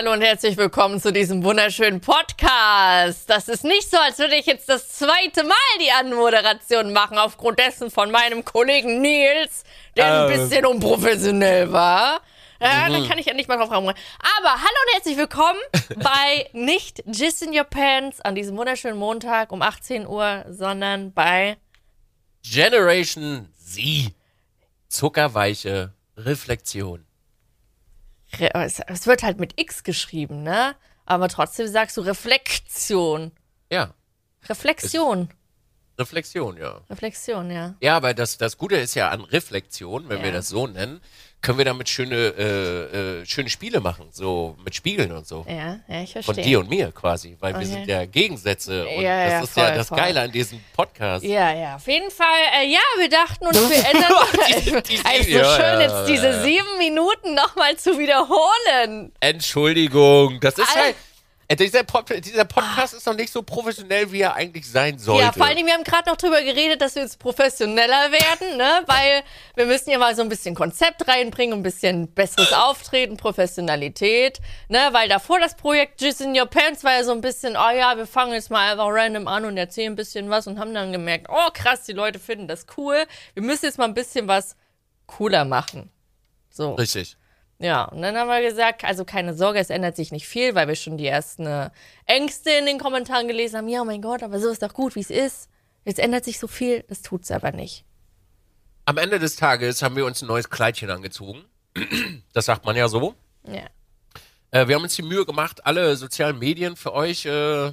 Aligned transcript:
Hallo 0.00 0.12
und 0.14 0.22
herzlich 0.22 0.56
willkommen 0.56 0.98
zu 0.98 1.12
diesem 1.12 1.44
wunderschönen 1.44 2.00
Podcast. 2.00 3.28
Das 3.28 3.48
ist 3.48 3.64
nicht 3.64 3.90
so, 3.90 3.98
als 3.98 4.18
würde 4.18 4.34
ich 4.34 4.46
jetzt 4.46 4.66
das 4.66 4.88
zweite 4.88 5.44
Mal 5.44 5.54
die 5.78 5.90
Anmoderation 5.90 6.94
machen, 6.94 7.18
aufgrund 7.18 7.58
dessen 7.58 7.90
von 7.90 8.10
meinem 8.10 8.42
Kollegen 8.42 9.02
Nils, 9.02 9.62
der 9.98 10.24
ein 10.24 10.30
Ähm. 10.32 10.38
bisschen 10.38 10.64
unprofessionell 10.64 11.70
war. 11.70 12.22
Ja, 12.62 12.88
dann 12.88 13.06
kann 13.06 13.18
ich 13.18 13.26
ja 13.26 13.34
nicht 13.34 13.46
mal 13.46 13.58
drauf 13.58 13.70
rumrennen. 13.70 14.02
Aber 14.38 14.48
hallo 14.54 14.76
und 14.86 14.94
herzlich 14.94 15.18
willkommen 15.18 15.58
bei 16.02 16.48
nicht 16.54 17.02
Jizz 17.06 17.42
in 17.42 17.54
Your 17.54 17.64
Pants 17.64 18.22
an 18.22 18.34
diesem 18.34 18.56
wunderschönen 18.56 18.96
Montag 18.96 19.52
um 19.52 19.60
18 19.60 20.06
Uhr, 20.06 20.46
sondern 20.48 21.12
bei 21.12 21.58
Generation 22.42 23.52
Z. 23.62 24.14
Zuckerweiche 24.88 25.92
Reflexion. 26.16 27.04
Es, 28.38 29.06
wird 29.06 29.22
halt 29.22 29.38
mit 29.38 29.60
X 29.60 29.82
geschrieben, 29.82 30.42
ne? 30.42 30.76
Aber 31.04 31.28
trotzdem 31.28 31.66
sagst 31.68 31.96
du 31.96 32.02
Reflexion. 32.02 33.32
Ja, 33.70 33.94
Reflexion. 34.48 35.28
Reflexion, 35.98 36.56
ja. 36.56 36.80
Reflexion, 36.88 37.50
ja. 37.50 37.74
Ja, 37.80 37.96
aber 37.96 38.14
das, 38.14 38.38
das 38.38 38.56
Gute 38.56 38.76
ist 38.76 38.94
ja 38.94 39.10
an 39.10 39.20
Reflexion, 39.20 40.08
wenn 40.08 40.18
Ja. 40.18 40.24
wir 40.24 40.32
das 40.32 40.48
so 40.48 40.66
nennen, 40.66 41.00
können 41.42 41.56
wir 41.58 41.64
damit 41.64 41.88
schöne, 41.88 42.14
äh, 42.16 43.20
äh, 43.22 43.26
schöne 43.26 43.48
Spiele 43.48 43.80
machen, 43.80 44.08
so 44.10 44.56
mit 44.64 44.74
Spiegeln 44.74 45.10
und 45.12 45.26
so. 45.26 45.46
Ja, 45.48 45.78
ja, 45.88 46.02
ich 46.02 46.12
Von 46.12 46.22
verstehe. 46.22 46.44
dir 46.44 46.60
und 46.60 46.68
mir 46.68 46.92
quasi, 46.92 47.36
weil 47.40 47.54
wir 47.54 47.60
Okay. 47.60 47.66
sind 47.68 47.86
ja 47.86 48.04
Gegensätze 48.04 48.86
und 48.86 49.02
Ja, 49.02 49.24
das 49.24 49.32
ja, 49.32 49.40
ist 49.42 49.56
ja 49.56 49.64
voll, 49.66 49.74
das 49.76 49.88
voll. 49.88 49.98
Geile 49.98 50.20
an 50.20 50.32
diesem 50.32 50.60
Podcast. 50.74 51.24
Ja, 51.24 51.52
ja, 51.54 51.76
auf 51.76 51.86
jeden 51.86 52.10
Fall. 52.10 52.26
Äh, 52.62 52.66
ja, 52.70 52.78
wir 52.98 53.08
dachten 53.08 53.46
uns, 53.46 53.56
wir 53.70 53.76
ändern. 53.90 54.82
die- 54.88 54.94
Es 54.94 55.20
ist 55.20 55.30
so 55.32 55.38
ja, 55.38 55.56
schön, 55.56 55.64
ja, 55.64 55.80
jetzt 55.80 56.08
diese 56.08 56.26
ja. 56.28 56.42
sieben 56.42 56.78
Minuten 56.78 57.34
nochmal 57.34 57.76
zu 57.76 57.98
wiederholen. 57.98 59.12
Entschuldigung, 59.20 60.38
das 60.40 60.58
ist 60.58 60.76
Al- 60.76 60.82
halt. 60.82 60.94
Äh, 61.50 61.56
Dieser, 61.56 61.82
Pod 61.82 62.08
dieser 62.24 62.44
Podcast 62.44 62.94
ist 62.94 63.06
noch 63.06 63.14
nicht 63.14 63.32
so 63.32 63.42
professionell, 63.42 64.12
wie 64.12 64.20
er 64.20 64.34
eigentlich 64.34 64.70
sein 64.70 64.98
sollte. 64.98 65.24
Ja, 65.24 65.32
vor 65.32 65.46
allen 65.46 65.56
Dingen, 65.56 65.66
wir 65.66 65.74
haben 65.74 65.82
gerade 65.82 66.08
noch 66.08 66.16
drüber 66.16 66.40
geredet, 66.42 66.80
dass 66.80 66.94
wir 66.94 67.02
jetzt 67.02 67.18
professioneller 67.18 68.12
werden, 68.12 68.56
ne? 68.56 68.82
Weil 68.86 69.22
wir 69.56 69.66
müssen 69.66 69.90
ja 69.90 69.98
mal 69.98 70.14
so 70.14 70.22
ein 70.22 70.28
bisschen 70.28 70.54
Konzept 70.54 71.08
reinbringen, 71.08 71.58
ein 71.58 71.62
bisschen 71.64 72.12
besseres 72.12 72.52
Auftreten, 72.52 73.16
Professionalität, 73.16 74.40
ne? 74.68 74.90
Weil 74.92 75.08
davor 75.08 75.40
das 75.40 75.56
Projekt 75.56 76.00
Jizz 76.00 76.20
in 76.20 76.38
Your 76.38 76.46
Pants 76.46 76.84
war 76.84 76.92
ja 76.92 77.02
so 77.02 77.10
ein 77.10 77.20
bisschen, 77.20 77.56
oh 77.56 77.70
ja, 77.70 77.96
wir 77.96 78.06
fangen 78.06 78.32
jetzt 78.32 78.50
mal 78.50 78.70
einfach 78.70 78.86
random 78.88 79.26
an 79.26 79.44
und 79.44 79.56
erzählen 79.56 79.92
ein 79.92 79.96
bisschen 79.96 80.30
was 80.30 80.46
und 80.46 80.60
haben 80.60 80.72
dann 80.72 80.92
gemerkt, 80.92 81.26
oh 81.28 81.50
krass, 81.52 81.82
die 81.82 81.92
Leute 81.92 82.20
finden 82.20 82.46
das 82.46 82.66
cool. 82.76 83.06
Wir 83.34 83.42
müssen 83.42 83.64
jetzt 83.64 83.78
mal 83.78 83.86
ein 83.86 83.94
bisschen 83.94 84.28
was 84.28 84.54
cooler 85.06 85.44
machen. 85.44 85.90
So. 86.48 86.74
Richtig. 86.74 87.16
Ja, 87.62 87.84
und 87.84 88.00
dann 88.00 88.16
haben 88.16 88.28
wir 88.28 88.40
gesagt, 88.40 88.84
also 88.84 89.04
keine 89.04 89.34
Sorge, 89.34 89.58
es 89.58 89.68
ändert 89.68 89.94
sich 89.94 90.12
nicht 90.12 90.26
viel, 90.26 90.54
weil 90.54 90.66
wir 90.66 90.76
schon 90.76 90.96
die 90.96 91.06
ersten 91.06 91.46
äh, 91.46 91.68
Ängste 92.06 92.50
in 92.50 92.64
den 92.64 92.78
Kommentaren 92.78 93.28
gelesen 93.28 93.58
haben. 93.58 93.68
Ja, 93.68 93.82
oh 93.82 93.84
mein 93.84 94.00
Gott, 94.00 94.22
aber 94.22 94.40
so 94.40 94.48
ist 94.48 94.62
doch 94.62 94.72
gut, 94.72 94.96
wie 94.96 95.00
es 95.00 95.10
ist. 95.10 95.50
Jetzt 95.84 95.98
ändert 95.98 96.24
sich 96.24 96.38
so 96.38 96.46
viel, 96.46 96.84
das 96.88 97.02
tut's 97.02 97.30
aber 97.30 97.52
nicht. 97.52 97.84
Am 98.86 98.96
Ende 98.96 99.18
des 99.18 99.36
Tages 99.36 99.82
haben 99.82 99.94
wir 99.94 100.06
uns 100.06 100.22
ein 100.22 100.26
neues 100.26 100.48
Kleidchen 100.48 100.90
angezogen. 100.90 101.44
Das 102.32 102.46
sagt 102.46 102.64
man 102.64 102.76
ja 102.76 102.88
so. 102.88 103.14
Ja. 103.44 103.66
Äh, 104.52 104.68
wir 104.68 104.76
haben 104.76 104.82
uns 104.82 104.96
die 104.96 105.02
Mühe 105.02 105.26
gemacht, 105.26 105.66
alle 105.66 105.96
sozialen 105.96 106.38
Medien 106.38 106.76
für 106.76 106.94
euch, 106.94 107.26
äh, 107.26 107.72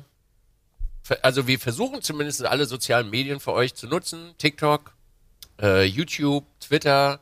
für, 1.03 1.23
also 1.23 1.47
wir 1.47 1.59
versuchen 1.59 2.01
zumindest 2.01 2.43
alle 2.45 2.65
sozialen 2.65 3.09
Medien 3.09 3.39
für 3.39 3.53
euch 3.53 3.75
zu 3.75 3.87
nutzen. 3.87 4.33
TikTok, 4.37 4.93
äh, 5.61 5.83
YouTube, 5.83 6.45
Twitter, 6.59 7.19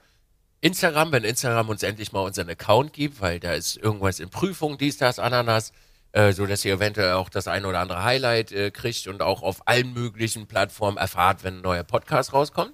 Instagram, 0.66 1.12
wenn 1.12 1.24
Instagram 1.24 1.70
uns 1.70 1.84
endlich 1.84 2.12
mal 2.12 2.22
unseren 2.22 2.50
Account 2.50 2.92
gibt, 2.92 3.22
weil 3.22 3.40
da 3.40 3.54
ist 3.54 3.78
irgendwas 3.78 4.20
in 4.20 4.32
Prüfung, 4.32 4.80
dies, 4.80 4.98
das, 4.98 5.20
Ananas, 5.20 5.72
äh, 6.12 6.34
so 6.34 6.48
dass 6.48 6.66
ihr 6.66 6.74
eventuell 6.74 7.14
auch 7.14 7.30
das 7.30 7.48
ein 7.48 7.66
oder 7.66 7.80
andere 7.80 8.04
Highlight 8.04 8.52
äh, 8.52 8.72
kriegt 8.72 9.06
und 9.06 9.22
auch 9.22 9.44
auf 9.44 9.68
allen 9.68 9.94
möglichen 9.94 10.48
Plattformen 10.48 10.98
erfahrt, 10.98 11.44
wenn 11.44 11.58
ein 11.58 11.62
neuer 11.62 11.84
Podcast 11.84 12.34
rauskommt. 12.34 12.74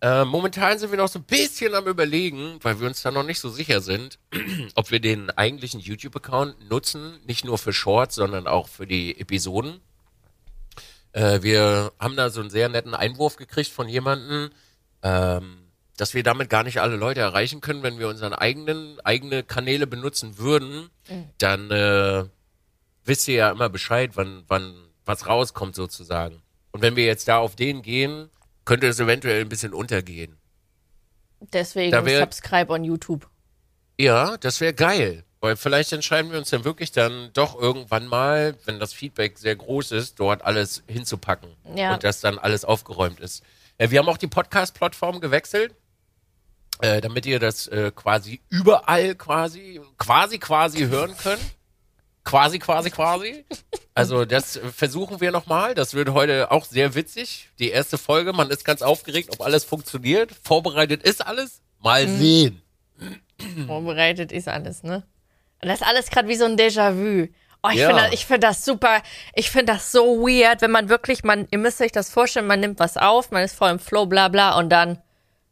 Äh, 0.00 0.24
momentan 0.24 0.78
sind 0.78 0.92
wir 0.92 0.98
noch 0.98 1.08
so 1.08 1.18
ein 1.18 1.24
bisschen 1.24 1.74
am 1.74 1.88
überlegen, 1.88 2.60
weil 2.62 2.78
wir 2.78 2.86
uns 2.86 3.02
da 3.02 3.10
noch 3.10 3.24
nicht 3.24 3.40
so 3.40 3.50
sicher 3.50 3.80
sind, 3.80 4.20
ob 4.76 4.92
wir 4.92 5.00
den 5.00 5.30
eigentlichen 5.30 5.80
YouTube-Account 5.80 6.70
nutzen, 6.70 7.18
nicht 7.26 7.44
nur 7.44 7.58
für 7.58 7.72
Shorts, 7.72 8.14
sondern 8.14 8.46
auch 8.46 8.68
für 8.68 8.86
die 8.86 9.20
Episoden. 9.20 9.80
Äh, 11.10 11.42
wir 11.42 11.90
haben 11.98 12.14
da 12.14 12.30
so 12.30 12.40
einen 12.40 12.50
sehr 12.50 12.68
netten 12.68 12.94
Einwurf 12.94 13.34
gekriegt 13.34 13.70
von 13.70 13.88
jemandem, 13.88 14.50
ähm, 15.02 15.69
dass 16.00 16.14
wir 16.14 16.22
damit 16.22 16.48
gar 16.48 16.62
nicht 16.62 16.80
alle 16.80 16.96
Leute 16.96 17.20
erreichen 17.20 17.60
können, 17.60 17.82
wenn 17.82 17.98
wir 17.98 18.08
unseren 18.08 18.32
eigenen 18.32 18.98
eigene 19.00 19.42
Kanäle 19.42 19.86
benutzen 19.86 20.38
würden, 20.38 20.88
dann 21.38 21.70
äh, 21.70 22.24
wisst 23.04 23.28
ihr 23.28 23.34
ja 23.34 23.50
immer 23.50 23.68
Bescheid, 23.68 24.12
wann 24.14 24.44
wann 24.48 24.74
was 25.04 25.26
rauskommt 25.26 25.74
sozusagen. 25.74 26.42
Und 26.72 26.82
wenn 26.82 26.96
wir 26.96 27.04
jetzt 27.04 27.28
da 27.28 27.38
auf 27.38 27.56
den 27.56 27.82
gehen, 27.82 28.30
könnte 28.64 28.86
es 28.86 28.98
eventuell 29.00 29.40
ein 29.42 29.48
bisschen 29.48 29.74
untergehen. 29.74 30.36
Deswegen 31.52 31.90
Da 31.92 32.04
wär- 32.04 32.20
subscribe 32.20 32.72
on 32.72 32.84
YouTube. 32.84 33.28
Ja, 33.98 34.36
das 34.38 34.60
wäre 34.60 34.72
geil. 34.74 35.24
Weil 35.42 35.56
vielleicht 35.56 35.92
entscheiden 35.92 36.30
wir 36.30 36.38
uns 36.38 36.50
dann 36.50 36.64
wirklich 36.64 36.92
dann 36.92 37.30
doch 37.32 37.58
irgendwann 37.58 38.06
mal, 38.06 38.56
wenn 38.66 38.78
das 38.78 38.92
Feedback 38.92 39.38
sehr 39.38 39.56
groß 39.56 39.92
ist, 39.92 40.20
dort 40.20 40.44
alles 40.44 40.82
hinzupacken. 40.86 41.50
Ja. 41.74 41.94
Und 41.94 42.04
dass 42.04 42.20
dann 42.20 42.38
alles 42.38 42.64
aufgeräumt 42.66 43.20
ist. 43.20 43.42
Äh, 43.78 43.90
wir 43.90 43.98
haben 44.00 44.08
auch 44.08 44.18
die 44.18 44.26
Podcast-Plattform 44.26 45.20
gewechselt, 45.20 45.74
äh, 46.82 47.00
damit 47.00 47.26
ihr 47.26 47.38
das 47.38 47.66
äh, 47.68 47.90
quasi 47.94 48.40
überall 48.48 49.14
quasi, 49.14 49.80
quasi, 49.98 50.38
quasi 50.38 50.86
hören 50.86 51.16
könnt. 51.16 51.40
Quasi, 52.22 52.58
quasi, 52.58 52.90
quasi. 52.90 53.44
Also 53.94 54.24
das 54.26 54.60
versuchen 54.76 55.20
wir 55.20 55.32
nochmal. 55.32 55.74
Das 55.74 55.94
wird 55.94 56.10
heute 56.10 56.50
auch 56.50 56.64
sehr 56.66 56.94
witzig. 56.94 57.48
Die 57.58 57.70
erste 57.70 57.96
Folge, 57.98 58.32
man 58.32 58.50
ist 58.50 58.64
ganz 58.64 58.82
aufgeregt, 58.82 59.30
ob 59.32 59.40
alles 59.40 59.64
funktioniert. 59.64 60.30
Vorbereitet 60.42 61.02
ist 61.02 61.26
alles. 61.26 61.62
Mal 61.80 62.06
Mhm. 62.06 62.18
sehen. 62.18 62.62
Vorbereitet 63.66 64.32
ist 64.32 64.48
alles, 64.48 64.82
ne? 64.82 65.02
Und 65.62 65.68
das 65.68 65.80
ist 65.80 65.86
alles 65.86 66.10
gerade 66.10 66.28
wie 66.28 66.36
so 66.36 66.44
ein 66.44 66.56
Déjà-vu. 66.56 67.28
Oh, 67.62 67.68
ich 67.70 67.76
Ja. 67.78 67.88
finde 67.88 68.02
das, 68.04 68.12
ich 68.12 68.26
find 68.26 68.42
das 68.44 68.64
super. 68.64 69.02
Ich 69.34 69.50
finde 69.50 69.72
das 69.74 69.92
so 69.92 70.20
weird, 70.20 70.62
wenn 70.62 70.70
man 70.70 70.88
wirklich, 70.88 71.24
man, 71.24 71.46
ihr 71.50 71.58
müsst 71.58 71.80
euch 71.80 71.92
das 71.92 72.10
vorstellen, 72.10 72.46
man 72.46 72.60
nimmt 72.60 72.78
was 72.78 72.96
auf, 72.96 73.30
man 73.30 73.42
ist 73.42 73.54
voll 73.54 73.70
im 73.70 73.78
Flow, 73.78 74.06
bla 74.06 74.28
bla, 74.28 74.56
und 74.58 74.70
dann, 74.70 74.98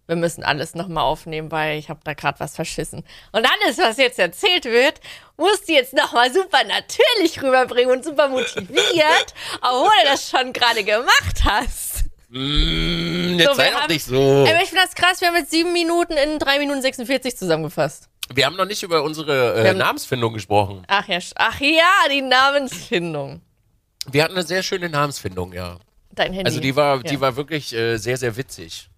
wir 0.09 0.17
müssen 0.17 0.43
alles 0.43 0.75
nochmal 0.75 1.05
aufnehmen, 1.05 1.53
weil 1.53 1.79
ich 1.79 1.91
habe 1.91 2.01
da 2.03 2.15
gerade 2.15 2.41
was 2.41 2.57
verschissen. 2.57 3.05
Und 3.31 3.47
alles, 3.63 3.79
was 3.79 3.99
jetzt 3.99 4.19
erzählt 4.19 4.65
wird, 4.65 5.01
musst 5.37 5.69
du 5.69 5.75
jetzt 5.75 5.93
nochmal 5.95 6.33
super 6.33 6.65
natürlich 6.67 7.41
rüberbringen 7.43 7.95
und 7.99 8.05
super 8.05 8.29
motiviert, 8.29 9.35
obwohl 9.63 9.91
du 10.03 10.09
das 10.09 10.29
schon 10.31 10.53
gerade 10.55 10.83
gemacht 10.83 11.45
hast. 11.45 12.05
Mm, 12.31 13.39
jetzt 13.39 13.49
So, 13.49 13.55
sei 13.55 13.71
doch 13.71 13.81
haben- 13.83 13.93
nicht 13.93 14.05
so. 14.05 14.47
Aber 14.49 14.63
ich 14.63 14.71
finde 14.71 14.85
das 14.85 14.95
krass, 14.95 15.21
wir 15.21 15.29
haben 15.29 15.37
jetzt 15.37 15.51
sieben 15.51 15.73
Minuten 15.73 16.15
in 16.15 16.39
drei 16.39 16.59
Minuten 16.59 16.81
46 16.83 17.37
zusammengefasst. 17.37 18.09
Wir 18.33 18.47
haben 18.47 18.57
noch 18.57 18.67
nicht 18.67 18.83
über 18.83 19.03
unsere 19.03 19.63
äh, 19.63 19.69
haben- 19.69 19.79
Namensfindung 19.79 20.33
gesprochen. 20.33 20.85
Ach 20.89 21.07
ja, 21.09 21.19
ach 21.37 21.61
ja, 21.61 22.09
die 22.11 22.23
Namensfindung. 22.23 23.43
Wir 24.11 24.25
hatten 24.25 24.35
eine 24.35 24.43
sehr 24.47 24.63
schöne 24.63 24.89
Namensfindung, 24.89 25.53
ja. 25.53 25.77
Dein 26.13 26.33
Handy. 26.33 26.47
Also 26.47 26.61
die 26.61 26.75
war, 26.77 26.97
ja. 26.97 27.03
die 27.03 27.21
war 27.21 27.37
wirklich 27.37 27.75
äh, 27.75 27.99
sehr, 27.99 28.17
sehr 28.17 28.37
witzig. 28.37 28.89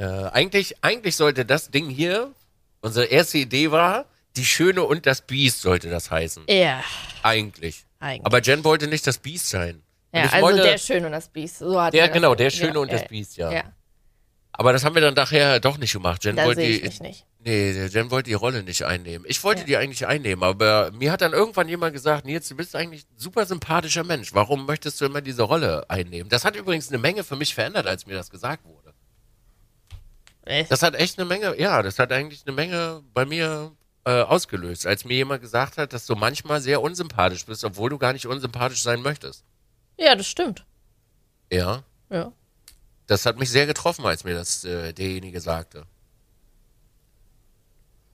Äh, 0.00 0.30
eigentlich, 0.32 0.82
eigentlich 0.82 1.14
sollte 1.14 1.44
das 1.44 1.70
Ding 1.70 1.90
hier, 1.90 2.32
unsere 2.80 3.04
erste 3.06 3.36
Idee 3.36 3.70
war, 3.70 4.06
die 4.36 4.46
Schöne 4.46 4.82
und 4.82 5.04
das 5.04 5.20
Biest 5.20 5.60
sollte 5.60 5.90
das 5.90 6.10
heißen. 6.10 6.44
Ja, 6.48 6.82
Eigentlich. 7.22 7.84
eigentlich. 7.98 8.24
Aber 8.24 8.40
Jen 8.40 8.64
wollte 8.64 8.86
nicht 8.86 9.06
das 9.06 9.18
Biest 9.18 9.50
sein. 9.50 9.82
Ja, 10.14 10.22
also 10.22 10.40
wollte, 10.40 10.62
der 10.62 10.78
Schöne 10.78 11.06
und 11.06 11.12
das 11.12 11.28
Biest. 11.28 11.58
So 11.58 11.78
hat 11.78 11.92
der, 11.92 12.08
genau, 12.08 12.34
der 12.34 12.48
Schöne 12.48 12.74
ja, 12.74 12.80
und 12.80 12.90
das 12.90 13.06
Biest, 13.08 13.36
ja. 13.36 13.52
Ja, 13.52 13.64
Aber 14.52 14.72
das 14.72 14.84
haben 14.84 14.94
wir 14.94 15.02
dann 15.02 15.12
nachher 15.14 15.60
doch 15.60 15.76
nicht 15.76 15.92
gemacht. 15.92 16.24
Jen 16.24 16.36
da 16.36 16.46
wollte 16.46 16.62
ich 16.62 16.80
die, 16.80 16.86
mich 16.88 17.00
nicht. 17.00 17.26
Nee, 17.44 17.70
Jen 17.86 18.10
wollte 18.10 18.30
die 18.30 18.34
Rolle 18.34 18.62
nicht 18.62 18.82
einnehmen. 18.84 19.26
Ich 19.28 19.44
wollte 19.44 19.60
Ja. 19.62 19.66
die 19.66 19.76
eigentlich 19.76 20.06
einnehmen, 20.06 20.42
aber 20.42 20.90
mir 20.92 21.12
hat 21.12 21.20
dann 21.20 21.32
irgendwann 21.32 21.68
jemand 21.68 21.92
gesagt, 21.92 22.24
Nils, 22.24 22.48
du 22.48 22.56
bist 22.56 22.74
eigentlich 22.74 23.02
ein 23.02 23.18
super 23.18 23.44
sympathischer 23.44 24.04
Mensch. 24.04 24.32
Warum 24.32 24.64
möchtest 24.64 24.98
du 25.00 25.04
immer 25.04 25.20
diese 25.20 25.42
Rolle 25.42 25.84
einnehmen? 25.90 26.30
Das 26.30 26.44
hat 26.46 26.56
übrigens 26.56 26.88
eine 26.88 26.98
Menge 26.98 27.22
für 27.22 27.36
mich 27.36 27.54
verändert, 27.54 27.86
als 27.86 28.06
mir 28.06 28.14
das 28.14 28.30
gesagt 28.30 28.64
wurde. 28.64 28.89
Echt? 30.50 30.70
Das 30.70 30.82
hat 30.82 30.94
echt 30.96 31.18
eine 31.18 31.26
Menge, 31.26 31.58
ja, 31.60 31.80
das 31.82 31.98
hat 31.98 32.10
eigentlich 32.12 32.42
eine 32.46 32.54
Menge 32.54 33.02
bei 33.14 33.24
mir 33.24 33.72
äh, 34.04 34.22
ausgelöst, 34.22 34.86
als 34.86 35.04
mir 35.04 35.14
jemand 35.14 35.42
gesagt 35.42 35.78
hat, 35.78 35.92
dass 35.92 36.06
du 36.06 36.16
manchmal 36.16 36.60
sehr 36.60 36.82
unsympathisch 36.82 37.46
bist, 37.46 37.64
obwohl 37.64 37.90
du 37.90 37.98
gar 37.98 38.12
nicht 38.12 38.26
unsympathisch 38.26 38.82
sein 38.82 39.00
möchtest. 39.02 39.44
Ja, 39.96 40.14
das 40.16 40.26
stimmt. 40.26 40.64
Ja, 41.52 41.84
Ja. 42.10 42.32
das 43.06 43.26
hat 43.26 43.38
mich 43.38 43.50
sehr 43.50 43.66
getroffen, 43.66 44.04
als 44.06 44.24
mir 44.24 44.34
das 44.34 44.64
äh, 44.64 44.92
derjenige 44.92 45.40
sagte. 45.40 45.86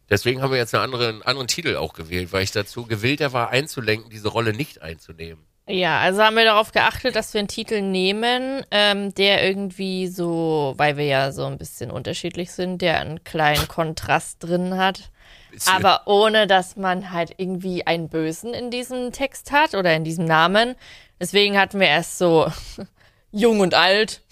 Deswegen 0.08 0.40
haben 0.42 0.50
wir 0.52 0.58
jetzt 0.58 0.74
einen 0.74 0.84
anderen, 0.84 1.14
einen 1.16 1.22
anderen 1.22 1.48
Titel 1.48 1.76
auch 1.76 1.92
gewählt, 1.92 2.32
weil 2.32 2.42
ich 2.44 2.52
dazu 2.52 2.86
gewillter 2.86 3.32
war, 3.32 3.50
einzulenken, 3.50 4.10
diese 4.10 4.28
Rolle 4.28 4.52
nicht 4.52 4.82
einzunehmen. 4.82 5.44
Ja, 5.68 5.98
also 5.98 6.22
haben 6.22 6.36
wir 6.36 6.44
darauf 6.44 6.70
geachtet, 6.70 7.16
dass 7.16 7.34
wir 7.34 7.40
einen 7.40 7.48
Titel 7.48 7.80
nehmen, 7.80 8.64
ähm, 8.70 9.12
der 9.14 9.44
irgendwie 9.44 10.06
so, 10.06 10.74
weil 10.76 10.96
wir 10.96 11.06
ja 11.06 11.32
so 11.32 11.44
ein 11.44 11.58
bisschen 11.58 11.90
unterschiedlich 11.90 12.52
sind, 12.52 12.82
der 12.82 13.00
einen 13.00 13.24
kleinen 13.24 13.66
Kontrast 13.66 14.44
drin 14.44 14.76
hat. 14.76 15.10
bisschen. 15.50 15.72
Aber 15.72 16.02
ohne, 16.06 16.46
dass 16.46 16.76
man 16.76 17.10
halt 17.10 17.34
irgendwie 17.38 17.84
einen 17.84 18.08
Bösen 18.08 18.54
in 18.54 18.70
diesem 18.70 19.10
Text 19.10 19.50
hat 19.50 19.74
oder 19.74 19.92
in 19.96 20.04
diesem 20.04 20.24
Namen. 20.24 20.76
Deswegen 21.18 21.58
hatten 21.58 21.80
wir 21.80 21.88
erst 21.88 22.18
so 22.18 22.50
jung 23.32 23.58
und 23.58 23.74
alt. 23.74 24.22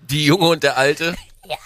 Die 0.00 0.26
Junge 0.26 0.48
und 0.48 0.62
der 0.62 0.76
Alte. 0.76 1.14
Ja. 1.44 1.56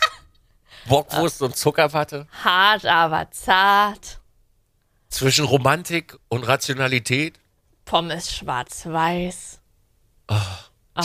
Bockwurst 0.88 1.43
und 1.43 1.55
Zuckerwatte. 1.55 2.26
Hart, 2.43 2.87
aber 2.87 3.31
zart. 3.31 4.20
Zwischen 5.11 5.44
Romantik 5.44 6.17
und 6.28 6.44
Rationalität. 6.44 7.34
Pommes 7.87 8.35
schwarz-weiß. 8.37 9.59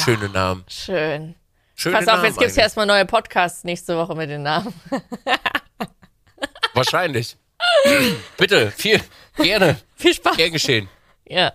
Schöne 0.03 0.27
Namen. 0.29 0.65
Schön. 0.67 1.35
Schöne 1.75 1.95
Pass 1.97 2.07
auf, 2.07 2.15
Namen 2.15 2.25
jetzt 2.25 2.37
gibt's 2.39 2.55
ja 2.55 2.63
eigentlich. 2.63 2.63
erstmal 2.63 2.85
neue 2.87 3.05
Podcasts 3.05 3.63
nächste 3.63 3.95
Woche 3.97 4.13
mit 4.15 4.29
den 4.29 4.43
Namen. 4.43 4.73
Wahrscheinlich. 6.73 7.37
Bitte, 8.37 8.71
viel, 8.71 8.99
gerne, 9.37 9.77
Viel 9.95 10.13
Spaß. 10.15 10.35
gern 10.35 10.51
geschehen. 10.51 10.89
Ja. 11.27 11.53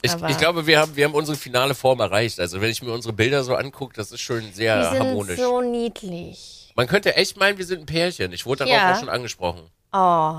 Ich, 0.00 0.14
ich 0.14 0.38
glaube, 0.38 0.66
wir 0.66 0.78
haben, 0.78 0.94
wir 0.94 1.04
haben 1.06 1.14
unsere 1.14 1.36
finale 1.36 1.74
Form 1.74 1.98
erreicht. 1.98 2.38
Also 2.38 2.60
wenn 2.60 2.70
ich 2.70 2.80
mir 2.82 2.92
unsere 2.92 3.12
Bilder 3.12 3.42
so 3.42 3.56
angucke, 3.56 3.94
das 3.96 4.12
ist 4.12 4.20
schon 4.20 4.52
sehr 4.52 4.78
Die 4.78 4.88
sind 4.96 4.98
harmonisch. 5.00 5.38
so 5.40 5.60
niedlich. 5.60 6.72
Man 6.76 6.86
könnte 6.86 7.16
echt 7.16 7.36
meinen, 7.36 7.58
wir 7.58 7.66
sind 7.66 7.80
ein 7.80 7.86
Pärchen. 7.86 8.32
Ich 8.32 8.46
wurde 8.46 8.64
darauf 8.64 8.72
Ja. 8.80 8.94
auch 8.94 8.98
schon 9.00 9.08
angesprochen. 9.08 9.68
Oh. 9.92 10.36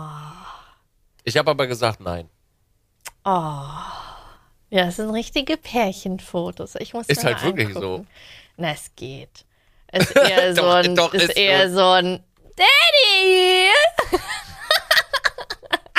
Ich 1.25 1.35
habe 1.37 1.51
aber 1.51 1.67
gesagt, 1.67 1.99
nein. 1.99 2.29
Ja, 4.69 4.85
das 4.85 4.97
sind 4.97 5.09
richtige 5.09 5.57
Pärchenfotos. 5.57 6.75
Ich 6.75 6.93
muss 6.93 7.07
Ist 7.07 7.23
halt 7.23 7.41
wirklich 7.43 7.67
angucken. 7.69 7.81
so. 7.81 8.05
Na, 8.57 8.71
es 8.71 8.91
geht. 8.95 9.45
Es 9.87 10.05
ist 10.11 10.15
eher 10.15 10.55
so 10.55 10.61
Doch, 10.61 10.75
ein, 10.75 10.95
doch, 10.95 11.13
ist 11.13 11.23
ist 11.23 11.37
eher 11.37 11.71
so. 11.71 11.89
ein 11.89 12.23
Daddy. 12.55 13.69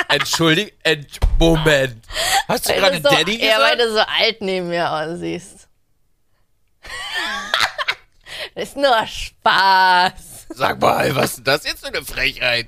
Entschuldigung, 0.09 0.71
ent 0.83 1.19
Moment. 1.39 2.03
Hast 2.47 2.67
du 2.69 2.73
gerade 2.73 2.97
so, 3.01 3.09
Daddy 3.09 3.43
Ja, 3.43 3.59
weil 3.59 3.77
gesagt? 3.77 3.81
du 3.81 3.93
so 3.93 3.99
alt 3.99 4.41
neben 4.41 4.67
mir 4.69 4.91
aussiehst. 4.91 5.67
das 8.55 8.63
ist 8.69 8.77
nur 8.77 9.07
Spaß. 9.07 10.47
Sag 10.49 10.81
mal, 10.81 11.15
was 11.15 11.37
ist 11.37 11.47
das 11.47 11.63
jetzt 11.65 11.79
für 11.85 11.87
eine 11.93 12.03
Frechheit? 12.03 12.67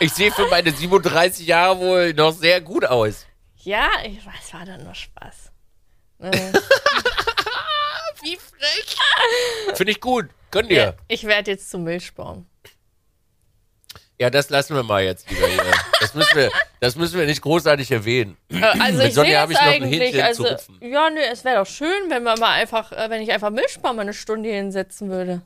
Ich 0.00 0.12
sehe 0.12 0.30
für 0.32 0.46
meine 0.48 0.70
37 0.72 1.46
Jahre 1.46 1.78
wohl 1.78 2.12
noch 2.14 2.32
sehr 2.32 2.60
gut 2.60 2.84
aus. 2.84 3.26
Ja, 3.66 3.90
ich 4.04 4.24
weiß, 4.24 4.54
war 4.54 4.64
dann 4.64 4.84
nur 4.84 4.94
Spaß. 4.94 5.50
Ne? 6.20 6.30
Wie 8.22 8.36
frech. 8.36 8.96
Finde 9.74 9.90
ich 9.92 10.00
gut. 10.00 10.26
Gönn 10.52 10.68
dir. 10.68 10.96
Ich 11.08 11.24
werde 11.24 11.50
jetzt 11.50 11.68
zum 11.70 11.82
Milchbaum. 11.82 12.46
Ja, 14.18 14.30
das 14.30 14.48
lassen 14.50 14.74
wir 14.76 14.82
mal 14.84 15.02
jetzt 15.02 15.28
lieber 15.28 15.46
hier. 15.48 15.64
Das 16.00 16.14
müssen 16.14 16.36
wir, 16.36 16.50
das 16.80 16.94
müssen 16.96 17.18
wir 17.18 17.26
nicht 17.26 17.42
großartig 17.42 17.90
erwähnen. 17.90 18.36
Äh, 18.50 18.62
Also 18.62 18.98
Mit 18.98 19.08
ich 19.08 19.14
Sonja 19.14 19.40
habe 19.40 19.52
das 19.52 19.60
ich 19.62 19.66
noch 19.66 19.74
ein. 19.74 19.82
Hähnchen 19.92 20.20
Also, 20.22 20.44
zu 20.44 20.50
rupfen. 20.52 20.78
ja, 20.80 21.10
nö, 21.10 21.20
es 21.20 21.44
wäre 21.44 21.56
doch 21.56 21.66
schön, 21.66 22.08
wenn 22.08 22.22
man 22.22 22.38
mal 22.38 22.52
einfach, 22.52 22.92
äh, 22.92 23.10
wenn 23.10 23.20
ich 23.20 23.30
einfach 23.32 23.50
Milchbaum 23.50 23.96
mal 23.96 24.02
eine 24.02 24.14
Stunde 24.14 24.48
hier 24.48 24.58
hinsetzen 24.58 25.10
würde. 25.10 25.42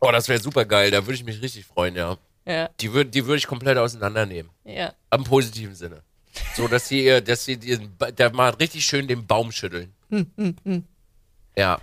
Oh, 0.00 0.10
das 0.10 0.28
wäre 0.28 0.40
super 0.40 0.64
geil. 0.66 0.90
Da 0.90 1.06
würde 1.06 1.14
ich 1.14 1.24
mich 1.24 1.40
richtig 1.40 1.64
freuen, 1.64 1.94
ja. 1.96 2.18
Ja, 2.44 2.68
Die 2.80 2.92
würde 2.92 3.08
die 3.08 3.24
würd 3.24 3.38
ich 3.38 3.46
komplett 3.46 3.78
auseinandernehmen. 3.78 4.50
ja. 4.64 4.92
Am 5.10 5.24
positiven 5.24 5.74
Sinne. 5.76 6.02
So, 6.54 6.68
dass 6.68 6.88
sie, 6.88 7.22
dass 7.22 7.44
sie 7.44 7.56
diesen, 7.56 7.96
da 8.16 8.30
mal 8.30 8.50
richtig 8.50 8.84
schön 8.84 9.06
den 9.08 9.26
Baum 9.26 9.52
schütteln. 9.52 9.94
Ja. 11.56 11.78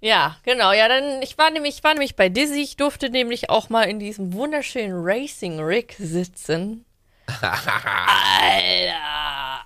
Ja, 0.00 0.36
genau. 0.42 0.72
Ja, 0.72 0.88
dann 0.88 1.22
ich 1.22 1.38
war 1.38 1.50
nämlich, 1.50 1.76
ich 1.76 1.84
war 1.84 1.92
nämlich 1.92 2.16
bei 2.16 2.28
Dizzy. 2.28 2.60
Ich 2.60 2.76
durfte 2.76 3.08
nämlich 3.10 3.50
auch 3.50 3.68
mal 3.68 3.84
in 3.84 3.98
diesem 4.00 4.32
wunderschönen 4.32 4.94
Racing 4.94 5.60
Rig 5.60 5.94
sitzen. 5.98 6.84
Alter, 7.40 7.60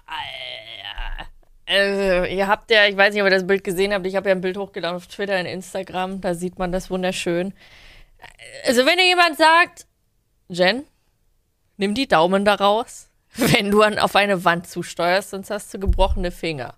Alter. 0.07 1.31
Also, 1.69 2.25
ihr 2.27 2.47
habt 2.47 2.71
ja, 2.71 2.87
ich 2.87 2.97
weiß 2.97 3.13
nicht, 3.13 3.23
ob 3.23 3.29
ihr 3.29 3.35
das 3.35 3.47
Bild 3.47 3.65
gesehen 3.65 3.93
habt, 3.93 4.07
ich 4.07 4.15
habe 4.15 4.29
ja 4.29 4.35
ein 4.35 4.41
Bild 4.41 4.57
hochgeladen 4.57 4.97
auf 4.97 5.09
Twitter 5.09 5.41
und 5.41 5.47
Instagram, 5.47 6.21
da 6.21 6.35
sieht 6.35 6.59
man 6.59 6.71
das 6.71 6.91
wunderschön. 6.91 7.55
Also, 8.67 8.87
wenn 8.87 8.99
dir 8.99 9.07
jemand 9.07 9.37
sagt, 9.37 9.87
Jen, 10.49 10.85
nimm 11.77 11.95
die 11.95 12.07
Daumen 12.07 12.45
da 12.45 12.55
raus, 12.55 13.09
wenn 13.53 13.71
du 13.71 13.83
an, 13.83 13.99
auf 13.99 14.17
eine 14.17 14.45
Wand 14.45 14.69
zusteuerst, 14.69 15.31
sonst 15.31 15.51
hast 15.51 15.73
du 15.75 15.79
gebrochene 15.79 16.31
Finger. 16.31 16.75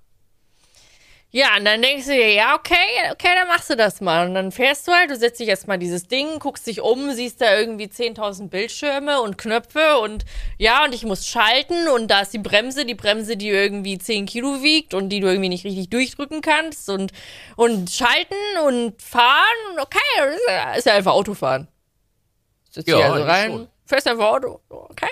Ja, 1.31 1.59
und 1.59 1.67
dann 1.67 1.83
denkst 1.83 2.07
du 2.07 2.13
dir, 2.13 2.33
ja, 2.33 2.55
okay, 2.55 2.75
okay, 3.13 3.29
dann 3.35 3.49
machst 3.49 3.69
du 3.69 3.77
das 3.77 4.01
mal. 4.01 4.27
Und 4.27 4.35
dann 4.35 4.51
fährst 4.51 4.89
du 4.89 4.93
halt, 4.93 5.11
du 5.11 5.17
setzt 5.17 5.39
dich 5.39 5.49
erstmal 5.49 5.79
dieses 5.79 6.09
Ding, 6.09 6.39
guckst 6.39 6.67
dich 6.67 6.81
um, 6.81 7.13
siehst 7.13 7.43
da 7.43 7.59
irgendwie 7.59 7.85
10.000 7.85 8.49
Bildschirme 8.49 9.21
und 9.21 9.37
Knöpfe 9.37 9.99
und 9.99 10.25
ja, 10.57 10.85
und 10.87 10.95
ich 10.95 11.05
muss 11.05 11.27
schalten 11.27 11.87
und 11.89 12.11
da 12.11 12.23
ist 12.23 12.33
die 12.33 12.39
Bremse, 12.39 12.87
die 12.87 12.95
Bremse, 12.95 13.37
die 13.37 13.51
irgendwie 13.51 13.99
10 13.99 14.25
Kilo 14.25 14.63
wiegt 14.63 14.95
und 14.95 15.11
die 15.11 15.21
du 15.21 15.27
irgendwie 15.27 15.51
nicht 15.51 15.67
richtig 15.67 15.91
durchdrücken 15.91 16.41
kannst 16.41 16.89
und, 16.89 17.13
und 17.57 17.91
schalten 17.91 18.35
und 18.67 19.01
fahren, 19.03 19.79
okay, 19.83 19.99
ist 20.35 20.41
ja, 20.49 20.73
ist 20.75 20.87
ja 20.87 20.95
einfach 20.95 21.13
Autofahren. 21.13 21.69
Sitzt 22.71 22.89
Ja, 22.89 22.97
hier 22.97 23.13
also 23.13 23.25
rein, 23.27 23.51
schon. 23.51 23.69
fährst 23.85 24.09
einfach 24.09 24.29
Auto, 24.31 24.61
okay, 24.71 25.11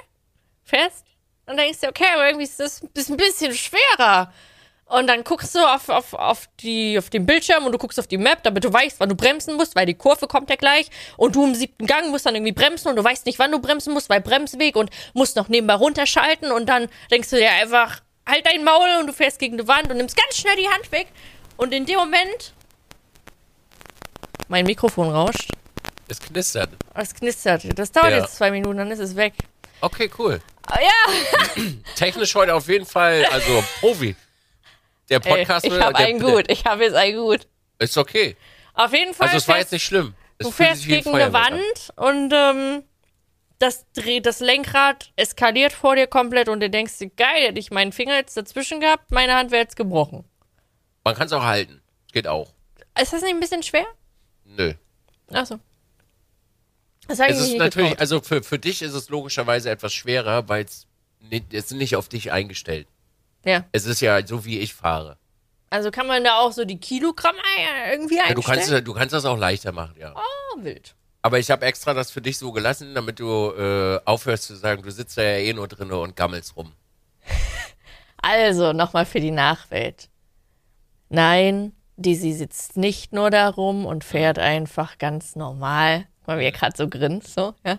fährst. 0.64 1.05
Dann 1.46 1.56
denkst 1.56 1.80
du, 1.80 1.88
okay, 1.88 2.06
aber 2.14 2.26
irgendwie 2.26 2.44
ist 2.44 2.58
das 2.60 2.82
ist 2.94 3.08
ein 3.10 3.16
bisschen 3.16 3.54
schwerer. 3.54 4.32
Und 4.88 5.08
dann 5.08 5.24
guckst 5.24 5.52
du 5.54 5.58
auf, 5.58 5.88
auf, 5.88 6.12
auf, 6.14 6.48
die, 6.60 6.96
auf 6.96 7.10
den 7.10 7.26
Bildschirm 7.26 7.66
und 7.66 7.72
du 7.72 7.78
guckst 7.78 7.98
auf 7.98 8.06
die 8.06 8.18
Map, 8.18 8.44
damit 8.44 8.62
du 8.62 8.72
weißt, 8.72 9.00
wann 9.00 9.08
du 9.08 9.16
bremsen 9.16 9.54
musst, 9.56 9.74
weil 9.74 9.84
die 9.86 9.94
Kurve 9.94 10.28
kommt 10.28 10.48
ja 10.48 10.54
gleich. 10.54 10.88
Und 11.16 11.34
du 11.34 11.44
im 11.44 11.56
siebten 11.56 11.86
Gang 11.86 12.10
musst 12.10 12.24
dann 12.26 12.36
irgendwie 12.36 12.52
bremsen 12.52 12.88
und 12.88 12.96
du 12.96 13.02
weißt 13.02 13.26
nicht, 13.26 13.38
wann 13.40 13.50
du 13.50 13.58
bremsen 13.58 13.92
musst, 13.92 14.08
weil 14.08 14.20
Bremsweg 14.20 14.76
und 14.76 14.90
musst 15.12 15.34
noch 15.34 15.48
nebenbei 15.48 15.74
runterschalten. 15.74 16.52
Und 16.52 16.68
dann 16.68 16.88
denkst 17.10 17.30
du 17.30 17.36
dir 17.36 17.50
einfach, 17.50 18.00
halt 18.28 18.46
dein 18.46 18.62
Maul 18.62 18.88
und 19.00 19.08
du 19.08 19.12
fährst 19.12 19.40
gegen 19.40 19.58
die 19.58 19.66
Wand 19.66 19.90
und 19.90 19.96
nimmst 19.96 20.16
ganz 20.16 20.36
schnell 20.36 20.54
die 20.56 20.68
Hand 20.68 20.92
weg. 20.92 21.08
Und 21.56 21.72
in 21.74 21.84
dem 21.84 21.96
Moment, 21.98 22.52
mein 24.48 24.66
Mikrofon 24.66 25.10
rauscht, 25.10 25.50
Es 26.08 26.20
knistert. 26.20 26.70
es 26.94 27.12
knistert. 27.14 27.76
Das 27.76 27.90
dauert 27.90 28.10
Ja. 28.12 28.18
jetzt 28.18 28.36
zwei 28.36 28.52
Minuten, 28.52 28.78
dann 28.78 28.90
ist 28.92 29.00
es 29.00 29.16
weg. 29.16 29.34
Okay, 29.80 30.08
cool. 30.18 30.40
Ah, 30.66 30.80
ja, 30.80 31.62
Technisch 31.94 32.34
heute 32.34 32.54
auf 32.54 32.68
jeden 32.68 32.86
Fall, 32.86 33.24
also 33.26 33.62
Profi. 33.80 34.16
Der 35.08 35.24
ey, 35.24 35.30
Podcast 35.36 35.64
ich 35.64 35.72
der- 35.72 35.84
habe 35.84 35.96
einen 35.96 36.18
der- 36.18 36.30
gut. 36.30 36.50
Ich 36.50 36.64
habe 36.64 36.84
jetzt 36.84 36.94
einen 36.94 37.16
gut. 37.16 37.46
Ist 37.78 37.96
okay. 37.96 38.36
Auf 38.74 38.92
jeden 38.92 39.14
Fall. 39.14 39.28
Also 39.28 39.38
es 39.38 39.48
war 39.48 39.58
jetzt 39.58 39.72
nicht 39.72 39.84
schlimm. 39.84 40.14
Es 40.38 40.46
Du 40.46 40.52
fährst 40.52 40.84
gegen 40.86 41.14
eine 41.14 41.26
an. 41.26 41.32
Wand 41.32 41.92
und 41.96 42.32
ähm, 42.34 42.82
das 43.58 43.86
dreht, 43.92 44.26
das 44.26 44.40
Lenkrad 44.40 45.12
eskaliert 45.16 45.72
vor 45.72 45.94
dir 45.96 46.06
komplett 46.06 46.48
und 46.48 46.60
du 46.60 46.68
denkst 46.68 46.98
dir, 46.98 47.08
geil, 47.10 47.42
hätte 47.46 47.58
ich 47.60 47.70
meinen 47.70 47.92
Finger 47.92 48.16
jetzt 48.16 48.36
dazwischen 48.36 48.80
gehabt, 48.80 49.10
meine 49.12 49.34
Hand 49.34 49.50
wäre 49.50 49.62
jetzt 49.62 49.76
gebrochen. 49.76 50.24
Man 51.04 51.14
kann 51.14 51.26
es 51.26 51.32
auch 51.32 51.44
halten. 51.44 51.80
Geht 52.12 52.26
auch. 52.26 52.52
Ist 53.00 53.12
das 53.12 53.22
nicht 53.22 53.32
ein 53.32 53.40
bisschen 53.40 53.62
schwer? 53.62 53.86
Nö. 54.44 54.74
Achso. 55.32 55.58
Das 57.08 57.18
Es 57.20 57.38
ist 57.40 57.56
natürlich, 57.56 57.90
getraut. 57.90 58.00
also 58.00 58.20
für, 58.20 58.42
für 58.42 58.58
dich 58.58 58.82
ist 58.82 58.94
es 58.94 59.08
logischerweise 59.08 59.70
etwas 59.70 59.92
schwerer, 59.94 60.48
weil 60.48 60.64
es 60.64 60.86
nicht, 61.20 61.52
es 61.54 61.70
nicht 61.70 61.96
auf 61.96 62.08
dich 62.08 62.32
eingestellt. 62.32 62.86
Ja. 63.44 63.64
Es 63.72 63.86
ist 63.86 64.00
ja 64.00 64.26
so, 64.26 64.44
wie 64.44 64.58
ich 64.58 64.74
fahre. 64.74 65.16
Also 65.70 65.90
kann 65.90 66.06
man 66.06 66.22
da 66.24 66.38
auch 66.38 66.52
so 66.52 66.64
die 66.64 66.78
Kilogramm 66.78 67.34
irgendwie 67.90 68.16
Ja, 68.16 68.32
du, 68.32 68.40
einstellen? 68.40 68.60
kannst, 68.68 68.86
du 68.88 68.94
kannst 68.94 69.12
das 69.14 69.24
auch 69.24 69.36
leichter 69.38 69.72
machen, 69.72 69.94
ja. 69.98 70.14
oh, 70.16 70.62
wild. 70.62 70.94
Aber 71.22 71.38
ich 71.40 71.50
habe 71.50 71.66
extra 71.66 71.92
das 71.92 72.10
für 72.12 72.20
dich 72.22 72.38
so 72.38 72.52
gelassen, 72.52 72.94
damit 72.94 73.18
du 73.18 73.50
äh, 73.52 74.00
aufhörst 74.04 74.44
zu 74.44 74.54
sagen, 74.54 74.82
du 74.82 74.90
sitzt 74.92 75.16
da 75.18 75.22
ja 75.22 75.38
eh 75.38 75.52
nur 75.52 75.66
drinne 75.68 75.98
und 75.98 76.16
gammelst 76.16 76.56
rum. 76.56 76.72
Also, 78.22 78.72
nochmal 78.72 79.06
für 79.06 79.20
die 79.20 79.30
Nachwelt. 79.30 80.08
Nein, 81.10 81.72
Dizzy 81.96 82.32
sitzt 82.32 82.76
nicht 82.76 83.12
nur 83.12 83.30
da 83.30 83.48
rum 83.48 83.86
und 83.86 84.02
fährt 84.04 84.38
einfach 84.38 84.98
ganz 84.98 85.36
normal. 85.36 86.06
Wie 86.26 86.44
er 86.44 86.52
gerade 86.52 86.76
so 86.76 86.88
grinst, 86.88 87.34
so, 87.34 87.54
ja. 87.64 87.78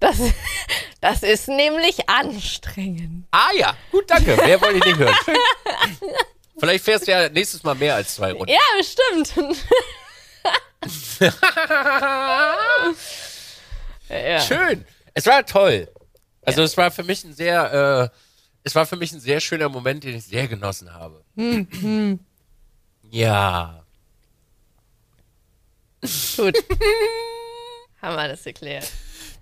Das, 0.00 0.18
das 1.00 1.22
ist 1.22 1.48
nämlich 1.48 2.08
anstrengend. 2.08 3.26
Ah 3.30 3.50
ja, 3.56 3.76
gut, 3.90 4.10
danke. 4.10 4.36
Mehr 4.36 4.60
wollte 4.60 4.78
ich 4.78 4.84
nicht 4.84 4.98
hören. 4.98 5.14
Vielleicht 6.58 6.84
fährst 6.84 7.06
du 7.06 7.12
ja 7.12 7.28
nächstes 7.28 7.62
Mal 7.62 7.74
mehr 7.74 7.94
als 7.96 8.14
zwei 8.14 8.32
Runden. 8.32 8.52
Ja, 8.52 8.60
bestimmt. 8.78 9.34
ja. 14.08 14.40
Schön. 14.40 14.84
Es 15.14 15.26
war 15.26 15.44
toll. 15.44 15.88
Also 16.42 16.62
es 16.62 16.76
war 16.76 16.90
für 16.90 17.02
mich 17.02 17.24
ein 17.24 17.32
sehr, 17.32 18.10
äh, 18.12 18.18
es 18.62 18.74
war 18.74 18.86
für 18.86 18.96
mich 18.96 19.12
ein 19.12 19.20
sehr 19.20 19.40
schöner 19.40 19.68
Moment, 19.68 20.04
den 20.04 20.16
ich 20.16 20.24
sehr 20.24 20.48
genossen 20.48 20.92
habe. 20.92 21.24
ja. 23.10 23.84
Gut. 26.36 26.54
Haben 28.04 28.16
wir 28.16 28.28
das 28.28 28.44
geklärt. 28.44 28.86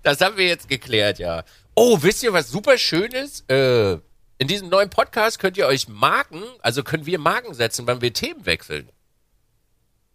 Das 0.03 0.21
haben 0.21 0.37
wir 0.37 0.47
jetzt 0.47 0.69
geklärt, 0.69 1.19
ja. 1.19 1.43
Oh, 1.75 1.97
wisst 2.01 2.23
ihr, 2.23 2.31
was 2.31 2.49
super 2.49 2.77
schön 2.77 3.11
ist? 3.11 3.49
Äh, 3.51 3.93
in 4.37 4.47
diesem 4.47 4.69
neuen 4.69 4.89
Podcast 4.89 5.37
könnt 5.37 5.57
ihr 5.57 5.67
euch 5.67 5.89
Marken, 5.89 6.41
also 6.61 6.81
können 6.81 7.05
wir 7.05 7.19
Marken 7.19 7.53
setzen, 7.53 7.85
wann 7.87 8.01
wir 8.01 8.13
Themen 8.13 8.45
wechseln. 8.45 8.89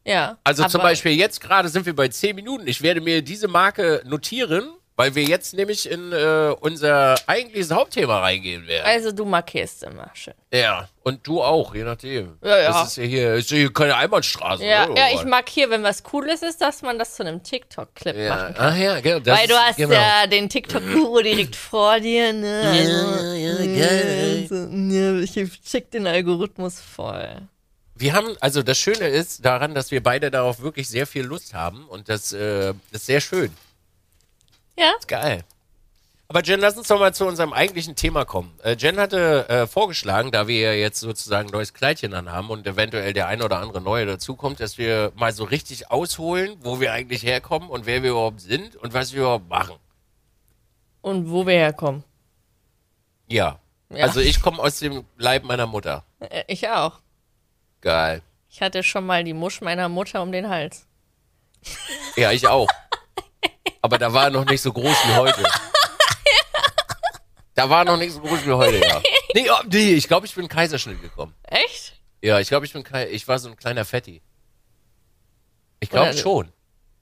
Ja. 0.07 0.39
Also 0.45 0.67
zum 0.67 0.81
Beispiel 0.81 1.13
jetzt 1.13 1.43
gerade 1.43 1.69
sind 1.69 1.85
wir 1.85 1.95
bei 1.95 2.09
10 2.09 2.37
Minuten. 2.37 2.67
Ich 2.67 2.81
werde 2.81 3.03
mir 3.03 3.21
diese 3.21 3.49
Marke 3.49 4.03
notieren 4.07 4.78
weil 4.99 5.15
wir 5.15 5.23
jetzt 5.23 5.55
nämlich 5.55 5.89
in 5.89 6.11
äh, 6.11 6.53
unser 6.59 7.15
eigentliches 7.29 7.71
Hauptthema 7.71 8.19
reingehen 8.19 8.67
werden. 8.67 8.85
Also 8.85 9.13
du 9.13 9.25
markierst 9.25 9.85
immer 9.85 10.11
schön. 10.13 10.35
ja, 10.53 10.89
und 11.05 11.25
du 11.25 11.41
auch, 11.41 11.73
je 11.73 11.85
nachdem. 11.85 12.37
Ja, 12.43 12.59
ja. 12.59 12.73
Das 12.73 12.89
ist 12.89 12.97
ja 12.97 13.05
hier, 13.05 13.35
ist 13.35 13.49
ja 13.53 13.59
hier 13.59 13.73
keine 13.73 13.95
Einbahnstraße. 13.95 14.65
Ja, 14.65 14.89
ne, 14.89 14.99
ja, 14.99 15.07
ich 15.15 15.25
markiere, 15.25 15.71
wenn 15.71 15.85
was 15.85 16.03
Cooles 16.03 16.43
ist, 16.43 16.61
dass 16.61 16.83
man 16.83 16.99
das 16.99 17.15
zu 17.15 17.23
einem 17.23 17.45
TikTok-Clip 17.45 18.17
ja. 18.17 18.29
machen 18.29 18.55
kann. 18.55 18.73
Ach 18.73 18.77
ja, 18.77 19.01
genau. 19.01 19.21
Das 19.21 19.39
Weil 19.39 19.47
du 19.47 19.55
hast 19.55 19.77
genau. 19.77 19.95
ja 19.95 20.27
den 20.27 20.49
TikTok-Guru 20.49 21.23
direkt 21.23 21.55
vor 21.55 22.01
dir, 22.01 22.33
ne? 22.33 22.63
Also, 22.65 23.35
ja, 23.35 23.57
geil. 23.57 24.49
Also, 24.51 24.69
ja, 24.75 25.21
ich 25.21 25.63
check 25.63 25.93
den 25.93 26.09
Algorithmus 26.09 26.81
voll. 26.81 27.43
Wir 27.95 28.15
haben, 28.15 28.37
also 28.41 28.65
das 28.65 28.79
Schöne 28.79 29.07
ist 29.07 29.45
daran, 29.45 29.77
dass 29.77 29.93
wir 29.93 30.03
beide 30.03 30.33
darauf 30.33 30.61
wirklich 30.61 30.89
sehr 30.89 31.07
viel 31.07 31.23
Lust 31.23 31.55
haben 31.55 31.85
und 31.87 32.09
das, 32.09 32.33
äh, 32.33 32.75
das 32.91 33.03
ist 33.03 33.07
sehr 33.07 33.21
schön. 33.21 33.53
Ja? 34.79 34.93
Ist 34.99 35.09
geil. 35.09 35.45
Aber 36.31 36.43
Jen, 36.45 36.61
lass 36.61 36.77
uns 36.77 36.89
doch 36.89 36.99
mal 36.99 37.15
zu 37.15 37.25
unserem 37.27 37.55
eigentlichen 37.55 37.97
Thema 37.97 38.27
kommen. 38.27 38.53
Äh, 38.63 38.77
Jen 38.79 38.99
hatte 39.01 39.49
äh, 39.49 39.67
vorgeschlagen, 39.67 40.31
da 40.31 40.47
wir 40.47 40.61
ja 40.61 40.73
jetzt 40.73 41.01
sozusagen 41.01 41.49
ein 41.49 41.53
neues 41.53 41.73
Kleidchen 41.73 42.13
anhaben 42.13 42.51
und 42.51 42.67
eventuell 42.67 43.15
der 43.15 43.29
ein 43.29 43.41
oder 43.41 43.61
andere 43.61 43.81
neue 43.81 44.05
dazukommt, 44.05 44.61
dass 44.61 44.77
wir 44.77 45.11
mal 45.17 45.33
so 45.33 45.45
richtig 45.45 45.91
ausholen, 45.91 46.57
wo 46.61 46.81
wir 46.81 46.93
eigentlich 46.93 47.23
herkommen 47.23 47.71
und 47.71 47.87
wer 47.87 48.03
wir 48.03 48.11
überhaupt 48.11 48.43
sind 48.43 48.77
und 48.77 48.93
was 48.93 49.15
wir 49.15 49.21
überhaupt 49.23 49.49
machen. 49.49 49.77
Und 51.01 51.31
wo 51.31 51.47
wir 51.47 51.55
herkommen. 51.55 52.05
Ja. 53.27 53.59
Ja. 53.89 54.05
Also 54.05 54.21
ich 54.21 54.43
komme 54.43 54.59
aus 54.63 54.79
dem 54.81 55.05
Leib 55.17 55.45
meiner 55.45 55.67
Mutter. 55.67 56.05
Äh, 56.21 56.45
Ich 56.47 56.69
auch. 56.69 57.01
Geil. 57.81 58.21
Ich 58.51 58.61
hatte 58.61 58.83
schon 58.83 59.07
mal 59.07 59.25
die 59.25 59.33
Musch 59.33 59.63
meiner 59.63 59.89
Mutter 59.89 60.21
um 60.23 60.31
den 60.33 60.51
Hals. 60.51 60.87
Ja, 62.17 62.33
ich 62.33 62.47
auch. 62.47 62.69
Aber 63.83 63.99
da 63.99 64.13
war 64.13 64.25
er 64.25 64.31
noch 64.31 64.45
nicht 64.45 64.61
so 64.61 64.73
groß 64.73 64.97
wie 65.07 65.15
heute. 65.17 65.43
Da 67.55 67.69
war 67.69 67.81
er 67.81 67.85
noch 67.87 67.97
nicht 67.97 68.13
so 68.13 68.21
groß 68.21 68.47
wie 68.47 68.53
heute, 68.53 68.79
ja. 68.79 69.03
Nee, 69.35 69.51
oh, 69.51 69.63
nee 69.67 69.95
ich 69.95 70.07
glaube, 70.07 70.27
ich 70.27 70.35
bin 70.35 70.49
Kaiserschnitt 70.49 71.03
gekommen. 71.03 71.35
Echt? 71.43 71.95
Ja, 72.23 72.39
ich 72.39 72.49
glaube, 72.49 72.67
ich 72.67 72.73
bin 72.73 72.85
ich 73.11 73.27
war 73.27 73.39
so 73.39 73.49
ein 73.49 73.57
kleiner 73.57 73.85
Fetti. 73.85 74.23
Ich 75.81 75.91
glaube 75.91 76.17
schon. 76.17 76.53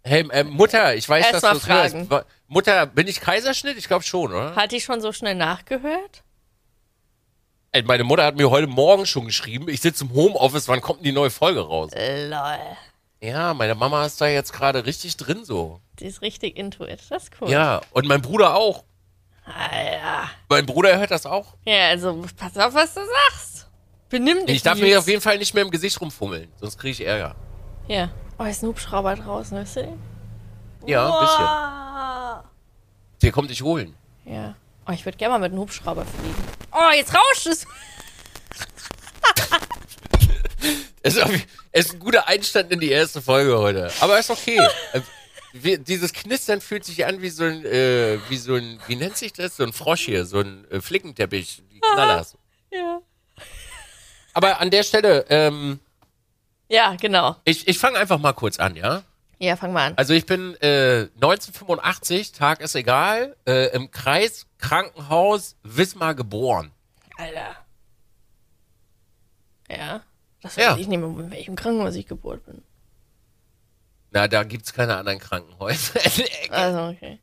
Hey, 0.02 0.26
äh, 0.30 0.44
Mutter, 0.44 0.94
ich 0.94 1.08
weiß, 1.08 1.32
Erst 1.32 1.44
dass 1.44 1.52
du 1.52 1.60
fragen. 1.60 2.08
Mutter, 2.46 2.86
bin 2.86 3.08
ich 3.08 3.20
Kaiserschnitt? 3.20 3.76
Ich 3.76 3.88
glaube 3.88 4.04
schon, 4.04 4.32
oder? 4.32 4.54
Hat 4.54 4.72
die 4.72 4.80
schon 4.80 5.00
so 5.00 5.12
schnell 5.12 5.34
nachgehört? 5.34 6.22
Ey, 7.72 7.82
meine 7.82 8.04
Mutter 8.04 8.24
hat 8.24 8.36
mir 8.36 8.48
heute 8.48 8.68
Morgen 8.68 9.04
schon 9.04 9.26
geschrieben, 9.26 9.68
ich 9.68 9.80
sitze 9.80 10.04
im 10.04 10.14
Homeoffice, 10.14 10.68
wann 10.68 10.80
kommt 10.80 11.00
denn 11.00 11.04
die 11.04 11.12
neue 11.12 11.30
Folge 11.30 11.60
raus? 11.60 11.90
Lol. 11.94 12.58
Ja, 13.20 13.52
meine 13.52 13.74
Mama 13.74 14.06
ist 14.06 14.20
da 14.20 14.28
jetzt 14.28 14.52
gerade 14.52 14.86
richtig 14.86 15.16
drin 15.16 15.44
so. 15.44 15.80
Die 16.00 16.06
ist 16.06 16.20
richtig 16.22 16.56
into 16.56 16.84
it. 16.86 17.00
Das 17.08 17.24
ist 17.24 17.30
cool. 17.40 17.50
Ja, 17.50 17.80
und 17.92 18.06
mein 18.06 18.20
Bruder 18.22 18.54
auch. 18.54 18.84
Alter. 19.44 20.30
Mein 20.48 20.66
Bruder 20.66 20.98
hört 20.98 21.10
das 21.10 21.24
auch. 21.26 21.54
Ja, 21.64 21.88
also 21.88 22.24
pass 22.36 22.56
auf, 22.56 22.74
was 22.74 22.94
du 22.94 23.00
sagst. 23.30 23.68
Benimm 24.08 24.44
dich. 24.46 24.56
Ich 24.56 24.62
darf 24.62 24.78
mir 24.78 24.98
auf 24.98 25.08
jeden 25.08 25.20
Fall 25.20 25.38
nicht 25.38 25.54
mehr 25.54 25.62
im 25.64 25.70
Gesicht 25.70 26.00
rumfummeln, 26.00 26.52
sonst 26.60 26.78
kriege 26.78 26.92
ich 26.92 27.06
Ärger. 27.06 27.34
Ja. 27.88 28.10
Oh, 28.38 28.44
ist 28.44 28.62
ein 28.62 28.68
Hubschrauber 28.68 29.14
draußen, 29.16 29.56
weißt 29.58 29.76
du 29.76 29.82
den? 29.84 30.02
Ja, 30.86 31.06
ein 31.06 31.24
bisschen. 31.24 32.50
Der 33.22 33.32
kommt 33.32 33.50
dich 33.50 33.62
holen. 33.62 33.94
Ja. 34.24 34.54
Oh, 34.88 34.92
ich 34.92 35.04
würde 35.04 35.16
gerne 35.18 35.32
mal 35.34 35.38
mit 35.38 35.52
einem 35.52 35.60
Hubschrauber 35.60 36.04
fliegen. 36.04 36.34
Oh, 36.72 36.90
jetzt 36.94 37.14
rauscht 37.14 37.46
es. 37.46 37.66
Es 41.02 41.14
ist, 41.14 41.22
auf- 41.22 41.30
es 41.70 41.86
ist 41.86 41.92
ein 41.94 42.00
guter 42.00 42.26
Einstand 42.26 42.72
in 42.72 42.80
die 42.80 42.90
erste 42.90 43.22
Folge 43.22 43.56
heute. 43.58 43.92
Aber 44.00 44.18
ist 44.18 44.28
okay. 44.30 44.58
Wir, 45.62 45.78
dieses 45.78 46.12
Knistern 46.12 46.60
fühlt 46.60 46.84
sich 46.84 47.04
an 47.06 47.22
wie 47.22 47.28
so 47.30 47.44
ein, 47.44 47.64
äh, 47.64 48.18
wie 48.28 48.36
so 48.36 48.54
ein, 48.54 48.78
wie 48.86 48.96
nennt 48.96 49.16
sich 49.16 49.32
das? 49.32 49.56
So 49.56 49.64
ein 49.64 49.72
Frosch 49.72 50.02
hier, 50.06 50.24
so 50.26 50.40
ein 50.40 50.70
äh, 50.70 50.80
Flickenteppich, 50.80 51.62
die 51.72 51.80
Knallers. 51.80 52.36
Ja. 52.70 53.00
Aber 54.34 54.60
an 54.60 54.70
der 54.70 54.82
Stelle, 54.82 55.24
ähm, 55.28 55.80
Ja, 56.68 56.94
genau. 57.00 57.36
ich, 57.44 57.66
ich 57.68 57.78
fange 57.78 57.98
einfach 57.98 58.18
mal 58.18 58.32
kurz 58.32 58.58
an, 58.58 58.76
ja? 58.76 59.02
Ja, 59.38 59.56
fang 59.56 59.72
mal 59.72 59.88
an. 59.88 59.94
Also 59.96 60.14
ich 60.14 60.24
bin 60.26 60.54
äh, 60.62 61.08
1985, 61.16 62.32
Tag 62.32 62.60
ist 62.60 62.74
egal, 62.74 63.36
äh, 63.46 63.74
im 63.74 63.90
Kreis 63.90 64.46
Krankenhaus 64.58 65.56
Wismar 65.62 66.14
geboren. 66.14 66.72
Alter. 67.18 67.56
Ja. 69.70 70.02
Das 70.42 70.56
Ja. 70.56 70.72
weiß 70.72 70.80
ich 70.80 70.86
nicht 70.88 70.98
mehr, 70.98 71.08
in 71.08 71.30
welchem 71.30 71.56
Krankenhaus 71.56 71.94
ich 71.96 72.06
geboren 72.06 72.40
bin. 72.46 72.62
Na, 74.16 74.26
da 74.28 74.44
gibt's 74.44 74.72
keine 74.72 74.96
anderen 74.96 75.18
Krankenhäuser. 75.18 76.00
Also, 76.50 76.86
okay. 76.88 77.18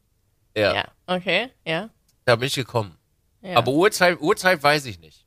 ja, 0.55 0.75
Ja. 0.75 0.85
Okay, 1.07 1.49
ja. 1.65 1.89
da 2.25 2.35
bin 2.35 2.45
ich 2.47 2.53
gekommen. 2.53 2.95
ja. 3.41 3.57
Aber 3.57 3.71
Uhrzeit, 3.71 4.21
Uhrzeit 4.21 4.61
weiß 4.61 4.85
ich 4.85 4.99
nicht. 4.99 5.25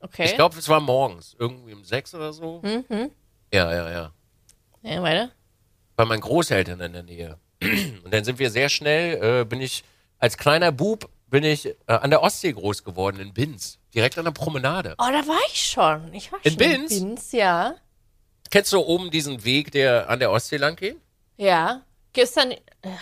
okay. 0.00 0.24
Ich 0.26 0.34
glaube, 0.34 0.58
es 0.58 0.68
war 0.68 0.80
morgens, 0.80 1.34
irgendwie 1.38 1.72
um 1.72 1.82
sechs 1.82 2.14
oder 2.14 2.34
so. 2.34 2.60
Mhm. 2.62 3.10
Ja, 3.54 3.72
ja, 3.72 3.90
ja. 3.90 4.12
Ja, 4.82 5.02
weiter. 5.02 5.30
Bei 5.96 6.04
meinen 6.04 6.20
Großeltern 6.20 6.78
in 6.80 6.92
der 6.92 7.02
Nähe. 7.04 7.38
Und 8.04 8.12
dann 8.12 8.24
sind 8.24 8.38
wir 8.38 8.50
sehr 8.50 8.68
schnell, 8.68 9.40
äh, 9.40 9.44
bin 9.46 9.62
ich, 9.62 9.84
als 10.18 10.36
kleiner 10.36 10.72
Bub, 10.72 11.08
bin 11.28 11.42
ich 11.42 11.64
äh, 11.66 11.74
an 11.86 12.10
der 12.10 12.20
Ostsee 12.22 12.52
groß 12.52 12.84
geworden, 12.84 13.18
in 13.18 13.32
Binz. 13.32 13.78
Direkt 13.94 14.18
an 14.18 14.26
der 14.26 14.32
Promenade. 14.32 14.94
Oh, 14.98 15.08
da 15.10 15.26
war 15.26 15.40
ich 15.50 15.64
schon. 15.70 16.12
Ich 16.12 16.30
war 16.32 16.38
In 16.42 16.50
schon 16.52 16.58
Binz? 16.58 16.92
in 16.92 17.06
Binz, 17.08 17.32
ja. 17.32 17.76
Kennst 18.52 18.70
du 18.74 18.80
oben 18.80 19.10
diesen 19.10 19.44
Weg, 19.44 19.72
der 19.72 20.10
an 20.10 20.18
der 20.18 20.30
Ostsee 20.30 20.58
lang 20.58 20.76
geht? 20.76 21.00
Ja. 21.38 21.86
Äh, 22.14 22.56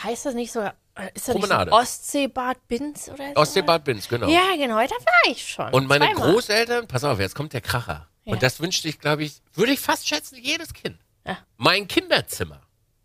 heißt 0.05 0.25
das 0.25 0.35
nicht 0.35 0.53
so, 0.53 0.61
äh, 0.61 0.71
ist 1.13 1.27
das 1.27 1.35
Promenade. 1.35 1.73
so 1.73 1.77
Ostseebad 1.77 2.69
Binz 2.69 3.09
oder 3.09 3.33
so? 3.35 3.41
Ostseebad 3.41 3.83
Binz, 3.83 4.09
genau. 4.09 4.29
Ja, 4.29 4.55
genau, 4.57 4.77
da 4.77 4.91
war 4.91 5.27
ich 5.27 5.45
schon. 5.45 5.69
Und 5.73 5.89
meine 5.89 6.07
Zweimal. 6.07 6.33
Großeltern, 6.33 6.87
pass 6.87 7.03
auf, 7.03 7.19
jetzt 7.19 7.35
kommt 7.35 7.53
der 7.53 7.63
Kracher. 7.63 8.07
Ja. 8.25 8.35
Und 8.35 8.45
das 8.45 8.61
wünschte 8.61 8.87
ich, 8.89 9.01
glaube 9.01 9.25
ich, 9.25 9.43
würde 9.55 9.73
ich 9.73 9.81
fast 9.81 10.07
schätzen, 10.07 10.39
jedes 10.41 10.73
Kind. 10.73 11.01
Ja. 11.27 11.39
Mein 11.57 11.89
Kinderzimmer. 11.89 12.63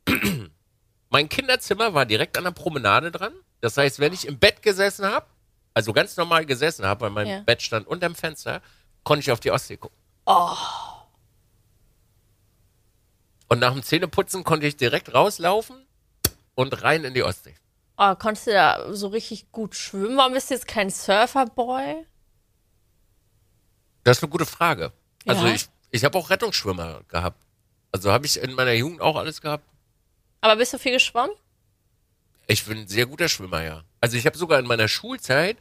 mein 1.10 1.28
Kinderzimmer 1.28 1.96
war 1.96 2.06
direkt 2.06 2.38
an 2.38 2.44
der 2.44 2.52
Promenade 2.52 3.12
dran. 3.12 3.34
Das 3.60 3.76
heißt, 3.76 4.00
wenn 4.00 4.14
ich 4.14 4.28
im 4.28 4.38
Bett 4.38 4.62
gesessen 4.62 5.08
habe, 5.08 5.26
also 5.74 5.94
ganz 5.94 6.16
normal 6.16 6.46
gesessen 6.46 6.86
habe, 6.86 7.02
weil 7.02 7.10
mein 7.10 7.28
Ja. 7.28 7.40
Bett 7.40 7.64
stand 7.64 7.88
unterm 7.88 8.14
Fenster, 8.14 8.62
konnte 9.04 9.22
ich 9.22 9.32
auf 9.32 9.40
die 9.40 9.50
Ostsee 9.50 9.78
gucken. 9.78 9.98
Oh. 10.28 10.56
Und 13.48 13.60
nach 13.60 13.74
dem 13.74 13.84
Zähneputzen 13.84 14.44
konnte 14.44 14.66
ich 14.68 14.76
direkt 14.78 15.14
rauslaufen 15.14 15.86
und 16.56 16.82
rein 16.82 17.04
in 17.04 17.14
die 17.14 17.24
Ostsee. 17.24 17.56
Oh, 17.98 18.16
konntest 18.16 18.48
du 18.48 18.52
da 18.52 18.94
so 18.94 19.08
richtig 19.08 19.52
gut 19.52 19.76
schwimmen? 19.76 20.18
Warum 20.18 20.34
bist 20.34 20.50
du 20.50 20.54
jetzt 20.56 20.68
kein 20.68 20.90
Surferboy? 20.90 22.06
Das 24.04 24.18
ist 24.18 24.24
eine 24.24 24.30
gute 24.32 24.46
Frage. 24.46 24.92
Also 25.26 25.46
Ja. 25.48 25.54
ich, 25.54 25.68
ich 25.92 26.04
habe 26.04 26.18
auch 26.18 26.30
Rettungsschwimmer 26.30 27.02
gehabt. 27.08 27.42
Also 27.92 28.12
habe 28.12 28.26
ich 28.26 28.38
in 28.42 28.54
meiner 28.54 28.74
Jugend 28.74 29.02
auch 29.02 29.16
alles 29.16 29.42
gehabt. 29.42 29.64
Aber 30.42 30.58
bist 30.58 30.74
du 30.74 30.78
viel 30.78 30.92
geschwommen? 30.92 31.36
Ich 32.48 32.66
bin 32.66 32.80
ein 32.80 32.88
sehr 32.88 33.06
guter 33.06 33.30
Schwimmer, 33.30 33.64
ja. 33.64 33.84
Also 34.02 34.18
ich 34.18 34.26
habe 34.26 34.38
sogar 34.38 34.60
in 34.60 34.68
meiner 34.68 34.88
Schulzeit, 34.88 35.58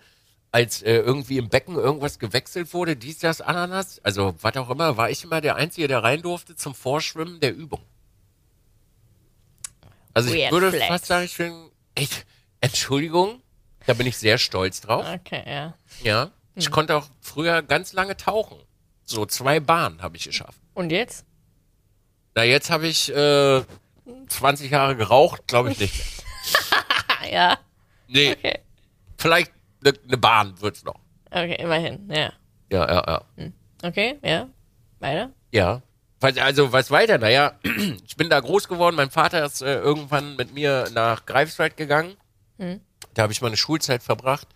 als 0.55 0.83
äh, 0.83 0.95
irgendwie 0.99 1.39
im 1.39 1.49
Becken 1.49 1.75
irgendwas 1.75 2.21
gewechselt 2.21 2.73
wurde, 2.75 2.95
dies, 2.95 3.19
das, 3.19 3.41
Ananas, 3.41 3.99
also 4.05 4.37
was 4.41 4.57
auch 4.57 4.71
immer, 4.71 4.97
war 4.97 5.11
ich 5.11 5.25
immer 5.25 5.41
der 5.41 5.57
Einzige, 5.57 5.89
der 5.89 6.05
rein 6.05 6.23
durfte 6.23 6.55
zum 6.55 6.77
Vorschwimmen 6.77 7.41
der 7.41 7.53
Übung. 7.57 7.83
Also 10.13 10.33
ich 10.33 10.43
Weird 10.43 10.53
würde 10.53 10.69
flex. 10.71 10.87
fast 10.87 11.07
sagen, 11.07 11.25
ich 11.25 11.37
bin, 11.37 11.71
ich, 11.99 12.09
Entschuldigung, 12.61 13.43
da 13.87 13.95
bin 13.95 14.07
ich 14.07 14.17
sehr 14.17 14.39
stolz 14.39 14.81
drauf. 14.81 15.05
Okay, 15.13 15.43
ja. 15.45 15.75
Ja, 16.05 16.31
ich 16.55 16.71
konnte 16.71 16.95
auch 16.95 17.09
früher 17.21 17.61
ganz 17.63 17.93
lange 17.93 18.17
tauchen. 18.17 18.57
So 19.05 19.27
zwei 19.27 19.59
Bahnen 19.59 20.03
habe 20.03 20.17
ich 20.17 20.23
geschafft. 20.23 20.61
Und 20.75 20.91
jetzt? 20.91 21.27
Na, 22.37 22.45
jetzt 22.45 22.71
habe 22.71 22.87
ich 22.87 23.13
äh, 23.13 23.63
20 24.29 24.71
Jahre 24.71 24.95
geraucht, 24.95 25.49
glaube 25.49 25.73
ich 25.73 25.81
nicht. 25.81 26.01
Ah, 26.71 27.27
ja. 27.31 27.59
Nee, 28.07 28.31
Okay. 28.33 28.61
vielleicht 29.19 29.51
eine 29.85 29.99
ne 30.07 30.17
Bahn 30.17 30.61
wird's 30.61 30.85
noch. 30.85 31.01
Okay, 31.31 31.57
immerhin, 31.61 32.09
ja. 32.11 32.33
Ja, 32.71 32.89
ja, 32.89 33.23
ja. 33.37 33.51
Okay, 33.83 34.19
ja. 34.23 34.49
Weiter? 35.01 35.31
Ja. 35.53 35.83
Also, 36.21 36.73
was 36.73 36.91
weiter? 36.91 37.19
Naja, 37.19 37.59
ich 38.07 38.17
bin 38.17 38.31
da 38.31 38.41
groß 38.41 38.69
geworden. 38.69 38.97
Mein 38.97 39.11
Vater 39.11 39.45
ist 39.45 39.61
äh, 39.61 39.79
irgendwann 39.79 40.37
mit 40.37 40.55
mir 40.55 40.89
nach 40.95 41.27
Greifswald 41.27 41.77
gegangen. 41.77 42.17
Da 43.15 43.23
habe 43.23 43.33
ich 43.33 43.43
meine 43.43 43.57
Schulzeit 43.57 44.03
verbracht 44.03 44.49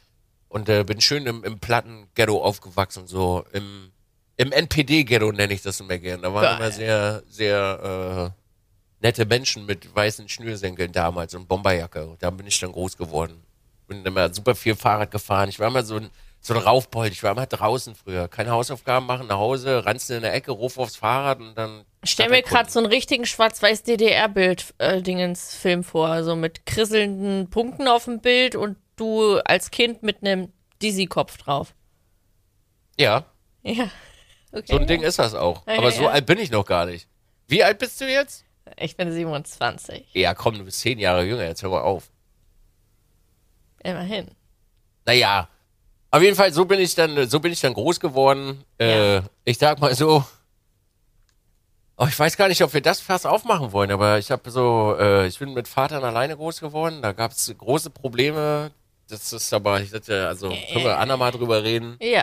und 0.48 0.68
äh, 0.68 0.84
bin 0.84 1.00
schön 1.00 1.26
im, 1.26 1.44
im 1.44 1.58
Plattenghetto 1.58 2.42
aufgewachsen, 2.42 3.06
so 3.06 3.44
im, 3.52 3.92
im 4.36 4.52
NPD-Ghetto 4.52 5.32
nenne 5.32 5.52
ich 5.52 5.62
das 5.62 5.80
immer 5.80 5.98
gern. 5.98 6.22
Da 6.22 6.32
waren 6.32 6.42
Geil. 6.42 6.56
immer 6.56 6.70
sehr, 6.70 7.22
sehr 7.28 8.32
äh, 8.34 9.04
nette 9.04 9.26
Menschen 9.26 9.66
mit 9.66 9.94
weißen 9.94 10.28
Schnürsenkeln 10.28 10.92
damals 10.92 11.34
und 11.34 11.48
Bomberjacke. 11.48 12.16
Da 12.18 12.30
bin 12.30 12.46
ich 12.46 12.58
dann 12.58 12.72
groß 12.72 12.96
geworden. 12.96 13.42
Bin 13.88 14.04
immer 14.04 14.32
super 14.32 14.54
viel 14.54 14.76
Fahrrad 14.76 15.10
gefahren. 15.10 15.48
Ich 15.48 15.58
war 15.58 15.68
immer 15.68 15.82
so 15.82 15.96
ein, 15.96 16.10
so 16.40 16.54
ein 16.54 16.60
Raufbold. 16.60 17.12
Ich 17.12 17.22
war 17.22 17.32
immer 17.32 17.46
draußen 17.46 17.94
früher. 17.94 18.28
Keine 18.28 18.50
Hausaufgaben 18.50 19.06
machen, 19.06 19.26
nach 19.26 19.38
Hause, 19.38 19.84
rannst 19.84 20.10
in 20.10 20.22
der 20.22 20.34
Ecke, 20.34 20.52
ruf 20.52 20.78
aufs 20.78 20.96
Fahrrad 20.96 21.40
und 21.40 21.54
dann. 21.56 21.84
Ich 22.04 22.10
stell 22.10 22.28
mir 22.28 22.42
gerade 22.42 22.70
so 22.70 22.78
einen 22.78 22.86
richtigen 22.86 23.26
schwarz-weiß 23.26 23.82
DDR-Bild-Dingens-Film 23.82 25.82
vor. 25.82 26.22
So 26.22 26.36
mit 26.36 26.66
krisselnden 26.66 27.50
Punkten 27.50 27.88
auf 27.88 28.04
dem 28.04 28.20
Bild 28.20 28.54
und 28.54 28.76
du 28.96 29.38
als 29.38 29.70
Kind 29.70 30.02
mit 30.02 30.22
einem 30.22 30.52
Dizzy-Kopf 30.82 31.38
drauf. 31.38 31.74
Ja, 32.98 33.24
Ja. 33.62 33.90
Okay. 34.52 34.64
so 34.66 34.78
ein 34.78 34.86
Ding 34.86 35.02
ist 35.02 35.18
das 35.18 35.34
auch. 35.34 35.66
Ja, 35.66 35.74
Aber 35.74 35.84
ja, 35.84 35.90
so 35.90 36.02
ja. 36.04 36.10
alt 36.10 36.26
bin 36.26 36.38
ich 36.38 36.50
noch 36.50 36.64
gar 36.64 36.86
nicht. 36.86 37.08
Wie 37.46 37.64
alt 37.64 37.78
bist 37.78 38.00
du 38.00 38.10
jetzt? 38.10 38.44
Ich 38.76 38.96
bin 38.96 39.10
27. 39.10 40.06
Ja, 40.12 40.34
komm, 40.34 40.58
du 40.58 40.64
bist 40.64 40.80
zehn 40.80 40.98
Jahre 40.98 41.24
jünger, 41.24 41.44
jetzt 41.44 41.62
hör 41.62 41.70
mal 41.70 41.80
auf. 41.80 42.10
Immerhin. 43.82 44.28
Naja, 45.06 45.48
auf 46.10 46.22
jeden 46.22 46.36
Fall, 46.36 46.52
so 46.52 46.64
bin 46.64 46.80
ich 46.80 46.94
dann, 46.94 47.28
so 47.28 47.40
bin 47.40 47.52
ich 47.52 47.60
dann 47.60 47.74
groß 47.74 48.00
geworden. 48.00 48.64
Äh, 48.78 49.16
Ja. 49.16 49.22
ich 49.44 49.58
sag 49.58 49.80
mal 49.80 49.94
so. 49.94 50.24
Oh, 51.96 52.06
ich 52.08 52.18
weiß 52.18 52.36
gar 52.36 52.48
nicht, 52.48 52.62
ob 52.62 52.72
wir 52.74 52.80
das 52.80 53.00
fast 53.00 53.26
aufmachen 53.26 53.72
wollen, 53.72 53.90
aber 53.90 54.18
ich 54.18 54.30
habe 54.30 54.50
so, 54.50 54.94
äh, 54.98 55.26
ich 55.26 55.38
bin 55.38 55.52
mit 55.52 55.66
Vatern 55.66 56.04
alleine 56.04 56.36
groß 56.36 56.60
geworden. 56.60 57.02
Da 57.02 57.12
gab 57.12 57.32
es 57.32 57.52
große 57.56 57.90
Probleme. 57.90 58.70
Das 59.08 59.32
ist 59.32 59.52
aber, 59.52 59.80
ich 59.80 59.92
hatte, 59.92 60.28
also 60.28 60.48
können 60.50 60.84
wir 60.84 60.98
andermal 60.98 61.32
drüber 61.32 61.62
reden. 61.64 61.96
Ja. 62.00 62.22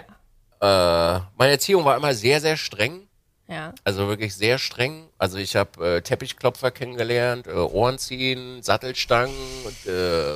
Äh, 0.62 1.20
meine 1.38 1.52
Erziehung 1.52 1.84
war 1.84 1.98
immer 1.98 2.14
sehr, 2.14 2.40
sehr 2.40 2.56
streng. 2.56 3.08
Ja. 3.48 3.74
Also 3.84 4.08
wirklich 4.08 4.34
sehr 4.36 4.58
streng. 4.60 5.10
Also 5.18 5.38
ich 5.38 5.56
habe 5.58 5.98
äh, 5.98 6.02
Teppichklopfer 6.02 6.72
kennengelernt, 6.72 7.46
äh, 7.48 7.52
Ohren 7.52 7.98
ziehen, 8.00 8.64
Sattelstangen 8.64 9.36
und 9.66 9.92
äh, 9.92 10.36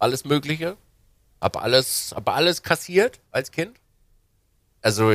alles 0.00 0.24
Mögliche. 0.24 0.76
Hab 1.40 1.56
alles, 1.56 2.12
hab 2.14 2.28
alles 2.28 2.62
kassiert 2.62 3.20
als 3.30 3.50
Kind. 3.50 3.78
Also 4.82 5.14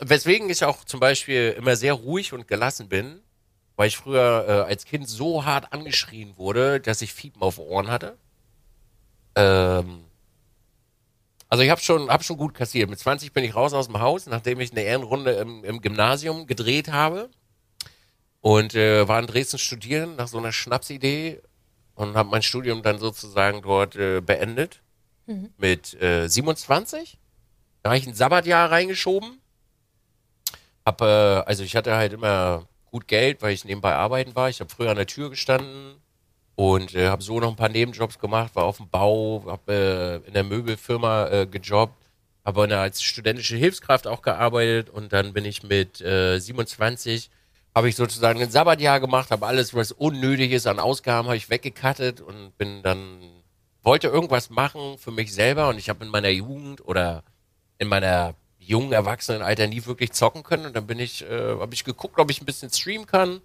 weswegen 0.00 0.50
ich 0.50 0.64
auch 0.64 0.84
zum 0.84 1.00
Beispiel 1.00 1.54
immer 1.56 1.76
sehr 1.76 1.94
ruhig 1.94 2.32
und 2.32 2.48
gelassen 2.48 2.88
bin, 2.88 3.20
weil 3.76 3.88
ich 3.88 3.96
früher 3.96 4.44
äh, 4.48 4.70
als 4.70 4.84
Kind 4.84 5.08
so 5.08 5.44
hart 5.44 5.72
angeschrien 5.72 6.36
wurde, 6.36 6.80
dass 6.80 7.02
ich 7.02 7.12
Fiepen 7.12 7.42
auf 7.42 7.58
Ohren 7.58 7.88
hatte. 7.88 8.16
Ähm, 9.36 10.04
also 11.48 11.62
ich 11.62 11.70
habe 11.70 11.80
schon, 11.80 12.08
hab 12.08 12.24
schon 12.24 12.36
gut 12.36 12.54
kassiert. 12.54 12.90
Mit 12.90 12.98
20 12.98 13.32
bin 13.32 13.44
ich 13.44 13.54
raus 13.54 13.72
aus 13.72 13.86
dem 13.86 14.00
Haus, 14.00 14.26
nachdem 14.26 14.60
ich 14.60 14.72
eine 14.72 14.82
Ehrenrunde 14.82 15.32
im, 15.32 15.64
im 15.64 15.80
Gymnasium 15.80 16.46
gedreht 16.46 16.90
habe 16.90 17.30
und 18.40 18.74
äh, 18.74 19.06
war 19.06 19.20
in 19.20 19.26
Dresden 19.26 19.58
studieren 19.58 20.16
nach 20.16 20.28
so 20.28 20.38
einer 20.38 20.52
Schnapsidee 20.52 21.40
und 21.94 22.16
habe 22.16 22.30
mein 22.30 22.42
Studium 22.42 22.82
dann 22.82 22.98
sozusagen 22.98 23.62
dort 23.62 23.96
äh, 23.96 24.20
beendet 24.20 24.82
mit 25.58 26.00
äh, 26.02 26.28
27. 26.28 27.18
Da 27.82 27.90
habe 27.90 27.98
ich 27.98 28.06
ein 28.06 28.14
Sabbatjahr 28.14 28.70
reingeschoben. 28.70 29.40
Hab, 30.84 31.00
äh, 31.00 31.04
also 31.04 31.62
ich 31.62 31.76
hatte 31.76 31.94
halt 31.94 32.12
immer 32.12 32.66
gut 32.90 33.08
Geld, 33.08 33.42
weil 33.42 33.52
ich 33.52 33.64
nebenbei 33.64 33.94
arbeiten 33.94 34.34
war. 34.34 34.48
Ich 34.48 34.60
habe 34.60 34.70
früher 34.70 34.90
an 34.90 34.96
der 34.96 35.06
Tür 35.06 35.30
gestanden 35.30 35.96
und 36.56 36.94
äh, 36.94 37.08
habe 37.08 37.22
so 37.22 37.40
noch 37.40 37.50
ein 37.50 37.56
paar 37.56 37.68
Nebenjobs 37.68 38.18
gemacht, 38.18 38.54
war 38.54 38.64
auf 38.64 38.76
dem 38.76 38.88
Bau, 38.88 39.44
habe 39.46 40.22
äh, 40.24 40.28
in 40.28 40.34
der 40.34 40.44
Möbelfirma 40.44 41.28
äh, 41.28 41.46
gejobbt, 41.46 41.96
habe 42.44 42.78
als 42.78 43.02
studentische 43.02 43.56
Hilfskraft 43.56 44.06
auch 44.06 44.22
gearbeitet 44.22 44.90
und 44.90 45.12
dann 45.12 45.32
bin 45.32 45.44
ich 45.44 45.62
mit 45.62 46.00
äh, 46.00 46.38
27 46.38 47.30
habe 47.74 47.88
ich 47.88 47.96
sozusagen 47.96 48.40
ein 48.40 48.50
Sabbatjahr 48.50 49.00
gemacht, 49.00 49.30
habe 49.30 49.46
alles, 49.46 49.74
was 49.74 49.92
unnötig 49.92 50.52
ist 50.52 50.66
an 50.66 50.78
Ausgaben, 50.78 51.26
habe 51.26 51.36
ich 51.36 51.50
weggekattet 51.50 52.20
und 52.20 52.56
bin 52.56 52.82
dann 52.82 53.20
wollte 53.82 54.08
irgendwas 54.08 54.48
machen 54.48 54.96
für 54.98 55.10
mich 55.10 55.34
selber 55.34 55.68
und 55.68 55.78
ich 55.78 55.88
habe 55.88 56.04
in 56.04 56.10
meiner 56.10 56.30
Jugend 56.30 56.86
oder 56.86 57.22
in 57.78 57.88
meiner 57.88 58.34
jungen 58.58 58.92
Erwachsenenalter 58.92 59.66
nie 59.66 59.84
wirklich 59.84 60.12
zocken 60.12 60.42
können 60.42 60.66
und 60.66 60.74
dann 60.74 60.86
bin 60.86 60.98
ich, 60.98 61.22
äh, 61.22 61.58
habe 61.60 61.74
ich 61.74 61.84
geguckt, 61.84 62.18
ob 62.18 62.30
ich 62.30 62.40
ein 62.40 62.46
bisschen 62.46 62.70
streamen 62.70 63.06
kann, 63.06 63.42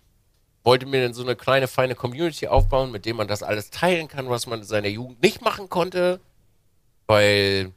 wollte 0.63 0.85
mir 0.85 1.01
dann 1.03 1.13
so 1.13 1.23
eine 1.23 1.35
kleine 1.35 1.67
feine 1.67 1.95
Community 1.95 2.47
aufbauen, 2.47 2.91
mit 2.91 3.05
dem 3.05 3.17
man 3.17 3.27
das 3.27 3.43
alles 3.43 3.69
teilen 3.69 4.07
kann, 4.07 4.29
was 4.29 4.47
man 4.47 4.59
in 4.59 4.65
seiner 4.65 4.87
Jugend 4.87 5.21
nicht 5.21 5.41
machen 5.41 5.67
konnte, 5.67 6.21
weil 7.07 7.73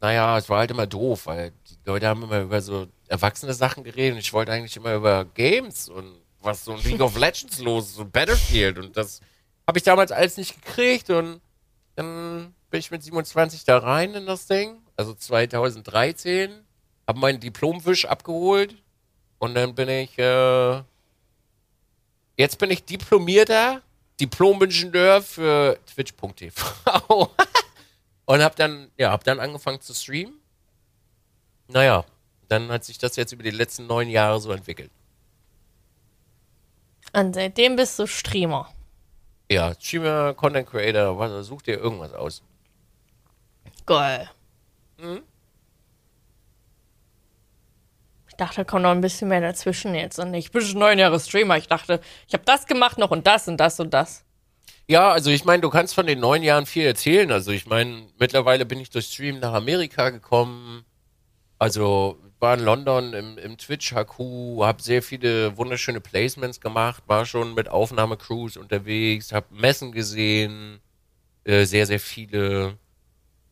naja, 0.00 0.38
es 0.38 0.48
war 0.48 0.58
halt 0.60 0.70
immer 0.70 0.86
doof, 0.86 1.26
weil 1.26 1.52
die 1.68 1.78
Leute 1.84 2.08
haben 2.08 2.22
immer 2.22 2.40
über 2.40 2.60
so 2.60 2.86
erwachsene 3.08 3.54
Sachen 3.54 3.84
geredet 3.84 4.14
und 4.14 4.18
ich 4.20 4.32
wollte 4.32 4.52
eigentlich 4.52 4.76
immer 4.76 4.94
über 4.94 5.24
Games 5.24 5.88
und 5.88 6.20
was 6.40 6.64
so 6.64 6.72
ein 6.72 6.82
League 6.82 7.00
of 7.00 7.16
Legends 7.16 7.58
los 7.58 7.86
ist, 7.86 7.94
so 7.94 8.04
Battlefield 8.04 8.78
und 8.78 8.96
das 8.96 9.20
habe 9.66 9.78
ich 9.78 9.84
damals 9.84 10.12
alles 10.12 10.36
nicht 10.36 10.62
gekriegt 10.62 11.10
und 11.10 11.40
dann 11.96 12.54
bin 12.70 12.80
ich 12.80 12.90
mit 12.90 13.02
27 13.02 13.64
da 13.64 13.78
rein 13.78 14.14
in 14.14 14.26
das 14.26 14.46
Ding, 14.46 14.78
also 14.96 15.14
2013, 15.14 16.52
habe 17.06 17.18
meinen 17.18 17.40
Diplomwisch 17.40 18.04
abgeholt 18.04 18.76
und 19.38 19.54
dann 19.54 19.74
bin 19.74 19.88
ich, 19.88 20.18
äh, 20.18 20.82
jetzt 22.36 22.58
bin 22.58 22.70
ich 22.70 22.84
diplomierter 22.84 23.82
Diplom-Ingenieur 24.20 25.22
für 25.22 25.78
Twitch.tv 25.86 26.66
und 28.26 28.42
habe 28.42 28.54
dann, 28.56 28.90
ja, 28.96 29.10
habe 29.10 29.24
dann 29.24 29.40
angefangen 29.40 29.80
zu 29.80 29.94
streamen. 29.94 30.34
Naja, 31.68 32.04
dann 32.48 32.68
hat 32.70 32.84
sich 32.84 32.98
das 32.98 33.16
jetzt 33.16 33.32
über 33.32 33.42
die 33.42 33.50
letzten 33.50 33.86
neun 33.86 34.08
Jahre 34.08 34.40
so 34.40 34.52
entwickelt. 34.52 34.90
Und 37.12 37.34
seitdem 37.34 37.76
bist 37.76 37.98
du 37.98 38.06
Streamer. 38.06 38.68
Ja, 39.50 39.74
Streamer, 39.74 40.34
Content 40.34 40.68
Creator, 40.68 41.18
was, 41.18 41.46
such 41.46 41.62
dir 41.62 41.78
irgendwas 41.78 42.12
aus. 42.12 42.42
Geil. 43.86 44.30
Mhm. 44.98 45.22
Ich 48.28 48.36
dachte, 48.36 48.56
da 48.56 48.64
kommt 48.64 48.82
noch 48.82 48.90
ein 48.90 49.00
bisschen 49.00 49.28
mehr 49.28 49.40
dazwischen 49.40 49.94
jetzt. 49.94 50.18
Und 50.18 50.34
ich 50.34 50.50
bin 50.50 50.60
schon 50.60 50.80
neun 50.80 50.98
Jahre 50.98 51.20
Streamer. 51.20 51.56
Ich 51.56 51.68
dachte, 51.68 52.00
ich 52.26 52.34
habe 52.34 52.44
das 52.44 52.66
gemacht 52.66 52.98
noch 52.98 53.12
und 53.12 53.26
das 53.26 53.46
und 53.46 53.58
das 53.58 53.78
und 53.78 53.94
das. 53.94 54.24
Ja, 54.88 55.12
also 55.12 55.30
ich 55.30 55.44
meine, 55.44 55.62
du 55.62 55.70
kannst 55.70 55.94
von 55.94 56.06
den 56.06 56.18
neun 56.18 56.42
Jahren 56.42 56.66
viel 56.66 56.84
erzählen. 56.84 57.30
Also 57.30 57.52
ich 57.52 57.66
meine, 57.66 58.08
mittlerweile 58.18 58.66
bin 58.66 58.80
ich 58.80 58.90
durch 58.90 59.06
Stream 59.06 59.38
nach 59.38 59.52
Amerika 59.52 60.10
gekommen. 60.10 60.84
Also 61.58 62.18
war 62.44 62.54
in 62.58 62.60
London 62.60 63.14
im, 63.14 63.38
im 63.38 63.56
Twitch-HQ, 63.56 64.18
habe 64.60 64.82
sehr 64.82 65.02
viele 65.02 65.56
wunderschöne 65.56 66.00
Placements 66.02 66.60
gemacht, 66.60 67.02
war 67.06 67.24
schon 67.24 67.54
mit 67.54 67.70
Aufnahmecrews 67.70 68.58
unterwegs, 68.58 69.32
habe 69.32 69.46
Messen 69.50 69.92
gesehen, 69.92 70.80
äh, 71.44 71.64
sehr, 71.64 71.86
sehr 71.86 71.98
viele. 72.00 72.76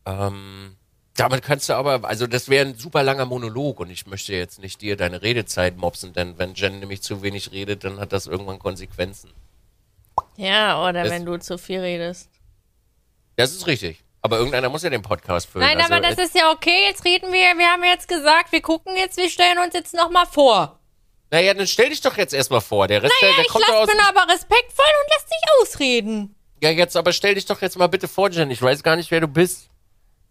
Ähm, 0.05 0.75
damit 1.15 1.41
kannst 1.41 1.69
du 1.69 1.73
aber, 1.73 2.07
also 2.07 2.27
das 2.27 2.49
wäre 2.49 2.67
ein 2.67 2.75
super 2.75 3.01
langer 3.01 3.25
Monolog 3.25 3.79
und 3.79 3.89
ich 3.89 4.05
möchte 4.05 4.33
jetzt 4.33 4.59
nicht 4.59 4.81
dir 4.81 4.95
deine 4.95 5.23
Redezeit 5.23 5.75
mopsen, 5.75 6.13
denn 6.13 6.37
wenn 6.37 6.53
Jen 6.53 6.79
nämlich 6.79 7.01
zu 7.01 7.23
wenig 7.23 7.51
redet, 7.51 7.83
dann 7.83 7.99
hat 7.99 8.13
das 8.13 8.27
irgendwann 8.27 8.59
Konsequenzen. 8.59 9.31
Ja, 10.37 10.81
oder 10.83 11.01
Das- 11.03 11.11
wenn 11.11 11.25
du 11.25 11.37
zu 11.39 11.57
viel 11.57 11.79
redest. 11.79 12.29
Das 13.37 13.51
ist 13.51 13.65
richtig. 13.65 14.02
Aber 14.25 14.37
irgendeiner 14.37 14.69
muss 14.69 14.83
ja 14.83 14.89
den 14.89 15.01
Podcast 15.01 15.49
füllen. 15.49 15.67
Nein, 15.67 15.77
also, 15.81 15.93
aber 15.93 16.01
das 16.01 16.17
ist 16.17 16.33
ja 16.33 16.49
okay. 16.51 16.85
Jetzt 16.87 17.03
reden 17.03 17.33
wir. 17.33 17.57
Wir 17.57 17.67
haben 17.67 17.83
jetzt 17.83 18.07
gesagt, 18.07 18.53
wir 18.53 18.61
gucken 18.61 18.95
jetzt, 18.95 19.17
wir 19.17 19.29
stellen 19.29 19.59
uns 19.59 19.73
jetzt 19.73 19.93
nochmal 19.93 20.25
vor. 20.25 20.79
Naja, 21.29 21.53
dann 21.53 21.67
stell 21.67 21.89
dich 21.89 21.99
doch 21.99 22.15
jetzt 22.15 22.33
erstmal 22.33 22.61
vor. 22.61 22.87
Der 22.87 23.03
Rest, 23.03 23.13
der, 23.21 23.29
Ja, 23.29 23.35
der 23.35 23.43
ich 23.45 23.51
kommt 23.51 23.65
lass, 23.67 23.75
aus. 23.75 23.89
bin 23.89 23.99
aber 23.99 24.31
respektvoll 24.31 24.85
und 25.03 25.09
lass 25.09 25.25
dich 25.25 25.41
ausreden. 25.59 26.35
Ja, 26.61 26.69
jetzt 26.69 26.95
aber 26.95 27.11
stell 27.11 27.35
dich 27.35 27.45
doch 27.45 27.61
jetzt 27.61 27.77
mal 27.77 27.87
bitte 27.87 28.07
vor, 28.07 28.29
Jen. 28.29 28.49
Ich 28.49 28.61
weiß 28.61 28.81
gar 28.81 28.95
nicht, 28.95 29.11
wer 29.11 29.19
du 29.19 29.27
bist. 29.27 29.67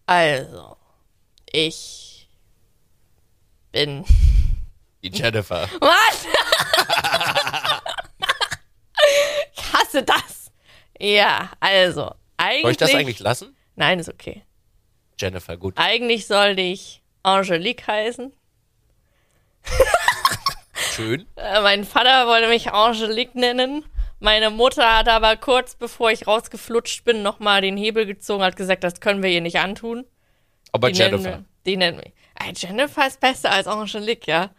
Also, 0.07 0.79
ich 1.51 2.29
bin. 3.73 4.07
Die 5.05 5.11
Jennifer. 5.11 5.69
Was? 5.81 6.27
ich 9.55 9.73
hasse 9.75 10.03
das. 10.03 10.51
Ja, 10.99 11.51
also, 11.61 12.15
eigentlich. 12.39 12.63
Soll 12.63 12.71
ich 12.71 12.77
das 12.79 12.95
eigentlich 12.95 13.19
lassen? 13.19 13.55
Nein, 13.77 13.99
ist 13.99 14.09
okay. 14.09 14.43
Jennifer, 15.19 15.57
gut. 15.57 15.75
Eigentlich 15.77 16.27
sollte 16.27 16.61
ich 16.63 17.03
Angelique 17.23 17.87
heißen. 17.87 18.33
Schön. 20.95 21.27
Äh, 21.37 21.61
mein 21.63 21.85
Vater 21.85 22.27
wollte 22.27 22.49
mich 22.49 22.71
Angelique 22.73 23.35
nennen. 23.35 23.85
Meine 24.21 24.51
Mutter 24.51 24.97
hat 24.99 25.09
aber 25.09 25.37
kurz 25.37 25.75
bevor 25.75 26.11
ich 26.11 26.27
rausgeflutscht 26.27 27.05
bin, 27.05 27.23
nochmal 27.23 27.61
den 27.63 27.77
Hebel 27.77 28.07
gezogen, 28.07 28.45
hat 28.45 28.57
gesagt, 28.57 28.85
das 28.85 29.01
können 29.01 29.23
wir 29.23 29.31
ihr 29.31 29.41
nicht 29.41 29.59
antun. 29.59 30.05
Aber 30.71 30.91
Die 30.93 30.99
nennen, 30.99 31.13
Jennifer. 31.23 31.39
wir- 31.39 31.45
die 31.67 31.77
nennen 31.77 31.97
mich. 31.99 32.13
Ey, 32.39 32.53
Jennifer 32.57 33.07
ist 33.07 33.21
besser 33.21 33.51
als 33.51 33.67
Angelique, 33.67 34.27
ja. 34.29 34.51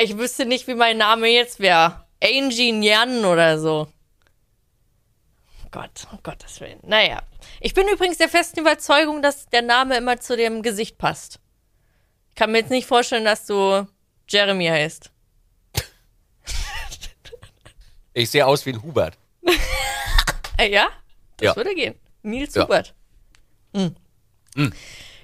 Ich 0.00 0.16
wüsste 0.16 0.46
nicht, 0.46 0.66
wie 0.68 0.74
mein 0.74 0.96
Name 0.98 1.26
jetzt 1.28 1.60
wäre. 1.60 2.04
Angie 2.22 2.72
Nyan 2.72 3.24
oder 3.24 3.58
so. 3.58 3.88
Gott, 5.70 6.06
um 6.12 6.18
Gottes 6.22 6.60
Willen. 6.60 6.80
Naja. 6.82 7.22
Ich 7.60 7.74
bin 7.74 7.86
übrigens 7.88 8.18
der 8.18 8.28
festen 8.28 8.60
Überzeugung, 8.60 9.22
dass 9.22 9.46
der 9.46 9.62
Name 9.62 9.96
immer 9.96 10.18
zu 10.20 10.36
dem 10.36 10.62
Gesicht 10.62 10.98
passt. 10.98 11.40
Ich 12.30 12.34
kann 12.34 12.52
mir 12.52 12.58
jetzt 12.58 12.70
nicht 12.70 12.86
vorstellen, 12.86 13.24
dass 13.24 13.46
du 13.46 13.86
Jeremy 14.28 14.66
heißt. 14.66 15.10
Ich 18.14 18.30
sehe 18.30 18.44
aus 18.44 18.66
wie 18.66 18.70
ein 18.72 18.82
Hubert. 18.82 19.16
Äh, 20.56 20.72
ja? 20.72 20.88
Das 21.36 21.46
Ja. 21.46 21.56
würde 21.56 21.72
gehen. 21.74 21.94
Nils 22.22 22.54
Ja. 22.56 22.64
Hubert. 22.64 22.92
Hm. 23.74 23.94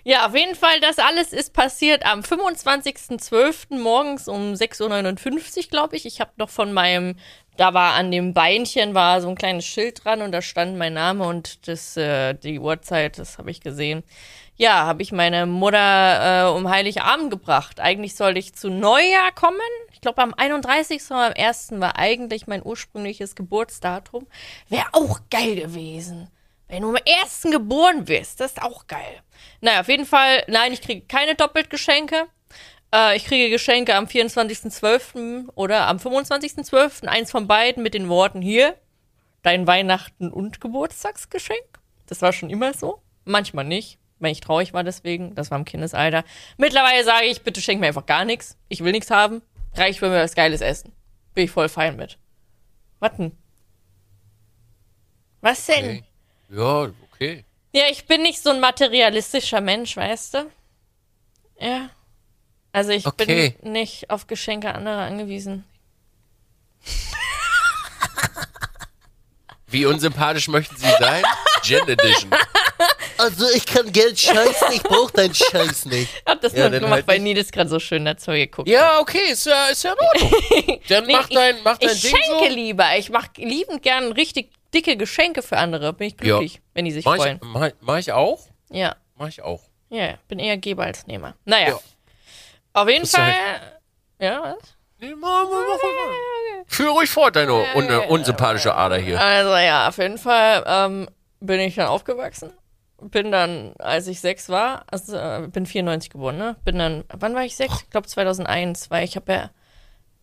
Ja, 0.07 0.27
auf 0.27 0.37
jeden 0.37 0.55
Fall, 0.55 0.81
das 0.81 0.99
alles 0.99 1.33
ist 1.33 1.55
passiert 1.55 2.05
am 2.05 2.21
25.12. 2.21 3.79
morgens 3.79 4.29
um 4.29 4.53
6.59 4.53 5.57
Uhr, 5.57 5.63
glaube 5.71 5.97
ich. 5.97 6.05
Ich 6.05 6.21
habe 6.21 6.31
noch 6.37 6.51
von 6.51 6.75
meinem, 6.75 7.17
da 7.57 7.73
war 7.73 7.95
an 7.95 8.11
dem 8.11 8.35
Beinchen 8.35 8.93
war 8.95 9.23
so 9.23 9.31
ein 9.31 9.35
kleines 9.35 9.65
Schild 9.65 10.05
dran 10.05 10.21
und 10.21 10.33
da 10.33 10.43
stand 10.43 10.77
mein 10.77 10.93
Name 10.93 11.27
und 11.27 11.67
das, 11.69 11.97
äh, 11.97 12.35
die 12.35 12.59
Uhrzeit, 12.59 13.19
das 13.19 13.39
habe 13.39 13.51
ich 13.51 13.63
gesehen. 13.63 14.03
Ja, 14.57 14.85
habe 14.85 15.01
ich 15.01 15.11
meine 15.11 15.47
Mutter 15.47 16.49
äh, 16.49 16.55
um 16.55 16.69
Heiligabend 16.69 17.31
gebracht. 17.31 17.81
Eigentlich 17.81 18.15
sollte 18.15 18.39
ich 18.39 18.55
zu 18.55 18.69
Neujahr 18.69 19.33
kommen. 19.35 19.59
Ich 19.91 20.03
glaube, 20.03 20.21
am 20.21 20.35
31. 20.35 21.03
oder 21.07 21.29
am 21.29 21.33
1. 21.35 21.81
war 21.81 21.97
eigentlich 21.99 22.47
mein 22.47 22.63
ursprüngliches 22.63 23.35
Geburtsdatum. 23.37 24.27
Wäre 24.69 24.87
auch 24.93 25.21
geil 25.31 25.57
gewesen. 25.57 26.29
Wenn 26.69 26.83
du 26.83 26.91
am 26.91 26.97
1. 27.23 27.43
geboren 27.51 28.09
wirst, 28.09 28.41
das 28.41 28.53
ist 28.53 28.63
auch 28.63 28.87
geil. 28.87 29.21
Naja, 29.61 29.81
auf 29.81 29.89
jeden 29.89 30.07
Fall, 30.07 30.43
nein, 30.49 30.73
ich 30.73 30.81
kriege 30.81 31.07
keine 31.07 31.35
Doppeltgeschenke. 31.35 32.27
Äh, 32.95 33.17
ich 33.17 33.25
kriege 33.25 33.51
Geschenke 33.51 33.95
am 33.95 34.07
24.12. 34.07 35.51
oder 35.55 35.87
am 35.87 35.99
25.12. 35.99 37.07
Eins 37.07 37.31
von 37.31 37.47
beiden 37.47 37.83
mit 37.83 37.95
den 37.95 38.09
Worten 38.09 38.41
hier, 38.41 38.77
dein 39.43 39.67
Weihnachten 39.67 40.31
und 40.31 40.61
Geburtstagsgeschenk. 40.61 41.81
Das 42.07 42.23
war 42.23 42.33
schon 42.33 42.51
immer 42.51 42.73
so. 42.73 43.03
Manchmal 43.25 43.65
nicht, 43.65 43.99
wenn 44.19 44.33
ich 44.33 44.41
traurig 44.41 44.73
war 44.73 44.85
deswegen. 44.85 45.35
Das 45.35 45.51
war 45.51 45.59
im 45.59 45.65
Kindesalter. 45.65 46.25
Mittlerweile 46.57 47.05
sage 47.05 47.27
ich, 47.27 47.43
bitte 47.43 47.61
schenk 47.61 47.81
mir 47.81 47.89
einfach 47.89 48.07
gar 48.07 48.25
nichts. 48.25 48.57
Ich 48.69 48.85
will 48.85 48.93
nichts 48.93 49.11
haben. 49.11 49.43
Reicht, 49.75 50.01
wenn 50.03 50.13
wir 50.13 50.23
was 50.23 50.35
Geiles 50.35 50.61
essen. 50.61 50.93
Bin 51.35 51.45
ich 51.45 51.51
voll 51.51 51.69
fein 51.69 51.97
mit. 51.97 52.19
Was 53.01 53.17
denn? 53.17 53.33
Was 55.41 55.67
denn? 55.67 55.85
Okay. 55.85 56.05
Ja, 56.55 56.91
okay. 57.13 57.45
Ja, 57.75 57.85
ich 57.91 58.05
bin 58.07 58.23
nicht 58.23 58.41
so 58.43 58.51
ein 58.51 58.61
materialistischer 58.61 59.61
Mensch, 59.61 59.97
weißt 59.97 60.35
du? 60.35 60.51
Ja. 61.59 61.91
Also 62.73 62.91
ich 62.91 63.07
Okay. 63.07 63.57
bin 63.63 63.73
nicht 63.73 64.11
auf 64.11 64.27
Geschenke 64.27 64.75
anderer 64.75 65.03
angewiesen. 65.03 65.65
Wie 69.67 69.87
unsympathisch 69.87 70.47
möchten 70.49 70.77
Sie 70.77 70.89
sein? 71.01 71.25
Gen 71.65 71.89
Edition. 71.89 72.31
Also 73.19 73.49
ich 73.51 73.65
kann 73.67 73.91
Geld 73.93 74.19
scheißen, 74.21 74.73
ich 74.73 74.83
brauch 74.83 75.11
deinen 75.11 75.35
Scheiß 75.35 75.87
nicht. 75.87 76.09
Ich 76.15 76.23
hab 76.31 76.41
das 76.41 76.53
Ja, 76.53 76.69
nur 76.69 76.79
gemacht, 76.81 76.93
halt 76.93 77.09
weil. 77.09 77.19
Nils 77.21 77.51
gerade 77.51 77.71
so 77.71 77.81
schön 77.81 78.05
dazu 78.05 78.31
geguckt 78.33 78.69
hat. 78.69 78.73
Ja, 78.73 79.01
okay, 79.01 79.31
ist 79.31 79.47
ja, 79.47 79.67
ist 79.69 79.83
ja 79.83 79.93
in 79.95 79.99
Ordnung. 79.99 80.81
Dann 80.89 81.07
Nee, 81.07 81.13
mach 81.13 81.29
dein, 81.29 81.57
mach 81.65 81.79
dein 81.79 81.91
ich 81.91 82.03
Ding 82.03 82.11
schenke 82.15 82.49
so. 82.51 82.55
lieber. 82.55 82.97
Ich 82.99 83.11
mach 83.11 83.29
liebend 83.37 83.83
gern 83.83 84.13
richtig 84.13 84.51
dicke 84.75 84.97
Geschenke 84.97 85.43
für 85.43 85.57
andere. 85.57 85.93
Bin 85.93 86.09
ich 86.09 86.17
glücklich, 86.17 86.61
wenn 86.75 86.85
die 86.85 86.91
sich 86.93 87.05
Mach 87.05 87.17
freuen. 87.17 87.39
ich, 87.43 87.49
mach, 87.49 87.71
mach 87.81 87.99
ich 87.99 88.13
auch? 88.13 88.41
Ja. 88.71 88.97
Mach 89.17 89.29
ich 89.29 89.43
auch. 89.43 89.63
Ja, 89.89 90.15
bin 90.29 90.39
eher 90.39 90.57
Geber 90.57 90.85
als 90.85 91.07
Nehmer. 91.07 91.35
Naja. 91.45 91.69
Ja. 91.69 91.79
Auf 92.73 92.89
jeden 92.89 93.03
Das 93.03 93.13
Fall. 93.13 93.33
Ja, 94.19 94.43
was? 94.43 94.77
Nee, 94.99 95.15
mach, 95.15 95.45
mach, 95.45 95.51
mach. 95.51 96.65
Führ 96.67 96.91
ruhig 96.91 97.11
fort, 97.11 97.37
deine 97.37 97.53
un 97.53 97.89
unsympathische 98.09 98.75
Ader 98.75 98.97
hier. 98.97 99.21
Also 99.21 99.55
ja, 99.57 99.89
auf 99.89 99.99
jeden 99.99 100.19
Fall 100.19 100.65
ähm, 100.67 101.09
bin 101.41 101.61
ich 101.61 101.75
dann 101.77 101.87
aufgewachsen. 101.89 102.53
Bin 103.01 103.31
dann, 103.31 103.75
als 103.79 104.07
ich 104.07 104.21
sechs 104.21 104.49
war, 104.49 104.85
also 104.91 105.17
äh, 105.17 105.47
bin 105.49 105.67
94 105.67 106.11
geboren, 106.11 106.39
ne? 106.39 106.57
Bin 106.65 106.79
dann, 106.79 107.05
wann 107.13 107.35
war 107.35 107.45
ich 107.45 107.55
sechs? 107.55 107.83
Ich 107.83 107.91
glaube 107.91 108.07
2001, 108.07 108.91
weil 108.91 109.05
ich 109.05 109.17
habe 109.17 109.33
ja, 109.33 109.51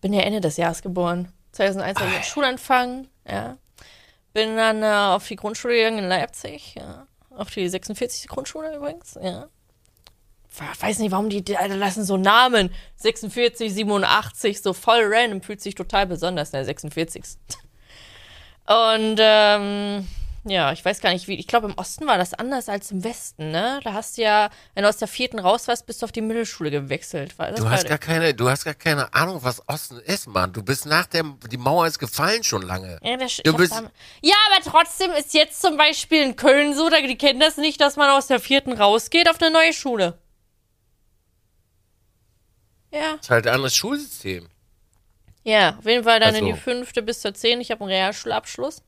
bin 0.02 0.14
ja 0.14 0.22
Ende 0.22 0.42
des 0.42 0.58
Jahres 0.58 0.82
geboren. 0.82 1.32
2001 1.52 2.00
habe 2.00 2.10
ich 2.10 2.16
den 2.18 2.24
Schulanfang, 2.24 3.08
ja. 3.30 3.58
Bin 4.34 4.56
dann 4.56 4.84
äh, 4.84 5.15
auf 5.15 5.28
die 5.28 5.36
Grundschule 5.36 5.76
gegangen 5.76 6.00
in 6.00 6.10
Leipzig, 6.10 6.76
ja. 6.76 7.08
Auf 7.32 7.50
die 7.52 7.67
46. 7.67 8.28
Grundschule 8.28 8.76
übrigens, 8.76 9.17
ja. 9.22 9.48
Ich 10.54 10.82
weiß 10.82 11.00
nicht, 11.00 11.12
warum 11.12 11.30
die, 11.30 11.44
die 11.44 11.58
Alter, 11.58 11.78
lassen 11.78 12.04
so 12.04 12.17
Namen. 12.17 12.74
46, 12.98 13.74
87, 13.74 14.62
so 14.62 14.74
voll 14.74 15.02
random, 15.06 15.41
fühlt 15.41 15.62
sich 15.62 15.76
total 15.76 16.08
besonders, 16.08 16.52
der 16.52 16.65
46. 16.65 17.24
Und 18.65 19.17
ähm, 19.20 20.08
ja, 20.44 20.72
ich 20.72 20.84
weiß 20.84 21.02
gar 21.02 21.12
nicht, 21.14 21.28
wie. 21.28 21.36
Ich 21.36 21.46
glaube, 21.48 21.68
im 21.68 21.78
Osten 21.78 22.08
war 22.08 22.18
das 22.18 22.34
anders 22.34 22.68
als 22.70 22.90
im 22.92 23.04
Westen, 23.04 23.52
ne? 23.52 23.80
Da 23.84 23.94
hast 23.94 24.18
du 24.18 24.24
ja, 24.24 24.50
wenn 24.74 24.84
du 24.84 24.90
aus 24.90 24.98
der 24.98 25.08
vierten 25.08 25.38
raus 25.40 25.68
warst, 25.68 25.86
bist 25.86 26.02
du 26.02 26.06
auf 26.06 26.12
die 26.12 26.22
Mittelschule 26.22 26.72
gewechselt. 26.72 27.36
Du 27.58 27.70
hast 27.70 27.88
gar 27.88 27.98
keine, 28.00 28.34
du 28.34 28.50
hast 28.50 28.66
gar 28.66 28.74
keine 28.74 29.14
Ahnung, 29.14 29.40
was 29.44 29.62
Osten 29.68 30.00
ist, 30.00 30.28
Mann. 30.28 30.52
Du 30.54 30.64
bist 30.64 30.86
nach 30.88 31.06
der, 31.06 31.24
die 31.52 31.58
Mauer 31.58 31.86
ist 31.86 32.00
gefallen 32.00 32.44
schon 32.44 32.64
lange. 32.64 32.98
ja, 33.04 33.18
das, 33.18 33.38
du 33.38 33.54
bist- 33.56 33.72
da- 33.74 33.92
ja, 34.22 34.36
aber 34.52 34.64
trotzdem 34.64 35.12
ist 35.12 35.34
jetzt 35.34 35.62
zum 35.62 35.78
Beispiel 35.78 36.24
in 36.24 36.36
Köln 36.36 36.74
so, 36.76 36.90
da 36.90 37.00
die 37.02 37.18
kennen 37.18 37.40
das 37.40 37.58
nicht, 37.58 37.80
dass 37.80 37.96
man 37.96 38.10
aus 38.10 38.28
der 38.28 38.40
vierten 38.40 38.74
rausgeht 38.74 39.30
auf 39.30 39.40
eine 39.42 39.52
neue 39.52 39.74
Schule. 39.74 40.18
Ja. 42.94 43.14
ist 43.22 43.30
halt 43.30 43.48
ein 43.48 43.54
anderes 43.54 43.76
Schulsystem. 43.76 44.50
Ja, 45.44 45.78
auf 45.80 45.86
jeden 45.86 46.04
Fall 46.04 46.20
dann 46.20 46.36
in 46.36 46.44
Also- 46.44 46.56
die 46.56 46.60
fünfte 46.60 47.02
bis 47.02 47.22
zur 47.22 47.34
zehn. 47.34 47.62
Ich 47.62 47.72
habe 47.72 47.82
einen 47.82 47.92
Realschulabschluss. 47.92 48.84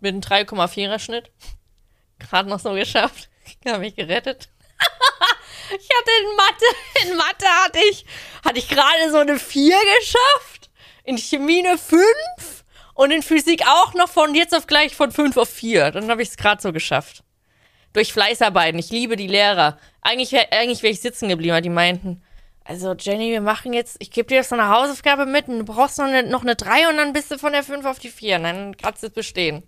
Mit 0.00 0.12
einem 0.12 0.20
3,4er 0.20 0.98
Schnitt. 0.98 1.30
Gerade 2.18 2.48
noch 2.48 2.60
so 2.60 2.72
geschafft. 2.72 3.28
Ich 3.64 3.72
habe 3.72 3.80
mich 3.80 3.96
gerettet. 3.96 4.50
ich 5.70 5.88
hatte 5.88 6.10
in 6.20 6.36
Mathe, 6.36 6.64
in 7.02 7.16
Mathe 7.16 7.46
hatte 7.64 7.78
ich, 7.90 8.04
hatte 8.44 8.58
ich 8.58 8.68
gerade 8.68 9.10
so 9.10 9.16
eine 9.16 9.38
4 9.38 9.74
geschafft. 9.98 10.68
In 11.04 11.16
Chemie 11.16 11.66
eine 11.66 11.78
5. 11.78 12.04
Und 12.92 13.10
in 13.10 13.22
Physik 13.22 13.66
auch 13.66 13.94
noch 13.94 14.10
von 14.10 14.34
jetzt 14.34 14.54
auf 14.54 14.66
gleich 14.66 14.94
von 14.94 15.12
5 15.12 15.38
auf 15.38 15.48
4. 15.48 15.92
Dann 15.92 16.10
habe 16.10 16.20
ich 16.20 16.28
es 16.28 16.36
gerade 16.36 16.60
so 16.60 16.72
geschafft. 16.72 17.24
Durch 17.94 18.12
Fleißarbeiten. 18.12 18.78
Ich 18.78 18.90
liebe 18.90 19.16
die 19.16 19.28
Lehrer. 19.28 19.78
Eigentlich 20.02 20.32
wäre 20.32 20.52
eigentlich 20.52 20.82
wär 20.82 20.90
ich 20.90 21.00
sitzen 21.00 21.30
geblieben, 21.30 21.52
aber 21.52 21.62
die 21.62 21.70
meinten, 21.70 22.22
also 22.64 22.92
Jenny, 22.92 23.30
wir 23.30 23.40
machen 23.40 23.72
jetzt, 23.72 23.96
ich 23.98 24.10
gebe 24.10 24.28
dir 24.28 24.34
jetzt 24.34 24.50
noch 24.50 24.58
eine 24.58 24.68
Hausaufgabe 24.68 25.24
mit 25.24 25.48
und 25.48 25.60
du 25.60 25.64
brauchst 25.64 25.96
noch 25.96 26.04
eine, 26.04 26.22
noch 26.24 26.42
eine 26.42 26.54
3 26.54 26.90
und 26.90 26.98
dann 26.98 27.14
bist 27.14 27.30
du 27.30 27.38
von 27.38 27.52
der 27.52 27.62
5 27.62 27.86
auf 27.86 27.98
die 27.98 28.10
4 28.10 28.36
und 28.36 28.42
dann 28.42 28.76
kannst 28.76 29.02
du 29.02 29.06
es 29.06 29.12
bestehen. 29.14 29.66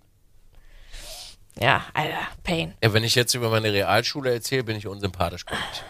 Ja, 1.59 1.85
Alter, 1.93 2.27
Pain. 2.43 2.73
Ja, 2.83 2.93
wenn 2.93 3.03
ich 3.03 3.15
jetzt 3.15 3.33
über 3.33 3.49
meine 3.49 3.71
Realschule 3.71 4.33
erzähle, 4.33 4.63
bin 4.63 4.77
ich 4.77 4.87
unsympathisch. 4.87 5.45
ich. 5.49 5.83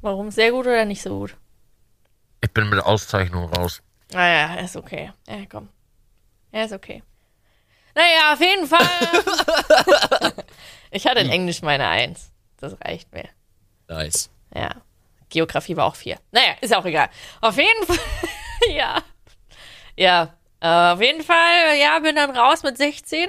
Warum? 0.00 0.30
Sehr 0.30 0.50
gut 0.50 0.66
oder 0.66 0.84
nicht 0.84 1.02
so 1.02 1.18
gut? 1.20 1.36
Ich 2.40 2.52
bin 2.52 2.68
mit 2.68 2.80
Auszeichnung 2.80 3.48
raus. 3.54 3.82
Naja, 4.12 4.56
ist 4.56 4.76
okay. 4.76 5.12
Ja, 5.26 5.46
komm. 5.48 5.68
Ja, 6.52 6.64
ist 6.64 6.72
okay. 6.72 7.02
Naja, 7.94 8.32
auf 8.32 8.40
jeden 8.40 8.66
Fall. 8.66 10.34
ich 10.90 11.06
hatte 11.06 11.20
in 11.20 11.30
Englisch 11.30 11.62
meine 11.62 11.88
1. 11.88 12.32
Das 12.58 12.76
reicht 12.84 13.12
mir. 13.12 13.28
Nice. 13.88 14.30
Ja. 14.54 14.82
Geografie 15.28 15.76
war 15.76 15.86
auch 15.86 15.96
4. 15.96 16.18
Naja, 16.32 16.54
ist 16.60 16.74
auch 16.74 16.84
egal. 16.84 17.08
Auf 17.40 17.56
jeden 17.56 17.86
Fall. 17.86 17.98
ja. 18.74 19.02
Ja. 19.96 20.34
Äh, 20.64 20.92
auf 20.94 21.02
jeden 21.02 21.22
Fall, 21.22 21.76
ja, 21.78 21.98
bin 21.98 22.16
dann 22.16 22.30
raus 22.30 22.62
mit 22.62 22.78
16. 22.78 23.28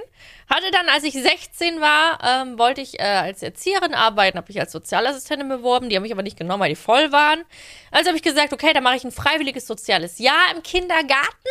Hatte 0.50 0.72
dann, 0.72 0.88
als 0.88 1.04
ich 1.04 1.12
16 1.12 1.82
war, 1.82 2.18
ähm, 2.24 2.58
wollte 2.58 2.80
ich 2.80 2.98
äh, 2.98 3.04
als 3.04 3.44
Erzieherin 3.44 3.94
arbeiten, 3.94 4.38
habe 4.38 4.50
ich 4.50 4.60
als 4.62 4.72
Sozialassistentin 4.72 5.50
beworben. 5.50 5.90
Die 5.90 5.98
haben 5.98 6.04
mich 6.04 6.14
aber 6.14 6.24
nicht 6.24 6.38
genommen, 6.38 6.62
weil 6.62 6.70
die 6.70 6.78
voll 6.78 7.12
waren. 7.12 7.44
Also 7.92 8.08
habe 8.08 8.16
ich 8.16 8.24
gesagt, 8.24 8.54
okay, 8.54 8.72
dann 8.72 8.84
mache 8.84 8.96
ich 8.96 9.04
ein 9.04 9.12
freiwilliges 9.12 9.68
soziales 9.68 10.18
Jahr 10.18 10.56
im 10.56 10.64
Kindergarten. 10.64 11.50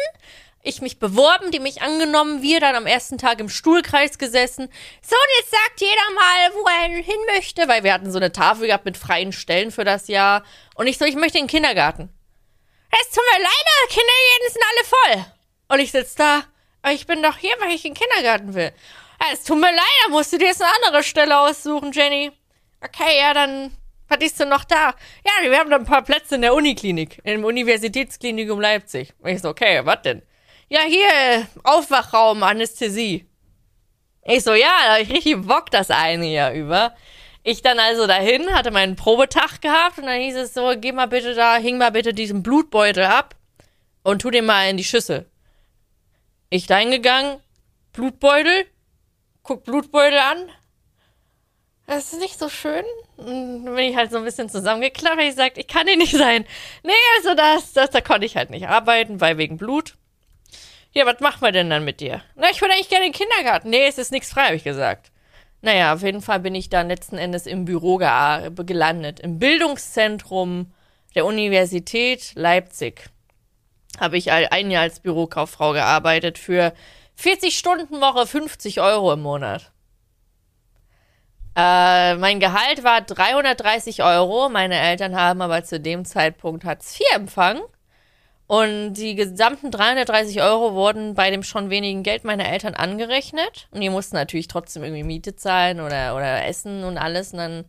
Ich 0.62 0.80
mich 0.80 0.98
beworben, 0.98 1.50
die 1.50 1.60
mich 1.60 1.82
angenommen, 1.82 2.40
wir 2.40 2.60
dann 2.60 2.76
am 2.76 2.86
ersten 2.86 3.18
Tag 3.18 3.38
im 3.38 3.50
Stuhlkreis 3.50 4.16
gesessen. 4.16 4.70
So, 5.02 5.16
und 5.16 5.30
jetzt 5.38 5.50
sagt 5.50 5.82
jeder 5.82 6.14
mal, 6.14 6.62
wo 6.62 6.66
er 6.66 7.02
hin 7.02 7.20
möchte, 7.34 7.68
weil 7.68 7.84
wir 7.84 7.92
hatten 7.92 8.10
so 8.10 8.16
eine 8.16 8.32
Tafel 8.32 8.68
gehabt 8.68 8.86
mit 8.86 8.96
freien 8.96 9.32
Stellen 9.32 9.70
für 9.70 9.84
das 9.84 10.08
Jahr. 10.08 10.44
Und 10.76 10.86
ich 10.86 10.96
so, 10.96 11.04
ich 11.04 11.16
möchte 11.16 11.36
in 11.36 11.44
den 11.44 11.50
Kindergarten. 11.50 12.08
Es 12.90 13.10
tut 13.10 13.24
mir 13.34 13.42
leid, 13.42 13.90
Kindergärten 13.90 14.50
sind 14.50 14.64
alle 14.64 15.24
voll. 15.24 15.33
Und 15.68 15.80
ich 15.80 15.92
sitz 15.92 16.14
da, 16.14 16.42
aber 16.82 16.92
ich 16.92 17.06
bin 17.06 17.22
doch 17.22 17.36
hier, 17.36 17.54
weil 17.60 17.74
ich 17.74 17.84
in 17.84 17.94
den 17.94 18.00
Kindergarten 18.00 18.54
will. 18.54 18.72
Es 19.32 19.44
tut 19.44 19.58
mir 19.58 19.70
leid, 19.70 19.80
da 20.04 20.10
musst 20.10 20.32
du 20.32 20.38
dir 20.38 20.48
jetzt 20.48 20.62
eine 20.62 20.70
andere 20.84 21.02
Stelle 21.02 21.38
aussuchen, 21.38 21.92
Jenny. 21.92 22.30
Okay, 22.82 23.18
ja, 23.18 23.32
dann, 23.32 23.70
was 24.08 24.18
ist 24.20 24.38
denn 24.38 24.50
noch 24.50 24.64
da? 24.64 24.94
Ja, 25.24 25.50
wir 25.50 25.58
haben 25.58 25.70
da 25.70 25.76
ein 25.76 25.86
paar 25.86 26.02
Plätze 26.02 26.34
in 26.34 26.42
der 26.42 26.54
Uniklinik, 26.54 27.20
im 27.24 27.44
Universitätsklinikum 27.44 28.60
Leipzig. 28.60 29.14
Ich 29.24 29.40
so, 29.40 29.48
okay, 29.48 29.80
was 29.84 30.02
denn? 30.02 30.22
Ja, 30.68 30.80
hier, 30.80 31.46
Aufwachraum, 31.62 32.42
Anästhesie. 32.42 33.26
Ich 34.24 34.42
so, 34.42 34.54
ja, 34.54 34.72
da 34.86 34.94
hab 34.94 35.00
ich 35.00 35.10
richtig 35.10 35.46
Bock 35.46 35.70
das 35.70 35.90
eine 35.90 36.26
Jahr 36.26 36.52
über. 36.52 36.94
Ich 37.42 37.60
dann 37.60 37.78
also 37.78 38.06
dahin, 38.06 38.54
hatte 38.54 38.70
meinen 38.70 38.96
Probetag 38.96 39.60
gehabt 39.60 39.98
und 39.98 40.06
dann 40.06 40.20
hieß 40.20 40.36
es 40.36 40.54
so, 40.54 40.72
geh 40.76 40.92
mal 40.92 41.06
bitte 41.06 41.34
da, 41.34 41.56
hing 41.56 41.76
mal 41.76 41.90
bitte 41.90 42.14
diesen 42.14 42.42
Blutbeutel 42.42 43.04
ab 43.04 43.36
und 44.02 44.22
tu 44.22 44.30
den 44.30 44.46
mal 44.46 44.68
in 44.68 44.78
die 44.78 44.84
Schüssel. 44.84 45.30
Ich 46.50 46.66
da 46.66 46.78
hingegangen, 46.78 47.40
Blutbeutel, 47.92 48.66
guck 49.42 49.64
Blutbeutel 49.64 50.18
an. 50.18 50.48
Das 51.86 52.12
ist 52.12 52.18
nicht 52.18 52.38
so 52.38 52.48
schön. 52.48 52.84
Und 53.16 53.64
bin 53.64 53.78
ich 53.78 53.96
halt 53.96 54.10
so 54.10 54.18
ein 54.18 54.24
bisschen 54.24 54.48
zusammengeklappt, 54.48 55.18
weil 55.18 55.28
ich 55.28 55.34
sagte, 55.34 55.60
ich 55.60 55.68
kann 55.68 55.86
hier 55.86 55.96
nicht 55.96 56.16
sein. 56.16 56.44
Nee, 56.82 56.92
also 57.18 57.34
das, 57.34 57.72
das, 57.72 57.90
da 57.90 58.00
konnte 58.00 58.26
ich 58.26 58.36
halt 58.36 58.50
nicht 58.50 58.68
arbeiten, 58.68 59.20
weil 59.20 59.38
wegen 59.38 59.58
Blut. 59.58 59.94
Ja, 60.92 61.06
was 61.06 61.20
machen 61.20 61.42
wir 61.42 61.52
denn 61.52 61.70
dann 61.70 61.84
mit 61.84 62.00
dir? 62.00 62.22
Na, 62.36 62.50
ich 62.50 62.60
würde 62.60 62.74
eigentlich 62.74 62.88
gerne 62.88 63.06
in 63.06 63.12
den 63.12 63.18
Kindergarten. 63.18 63.68
Nee, 63.68 63.86
es 63.86 63.98
ist 63.98 64.12
nichts 64.12 64.30
frei, 64.30 64.44
habe 64.44 64.56
ich 64.56 64.64
gesagt. 64.64 65.10
Naja, 65.60 65.94
auf 65.94 66.02
jeden 66.02 66.22
Fall 66.22 66.40
bin 66.40 66.54
ich 66.54 66.68
dann 66.68 66.88
letzten 66.88 67.18
Endes 67.18 67.46
im 67.46 67.64
Büro 67.64 67.96
gelandet. 67.96 69.20
Im 69.20 69.38
Bildungszentrum 69.38 70.72
der 71.14 71.26
Universität 71.26 72.32
Leipzig 72.34 73.10
habe 74.00 74.16
ich 74.16 74.30
ein 74.32 74.70
Jahr 74.70 74.82
als 74.82 75.00
Bürokauffrau 75.00 75.72
gearbeitet 75.72 76.38
für 76.38 76.72
40 77.16 77.56
Stunden 77.56 78.00
Woche, 78.00 78.26
50 78.26 78.80
Euro 78.80 79.12
im 79.12 79.22
Monat. 79.22 79.72
Äh, 81.56 82.16
mein 82.16 82.40
Gehalt 82.40 82.82
war 82.82 83.00
330 83.00 84.02
Euro. 84.02 84.48
Meine 84.48 84.78
Eltern 84.78 85.14
haben 85.14 85.40
aber 85.40 85.62
zu 85.62 85.78
dem 85.78 86.04
Zeitpunkt 86.04 86.64
Hartz 86.64 86.98
IV 86.98 87.06
empfangen. 87.14 87.62
Und 88.46 88.94
die 88.94 89.14
gesamten 89.14 89.70
330 89.70 90.42
Euro 90.42 90.74
wurden 90.74 91.14
bei 91.14 91.30
dem 91.30 91.42
schon 91.42 91.70
wenigen 91.70 92.02
Geld 92.02 92.24
meiner 92.24 92.46
Eltern 92.46 92.74
angerechnet. 92.74 93.68
Und 93.70 93.80
die 93.80 93.88
mussten 93.88 94.16
natürlich 94.16 94.48
trotzdem 94.48 94.82
irgendwie 94.82 95.04
Miete 95.04 95.36
zahlen 95.36 95.80
oder, 95.80 96.14
oder 96.16 96.44
Essen 96.44 96.84
und 96.84 96.98
alles. 96.98 97.32
Und 97.32 97.38
dann 97.38 97.64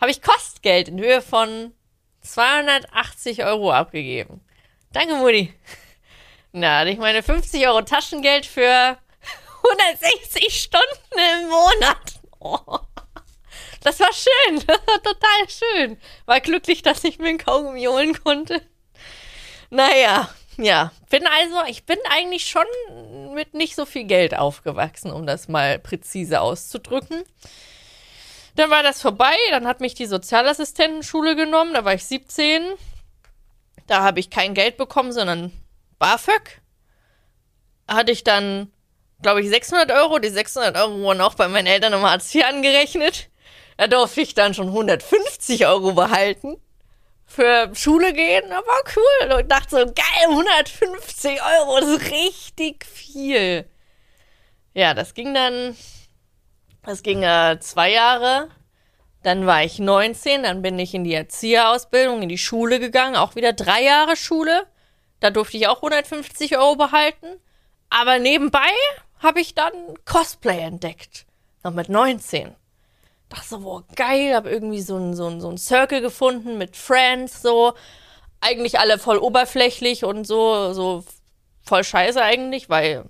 habe 0.00 0.10
ich 0.10 0.20
Kostgeld 0.20 0.88
in 0.88 0.98
Höhe 0.98 1.22
von 1.22 1.72
280 2.22 3.44
Euro 3.44 3.72
abgegeben. 3.72 4.40
Danke, 4.98 5.14
Mutti. 5.14 5.54
Na, 6.50 6.84
ich 6.84 6.98
meine 6.98 7.22
50 7.22 7.64
Euro 7.68 7.82
Taschengeld 7.82 8.44
für 8.44 8.98
160 9.92 10.52
Stunden 10.52 11.40
im 11.40 11.48
Monat. 11.48 12.20
Oh. 12.40 12.78
Das 13.84 14.00
war 14.00 14.10
schön. 14.12 14.60
Das 14.66 14.80
war 14.88 15.00
total 15.00 15.48
schön. 15.48 15.98
War 16.26 16.40
glücklich, 16.40 16.82
dass 16.82 17.04
ich 17.04 17.20
mir 17.20 17.28
einen 17.28 17.38
Kaugummi 17.38 17.84
holen 17.84 18.18
konnte. 18.24 18.60
Naja, 19.70 20.30
ja. 20.56 20.90
Bin 21.10 21.28
also, 21.28 21.70
ich 21.70 21.84
bin 21.84 21.98
eigentlich 22.10 22.48
schon 22.48 22.66
mit 23.34 23.54
nicht 23.54 23.76
so 23.76 23.86
viel 23.86 24.02
Geld 24.02 24.36
aufgewachsen, 24.36 25.12
um 25.12 25.26
das 25.26 25.46
mal 25.46 25.78
präzise 25.78 26.40
auszudrücken. 26.40 27.22
Dann 28.56 28.70
war 28.70 28.82
das 28.82 29.00
vorbei, 29.00 29.36
dann 29.50 29.68
hat 29.68 29.80
mich 29.80 29.94
die 29.94 30.06
Sozialassistentenschule 30.06 31.36
genommen, 31.36 31.72
da 31.74 31.84
war 31.84 31.94
ich 31.94 32.04
17. 32.04 32.76
Da 33.88 34.04
habe 34.04 34.20
ich 34.20 34.30
kein 34.30 34.54
Geld 34.54 34.76
bekommen, 34.76 35.12
sondern 35.12 35.50
BAföG. 35.98 36.60
Hatte 37.88 38.12
ich 38.12 38.22
dann, 38.22 38.70
glaube 39.22 39.40
ich, 39.40 39.48
600 39.48 39.90
Euro. 39.90 40.18
Die 40.18 40.28
600 40.28 40.76
Euro 40.76 41.00
wurden 41.00 41.22
auch 41.22 41.34
bei 41.34 41.48
meinen 41.48 41.66
Eltern 41.66 41.94
im 41.94 42.02
Hartz 42.02 42.32
IV 42.32 42.44
angerechnet. 42.44 43.30
Da 43.78 43.86
durfte 43.86 44.20
ich 44.20 44.34
dann 44.34 44.54
schon 44.54 44.68
150 44.68 45.66
Euro 45.66 45.92
behalten 45.92 46.58
für 47.24 47.70
Schule 47.74 48.12
gehen. 48.12 48.50
War 48.50 48.82
cool. 48.96 49.32
Und 49.32 49.40
ich 49.40 49.48
dachte 49.48 49.70
so, 49.70 49.86
geil, 49.86 50.28
150 50.28 51.40
Euro, 51.42 51.80
das 51.80 51.88
ist 51.88 52.10
richtig 52.10 52.84
viel. 52.84 53.68
Ja, 54.74 54.94
das 54.94 55.14
ging 55.14 55.32
dann, 55.32 55.76
das 56.82 57.02
ging 57.02 57.22
äh, 57.22 57.58
zwei 57.60 57.90
Jahre. 57.92 58.50
Dann 59.28 59.44
war 59.44 59.62
ich 59.62 59.78
19, 59.78 60.42
dann 60.42 60.62
bin 60.62 60.78
ich 60.78 60.94
in 60.94 61.04
die 61.04 61.12
Erzieherausbildung, 61.12 62.22
in 62.22 62.30
die 62.30 62.38
Schule 62.38 62.80
gegangen, 62.80 63.14
auch 63.14 63.34
wieder 63.34 63.52
drei 63.52 63.82
Jahre 63.82 64.16
Schule. 64.16 64.66
Da 65.20 65.28
durfte 65.28 65.58
ich 65.58 65.68
auch 65.68 65.82
150 65.82 66.56
Euro 66.56 66.76
behalten. 66.76 67.26
Aber 67.90 68.18
nebenbei 68.18 68.70
habe 69.18 69.42
ich 69.42 69.54
dann 69.54 69.72
Cosplay 70.06 70.60
entdeckt. 70.60 71.26
Noch 71.62 71.74
mit 71.74 71.90
19 71.90 72.54
dachte 73.28 73.46
so, 73.46 73.58
boah, 73.60 73.84
geil, 73.96 74.34
hab 74.34 74.46
irgendwie 74.46 74.80
so 74.80 74.96
ein, 74.96 75.14
so 75.14 75.38
so 75.40 75.50
ein 75.50 75.58
Circle 75.58 76.00
gefunden 76.00 76.56
mit 76.56 76.74
Friends, 76.74 77.42
so. 77.42 77.74
Eigentlich 78.40 78.78
alle 78.78 78.98
voll 78.98 79.18
oberflächlich 79.18 80.04
und 80.04 80.26
so, 80.26 80.72
so 80.72 81.04
voll 81.60 81.84
scheiße 81.84 82.22
eigentlich, 82.22 82.70
weil 82.70 83.04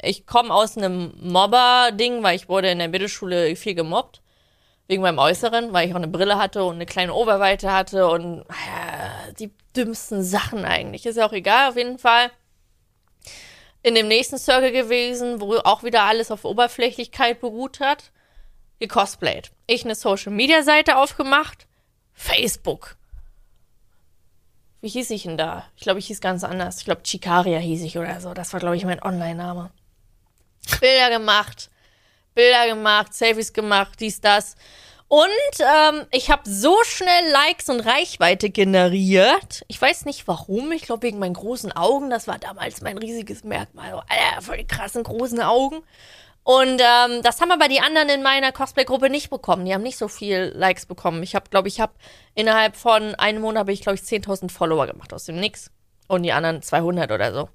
ich 0.00 0.24
komme 0.26 0.54
aus 0.54 0.78
einem 0.78 1.12
Mobber-Ding, 1.20 2.22
weil 2.22 2.36
ich 2.36 2.48
wurde 2.48 2.70
in 2.70 2.78
der 2.78 2.88
Mittelschule 2.88 3.54
viel 3.54 3.74
gemobbt. 3.74 4.22
Wegen 4.88 5.02
meinem 5.02 5.18
Äußeren, 5.18 5.72
weil 5.72 5.86
ich 5.86 5.92
auch 5.92 5.98
eine 5.98 6.08
Brille 6.08 6.38
hatte 6.38 6.64
und 6.64 6.76
eine 6.76 6.86
kleine 6.86 7.14
Oberweite 7.14 7.72
hatte 7.72 8.08
und 8.08 8.40
äh, 8.40 9.32
die 9.38 9.52
dümmsten 9.76 10.24
Sachen 10.24 10.64
eigentlich. 10.64 11.06
Ist 11.06 11.16
ja 11.16 11.26
auch 11.26 11.32
egal, 11.32 11.70
auf 11.70 11.76
jeden 11.76 11.98
Fall. 11.98 12.30
In 13.82 13.94
dem 13.94 14.08
nächsten 14.08 14.38
Circle 14.38 14.72
gewesen, 14.72 15.40
wo 15.40 15.56
auch 15.58 15.82
wieder 15.84 16.02
alles 16.02 16.30
auf 16.30 16.44
Oberflächlichkeit 16.44 17.40
beruht 17.40 17.80
hat 17.80 18.10
gecosplayt. 18.78 19.50
Ich 19.66 19.84
eine 19.84 19.94
Social 19.94 20.32
Media 20.32 20.62
Seite 20.62 20.96
aufgemacht. 20.96 21.66
Facebook. 22.14 22.96
Wie 24.80 24.88
hieß 24.88 25.10
ich 25.10 25.24
denn 25.24 25.36
da? 25.36 25.66
Ich 25.76 25.82
glaube, 25.82 25.98
ich 25.98 26.06
hieß 26.06 26.20
ganz 26.20 26.44
anders. 26.44 26.78
Ich 26.78 26.84
glaube, 26.84 27.02
Chicaria 27.04 27.58
hieß 27.58 27.82
ich 27.82 27.98
oder 27.98 28.20
so. 28.20 28.34
Das 28.34 28.52
war, 28.52 28.60
glaube 28.60 28.76
ich, 28.76 28.84
mein 28.84 29.02
Online-Name. 29.02 29.70
Bilder 30.80 31.10
gemacht. 31.10 31.70
Bilder 32.38 32.68
gemacht, 32.68 33.14
Selfies 33.14 33.52
gemacht, 33.52 33.98
dies, 33.98 34.20
das. 34.20 34.54
Und 35.08 35.26
ähm, 35.58 36.06
ich 36.12 36.30
habe 36.30 36.48
so 36.48 36.76
schnell 36.84 37.32
Likes 37.32 37.68
und 37.68 37.80
Reichweite 37.80 38.48
generiert. 38.48 39.64
Ich 39.66 39.82
weiß 39.82 40.04
nicht 40.04 40.28
warum. 40.28 40.70
Ich 40.70 40.82
glaube 40.82 41.02
wegen 41.02 41.18
meinen 41.18 41.34
großen 41.34 41.72
Augen. 41.72 42.10
Das 42.10 42.28
war 42.28 42.38
damals 42.38 42.80
mein 42.80 42.96
riesiges 42.96 43.42
Merkmal. 43.42 43.90
So, 43.90 43.96
Alter, 43.96 44.42
voll 44.42 44.58
die 44.58 44.66
krassen 44.68 45.02
großen 45.02 45.40
Augen. 45.40 45.78
Und 46.44 46.80
ähm, 46.80 47.22
das 47.24 47.40
haben 47.40 47.50
aber 47.50 47.66
die 47.66 47.80
anderen 47.80 48.08
in 48.08 48.22
meiner 48.22 48.52
Cosplay-Gruppe 48.52 49.10
nicht 49.10 49.30
bekommen. 49.30 49.64
Die 49.64 49.74
haben 49.74 49.82
nicht 49.82 49.98
so 49.98 50.06
viel 50.06 50.52
Likes 50.54 50.86
bekommen. 50.86 51.24
Ich 51.24 51.34
habe, 51.34 51.50
glaube 51.50 51.66
ich, 51.66 51.80
habe 51.80 51.94
innerhalb 52.36 52.76
von 52.76 53.16
einem 53.16 53.40
Monat 53.40 53.62
habe 53.62 53.72
ich, 53.72 53.80
glaube 53.80 53.96
ich, 53.96 54.02
10.000 54.02 54.48
Follower 54.48 54.86
gemacht 54.86 55.12
aus 55.12 55.24
dem 55.24 55.40
Nix. 55.40 55.72
Und 56.06 56.22
die 56.22 56.32
anderen 56.32 56.62
200 56.62 57.10
oder 57.10 57.32
so. 57.32 57.48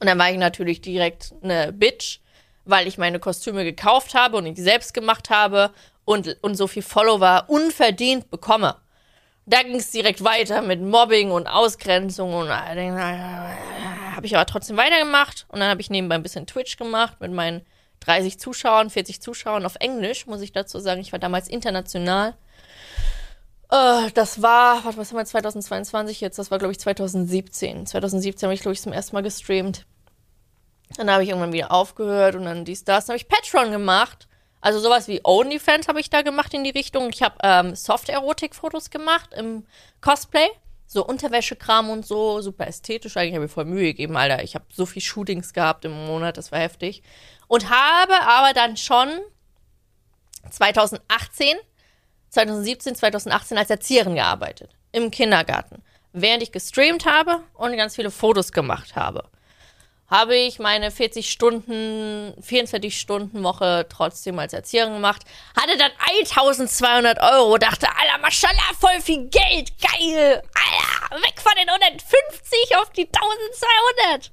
Und 0.00 0.06
dann 0.08 0.18
war 0.18 0.28
ich 0.28 0.38
natürlich 0.38 0.80
direkt 0.80 1.32
eine 1.42 1.72
Bitch, 1.72 2.18
weil 2.66 2.86
ich 2.86 2.98
meine 2.98 3.18
Kostüme 3.18 3.64
gekauft 3.64 4.14
habe 4.14 4.36
und 4.36 4.46
ich 4.46 4.58
selbst 4.58 4.92
gemacht 4.92 5.30
habe 5.30 5.70
und, 6.04 6.36
und 6.42 6.56
so 6.56 6.66
viel 6.66 6.82
Follower 6.82 7.44
unverdient 7.48 8.30
bekomme. 8.30 8.76
Da 9.46 9.62
ging 9.62 9.76
es 9.76 9.92
direkt 9.92 10.24
weiter 10.24 10.60
mit 10.60 10.82
Mobbing 10.82 11.30
und 11.30 11.46
Ausgrenzung 11.46 12.34
und 12.34 12.48
äh, 12.48 12.50
habe 12.50 14.26
ich 14.26 14.34
aber 14.34 14.46
trotzdem 14.46 14.76
weitergemacht. 14.76 15.46
Und 15.48 15.60
dann 15.60 15.70
habe 15.70 15.80
ich 15.80 15.88
nebenbei 15.88 16.16
ein 16.16 16.22
bisschen 16.22 16.46
Twitch 16.46 16.76
gemacht 16.76 17.20
mit 17.20 17.30
meinen 17.32 17.64
30 18.00 18.40
Zuschauern, 18.40 18.90
40 18.90 19.22
Zuschauern 19.22 19.64
auf 19.64 19.76
Englisch, 19.76 20.26
muss 20.26 20.40
ich 20.40 20.52
dazu 20.52 20.80
sagen. 20.80 21.00
Ich 21.00 21.12
war 21.12 21.20
damals 21.20 21.48
international. 21.48 22.34
Äh, 23.70 24.10
das 24.14 24.42
war, 24.42 24.84
was 24.96 25.10
haben 25.10 25.18
wir 25.18 25.24
2022 25.24 26.20
jetzt? 26.20 26.38
Das 26.38 26.50
war, 26.50 26.58
glaube 26.58 26.72
ich, 26.72 26.80
2017. 26.80 27.86
2017 27.86 28.46
habe 28.46 28.54
ich, 28.54 28.60
glaube 28.60 28.74
ich, 28.74 28.82
zum 28.82 28.92
ersten 28.92 29.14
Mal 29.14 29.22
gestreamt. 29.22 29.86
Dann 30.96 31.10
habe 31.10 31.22
ich 31.22 31.28
irgendwann 31.28 31.52
wieder 31.52 31.72
aufgehört 31.72 32.36
und 32.36 32.44
dann 32.44 32.64
dies, 32.64 32.84
das. 32.84 33.06
Dann 33.06 33.14
habe 33.14 33.22
ich 33.22 33.28
Patreon 33.28 33.70
gemacht. 33.70 34.28
Also 34.60 34.80
sowas 34.80 35.08
wie 35.08 35.20
OnlyFans 35.22 35.88
habe 35.88 36.00
ich 36.00 36.10
da 36.10 36.22
gemacht 36.22 36.54
in 36.54 36.64
die 36.64 36.70
Richtung. 36.70 37.10
Ich 37.10 37.22
habe 37.22 37.36
ähm, 37.42 37.74
Soft-Erotik-Fotos 37.74 38.90
gemacht 38.90 39.30
im 39.34 39.66
Cosplay. 40.00 40.48
So 40.88 41.04
Unterwäschekram 41.04 41.90
und 41.90 42.06
so, 42.06 42.40
super 42.40 42.66
ästhetisch. 42.66 43.16
Eigentlich 43.16 43.34
habe 43.34 43.46
ich 43.46 43.50
voll 43.50 43.64
Mühe 43.64 43.86
gegeben, 43.86 44.16
Alter. 44.16 44.42
Ich 44.44 44.54
habe 44.54 44.64
so 44.72 44.86
viel 44.86 45.02
Shootings 45.02 45.52
gehabt 45.52 45.84
im 45.84 46.06
Monat, 46.06 46.36
das 46.36 46.52
war 46.52 46.60
heftig. 46.60 47.02
Und 47.48 47.70
habe 47.70 48.14
aber 48.22 48.52
dann 48.54 48.76
schon 48.76 49.08
2018, 50.48 51.56
2017, 52.30 52.94
2018 52.94 53.58
als 53.58 53.70
Erzieherin 53.70 54.14
gearbeitet. 54.14 54.70
Im 54.92 55.10
Kindergarten. 55.10 55.82
Während 56.12 56.42
ich 56.42 56.52
gestreamt 56.52 57.04
habe 57.04 57.42
und 57.54 57.76
ganz 57.76 57.96
viele 57.96 58.12
Fotos 58.12 58.52
gemacht 58.52 58.96
habe 58.96 59.28
habe 60.08 60.36
ich 60.36 60.58
meine 60.58 60.90
40 60.90 61.30
Stunden, 61.30 62.34
24 62.40 62.98
Stunden 62.98 63.42
Woche 63.42 63.86
trotzdem 63.88 64.38
als 64.38 64.52
Erzieherin 64.52 64.94
gemacht. 64.94 65.22
Hatte 65.56 65.76
dann 65.76 65.90
1200 65.98 67.20
Euro, 67.20 67.58
dachte, 67.58 67.88
Alter, 67.88 68.18
Maschallah, 68.18 68.72
voll 68.78 69.00
viel 69.00 69.28
Geld, 69.28 69.72
geil, 69.80 70.42
Alter, 70.54 71.22
weg 71.22 71.40
von 71.40 71.52
den 71.58 71.68
150 71.68 72.76
auf 72.76 72.90
die 72.90 73.08
1200. 73.08 74.32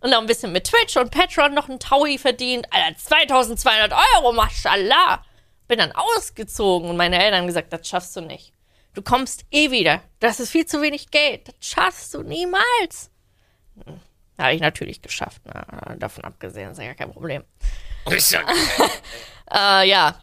Und 0.00 0.10
noch 0.10 0.20
ein 0.20 0.26
bisschen 0.26 0.52
mit 0.52 0.64
Twitch 0.64 0.96
und 0.96 1.10
Patreon 1.10 1.54
noch 1.54 1.68
ein 1.68 1.80
Taui 1.80 2.18
verdient, 2.18 2.66
Alter, 2.70 2.98
2200 2.98 3.92
Euro, 4.14 4.32
Maschallah. 4.32 5.24
Bin 5.66 5.78
dann 5.78 5.92
ausgezogen 5.92 6.88
und 6.88 6.96
meine 6.96 7.22
Eltern 7.22 7.40
haben 7.40 7.46
gesagt, 7.46 7.72
das 7.72 7.86
schaffst 7.86 8.16
du 8.16 8.20
nicht. 8.20 8.52
Du 8.94 9.02
kommst 9.02 9.44
eh 9.50 9.70
wieder. 9.70 10.02
Das 10.18 10.40
ist 10.40 10.50
viel 10.50 10.66
zu 10.66 10.80
wenig 10.80 11.10
Geld. 11.10 11.48
Das 11.48 11.54
schaffst 11.60 12.14
du 12.14 12.22
niemals. 12.22 13.10
Habe 14.38 14.54
ich 14.54 14.60
natürlich 14.60 15.02
geschafft. 15.02 15.42
Na, 15.44 15.96
davon 15.96 16.24
abgesehen, 16.24 16.70
ist 16.70 16.80
ja 16.80 16.94
kein 16.94 17.12
Problem. 17.12 17.42
äh, 19.52 19.88
ja. 19.88 20.22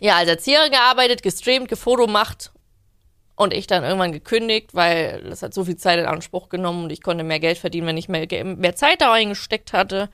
Ja, 0.00 0.16
als 0.16 0.28
Erzieherin 0.28 0.72
gearbeitet, 0.72 1.22
gestreamt, 1.22 1.68
gefotomacht 1.68 2.50
und 3.36 3.52
ich 3.52 3.66
dann 3.66 3.84
irgendwann 3.84 4.12
gekündigt, 4.12 4.74
weil 4.74 5.22
das 5.22 5.42
hat 5.42 5.54
so 5.54 5.64
viel 5.64 5.76
Zeit 5.76 5.98
in 5.98 6.06
Anspruch 6.06 6.48
genommen 6.48 6.84
und 6.84 6.90
ich 6.90 7.02
konnte 7.02 7.22
mehr 7.22 7.38
Geld 7.38 7.58
verdienen, 7.58 7.86
wenn 7.86 7.96
ich 7.98 8.08
mehr, 8.08 8.26
mehr 8.44 8.74
Zeit 8.74 9.02
da 9.02 9.10
reingesteckt 9.10 9.72
hatte. 9.72 10.08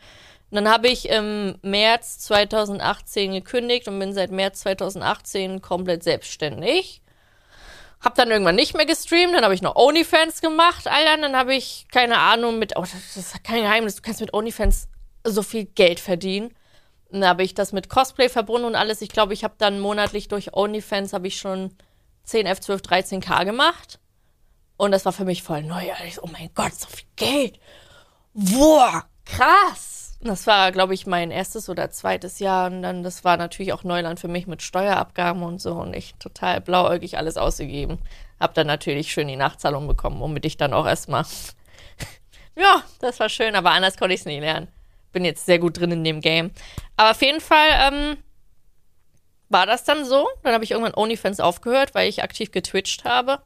Und 0.51 0.57
dann 0.57 0.69
habe 0.69 0.88
ich 0.88 1.09
im 1.09 1.57
März 1.62 2.19
2018 2.21 3.33
gekündigt 3.33 3.88
und 3.88 3.99
bin 3.99 4.12
seit 4.12 4.31
März 4.31 4.61
2018 4.61 5.61
komplett 5.61 6.05
selbstständig. 6.05 7.03
Hab 8.00 8.14
dann 8.14 8.30
irgendwann 8.30 8.56
nicht 8.56 8.76
mehr 8.76 8.87
gestreamt, 8.87 9.35
dann 9.35 9.42
habe 9.42 9.54
ich 9.54 9.62
noch 9.62 9.74
OnlyFans 9.74 10.40
gemacht, 10.40 10.87
Alter. 10.87 11.20
Dann 11.20 11.35
habe 11.37 11.54
ich, 11.54 11.87
keine 11.90 12.18
Ahnung, 12.18 12.59
mit, 12.59 12.76
oh, 12.76 12.82
das 12.82 13.16
ist 13.16 13.42
kein 13.42 13.62
Geheimnis, 13.62 13.96
du 13.96 14.02
kannst 14.02 14.20
mit 14.20 14.35
OnlyFans 14.35 14.88
so 15.24 15.42
viel 15.42 15.64
Geld 15.64 15.98
verdienen. 15.98 16.54
dann 17.11 17.24
habe 17.24 17.42
ich 17.42 17.54
das 17.54 17.72
mit 17.72 17.88
Cosplay 17.88 18.28
verbunden 18.28 18.66
und 18.66 18.74
alles. 18.76 19.00
Ich 19.00 19.09
glaube, 19.09 19.32
ich 19.32 19.44
habe 19.44 19.54
dann 19.59 19.80
monatlich 19.80 20.28
durch 20.28 20.54
OnlyFans 20.54 21.12
habe 21.12 21.26
ich 21.26 21.38
schon 21.38 21.74
10, 22.24 22.46
11, 22.46 22.61
12, 22.61 22.82
13k 22.82 23.44
gemacht. 23.44 23.98
Und 24.76 24.90
das 24.90 25.04
war 25.04 25.12
für 25.12 25.24
mich 25.24 25.42
voll 25.42 25.62
neu. 25.62 25.85
Ich 26.06 26.16
so, 26.16 26.22
oh 26.22 26.28
mein 26.30 26.50
Gott, 26.54 26.74
so 26.74 26.87
viel 26.87 27.06
Geld. 27.16 27.59
Boah, 28.35 29.06
krass. 29.24 29.95
Das 30.20 30.46
war, 30.46 30.72
glaube 30.72 30.94
ich, 30.94 31.07
mein 31.07 31.31
erstes 31.31 31.68
oder 31.68 31.90
zweites 31.90 32.38
Jahr. 32.38 32.70
Und 32.70 32.83
dann, 32.83 33.02
das 33.02 33.24
war 33.24 33.37
natürlich 33.37 33.72
auch 33.72 33.85
Neuland 33.85 34.18
für 34.18 34.29
mich 34.29 34.46
mit 34.46 34.62
Steuerabgaben 34.62 35.42
und 35.42 35.61
so. 35.61 35.74
Und 35.74 35.94
ich 35.94 36.14
total 36.14 36.61
blauäugig 36.61 37.18
alles 37.18 37.37
ausgegeben. 37.37 37.98
Hab 38.40 38.55
dann 38.55 38.66
natürlich 38.66 39.12
schön 39.12 39.29
die 39.29 39.37
Nachzahlung 39.37 39.87
bekommen, 39.87 40.20
womit 40.20 40.44
ich 40.44 40.57
dann 40.57 40.72
auch 40.72 40.87
erstmal. 40.87 41.24
ja, 42.57 42.83
das 43.00 43.20
war 43.20 43.29
schön, 43.29 43.55
aber 43.55 43.70
anders 43.70 43.96
konnte 43.96 44.14
ich 44.14 44.20
es 44.20 44.26
nicht 44.26 44.40
lernen. 44.40 44.68
Bin 45.12 45.24
jetzt 45.24 45.46
sehr 45.46 45.59
gut 45.59 45.79
drin 45.79 45.92
in 45.92 46.05
dem 46.05 46.20
Game. 46.20 46.50
Aber 46.96 47.12
auf 47.12 47.22
jeden 47.22 47.40
Fall, 47.40 47.68
ähm, 47.72 48.16
war 49.48 49.66
das 49.66 49.85
dann 49.85 50.05
so. 50.05 50.26
Dann 50.42 50.55
habe 50.55 50.64
ich 50.64 50.72
irgendwann 50.72 50.94
OnlyFans 50.94 51.40
aufgehört, 51.40 51.94
weil 51.94 52.09
ich 52.09 52.22
aktiv 52.22 52.50
getwitcht 52.50 53.05
habe. 53.05 53.40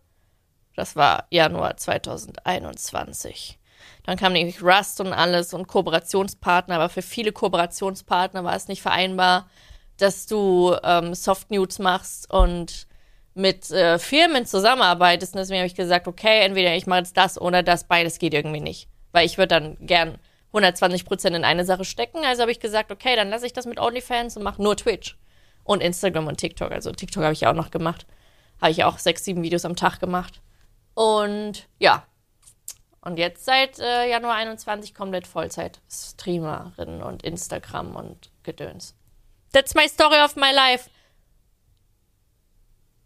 Das 0.77 0.97
war 0.97 1.27
Januar 1.31 1.77
2021. 1.77 3.59
Dann 4.05 4.17
kam 4.17 4.33
nämlich 4.33 4.63
Rust 4.63 5.01
und 5.01 5.13
alles 5.13 5.55
und 5.55 5.67
Kooperationspartner, 5.67 6.77
aber 6.77 6.89
für 6.89 7.03
viele 7.03 7.33
Kooperationspartner 7.33 8.45
war 8.45 8.55
es 8.55 8.69
nicht 8.69 8.83
vereinbar, 8.83 9.49
dass 9.97 10.27
du 10.27 10.77
ähm, 10.83 11.15
Soft 11.15 11.51
Nudes 11.51 11.79
machst 11.79 12.33
und 12.33 12.87
mit 13.35 13.71
äh, 13.71 13.99
Firmen 13.99 14.47
zusammenarbeitest. 14.47 15.35
Und 15.35 15.39
deswegen 15.39 15.61
habe 15.61 15.67
ich 15.67 15.75
gesagt, 15.75 16.09
okay, 16.09 16.41
entweder 16.41 16.75
ich 16.75 16.87
mache 16.87 17.01
jetzt 17.01 17.17
das 17.17 17.41
oder 17.41 17.63
das, 17.63 17.85
beides 17.85 18.19
geht 18.19 18.35
irgendwie 18.35 18.61
nicht. 18.61 18.89
Weil 19.13 19.27
ich 19.27 19.39
würde 19.39 19.49
dann 19.49 19.77
gern 19.81 20.19
120% 20.53 21.29
in 21.29 21.45
eine 21.45 21.65
Sache 21.65 21.85
stecken. 21.85 22.25
Also 22.25 22.43
habe 22.43 22.53
ich 22.53 22.61
gesagt, 22.61 22.91
okay, 22.91 23.17
dann 23.17 23.31
lasse 23.31 23.47
ich 23.47 23.53
das 23.53 23.67
mit 23.67 23.79
OnlyFans 23.79 24.37
und 24.37 24.43
mache 24.43 24.63
nur 24.63 24.77
Twitch. 24.77 25.17
Und 25.65 25.83
Instagram 25.83 26.27
und 26.27 26.39
TikTok. 26.39 26.73
Also 26.73 26.91
TikTok 26.93 27.23
habe 27.23 27.33
ich 27.33 27.43
ja 27.43 27.51
auch 27.51 27.55
noch 27.55 27.71
gemacht. 27.71 28.07
Habe 28.61 28.73
ich 28.73 28.85
auch 28.85 28.99
sechs, 28.99 29.25
sieben 29.25 29.43
Videos 29.43 29.65
am 29.65 29.77
Tag 29.77 30.01
gemacht. 30.01 30.41
Und 30.95 31.69
ja. 31.79 32.05
Und 33.03 33.19
jetzt 33.19 33.45
seit 33.47 33.79
äh, 33.79 34.09
Januar 34.11 34.35
21 34.35 34.95
komplett 34.95 35.27
Vollzeit 35.27 35.81
Streamerin 35.91 37.03
und 37.03 37.23
Instagram 37.23 37.97
und 37.97 38.31
Gedöns. 38.43 38.95
That's 39.53 39.75
my 39.75 39.89
story 39.89 40.21
of 40.23 40.37
my 40.37 40.53
life. 40.53 40.91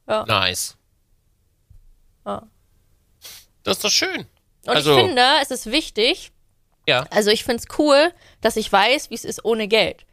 Nice. 0.06 0.76
Ja. 2.26 2.42
Das 3.62 3.76
ist 3.78 3.84
doch 3.84 3.90
schön. 3.90 4.26
Und 4.66 4.68
Also- 4.76 4.96
ich 4.96 5.04
finde, 5.04 5.22
es 5.42 5.50
ist 5.50 5.70
wichtig, 5.70 6.32
Ja. 6.86 7.06
also 7.10 7.30
ich 7.30 7.44
finde 7.44 7.62
es 7.66 7.78
cool, 7.78 8.12
dass 8.40 8.56
ich 8.56 8.70
weiß, 8.70 9.10
wie 9.10 9.14
es 9.14 9.24
ist 9.24 9.44
ohne 9.44 9.68
Geld. 9.68 10.04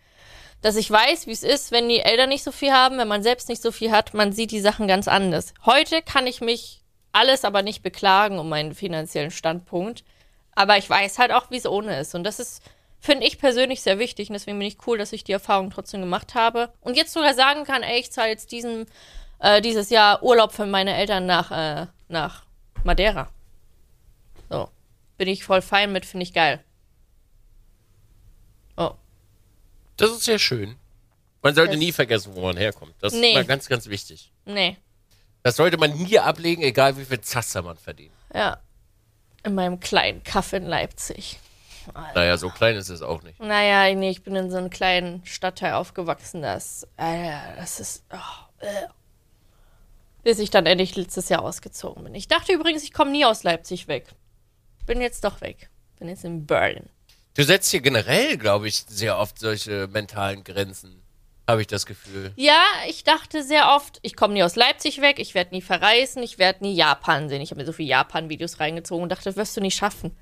Dass 0.61 0.75
ich 0.75 0.89
weiß, 0.89 1.25
wie 1.27 1.31
es 1.31 1.43
ist, 1.43 1.71
wenn 1.71 1.89
die 1.89 1.99
Eltern 2.01 2.29
nicht 2.29 2.43
so 2.43 2.51
viel 2.51 2.71
haben, 2.71 2.97
wenn 2.99 3.07
man 3.07 3.23
selbst 3.23 3.49
nicht 3.49 3.61
so 3.61 3.71
viel 3.71 3.91
hat, 3.91 4.13
man 4.13 4.31
sieht 4.31 4.51
die 4.51 4.61
Sachen 4.61 4.87
ganz 4.87 5.07
anders. 5.07 5.53
Heute 5.65 6.01
kann 6.01 6.27
ich 6.27 6.39
mich 6.39 6.80
alles 7.11 7.43
aber 7.45 7.61
nicht 7.61 7.81
beklagen 7.83 8.39
um 8.39 8.49
meinen 8.49 8.73
finanziellen 8.73 9.31
Standpunkt. 9.31 10.03
Aber 10.53 10.77
ich 10.77 10.89
weiß 10.89 11.17
halt 11.19 11.31
auch, 11.31 11.49
wie 11.51 11.57
es 11.57 11.65
ohne 11.65 11.99
ist. 11.99 12.13
Und 12.15 12.23
das 12.23 12.39
ist, 12.39 12.61
finde 12.99 13.25
ich 13.25 13.39
persönlich 13.39 13.81
sehr 13.81 13.99
wichtig. 13.99 14.29
Und 14.29 14.33
deswegen 14.33 14.59
bin 14.59 14.67
ich 14.67 14.85
cool, 14.87 14.97
dass 14.97 15.13
ich 15.13 15.23
die 15.23 15.31
Erfahrung 15.31 15.69
trotzdem 15.69 16.01
gemacht 16.01 16.35
habe. 16.35 16.73
Und 16.81 16.97
jetzt 16.97 17.13
sogar 17.13 17.33
sagen 17.33 17.63
kann, 17.63 17.83
ey, 17.83 17.99
ich 17.99 18.11
zahle 18.11 18.29
jetzt 18.29 18.51
diesen, 18.51 18.85
äh, 19.39 19.61
dieses 19.61 19.89
Jahr 19.89 20.21
Urlaub 20.23 20.51
für 20.53 20.65
meine 20.65 20.95
Eltern 20.95 21.25
nach, 21.25 21.51
äh, 21.51 21.87
nach 22.09 22.43
Madeira. 22.83 23.29
So. 24.49 24.69
Bin 25.17 25.27
ich 25.29 25.43
voll 25.45 25.61
fein 25.61 25.91
mit, 25.91 26.05
finde 26.05 26.23
ich 26.23 26.33
geil. 26.33 26.63
Oh. 28.77 28.91
Das 29.97 30.11
ist 30.11 30.23
sehr 30.23 30.39
schön. 30.39 30.75
Man 31.41 31.55
sollte 31.55 31.71
Das- 31.73 31.79
nie 31.79 31.91
vergessen, 31.91 32.35
wo 32.35 32.41
man 32.41 32.57
herkommt. 32.57 32.93
Das 32.99 33.13
Nee. 33.13 33.29
ist 33.29 33.33
mal 33.35 33.45
ganz, 33.45 33.67
ganz 33.67 33.87
wichtig. 33.87 34.31
Nee. 34.45 34.77
Das 35.43 35.55
sollte 35.55 35.77
man 35.77 35.91
nie 35.91 36.19
ablegen, 36.19 36.61
egal 36.61 36.97
wie 36.97 37.05
viel 37.05 37.21
Zaster 37.21 37.61
man 37.61 37.77
verdient. 37.77 38.13
Ja. 38.33 38.59
In 39.43 39.55
meinem 39.55 39.79
kleinen 39.79 40.23
Kaff 40.23 40.53
in 40.53 40.65
Leipzig. 40.65 41.39
Naja, 42.13 42.37
so 42.37 42.49
klein 42.49 42.75
ist 42.75 42.89
es 42.89 43.01
auch 43.01 43.23
nicht. 43.23 43.39
Naja, 43.39 43.93
nee, 43.95 44.11
ich 44.11 44.23
bin 44.23 44.35
in 44.35 44.51
so 44.51 44.57
einem 44.57 44.69
kleinen 44.69 45.25
Stadtteil 45.25 45.73
aufgewachsen, 45.73 46.43
das, 46.43 46.87
Alter, 46.95 47.55
das 47.57 47.79
ist, 47.79 48.03
oh, 48.11 48.63
äh. 48.63 48.87
bis 50.23 50.37
ich 50.37 50.51
dann 50.51 50.67
endlich 50.67 50.95
letztes 50.95 51.29
Jahr 51.29 51.41
ausgezogen 51.41 52.03
bin. 52.03 52.13
Ich 52.13 52.27
dachte 52.27 52.53
übrigens, 52.53 52.83
ich 52.83 52.93
komme 52.93 53.11
nie 53.11 53.25
aus 53.25 53.41
Leipzig 53.41 53.87
weg. 53.87 54.09
Bin 54.85 55.01
jetzt 55.01 55.23
doch 55.23 55.41
weg. 55.41 55.69
Bin 55.97 56.07
jetzt 56.07 56.23
in 56.23 56.45
Berlin. 56.45 56.89
Du 57.33 57.43
setzt 57.43 57.71
hier 57.71 57.81
generell, 57.81 58.37
glaube 58.37 58.67
ich, 58.67 58.83
sehr 58.87 59.17
oft 59.17 59.39
solche 59.39 59.87
mentalen 59.87 60.43
Grenzen. 60.43 61.00
Habe 61.51 61.61
ich 61.61 61.67
das 61.67 61.85
Gefühl. 61.85 62.31
Ja, 62.37 62.63
ich 62.87 63.03
dachte 63.03 63.43
sehr 63.43 63.71
oft, 63.75 63.99
ich 64.03 64.15
komme 64.15 64.33
nie 64.33 64.43
aus 64.43 64.55
Leipzig 64.55 65.01
weg, 65.01 65.19
ich 65.19 65.33
werde 65.33 65.53
nie 65.53 65.61
verreisen, 65.61 66.23
ich 66.23 66.39
werde 66.39 66.63
nie 66.63 66.73
Japan 66.73 67.27
sehen. 67.27 67.41
Ich 67.41 67.51
habe 67.51 67.59
mir 67.59 67.65
so 67.65 67.73
viele 67.73 67.89
Japan-Videos 67.89 68.61
reingezogen 68.61 69.03
und 69.03 69.09
dachte, 69.09 69.25
das 69.25 69.35
wirst 69.35 69.57
du 69.57 69.61
nicht 69.61 69.77
schaffen. 69.77 70.15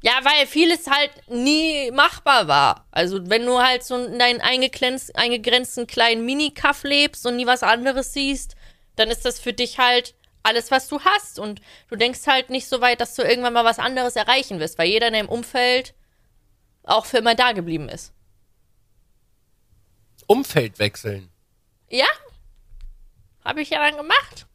Ja, 0.00 0.12
weil 0.22 0.46
vieles 0.46 0.88
halt 0.88 1.10
nie 1.28 1.90
machbar 1.90 2.46
war. 2.46 2.86
Also, 2.92 3.28
wenn 3.28 3.44
du 3.44 3.58
halt 3.58 3.82
so 3.82 3.96
in 3.96 4.20
deinen 4.20 4.40
eingegrenzt, 4.40 5.16
eingegrenzten 5.16 5.88
kleinen 5.88 6.24
Mini-Kaff 6.24 6.84
lebst 6.84 7.26
und 7.26 7.34
nie 7.34 7.46
was 7.46 7.64
anderes 7.64 8.12
siehst, 8.12 8.54
dann 8.94 9.10
ist 9.10 9.24
das 9.24 9.40
für 9.40 9.52
dich 9.52 9.78
halt 9.78 10.14
alles, 10.44 10.70
was 10.70 10.86
du 10.86 11.00
hast. 11.00 11.40
Und 11.40 11.60
du 11.88 11.96
denkst 11.96 12.28
halt 12.28 12.50
nicht 12.50 12.68
so 12.68 12.80
weit, 12.80 13.00
dass 13.00 13.16
du 13.16 13.22
irgendwann 13.22 13.54
mal 13.54 13.64
was 13.64 13.80
anderes 13.80 14.14
erreichen 14.14 14.60
wirst, 14.60 14.78
weil 14.78 14.88
jeder 14.88 15.08
in 15.08 15.14
deinem 15.14 15.28
Umfeld 15.28 15.94
auch 16.84 17.06
für 17.06 17.18
immer 17.18 17.34
da 17.34 17.50
geblieben 17.50 17.88
ist. 17.88 18.12
Umfeld 20.26 20.78
wechseln. 20.78 21.30
Ja, 21.88 22.06
habe 23.44 23.62
ich 23.62 23.70
ja 23.70 23.78
dann 23.78 23.96
gemacht. 23.96 24.46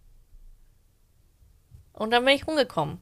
Und 1.94 2.12
dann 2.12 2.26
bin 2.26 2.36
ich 2.36 2.48
rumgekommen. 2.48 3.02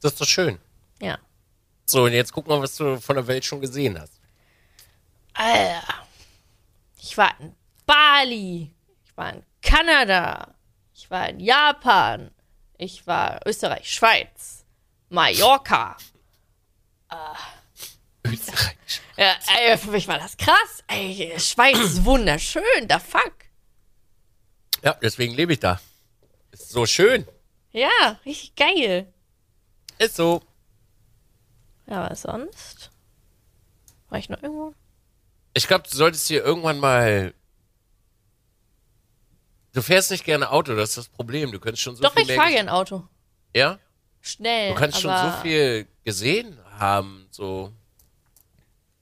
Das 0.00 0.12
ist 0.12 0.20
doch 0.20 0.26
schön. 0.26 0.58
Ja. 1.00 1.18
So, 1.86 2.04
und 2.04 2.12
jetzt 2.12 2.32
guck 2.32 2.46
mal, 2.46 2.60
was 2.60 2.76
du 2.76 3.00
von 3.00 3.16
der 3.16 3.26
Welt 3.26 3.44
schon 3.44 3.60
gesehen 3.60 3.98
hast. 4.00 4.20
Alter. 5.32 6.06
Ich 6.98 7.16
war 7.16 7.38
in 7.40 7.54
Bali. 7.86 8.70
Ich 9.04 9.16
war 9.16 9.32
in 9.32 9.42
Kanada. 9.62 10.54
Ich 10.94 11.10
war 11.10 11.28
in 11.28 11.40
Japan. 11.40 12.30
Ich 12.76 13.06
war 13.06 13.40
Österreich, 13.46 13.90
Schweiz, 13.90 14.64
Mallorca. 15.08 15.96
Österreich. 18.34 18.76
Ja, 19.16 19.34
ey, 19.58 19.78
für 19.78 19.90
mich 19.90 20.06
war 20.08 20.18
das 20.18 20.36
krass. 20.36 20.82
Ey, 20.88 21.34
Schweiz 21.38 21.78
ist 21.78 22.04
wunderschön, 22.04 22.62
da 22.88 22.98
fuck. 22.98 23.32
Ja, 24.82 24.94
deswegen 25.02 25.34
lebe 25.34 25.52
ich 25.54 25.60
da. 25.60 25.80
Ist 26.50 26.70
so 26.70 26.84
schön. 26.86 27.26
Ja, 27.72 28.18
richtig 28.24 28.54
geil. 28.54 29.12
Ist 29.98 30.16
so. 30.16 30.42
Ja, 31.86 32.10
was 32.10 32.22
sonst? 32.22 32.90
War 34.08 34.18
ich 34.18 34.28
noch 34.28 34.42
irgendwo? 34.42 34.74
Ich 35.54 35.66
glaube, 35.66 35.88
du 35.88 35.96
solltest 35.96 36.26
hier 36.28 36.44
irgendwann 36.44 36.78
mal. 36.78 37.34
Du 39.72 39.82
fährst 39.82 40.10
nicht 40.10 40.24
gerne 40.24 40.50
Auto, 40.50 40.74
das 40.76 40.90
ist 40.90 40.98
das 40.98 41.08
Problem. 41.08 41.50
Du 41.50 41.58
könntest 41.58 41.82
schon 41.82 41.96
so 41.96 42.02
Doch, 42.02 42.12
viel 42.12 42.22
ich 42.22 42.28
mehr. 42.28 42.36
fahre 42.36 42.50
ges- 42.50 42.54
gern 42.54 42.68
Auto. 42.68 43.08
Ja? 43.54 43.78
Schnell. 44.20 44.72
Du 44.72 44.78
kannst 44.78 45.00
schon 45.00 45.10
aber 45.10 45.36
so 45.36 45.42
viel 45.42 45.86
gesehen 46.04 46.58
haben, 46.78 47.26
so. 47.30 47.72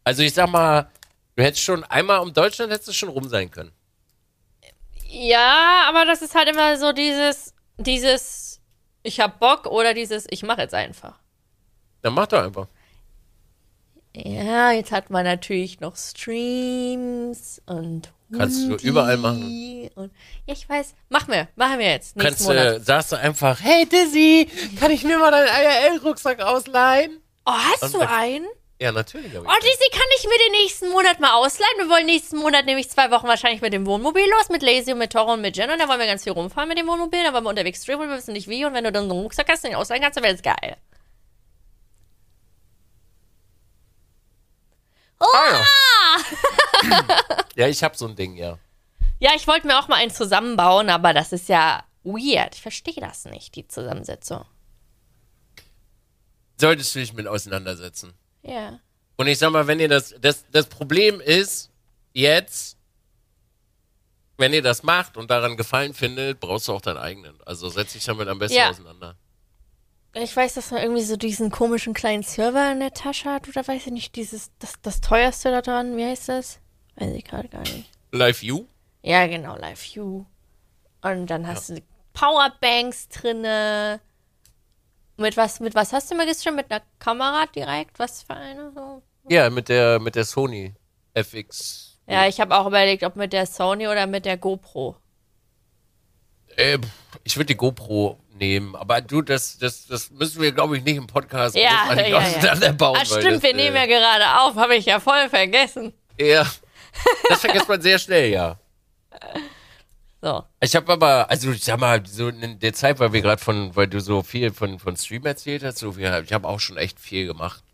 Also 0.04 0.22
ich 0.22 0.34
sag 0.34 0.48
mal, 0.48 0.90
du 1.36 1.42
hättest 1.42 1.62
schon 1.62 1.84
einmal 1.84 2.20
um 2.20 2.32
Deutschland 2.32 2.72
hättest 2.72 2.88
du 2.88 2.92
schon 2.92 3.08
rum 3.08 3.28
sein 3.28 3.50
können. 3.50 3.72
Ja, 5.08 5.84
aber 5.88 6.04
das 6.06 6.22
ist 6.22 6.34
halt 6.34 6.48
immer 6.48 6.78
so 6.78 6.92
dieses, 6.92 7.54
dieses, 7.76 8.60
ich 9.02 9.20
hab 9.20 9.38
Bock 9.38 9.66
oder 9.66 9.94
dieses, 9.94 10.26
ich 10.30 10.42
mache 10.42 10.62
jetzt 10.62 10.74
einfach. 10.74 11.18
Dann 12.00 12.14
mach 12.14 12.26
doch 12.26 12.42
einfach. 12.42 12.66
Ja, 14.14 14.72
jetzt 14.72 14.92
hat 14.92 15.10
man 15.10 15.24
natürlich 15.24 15.80
noch 15.80 15.96
Streams 15.96 17.62
und 17.66 18.12
Kannst 18.36 18.66
du 18.66 18.76
überall 18.76 19.18
machen. 19.18 19.90
Und, 19.94 20.12
ja, 20.46 20.54
ich 20.54 20.66
weiß. 20.68 20.94
Machen 21.10 21.32
wir. 21.32 21.48
Machen 21.54 21.78
wir 21.78 21.90
jetzt. 21.90 22.16
Kannst 22.18 22.48
du, 22.48 22.80
sagst 22.80 23.12
du 23.12 23.16
einfach, 23.16 23.60
hey 23.60 23.86
Dizzy, 23.86 24.48
kann 24.80 24.90
ich 24.90 25.04
mir 25.04 25.18
mal 25.18 25.30
deinen 25.30 25.48
IRL-Rucksack 25.48 26.40
ausleihen? 26.40 27.20
oh, 27.44 27.52
hast 27.52 27.82
Und 27.82 27.94
du 27.94 28.08
einen? 28.08 28.46
Ja, 28.82 28.90
natürlich. 28.90 29.32
Oh, 29.32 29.42
Lizzie, 29.42 29.90
kann 29.92 30.08
ich 30.18 30.24
mir 30.24 30.38
den 30.44 30.52
nächsten 30.60 30.90
Monat 30.90 31.20
mal 31.20 31.34
ausleihen? 31.34 31.78
Wir 31.78 31.88
wollen 31.88 32.04
nächsten 32.04 32.36
Monat 32.36 32.66
nämlich 32.66 32.90
zwei 32.90 33.12
Wochen 33.12 33.28
wahrscheinlich 33.28 33.60
mit 33.60 33.72
dem 33.72 33.86
Wohnmobil 33.86 34.28
los, 34.28 34.48
mit 34.48 34.60
Lazy 34.60 34.90
und 34.92 34.98
mit 34.98 35.12
Toro 35.12 35.34
und 35.34 35.40
mit 35.40 35.56
Jen. 35.56 35.70
Und 35.70 35.78
da 35.78 35.86
wollen 35.86 36.00
wir 36.00 36.08
ganz 36.08 36.24
viel 36.24 36.32
rumfahren 36.32 36.68
mit 36.68 36.78
dem 36.78 36.88
Wohnmobil. 36.88 37.22
Da 37.22 37.32
wollen 37.32 37.44
wir 37.44 37.50
unterwegs 37.50 37.84
streamen 37.84 38.06
und 38.06 38.08
wir 38.10 38.16
wissen 38.16 38.32
nicht 38.32 38.48
wie. 38.48 38.64
Und 38.64 38.74
wenn 38.74 38.82
du 38.82 38.90
dann 38.90 39.06
so 39.06 39.12
einen 39.12 39.22
Rucksack 39.22 39.48
hast, 39.48 39.62
den 39.62 39.76
ausleihen 39.76 40.02
kannst, 40.02 40.16
dann 40.16 40.24
wäre 40.24 40.34
das 40.34 40.42
geil. 40.42 40.76
Oh! 45.20 45.26
Ah, 45.32 45.64
ja. 46.82 47.06
ja, 47.54 47.68
ich 47.68 47.84
hab 47.84 47.94
so 47.94 48.08
ein 48.08 48.16
Ding, 48.16 48.34
ja. 48.34 48.58
Ja, 49.20 49.30
ich 49.36 49.46
wollte 49.46 49.68
mir 49.68 49.78
auch 49.78 49.86
mal 49.86 49.94
einen 49.94 50.10
zusammenbauen, 50.10 50.90
aber 50.90 51.14
das 51.14 51.32
ist 51.32 51.48
ja 51.48 51.84
weird. 52.02 52.56
Ich 52.56 52.62
verstehe 52.62 53.00
das 53.00 53.26
nicht, 53.26 53.54
die 53.54 53.68
Zusammensetzung. 53.68 54.44
Solltest 56.58 56.96
du 56.96 56.98
dich 56.98 57.12
mit 57.12 57.28
auseinandersetzen. 57.28 58.14
Ja. 58.42 58.80
Und 59.16 59.26
ich 59.26 59.38
sag 59.38 59.50
mal, 59.50 59.66
wenn 59.66 59.80
ihr 59.80 59.88
das, 59.88 60.14
das, 60.20 60.44
das 60.50 60.66
Problem 60.66 61.20
ist, 61.20 61.70
jetzt, 62.12 62.76
wenn 64.38 64.52
ihr 64.52 64.62
das 64.62 64.82
macht 64.82 65.16
und 65.16 65.30
daran 65.30 65.56
Gefallen 65.56 65.94
findet, 65.94 66.40
brauchst 66.40 66.68
du 66.68 66.72
auch 66.72 66.80
deinen 66.80 66.98
eigenen. 66.98 67.38
Also 67.46 67.68
setz 67.68 67.92
dich 67.92 68.04
damit 68.04 68.28
am 68.28 68.38
besten 68.38 68.56
Ja. 68.58 68.70
auseinander. 68.70 69.16
Ich 70.14 70.36
weiß, 70.36 70.54
dass 70.54 70.70
man 70.70 70.82
irgendwie 70.82 71.02
so 71.02 71.16
diesen 71.16 71.50
komischen 71.50 71.94
kleinen 71.94 72.22
Server 72.22 72.70
in 72.72 72.80
der 72.80 72.92
Tasche 72.92 73.30
hat 73.30 73.48
oder 73.48 73.66
weiß 73.66 73.86
ich 73.86 73.92
nicht, 73.92 74.14
dieses, 74.16 74.50
das, 74.58 74.74
das 74.82 75.00
teuerste 75.00 75.50
da 75.50 75.62
dran, 75.62 75.96
wie 75.96 76.04
heißt 76.04 76.28
das? 76.28 76.58
Weiß 76.96 77.14
ich 77.14 77.24
gerade 77.24 77.48
gar 77.48 77.60
nicht. 77.62 77.90
Live 78.10 78.42
You? 78.42 78.66
Ja, 79.02 79.26
genau, 79.26 79.56
Live 79.56 79.94
View. 79.94 80.24
Und 81.00 81.26
dann 81.28 81.46
hast 81.46 81.70
du 81.70 81.82
Powerbanks 82.12 83.08
drinne. 83.08 84.00
Mit 85.16 85.36
was, 85.36 85.60
mit 85.60 85.74
was 85.74 85.92
hast 85.92 86.10
du 86.10 86.14
mal 86.14 86.26
gestreamt? 86.26 86.56
Mit 86.56 86.70
einer 86.70 86.82
Kamera 86.98 87.46
direkt? 87.46 87.98
Was 87.98 88.22
für 88.22 88.34
eine? 88.34 88.72
So? 88.74 89.02
Ja, 89.28 89.50
mit 89.50 89.68
der, 89.68 90.00
mit 90.00 90.14
der 90.14 90.24
Sony 90.24 90.74
FX. 91.14 91.98
Ja, 92.08 92.26
ich 92.26 92.40
habe 92.40 92.56
auch 92.56 92.66
überlegt, 92.66 93.04
ob 93.04 93.16
mit 93.16 93.32
der 93.32 93.46
Sony 93.46 93.86
oder 93.86 94.06
mit 94.06 94.24
der 94.24 94.36
GoPro. 94.36 94.96
Äh, 96.56 96.78
ich 97.24 97.36
würde 97.36 97.46
die 97.46 97.56
GoPro 97.56 98.18
nehmen, 98.34 98.74
aber 98.74 99.00
du, 99.00 99.22
das, 99.22 99.58
das, 99.58 99.86
das 99.86 100.10
müssen 100.10 100.42
wir, 100.42 100.52
glaube 100.52 100.76
ich, 100.76 100.84
nicht 100.84 100.96
im 100.96 101.06
Podcast 101.06 101.54
Ja, 101.54 101.94
ja, 101.94 102.06
ja. 102.06 102.18
auseinanderbauen. 102.18 102.98
Ah, 103.00 103.04
stimmt, 103.04 103.36
das, 103.36 103.42
wir 103.42 103.54
nehmen 103.54 103.76
ja 103.76 103.84
äh, 103.84 103.88
gerade 103.88 104.40
auf, 104.40 104.56
habe 104.56 104.74
ich 104.76 104.86
ja 104.86 104.98
voll 105.00 105.28
vergessen. 105.28 105.92
Ja, 106.18 106.46
das 107.28 107.40
vergisst 107.40 107.68
man 107.68 107.80
sehr 107.80 107.98
schnell, 107.98 108.30
ja. 108.30 108.58
So. 110.22 110.44
Ich 110.60 110.76
habe 110.76 110.92
aber, 110.92 111.28
also 111.28 111.50
ich 111.50 111.64
sag 111.64 111.80
mal, 111.80 112.00
so 112.06 112.28
in 112.28 112.58
der 112.60 112.72
Zeit, 112.72 113.00
weil 113.00 113.12
wir 113.12 113.20
gerade 113.22 113.42
von, 113.42 113.74
weil 113.74 113.88
du 113.88 114.00
so 114.00 114.22
viel 114.22 114.52
von, 114.52 114.78
von 114.78 114.96
Stream 114.96 115.26
erzählt 115.26 115.64
hast, 115.64 115.78
so 115.78 115.92
viel, 115.92 116.22
ich 116.24 116.32
habe 116.32 116.46
auch 116.46 116.60
schon 116.60 116.76
echt 116.76 117.00
viel 117.00 117.26
gemacht. 117.26 117.64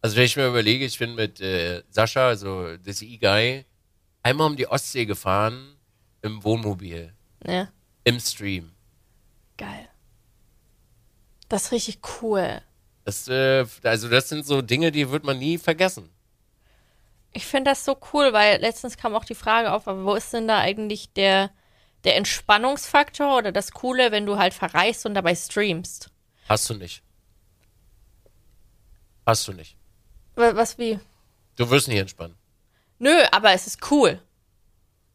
Also 0.00 0.16
wenn 0.16 0.24
ich 0.24 0.36
mir 0.36 0.46
überlege, 0.46 0.84
ich 0.84 0.96
bin 0.96 1.16
mit 1.16 1.40
äh, 1.40 1.82
Sascha, 1.90 2.28
also 2.28 2.76
das 2.76 3.02
E-Guy, 3.02 3.64
einmal 4.22 4.46
um 4.46 4.56
die 4.56 4.68
Ostsee 4.68 5.06
gefahren 5.06 5.76
im 6.22 6.42
Wohnmobil, 6.44 7.12
Ja, 7.44 7.68
im 8.04 8.20
Stream. 8.20 8.70
geil. 9.56 9.88
Das 11.48 11.64
ist 11.64 11.72
richtig 11.72 11.98
cool. 12.22 12.62
Das, 13.04 13.26
äh, 13.26 13.64
also 13.82 14.08
das 14.08 14.28
sind 14.28 14.46
so 14.46 14.62
Dinge, 14.62 14.92
die 14.92 15.10
wird 15.10 15.24
man 15.24 15.38
nie 15.38 15.58
vergessen. 15.58 16.10
Ich 17.32 17.46
finde 17.46 17.70
das 17.72 17.84
so 17.84 17.96
cool, 18.12 18.32
weil 18.32 18.60
letztens 18.60 18.96
kam 18.96 19.14
auch 19.16 19.24
die 19.24 19.34
Frage 19.34 19.72
auf, 19.72 19.88
aber 19.88 20.04
wo 20.04 20.14
ist 20.14 20.32
denn 20.32 20.46
da 20.46 20.58
eigentlich 20.58 21.12
der, 21.14 21.50
der 22.04 22.16
Entspannungsfaktor 22.16 23.36
oder 23.38 23.52
das 23.52 23.72
Coole, 23.72 24.10
wenn 24.12 24.26
du 24.26 24.38
halt 24.38 24.54
verreist 24.54 25.04
und 25.06 25.14
dabei 25.14 25.34
streamst? 25.34 26.10
Hast 26.48 26.68
du 26.70 26.74
nicht. 26.74 27.02
Hast 29.26 29.46
du 29.48 29.52
nicht. 29.52 29.76
Wa- 30.34 30.54
Was 30.56 30.78
wie? 30.78 30.98
Du 31.56 31.68
wirst 31.70 31.88
nicht 31.88 31.98
entspannen. 31.98 32.36
Nö, 32.98 33.12
aber 33.32 33.52
es 33.52 33.66
ist 33.66 33.90
cool. 33.90 34.22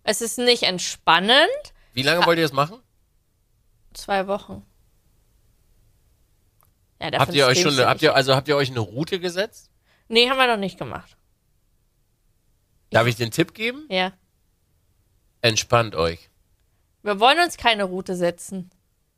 Es 0.04 0.22
ist 0.22 0.38
nicht 0.38 0.64
entspannend. 0.64 1.50
Wie 1.94 2.04
lange 2.04 2.26
wollt 2.26 2.38
ihr 2.38 2.44
das 2.44 2.54
machen? 2.54 2.80
Zwei 3.94 4.28
Wochen. 4.28 4.66
Ja, 7.02 7.12
Habt 7.20 7.34
ihr 7.34 7.46
euch 7.48 7.62
schon, 7.62 7.78
habt 7.80 8.02
ihr, 8.02 8.16
also 8.16 8.36
habt 8.36 8.48
ihr 8.48 8.56
euch 8.56 8.70
eine 8.70 8.80
Route 8.80 9.20
gesetzt? 9.20 9.70
Nee, 10.08 10.30
haben 10.30 10.38
wir 10.38 10.48
noch 10.48 10.58
nicht 10.58 10.78
gemacht. 10.78 11.18
Darf 12.92 13.08
ich 13.08 13.16
den 13.16 13.32
Tipp 13.32 13.54
geben? 13.54 13.86
Ja. 13.90 14.14
Entspannt 15.42 15.96
euch. 15.96 16.30
Wir 17.04 17.20
wollen 17.20 17.40
uns 17.40 17.58
keine 17.58 17.84
Route 17.84 18.16
setzen. 18.16 18.72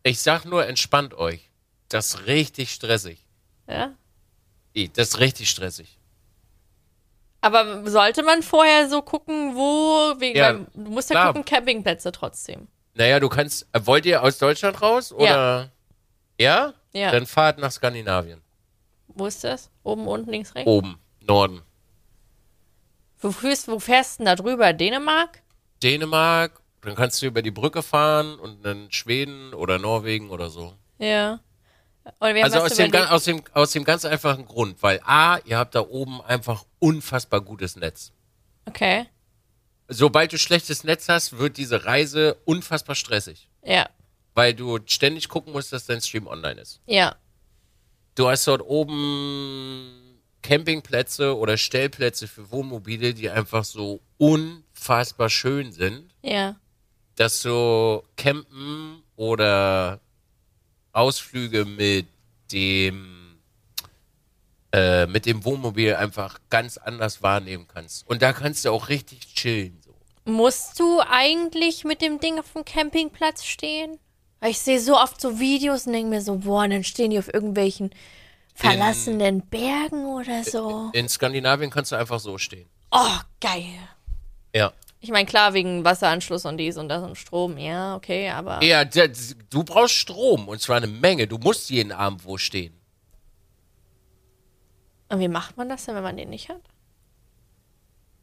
Ich 0.03 0.19
sag 0.19 0.45
nur, 0.45 0.65
entspannt 0.65 1.13
euch. 1.13 1.49
Das 1.89 2.07
ist 2.07 2.27
richtig 2.27 2.71
stressig. 2.71 3.25
Ja. 3.67 3.93
Das 4.93 5.09
ist 5.09 5.19
richtig 5.19 5.49
stressig. 5.49 5.97
Aber 7.41 7.87
sollte 7.89 8.23
man 8.23 8.41
vorher 8.41 8.89
so 8.89 9.01
gucken, 9.01 9.55
wo, 9.55 10.19
wegen, 10.19 10.37
Ja, 10.37 10.55
weil 10.55 10.65
du 10.73 10.91
musst 10.91 11.09
ja 11.11 11.13
klar. 11.13 11.27
gucken, 11.27 11.45
Campingplätze 11.45 12.11
trotzdem. 12.11 12.67
Naja, 12.95 13.19
du 13.19 13.29
kannst. 13.29 13.67
äh, 13.71 13.85
Wollt 13.85 14.05
ihr 14.05 14.23
aus 14.23 14.37
Deutschland 14.39 14.81
raus? 14.81 15.11
Oder? 15.11 15.71
Ja? 16.39 16.73
Ja. 16.91 17.11
Dann 17.11 17.25
fahrt 17.25 17.59
nach 17.59 17.71
Skandinavien. 17.71 18.41
Wo 19.07 19.27
ist 19.27 19.43
das? 19.43 19.69
Oben, 19.83 20.07
unten, 20.07 20.31
links, 20.31 20.55
rechts? 20.55 20.67
Oben, 20.67 20.97
Norden. 21.21 21.61
Wo, 23.19 23.31
fährst, 23.31 23.67
wo 23.67 23.79
fährst 23.79 24.15
du 24.19 24.23
denn 24.23 24.25
da 24.25 24.35
drüber? 24.35 24.73
Dänemark? 24.73 25.41
Dänemark, 25.83 26.59
dann 26.85 26.95
kannst 26.95 27.21
du 27.21 27.25
über 27.27 27.41
die 27.41 27.51
Brücke 27.51 27.81
fahren 27.83 28.39
und 28.39 28.63
dann 28.65 28.91
Schweden 28.91 29.53
oder 29.53 29.79
Norwegen 29.79 30.29
oder 30.29 30.49
so. 30.49 30.73
Ja. 30.99 31.39
Also 32.19 32.59
aus 32.59 32.73
dem, 32.75 32.89
überlegt- 32.89 33.09
ga- 33.09 33.15
aus, 33.15 33.23
dem, 33.23 33.43
aus 33.53 33.71
dem 33.71 33.83
ganz 33.83 34.05
einfachen 34.05 34.45
Grund, 34.45 34.81
weil 34.83 34.99
A, 35.03 35.37
ihr 35.45 35.57
habt 35.57 35.73
da 35.75 35.81
oben 35.81 36.21
einfach 36.21 36.65
unfassbar 36.79 37.41
gutes 37.41 37.75
Netz. 37.75 38.11
Okay. 38.65 39.07
Sobald 39.87 40.31
du 40.33 40.37
schlechtes 40.37 40.83
Netz 40.83 41.09
hast, 41.09 41.37
wird 41.37 41.57
diese 41.57 41.85
Reise 41.85 42.37
unfassbar 42.45 42.95
stressig. 42.95 43.49
Ja. 43.63 43.89
Weil 44.35 44.53
du 44.53 44.79
ständig 44.85 45.29
gucken 45.29 45.53
musst, 45.53 45.73
dass 45.73 45.85
dein 45.85 46.01
Stream 46.01 46.27
online 46.27 46.61
ist. 46.61 46.79
Ja. 46.85 47.15
Du 48.15 48.27
hast 48.29 48.47
dort 48.47 48.61
oben 48.61 50.19
Campingplätze 50.41 51.35
oder 51.35 51.57
Stellplätze 51.57 52.27
für 52.27 52.51
Wohnmobile, 52.51 53.13
die 53.13 53.29
einfach 53.29 53.63
so 53.63 54.01
unfassbar 54.17 55.29
schön 55.29 55.71
sind, 55.71 56.13
Ja. 56.21 56.55
Dass 57.15 57.41
so 57.41 58.03
Campen 58.17 59.03
oder 59.15 59.99
Ausflüge 60.91 61.65
mit 61.65 62.07
dem 62.51 63.39
äh, 64.71 65.07
mit 65.07 65.25
dem 65.25 65.45
Wohnmobil 65.45 65.95
einfach 65.95 66.39
ganz 66.49 66.77
anders 66.77 67.23
wahrnehmen 67.23 67.67
kannst. 67.67 68.07
Und 68.09 68.21
da 68.21 68.33
kannst 68.33 68.65
du 68.65 68.71
auch 68.71 68.89
richtig 68.89 69.33
chillen. 69.33 69.79
So. 69.85 69.93
Musst 70.25 70.79
du 70.79 70.99
eigentlich 71.07 71.85
mit 71.85 72.01
dem 72.01 72.19
Ding 72.19 72.39
auf 72.39 72.51
dem 72.53 72.65
Campingplatz 72.65 73.45
stehen? 73.45 73.99
Ich 74.43 74.59
sehe 74.59 74.79
so 74.79 74.97
oft 74.97 75.21
so 75.21 75.39
Videos 75.39 75.87
und 75.87 75.93
denke 75.93 76.09
mir 76.09 76.21
so, 76.21 76.35
boah, 76.39 76.67
dann 76.67 76.83
stehen 76.83 77.11
die 77.11 77.19
auf 77.19 77.33
irgendwelchen 77.33 77.91
verlassenen 78.53 79.41
Bergen 79.41 80.05
oder 80.05 80.43
so. 80.43 80.89
In 80.93 81.09
Skandinavien 81.09 81.69
kannst 81.69 81.91
du 81.91 81.95
einfach 81.95 82.19
so 82.19 82.37
stehen. 82.37 82.67
Oh, 82.91 83.17
geil. 83.39 83.79
Ja. 84.53 84.73
Ich 85.05 85.11
meine, 85.11 85.27
klar, 85.27 85.53
wegen 85.53 85.85
Wasseranschluss 85.85 86.45
und 86.45 86.57
dies 86.57 86.77
und 86.77 86.89
das 86.89 87.03
und 87.03 87.15
Strom, 87.15 87.59
ja, 87.59 87.95
okay, 87.95 88.31
aber. 88.31 88.63
Ja, 88.63 88.83
du 88.83 89.63
brauchst 89.63 89.93
Strom 89.93 90.47
und 90.47 90.59
zwar 90.59 90.77
eine 90.77 90.87
Menge. 90.87 91.27
Du 91.27 91.37
musst 91.37 91.69
jeden 91.69 91.91
Abend 91.91 92.25
wo 92.25 92.39
stehen. 92.39 92.73
Und 95.09 95.19
wie 95.19 95.27
macht 95.27 95.57
man 95.57 95.69
das 95.69 95.85
denn, 95.85 95.93
wenn 95.93 96.01
man 96.01 96.17
den 96.17 96.31
nicht 96.31 96.49
hat? 96.49 96.63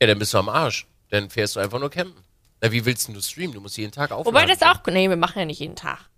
Ja, 0.00 0.08
dann 0.08 0.18
bist 0.18 0.34
du 0.34 0.38
am 0.38 0.48
Arsch. 0.48 0.88
Dann 1.10 1.30
fährst 1.30 1.54
du 1.54 1.60
einfach 1.60 1.78
nur 1.78 1.88
campen. 1.88 2.20
Na, 2.60 2.72
wie 2.72 2.84
willst 2.84 3.06
denn 3.06 3.14
du 3.14 3.22
streamen? 3.22 3.54
Du 3.54 3.60
musst 3.60 3.76
jeden 3.76 3.92
Tag 3.92 4.10
aufladen. 4.10 4.34
Wobei 4.34 4.46
das 4.46 4.60
auch. 4.62 4.84
Nee, 4.86 5.08
wir 5.08 5.16
machen 5.16 5.38
ja 5.38 5.44
nicht 5.44 5.60
jeden 5.60 5.76
Tag. 5.76 6.10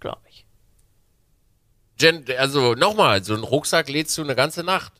Glaube 0.00 0.20
ich. 0.28 0.44
Jen, 1.98 2.26
also 2.36 2.74
nochmal, 2.74 3.24
so 3.24 3.32
einen 3.32 3.44
Rucksack 3.44 3.88
lädst 3.88 4.18
du 4.18 4.22
eine 4.22 4.34
ganze 4.34 4.64
Nacht. 4.64 4.92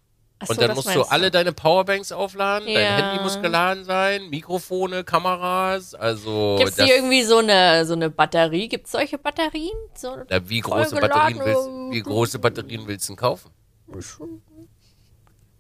Ach 0.45 0.49
und 0.49 0.57
so, 0.57 0.61
dann 0.67 0.75
musst 0.75 0.95
du 0.95 1.03
alle 1.03 1.31
deine 1.31 1.53
Powerbanks 1.53 2.11
aufladen, 2.13 2.69
Ja. 2.69 2.81
dein 2.81 3.05
Handy 3.05 3.23
muss 3.23 3.41
geladen 3.41 3.85
sein, 3.85 4.29
Mikrofone, 4.31 5.05
Kameras, 5.05 5.95
also 5.95 6.57
Gibt 6.59 6.71
es 6.71 6.85
hier 6.85 6.97
irgendwie 6.97 7.23
so 7.23 7.39
eine, 7.39 7.85
so 7.87 7.93
eine 7.95 8.11
Batterie? 8.11 8.69
Gibt 8.69 8.87
es 8.87 8.93
solche 8.93 9.19
Batterien? 9.19 9.77
So, 9.95 10.17
na, 10.29 10.49
wie 10.49 10.61
große 10.61 10.97
Batterien 10.97 11.39
willst 11.45 11.69
wie 11.93 12.03
große 12.03 12.39
Batterien 12.39 12.87
willst 12.87 13.09
du 13.09 13.13
denn 13.13 13.19
kaufen? 13.19 13.51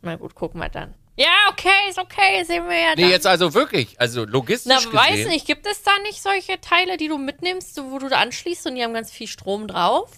Na 0.00 0.16
gut, 0.16 0.34
gucken 0.34 0.60
wir 0.60 0.68
dann. 0.68 0.94
Ja, 1.14 1.28
okay, 1.50 1.90
ist 1.90 1.98
okay, 1.98 2.42
sehen 2.44 2.66
wir 2.68 2.76
ja 2.76 2.94
Nee, 2.96 3.02
dann. 3.02 3.10
jetzt 3.10 3.26
also 3.26 3.52
wirklich, 3.52 4.00
also 4.00 4.24
Na, 4.24 4.30
logistisch 4.30 4.74
gesehen. 4.76 4.92
weiß 4.94 5.26
nicht, 5.28 5.46
gibt 5.46 5.66
es 5.66 5.82
da 5.82 5.90
nicht 6.04 6.22
solche 6.22 6.58
Teile, 6.60 6.96
die 6.96 7.08
du 7.08 7.18
mitnimmst, 7.18 7.74
so, 7.74 7.90
wo 7.90 7.98
du 7.98 8.08
da 8.08 8.16
anschließt 8.20 8.66
und 8.66 8.76
die 8.76 8.82
haben 8.82 8.94
ganz 8.94 9.10
viel 9.12 9.26
Strom 9.26 9.68
drauf? 9.68 10.10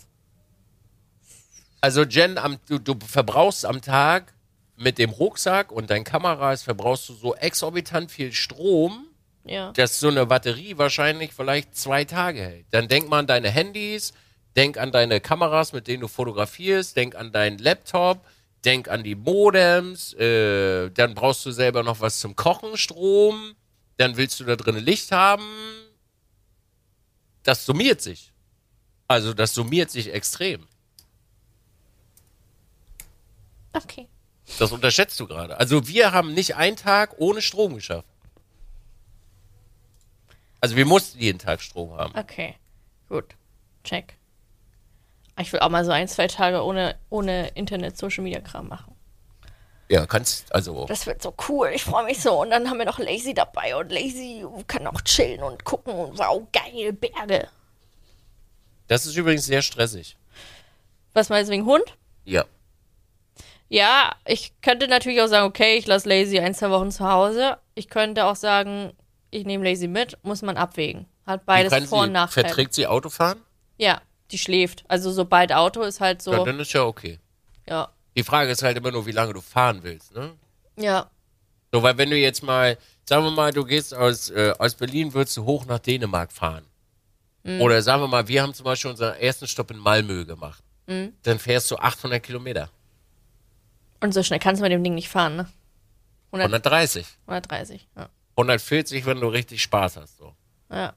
Also 1.81 2.03
Jen, 2.05 2.39
am, 2.39 2.59
du, 2.69 2.79
du 2.79 2.95
verbrauchst 3.07 3.67
am 3.67 3.83
Tag 3.83 4.34
mit 4.77 4.99
dem 4.99 5.11
Rucksack 5.11 5.71
und 5.73 5.91
deinen 5.91 6.05
Kameras 6.05 6.63
verbrauchst 6.63 7.09
du 7.09 7.15
so 7.15 7.35
exorbitant 7.35 8.11
viel 8.11 8.33
Strom, 8.33 9.07
Ja. 9.45 9.73
dass 9.73 10.01
so 10.01 10.09
eine 10.09 10.27
Batterie 10.27 10.77
wahrscheinlich 10.79 11.33
vielleicht 11.33 11.77
zwei 11.77 12.05
Tage 12.05 12.41
hält. 12.41 12.67
Dann 12.71 12.89
denk 12.89 13.09
mal 13.09 13.21
an 13.21 13.27
deine 13.27 13.51
Handys, 13.51 14.13
denk 14.57 14.79
an 14.79 14.91
deine 14.93 15.21
Kameras, 15.21 15.73
mit 15.73 15.87
denen 15.87 16.01
du 16.01 16.09
fotografierst, 16.09 16.97
denk 16.97 17.15
an 17.15 17.31
deinen 17.33 17.59
Laptop, 17.59 18.25
denk 18.65 18.89
an 18.89 19.05
die 19.05 19.15
Modems, 19.15 20.15
äh, 20.15 20.91
dann 20.91 21.15
brauchst 21.15 21.45
du 21.47 21.51
selber 21.51 21.83
noch 21.83 22.01
was 22.01 22.19
zum 22.21 22.35
Kochen, 22.35 22.77
Strom, 22.77 23.55
dann 23.99 24.17
willst 24.17 24.41
du 24.41 24.45
da 24.45 24.57
drin 24.57 24.77
Licht 24.77 25.13
haben. 25.13 25.45
Das 27.43 27.67
summiert 27.67 28.01
sich. 28.01 28.33
Also 29.07 29.35
das 29.35 29.53
summiert 29.55 29.91
sich 29.91 30.13
extrem. 30.13 30.67
Okay. 33.75 34.09
Das 34.59 34.73
unterschätzt 34.73 35.19
du 35.21 35.27
gerade. 35.27 35.59
Also 35.59 35.89
wir 35.89 36.13
haben 36.13 36.33
nicht 36.35 36.57
einen 36.57 36.77
Tag 36.77 37.15
ohne 37.19 37.43
Strom 37.43 37.75
geschafft. 37.75 38.07
Also 40.61 40.77
wir 40.77 40.87
mussten 40.87 41.19
jeden 41.19 41.39
Tag 41.39 41.61
Strom 41.61 41.93
haben. 41.93 42.17
Okay. 42.17 42.55
Gut. 43.09 43.35
Check. 43.83 44.17
Ich 45.39 45.53
will 45.53 45.61
auch 45.61 45.69
mal 45.69 45.85
so 45.85 45.91
ein, 45.91 46.09
zwei 46.09 46.29
Tage 46.29 46.63
ohne, 46.65 46.97
ohne 47.11 47.49
Internet, 47.49 47.99
Social 47.99 48.23
Media 48.23 48.41
Kram 48.41 48.69
machen. 48.69 48.95
Ja, 49.91 50.07
kannst, 50.07 50.53
also, 50.55 50.87
Das 50.87 51.07
wird 51.07 51.21
so 51.21 51.35
cool. 51.49 51.71
Ich 51.75 51.85
freue 51.85 52.05
mich 52.05 52.23
so. 52.23 52.41
Und 52.41 52.51
dann 52.51 52.71
haben 52.71 52.79
wir 52.79 52.87
noch 52.87 52.99
Lazy 52.99 53.35
dabei. 53.35 53.77
Und 53.77 53.93
Lazy 53.93 54.45
kann 54.67 54.87
auch 54.87 55.01
chillen 55.03 55.43
und 55.43 55.65
gucken. 55.65 55.93
Und 55.93 56.19
wow, 56.19 56.43
geil, 56.53 56.93
Berge. 56.93 57.49
das 58.89 59.05
ist 59.05 59.17
übrigens 59.17 59.45
sehr 59.45 59.61
stressig. 59.61 60.17
Was 61.13 61.29
meinst 61.29 61.51
du 61.51 61.53
wegen 61.53 61.67
Hund? 61.67 61.85
Ja. 62.25 62.45
Ja, 63.69 64.15
ich 64.27 64.53
könnte 64.61 64.89
natürlich 64.89 65.21
auch 65.23 65.27
sagen, 65.27 65.47
okay, 65.47 65.77
ich 65.77 65.87
lasse 65.87 66.09
Lazy 66.09 66.39
ein, 66.39 66.55
zwei 66.55 66.71
Wochen 66.71 66.91
zu 66.91 67.09
Hause. 67.09 67.57
Ich 67.75 67.89
könnte 67.89 68.25
auch 68.27 68.37
sagen, 68.37 68.93
ich 69.31 69.45
nehme 69.45 69.69
Lazy 69.69 69.89
mit. 69.89 70.19
Muss 70.23 70.43
man 70.43 70.57
abwägen. 70.57 71.07
Hat 71.27 71.47
beides 71.47 71.73
kann 71.73 71.87
Vor- 71.87 72.03
und 72.03 72.13
Nachteile. 72.13 72.47
verträgt 72.49 72.75
sie 72.75 72.87
Autofahren? 72.87 73.41
Ja, 73.79 74.01
die 74.31 74.39
schläft. 74.39 74.85
Also 74.89 75.11
sobald 75.11 75.53
Auto 75.53 75.83
ist 75.83 76.01
halt 76.01 76.25
Ja, 76.27 76.37
so. 76.37 76.45
dann 76.45 76.61
ist 76.61 76.73
ja 76.73 76.83
okay. 76.85 77.19
Ja. 77.69 77.89
Die 78.17 78.23
Frage 78.23 78.51
ist 78.53 78.63
halt 78.63 78.77
immer 78.77 78.93
nur, 78.93 79.07
wie 79.07 79.13
lange 79.13 79.33
du 79.33 79.41
fahren 79.41 79.81
willst, 79.83 80.15
ne? 80.15 80.35
Ja. 80.79 81.11
So, 81.73 81.83
weil 81.83 81.97
wenn 81.99 82.11
du 82.11 82.17
jetzt 82.17 82.43
mal, 82.43 82.79
sagen 83.05 83.25
wir 83.25 83.31
mal, 83.33 83.51
du 83.53 83.65
gehst 83.65 83.93
aus, 83.95 84.31
äh, 84.31 84.53
aus 84.59 84.75
Berlin, 84.77 85.13
würdest 85.15 85.37
du 85.37 85.45
hoch 85.45 85.65
nach 85.67 85.81
Dänemark 85.81 86.31
fahren. 86.31 86.65
Mhm. 87.43 87.61
Oder 87.61 87.83
sagen 87.83 88.03
wir 88.03 88.07
mal, 88.09 88.29
wir 88.29 88.43
haben 88.43 88.55
zum 88.55 88.65
Beispiel 88.65 88.91
unseren 88.93 89.15
ersten 89.17 89.49
Stopp 89.49 89.71
in 89.73 89.79
Malmö 89.79 90.25
gemacht. 90.25 90.63
Mhm. 90.87 91.15
Dann 91.23 91.39
fährst 91.41 91.71
du 91.71 91.77
800 91.77 92.23
Kilometer. 92.23 92.71
Und 94.05 94.13
so 94.13 94.23
schnell 94.23 94.39
kannst 94.39 94.61
du 94.61 94.65
mit 94.65 94.71
dem 94.71 94.85
Ding 94.85 94.95
nicht 94.95 95.09
fahren, 95.09 95.35
ne? 95.35 95.49
100, 96.27 96.45
130. 96.45 97.07
130. 97.27 97.89
Ja. 97.97 98.11
140, 98.37 99.07
wenn 99.07 99.19
du 99.19 99.29
richtig 99.29 99.63
Spaß 99.63 99.97
hast. 99.97 100.19
So. 100.19 100.35
ja. 100.71 100.93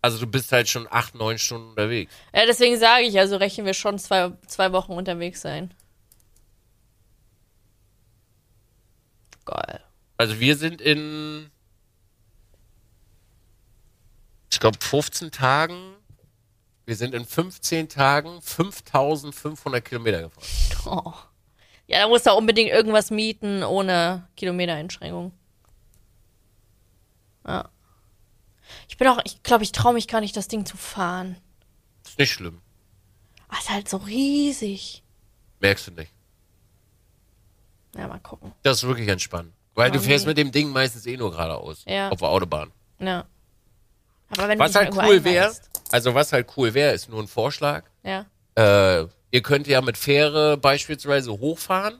Also 0.00 0.20
du 0.20 0.28
bist 0.28 0.52
halt 0.52 0.68
schon 0.68 0.86
8, 0.88 1.16
9 1.16 1.38
Stunden 1.38 1.70
unterwegs. 1.70 2.14
Ja, 2.32 2.46
deswegen 2.46 2.78
sage 2.78 3.02
ich, 3.02 3.18
also 3.18 3.36
rechnen 3.36 3.66
wir 3.66 3.74
schon 3.74 3.98
zwei, 3.98 4.30
zwei 4.46 4.70
Wochen 4.70 4.92
unterwegs 4.92 5.40
sein. 5.40 5.74
Geil. 9.44 9.80
Also 10.16 10.38
wir 10.38 10.56
sind 10.56 10.80
in, 10.80 11.50
ich 14.52 14.60
glaube, 14.60 14.78
15 14.80 15.32
Tagen. 15.32 15.96
Wir 16.86 16.94
sind 16.94 17.12
in 17.12 17.24
15 17.24 17.88
Tagen 17.88 18.40
5500 18.40 19.84
Kilometer 19.84 20.22
gefahren. 20.22 20.46
Oh. 21.04 21.31
Ja, 21.86 22.00
da 22.00 22.08
musst 22.08 22.26
du 22.26 22.32
unbedingt 22.32 22.70
irgendwas 22.70 23.10
mieten 23.10 23.62
ohne 23.62 24.28
Kilometereinschränkung. 24.36 25.32
Ja. 27.46 27.68
Ich 28.88 28.96
bin 28.96 29.08
auch, 29.08 29.18
ich 29.24 29.42
glaube, 29.42 29.64
ich 29.64 29.72
traue 29.72 29.94
mich 29.94 30.08
gar 30.08 30.20
nicht, 30.20 30.36
das 30.36 30.48
Ding 30.48 30.64
zu 30.64 30.76
fahren. 30.76 31.36
Ist 32.04 32.18
nicht 32.18 32.32
schlimm. 32.32 32.60
Ah, 33.48 33.58
ist 33.58 33.70
halt 33.70 33.88
so 33.88 33.98
riesig. 33.98 35.02
Merkst 35.60 35.88
du 35.88 35.90
nicht. 35.92 36.12
Ja, 37.96 38.08
mal 38.08 38.20
gucken. 38.20 38.52
Das 38.62 38.78
ist 38.78 38.88
wirklich 38.88 39.08
entspannt. 39.08 39.52
Weil 39.74 39.90
du 39.90 39.98
Oh, 39.98 40.02
fährst 40.02 40.24
nee. 40.24 40.30
mit 40.30 40.38
dem 40.38 40.52
Ding 40.52 40.70
meistens 40.70 41.04
eh 41.06 41.16
nur 41.16 41.30
geradeaus. 41.30 41.84
Ja. 41.86 42.10
Auf 42.10 42.18
der 42.20 42.28
Autobahn. 42.28 42.72
Ja. 42.98 43.26
Aber 44.30 44.48
wenn 44.48 44.58
Was 44.58 44.72
du 44.72 44.78
halt 44.78 44.94
cool 44.96 45.22
wäre, 45.24 45.54
also 45.90 46.14
was 46.14 46.32
halt 46.32 46.48
cool 46.56 46.72
wäre, 46.72 46.92
ist 46.92 47.08
nur 47.10 47.20
ein 47.22 47.28
Vorschlag. 47.28 47.84
Ja. 48.02 48.26
Äh, 48.56 49.02
ihr 49.30 49.42
könnt 49.42 49.66
ja 49.66 49.80
mit 49.80 49.96
Fähre 49.96 50.56
beispielsweise 50.56 51.32
hochfahren, 51.32 51.98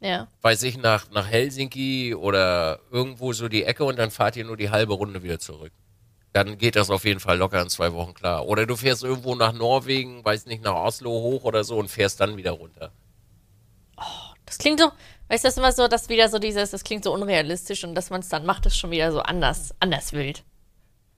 Ja. 0.00 0.28
weiß 0.42 0.62
ich, 0.64 0.76
nach, 0.78 1.10
nach 1.10 1.26
Helsinki 1.26 2.14
oder 2.14 2.80
irgendwo 2.90 3.32
so 3.32 3.48
die 3.48 3.64
Ecke 3.64 3.84
und 3.84 3.98
dann 3.98 4.10
fahrt 4.10 4.36
ihr 4.36 4.44
nur 4.44 4.56
die 4.56 4.70
halbe 4.70 4.94
Runde 4.94 5.22
wieder 5.22 5.38
zurück. 5.38 5.72
Dann 6.32 6.56
geht 6.56 6.76
das 6.76 6.88
auf 6.88 7.04
jeden 7.04 7.20
Fall 7.20 7.36
locker 7.36 7.60
in 7.60 7.68
zwei 7.68 7.92
Wochen 7.92 8.14
klar. 8.14 8.46
Oder 8.46 8.64
du 8.64 8.74
fährst 8.76 9.04
irgendwo 9.04 9.34
nach 9.34 9.52
Norwegen, 9.52 10.24
weiß 10.24 10.46
nicht, 10.46 10.62
nach 10.62 10.74
Oslo 10.74 11.10
hoch 11.10 11.44
oder 11.44 11.62
so 11.64 11.76
und 11.78 11.88
fährst 11.90 12.20
dann 12.20 12.36
wieder 12.36 12.52
runter. 12.52 12.90
Das 14.46 14.58
klingt 14.58 14.80
so, 14.80 14.86
weißt 15.28 15.44
du, 15.44 15.48
das 15.48 15.54
ist 15.54 15.58
immer 15.58 15.72
so, 15.72 15.88
dass 15.88 16.08
wieder 16.08 16.28
so 16.28 16.38
dieses, 16.38 16.70
das 16.70 16.84
klingt 16.84 17.04
so 17.04 17.12
unrealistisch 17.12 17.84
und 17.84 17.94
dass 17.94 18.10
man 18.10 18.20
es 18.20 18.28
dann 18.28 18.46
macht, 18.46 18.66
ist 18.66 18.76
schon 18.76 18.90
wieder 18.90 19.12
so 19.12 19.20
anders, 19.20 19.74
anders 19.80 20.12
wild. 20.12 20.42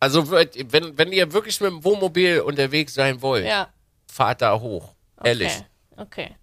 Also 0.01 0.31
wenn, 0.31 0.99
wenn 0.99 1.13
ihr 1.13 1.33
wirklich 1.33 1.61
mit 1.61 1.71
dem 1.71 1.85
Wohnmobil 1.85 2.41
unterwegs 2.41 2.95
sein 2.95 3.23
wollt, 3.23 3.47
Ja. 3.47 3.69
Fahrt 4.11 4.43
da 4.43 4.61
hoch. 4.61 4.95
Okay. 5.17 5.29
Ehrlich. 5.29 5.53
Okay. 5.97 6.37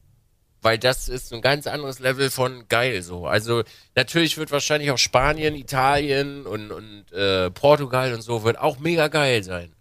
Weil 0.61 0.77
das 0.77 1.09
ist 1.09 1.33
ein 1.33 1.41
ganz 1.41 1.65
anderes 1.65 1.99
Level 1.99 2.29
von 2.29 2.67
geil 2.67 3.01
so. 3.01 3.25
Also 3.25 3.63
natürlich 3.95 4.37
wird 4.37 4.51
wahrscheinlich 4.51 4.91
auch 4.91 4.97
Spanien, 4.97 5.55
Italien 5.55 6.45
und, 6.45 6.71
und 6.71 7.11
äh, 7.13 7.49
Portugal 7.49 8.13
und 8.13 8.21
so 8.21 8.43
wird 8.43 8.59
auch 8.59 8.77
mega 8.79 9.07
geil 9.07 9.43
sein. 9.43 9.73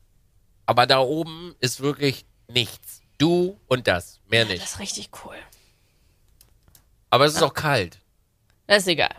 Aber 0.67 0.87
da 0.87 1.01
oben 1.01 1.55
ist 1.61 1.81
wirklich 1.81 2.25
nichts. 2.49 3.03
Du 3.19 3.59
und 3.67 3.87
das. 3.87 4.21
Mehr 4.29 4.45
Das 4.45 4.53
nicht. 4.53 4.65
ist 4.65 4.79
richtig 4.79 5.11
cool. 5.25 5.37
Aber 7.11 7.27
es 7.27 7.35
ist 7.35 7.43
auch 7.43 7.55
kalt. 7.55 7.99
Das 8.67 8.79
ist 8.79 8.89
egal. 8.89 9.15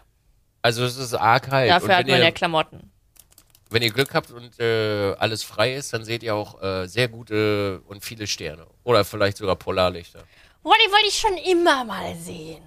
Also 0.63 0.83
es 0.83 0.97
ist 0.97 1.13
arg 1.13 1.43
kalt. 1.43 1.69
Dafür 1.69 1.97
hat 1.97 2.07
man 2.07 2.21
ja 2.21 2.31
Klamotten. 2.31 2.90
Wenn 3.71 3.81
ihr 3.81 3.91
Glück 3.91 4.13
habt 4.13 4.31
und 4.31 4.59
äh, 4.59 5.13
alles 5.17 5.43
frei 5.43 5.73
ist, 5.75 5.93
dann 5.93 6.03
seht 6.03 6.23
ihr 6.23 6.35
auch 6.35 6.61
äh, 6.61 6.87
sehr 6.87 7.07
gute 7.07 7.81
und 7.87 8.03
viele 8.03 8.27
Sterne. 8.27 8.67
Oder 8.83 9.03
vielleicht 9.05 9.37
sogar 9.37 9.55
Polarlichter. 9.55 10.23
Boah, 10.63 10.75
die 10.85 10.91
wollte 10.91 11.07
ich 11.07 11.17
schon 11.17 11.37
immer 11.37 11.83
mal 11.83 12.15
sehen. 12.15 12.61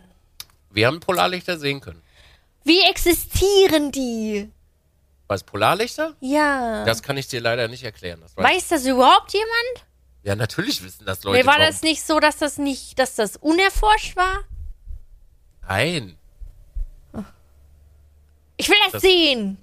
Wir 0.70 0.86
haben 0.88 1.00
Polarlichter 1.00 1.59
sehen 1.59 1.80
können. 1.80 2.02
Wie 2.64 2.80
existieren 2.82 3.92
die? 3.92 4.50
Was, 5.28 5.42
Polarlichter? 5.44 6.14
Ja. 6.20 6.84
Das 6.84 7.02
kann 7.02 7.16
ich 7.16 7.28
dir 7.28 7.40
leider 7.40 7.68
nicht 7.68 7.84
erklären. 7.84 8.20
Das 8.20 8.36
weiß 8.36 8.44
Weiß 8.44 8.68
das 8.68 8.84
überhaupt 8.86 9.32
jemand? 9.32 9.86
Ja, 10.22 10.34
natürlich 10.34 10.82
wissen 10.82 11.05
das 11.05 11.22
Leute. 11.22 11.38
Nee, 11.38 11.46
war 11.46 11.55
warum- 11.59 11.66
das 11.66 11.82
nicht 11.82 12.02
so, 12.02 12.18
dass 12.18 12.38
das 12.38 12.57
nicht, 12.59 12.98
dass 12.98 13.14
das 13.14 13.36
unerforscht 13.36 14.16
war? 14.16 14.40
Nein. 15.68 16.16
Ich 18.57 18.68
will 18.68 18.76
das, 18.84 18.92
Das- 18.92 19.02
sehen. 19.02 19.59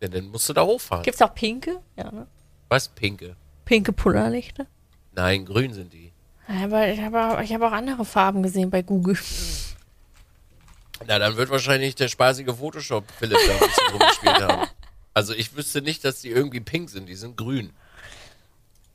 Ja, 0.00 0.08
dann 0.08 0.28
musst 0.28 0.48
du 0.48 0.52
da 0.52 0.64
hochfahren. 0.64 1.02
Gibt's 1.04 1.20
auch 1.20 1.34
pinke? 1.34 1.80
Ja, 1.96 2.10
ne? 2.10 2.26
Was? 2.68 2.88
Pinke? 2.88 3.36
Pinke 3.64 3.92
Polarlichter? 3.92 4.66
Nein, 5.12 5.44
grün 5.44 5.72
sind 5.74 5.92
die. 5.92 6.12
Aber 6.48 6.88
ich 6.88 7.00
habe 7.00 7.22
auch, 7.22 7.40
ich 7.40 7.52
hab 7.52 7.62
auch 7.62 7.72
andere 7.72 8.04
Farben 8.04 8.42
gesehen 8.42 8.70
bei 8.70 8.82
Google. 8.82 9.18
Na, 11.06 11.18
dann 11.18 11.36
wird 11.36 11.50
wahrscheinlich 11.50 11.94
der 11.94 12.08
spaßige 12.08 12.52
Photoshop 12.58 13.10
Philipp 13.18 13.38
da 13.46 13.52
ein 13.52 13.58
bisschen 13.58 13.88
rumgespielt 13.92 14.42
haben. 14.42 14.68
Also 15.14 15.34
ich 15.34 15.56
wüsste 15.56 15.82
nicht, 15.82 16.04
dass 16.04 16.20
die 16.20 16.28
irgendwie 16.28 16.60
pink 16.60 16.90
sind. 16.90 17.08
Die 17.08 17.14
sind 17.14 17.36
grün. 17.36 17.72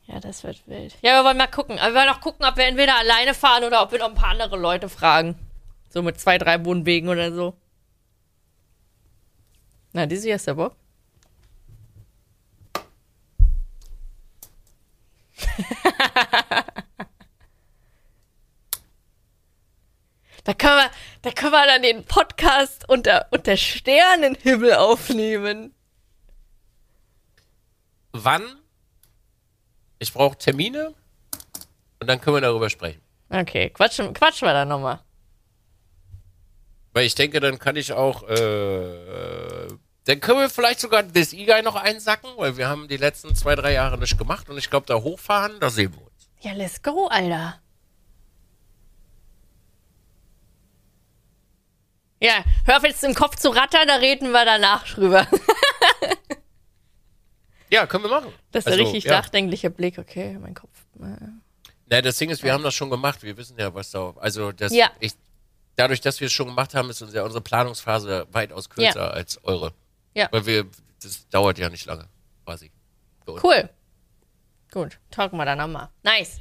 Ja, 0.05 0.19
das 0.19 0.43
wird 0.43 0.61
wild. 0.67 0.95
Ja, 1.01 1.19
wir 1.19 1.23
wollen 1.25 1.37
mal 1.37 1.47
gucken. 1.47 1.79
Aber 1.79 1.93
wir 1.93 2.01
wollen 2.01 2.09
auch 2.09 2.21
gucken, 2.21 2.45
ob 2.45 2.57
wir 2.57 2.65
entweder 2.65 2.97
alleine 2.97 3.33
fahren 3.33 3.63
oder 3.63 3.81
ob 3.81 3.91
wir 3.91 3.99
noch 3.99 4.09
ein 4.09 4.15
paar 4.15 4.29
andere 4.29 4.57
Leute 4.57 4.87
fragen. 4.87 5.35
So 5.89 6.01
mit 6.01 6.19
zwei, 6.19 6.37
drei 6.37 6.63
Wohnwegen 6.63 7.09
oder 7.09 7.33
so. 7.33 7.55
Na, 9.93 10.05
diese 10.05 10.27
hier 10.27 10.35
ist 10.35 10.45
der 10.45 10.55
Bock. 10.55 10.75
da, 20.43 20.53
können 20.53 20.77
wir, 20.77 20.91
da 21.21 21.31
können 21.31 21.51
wir 21.51 21.65
dann 21.65 21.81
den 21.81 22.05
Podcast 22.05 22.87
unter, 22.87 23.27
unter 23.31 23.57
Sternenhimmel 23.57 24.75
aufnehmen. 24.75 25.73
Wann? 28.11 28.43
Ich 29.99 30.13
brauche 30.13 30.37
Termine 30.37 30.93
und 31.99 32.07
dann 32.07 32.21
können 32.21 32.37
wir 32.37 32.41
darüber 32.41 32.69
sprechen. 32.69 33.01
Okay, 33.29 33.71
quatschen, 33.71 34.13
quatschen 34.13 34.47
wir 34.47 34.53
dann 34.53 34.67
nochmal. 34.67 34.99
Weil 36.93 37.05
ich 37.05 37.15
denke, 37.15 37.39
dann 37.41 37.59
kann 37.59 37.75
ich 37.75 37.91
auch, 37.91 38.23
äh, 38.23 39.67
dann 40.05 40.19
können 40.19 40.39
wir 40.39 40.49
vielleicht 40.49 40.79
sogar 40.79 41.03
das 41.03 41.33
E-Guy 41.33 41.61
noch 41.63 41.75
einsacken, 41.75 42.29
weil 42.37 42.57
wir 42.57 42.67
haben 42.67 42.87
die 42.87 42.97
letzten 42.97 43.35
zwei, 43.35 43.55
drei 43.55 43.73
Jahre 43.73 43.97
nicht 43.97 44.17
gemacht 44.17 44.49
und 44.49 44.57
ich 44.57 44.69
glaube, 44.69 44.85
da 44.87 44.95
hochfahren, 44.95 45.59
da 45.59 45.69
sehen 45.69 45.93
wir 45.93 46.01
uns. 46.01 46.29
Ja, 46.41 46.53
let's 46.53 46.81
go, 46.81 47.07
Alter. 47.07 47.59
Ja, 52.21 52.43
hör 52.65 52.77
auf 52.77 52.83
jetzt 52.83 53.03
im 53.03 53.13
Kopf 53.13 53.35
zu 53.35 53.49
rattern, 53.49 53.87
da 53.87 53.95
reden 53.95 54.31
wir 54.31 54.45
danach 54.45 54.85
drüber. 54.87 55.27
Ja, 57.71 57.87
können 57.87 58.03
wir 58.03 58.11
machen. 58.11 58.31
Das 58.51 58.59
ist 58.61 58.65
der 58.67 58.73
Also, 58.73 58.83
richtig 58.85 59.05
ja. 59.05 59.13
nachdenkliche 59.13 59.69
Blick, 59.71 59.97
okay, 59.97 60.37
mein 60.39 60.53
Kopf. 60.53 60.69
Na, 61.87 62.01
das 62.01 62.15
Ding 62.17 62.29
ist, 62.29 62.43
wir 62.43 62.53
haben 62.53 62.63
das 62.63 62.75
schon 62.75 62.91
gemacht. 62.91 63.23
Wir 63.23 63.35
wissen 63.37 63.57
ja, 63.57 63.73
was 63.73 63.89
da. 63.89 64.13
Also, 64.17 64.51
das, 64.51 64.71
Ja. 64.71 64.91
ich, 64.99 65.13
dadurch, 65.75 65.99
dass 65.99 66.19
wir 66.21 66.27
es 66.27 66.31
schon 66.31 66.45
gemacht 66.47 66.75
haben, 66.75 66.89
ist 66.91 67.01
unsere, 67.01 67.25
unsere 67.25 67.41
Planungsphase 67.41 68.27
weitaus 68.31 68.69
kürzer 68.69 68.99
Ja. 68.99 69.09
als 69.09 69.43
eure. 69.43 69.73
Ja. 70.15 70.27
Weil 70.31 70.45
wir, 70.45 70.65
das 71.03 71.27
dauert 71.29 71.57
ja 71.59 71.69
nicht 71.69 71.85
lange, 71.85 72.05
quasi. 72.45 72.71
Cool. 73.27 73.69
Gut, 74.71 74.97
talken 75.11 75.37
wir 75.37 75.45
dann 75.45 75.57
nochmal. 75.57 75.89
Nice. 76.03 76.39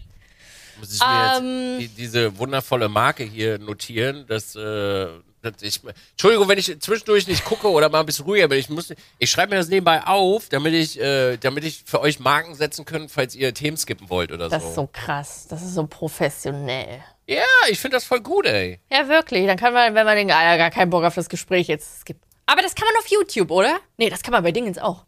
Muss 0.78 0.94
ich 0.94 1.00
mir 1.00 1.36
Ähm. 1.38 1.80
jetzt 1.80 1.80
die, 1.80 1.88
diese 2.02 2.36
wundervolle 2.38 2.88
Marke 2.88 3.22
hier 3.24 3.58
notieren, 3.58 4.26
dass, 4.26 4.56
äh, 4.56 5.06
dass 5.40 5.62
ich. 5.62 5.80
Entschuldigung, 6.12 6.48
wenn 6.48 6.58
ich 6.58 6.80
zwischendurch 6.80 7.26
nicht 7.28 7.44
gucke 7.44 7.70
oder 7.70 7.88
mal 7.88 8.00
ein 8.00 8.06
bisschen 8.06 8.24
ruhiger 8.24 8.48
bin. 8.48 8.58
Ich 8.58 8.68
muss, 8.70 8.92
ich 9.18 9.30
schreibe 9.30 9.50
mir 9.50 9.56
das 9.58 9.68
nebenbei 9.68 10.04
auf, 10.04 10.48
damit 10.48 10.74
ich, 10.74 11.00
äh, 11.00 11.36
damit 11.36 11.62
ich 11.64 11.84
für 11.86 12.00
euch 12.00 12.18
Marken 12.18 12.54
setzen 12.56 12.84
kann, 12.84 13.08
falls 13.08 13.36
ihr 13.36 13.54
Themen 13.54 13.76
skippen 13.76 14.10
wollt 14.10 14.32
oder 14.32 14.48
Das 14.48 14.62
so. 14.62 14.68
ist 14.68 14.74
so 14.74 14.88
krass. 14.92 15.46
Das 15.48 15.62
ist 15.62 15.74
so 15.74 15.86
professionell. 15.86 17.02
Ja, 17.26 17.44
ich 17.70 17.78
finde 17.78 17.96
das 17.96 18.04
voll 18.04 18.20
gut, 18.20 18.44
ey. 18.46 18.80
Ja, 18.90 19.08
wirklich. 19.08 19.46
Dann 19.46 19.56
kann 19.56 19.72
man, 19.72 19.94
wenn 19.94 20.04
man 20.04 20.16
den, 20.16 20.30
ah, 20.30 20.42
ja, 20.42 20.56
gar 20.56 20.70
keinen 20.70 20.90
Bock 20.90 21.04
auf 21.04 21.14
das 21.14 21.28
Gespräch 21.28 21.68
jetzt 21.68 22.04
gibt. 22.04 22.22
Aber 22.46 22.62
das 22.62 22.74
kann 22.74 22.86
man 22.86 22.96
auf 23.02 23.06
YouTube, 23.08 23.50
oder? 23.50 23.80
Nee, 23.96 24.10
das 24.10 24.22
kann 24.22 24.32
man 24.32 24.42
bei 24.42 24.52
Dingens 24.52 24.78
auch. 24.78 25.04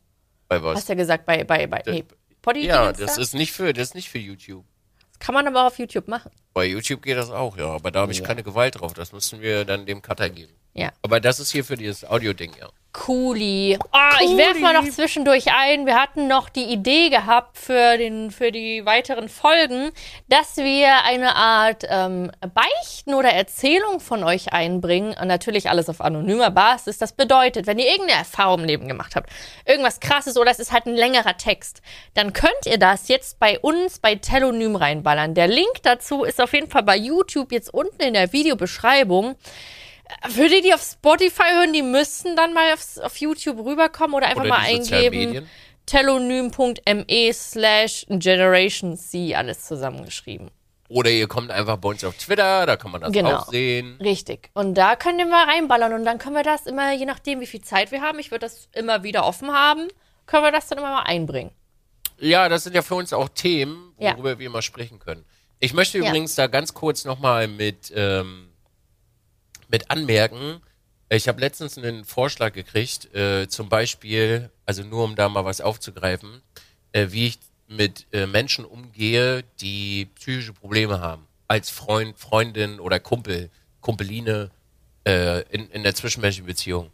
Bei 0.48 0.62
was? 0.62 0.76
Hast 0.76 0.88
ja 0.88 0.94
gesagt, 0.94 1.26
bei, 1.26 1.44
bei, 1.44 1.66
bei, 1.66 1.82
nee, 1.86 2.04
Poddy 2.42 2.66
ja, 2.66 2.92
Dingens 2.92 2.98
das 2.98 3.16
da? 3.16 3.22
ist 3.22 3.34
nicht 3.34 3.52
für, 3.52 3.72
das 3.72 3.88
ist 3.88 3.94
nicht 3.94 4.08
für 4.08 4.18
YouTube. 4.18 4.64
Das 5.10 5.18
kann 5.18 5.34
man 5.34 5.46
aber 5.46 5.62
auch 5.62 5.66
auf 5.66 5.78
YouTube 5.78 6.08
machen. 6.08 6.30
Bei 6.52 6.64
YouTube 6.64 7.02
geht 7.02 7.16
das 7.16 7.30
auch, 7.30 7.56
ja, 7.56 7.68
aber 7.68 7.90
da 7.90 8.00
habe 8.00 8.12
ich 8.12 8.22
keine 8.22 8.42
Gewalt 8.42 8.80
drauf. 8.80 8.94
Das 8.94 9.12
müssen 9.12 9.40
wir 9.40 9.64
dann 9.64 9.86
dem 9.86 10.02
Cutter 10.02 10.30
geben. 10.30 10.52
Ja. 10.74 10.92
Aber 11.02 11.20
das 11.20 11.40
ist 11.40 11.52
hier 11.52 11.64
für 11.64 11.76
dieses 11.76 12.04
Audio-Ding, 12.04 12.52
ja. 12.58 12.68
Cooli. 12.96 13.78
Ah, 13.92 14.18
ich 14.22 14.36
werfe 14.38 14.60
mal 14.60 14.72
noch 14.72 14.88
zwischendurch 14.88 15.52
ein. 15.54 15.84
Wir 15.84 16.00
hatten 16.00 16.28
noch 16.28 16.48
die 16.48 16.64
Idee 16.64 17.10
gehabt 17.10 17.58
für, 17.58 17.98
den, 17.98 18.30
für 18.30 18.50
die 18.50 18.86
weiteren 18.86 19.28
Folgen, 19.28 19.90
dass 20.28 20.56
wir 20.56 21.04
eine 21.04 21.36
Art 21.36 21.84
ähm, 21.88 22.32
Beichten 22.40 23.12
oder 23.12 23.28
Erzählung 23.28 24.00
von 24.00 24.24
euch 24.24 24.54
einbringen. 24.54 25.14
Und 25.20 25.28
natürlich 25.28 25.68
alles 25.68 25.90
auf 25.90 26.00
anonymer 26.00 26.50
Basis. 26.50 26.96
Das 26.96 27.12
bedeutet, 27.12 27.66
wenn 27.66 27.78
ihr 27.78 27.86
irgendeine 27.86 28.18
Erfahrung 28.20 28.60
im 28.60 28.64
Leben 28.64 28.88
gemacht 28.88 29.14
habt, 29.14 29.28
irgendwas 29.66 30.00
krasses 30.00 30.38
oder 30.38 30.50
es 30.50 30.58
ist 30.58 30.72
halt 30.72 30.86
ein 30.86 30.96
längerer 30.96 31.36
Text, 31.36 31.82
dann 32.14 32.32
könnt 32.32 32.64
ihr 32.64 32.78
das 32.78 33.08
jetzt 33.08 33.38
bei 33.38 33.58
uns 33.58 33.98
bei 33.98 34.14
Telonym 34.14 34.74
reinballern. 34.74 35.34
Der 35.34 35.48
Link 35.48 35.82
dazu 35.82 36.24
ist 36.24 36.40
auf 36.40 36.54
jeden 36.54 36.70
Fall 36.70 36.82
bei 36.82 36.96
YouTube 36.96 37.52
jetzt 37.52 37.72
unten 37.72 38.00
in 38.00 38.14
der 38.14 38.32
Videobeschreibung. 38.32 39.36
Für 40.28 40.48
die, 40.48 40.60
die 40.62 40.72
auf 40.72 40.82
Spotify 40.82 41.50
hören, 41.54 41.72
die 41.72 41.82
müssten 41.82 42.36
dann 42.36 42.52
mal 42.52 42.72
auf, 42.72 42.96
auf 43.02 43.16
YouTube 43.18 43.58
rüberkommen 43.64 44.14
oder 44.14 44.26
einfach 44.28 44.42
Oder 44.42 44.50
mal 44.50 44.60
eingeben 44.60 45.48
telonym.me 45.86 47.32
slash 47.32 48.06
Generation 48.08 48.96
C, 48.96 49.34
alles 49.34 49.64
zusammengeschrieben. 49.64 50.50
Oder 50.88 51.10
ihr 51.10 51.26
kommt 51.26 51.50
einfach 51.50 51.76
bei 51.78 51.88
uns 51.88 52.04
auf 52.04 52.16
Twitter, 52.16 52.64
da 52.66 52.76
kann 52.76 52.92
man 52.92 53.00
das 53.00 53.12
Genau. 53.12 53.36
auch 53.36 53.48
sehen. 53.50 53.96
Richtig. 54.00 54.50
Und 54.54 54.74
da 54.74 54.94
könnt 54.96 55.18
ihr 55.18 55.26
mal 55.26 55.44
reinballern 55.44 55.92
und 55.92 56.04
dann 56.04 56.18
können 56.18 56.36
wir 56.36 56.42
das 56.44 56.66
immer, 56.66 56.92
je 56.92 57.06
nachdem, 57.06 57.40
wie 57.40 57.46
viel 57.46 57.60
Zeit 57.60 57.90
wir 57.90 58.02
haben, 58.02 58.18
ich 58.18 58.30
würde 58.30 58.46
das 58.46 58.68
immer 58.72 59.02
wieder 59.02 59.24
offen 59.26 59.52
haben, 59.52 59.88
können 60.26 60.44
wir 60.44 60.52
das 60.52 60.68
dann 60.68 60.78
immer 60.78 60.90
mal 60.92 61.02
einbringen. 61.02 61.50
Ja, 62.18 62.48
das 62.48 62.64
sind 62.64 62.74
ja 62.74 62.82
für 62.82 62.94
uns 62.94 63.12
auch 63.12 63.28
Themen, 63.28 63.94
Ja. 63.98 64.14
worüber 64.14 64.38
wir 64.38 64.48
mal 64.50 64.62
sprechen 64.62 64.98
können. 65.00 65.24
Ich 65.58 65.72
möchte 65.74 65.98
Ja. 65.98 66.08
übrigens 66.08 66.34
da 66.34 66.46
ganz 66.46 66.72
kurz 66.74 67.04
nochmal 67.04 67.48
mit, 67.48 67.92
ähm, 67.94 68.48
mit 69.68 69.90
anmerken. 69.90 70.60
Ich 71.08 71.28
habe 71.28 71.40
letztens 71.40 71.78
einen 71.78 72.04
Vorschlag 72.04 72.52
gekriegt, 72.52 73.14
äh, 73.14 73.48
zum 73.48 73.68
Beispiel, 73.68 74.50
also 74.64 74.82
nur 74.82 75.04
um 75.04 75.14
da 75.14 75.28
mal 75.28 75.44
was 75.44 75.60
aufzugreifen, 75.60 76.42
äh, 76.92 77.08
wie 77.10 77.28
ich 77.28 77.38
mit 77.68 78.06
äh, 78.12 78.26
Menschen 78.26 78.64
umgehe, 78.64 79.44
die 79.60 80.06
psychische 80.16 80.52
Probleme 80.52 81.00
haben. 81.00 81.26
Als 81.48 81.70
Freund, 81.70 82.18
Freundin 82.18 82.80
oder 82.80 82.98
Kumpel, 82.98 83.50
Kumpeline 83.80 84.50
äh, 85.06 85.42
in, 85.50 85.68
in 85.70 85.82
der 85.82 85.94
zwischenmenschlichen 85.94 86.46
Beziehung. 86.46 86.90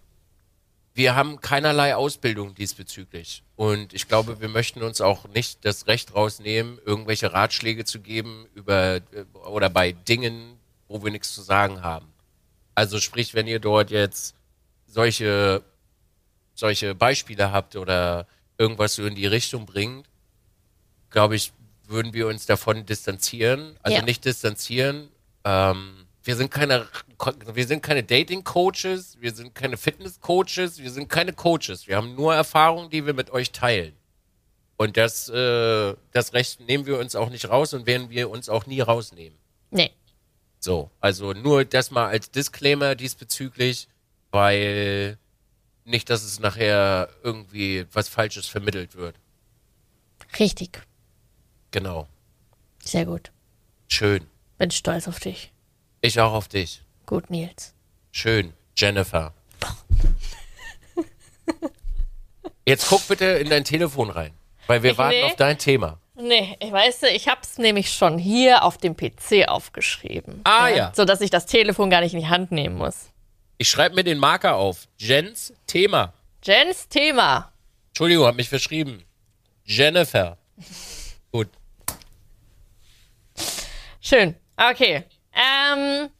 Wir 0.94 1.14
haben 1.14 1.40
keinerlei 1.40 1.96
Ausbildung 1.96 2.54
diesbezüglich. 2.54 3.42
Und 3.56 3.94
ich 3.94 4.08
glaube, 4.08 4.42
wir 4.42 4.48
möchten 4.48 4.82
uns 4.82 5.00
auch 5.00 5.26
nicht 5.28 5.64
das 5.64 5.86
Recht 5.86 6.14
rausnehmen, 6.14 6.78
irgendwelche 6.84 7.32
Ratschläge 7.32 7.86
zu 7.86 8.00
geben 8.00 8.46
über 8.54 8.96
äh, 8.96 9.24
oder 9.46 9.70
bei 9.70 9.92
Dingen, 9.92 10.58
wo 10.88 11.02
wir 11.02 11.10
nichts 11.10 11.34
zu 11.34 11.40
sagen 11.40 11.82
haben. 11.82 12.12
Also 12.74 13.00
sprich, 13.00 13.34
wenn 13.34 13.46
ihr 13.46 13.58
dort 13.60 13.90
jetzt 13.90 14.34
solche, 14.86 15.62
solche 16.54 16.94
Beispiele 16.94 17.52
habt 17.52 17.76
oder 17.76 18.26
irgendwas 18.58 18.94
so 18.94 19.04
in 19.06 19.14
die 19.14 19.26
Richtung 19.26 19.66
bringt, 19.66 20.06
glaube 21.10 21.36
ich, 21.36 21.52
würden 21.86 22.12
wir 22.14 22.28
uns 22.28 22.46
davon 22.46 22.86
distanzieren. 22.86 23.76
Also 23.82 23.98
Ja. 23.98 24.04
nicht 24.04 24.24
distanzieren. 24.24 25.08
Ähm, 25.44 26.06
wir 26.24 26.36
sind 26.36 26.50
keine, 26.50 26.86
wir 27.52 27.66
sind 27.66 27.82
keine 27.82 28.02
Dating-Coaches, 28.04 29.18
wir 29.20 29.34
sind 29.34 29.54
keine 29.54 29.76
Fitness-Coaches, 29.76 30.78
wir 30.78 30.90
sind 30.90 31.08
keine 31.08 31.32
Coaches. 31.32 31.86
Wir 31.88 31.96
haben 31.96 32.14
nur 32.14 32.34
Erfahrungen, 32.34 32.90
die 32.90 33.04
wir 33.04 33.12
mit 33.12 33.30
euch 33.30 33.50
teilen. 33.50 33.94
Und 34.76 34.96
das, 34.96 35.28
äh, 35.28 35.94
das 36.12 36.32
Recht 36.32 36.60
nehmen 36.60 36.86
wir 36.86 36.98
uns 36.98 37.14
auch 37.14 37.28
nicht 37.30 37.48
raus 37.48 37.74
und 37.74 37.86
werden 37.86 38.10
wir 38.10 38.30
uns 38.30 38.48
auch 38.48 38.66
nie 38.66 38.80
rausnehmen. 38.80 39.38
Nee. 39.70 39.90
So, 40.64 40.90
also 41.00 41.32
nur 41.32 41.64
das 41.64 41.90
mal 41.90 42.06
als 42.06 42.30
Disclaimer 42.30 42.94
diesbezüglich, 42.94 43.88
weil 44.30 45.18
nicht, 45.84 46.08
dass 46.08 46.22
es 46.22 46.38
nachher 46.38 47.08
irgendwie 47.24 47.84
was 47.92 48.08
Falsches 48.08 48.46
vermittelt 48.46 48.94
wird. 48.94 49.16
Richtig. 50.38 50.80
Genau. 51.72 52.06
Sehr 52.84 53.06
gut. 53.06 53.32
Schön. 53.88 54.28
Bin 54.58 54.70
stolz 54.70 55.08
auf 55.08 55.18
dich. 55.18 55.52
Ich 56.00 56.20
auch 56.20 56.32
auf 56.32 56.46
dich. 56.46 56.82
Gut, 57.06 57.28
Nils. 57.28 57.74
Schön. 58.12 58.52
Jennifer. 58.76 59.34
Jetzt 62.64 62.86
guck 62.88 63.06
bitte 63.08 63.24
in 63.24 63.50
dein 63.50 63.64
Telefon 63.64 64.10
rein, 64.10 64.32
weil 64.68 64.82
wir 64.84 64.92
Ich- 64.92 64.98
warten 64.98 65.16
nee. 65.18 65.24
auf 65.24 65.34
dein 65.36 65.58
Thema. 65.58 65.98
Nee, 66.14 66.56
ich 66.60 66.70
weiß, 66.70 67.04
ich 67.14 67.28
hab's 67.28 67.56
nämlich 67.58 67.90
schon 67.90 68.18
hier 68.18 68.64
auf 68.64 68.76
dem 68.76 68.96
PC 68.96 69.48
aufgeschrieben. 69.48 70.42
Ah, 70.44 70.68
ja. 70.68 70.92
So 70.94 71.04
dass 71.04 71.20
ich 71.20 71.30
das 71.30 71.46
Telefon 71.46 71.88
gar 71.88 72.00
nicht 72.02 72.12
in 72.12 72.20
die 72.20 72.28
Hand 72.28 72.52
nehmen 72.52 72.76
muss. 72.76 73.10
Ich 73.56 73.68
schreibe 73.70 73.94
mir 73.94 74.04
den 74.04 74.18
Marker 74.18 74.56
auf. 74.56 74.88
Jens 74.98 75.54
Thema. 75.66 76.12
Jens 76.42 76.88
Thema. 76.88 77.52
Entschuldigung, 77.88 78.26
hab 78.26 78.34
mich 78.34 78.48
verschrieben. 78.48 79.04
Jennifer. 79.64 80.36
Gut. 81.32 81.48
Schön. 84.00 84.34
Okay. 84.56 85.04
Ähm, 85.34 86.10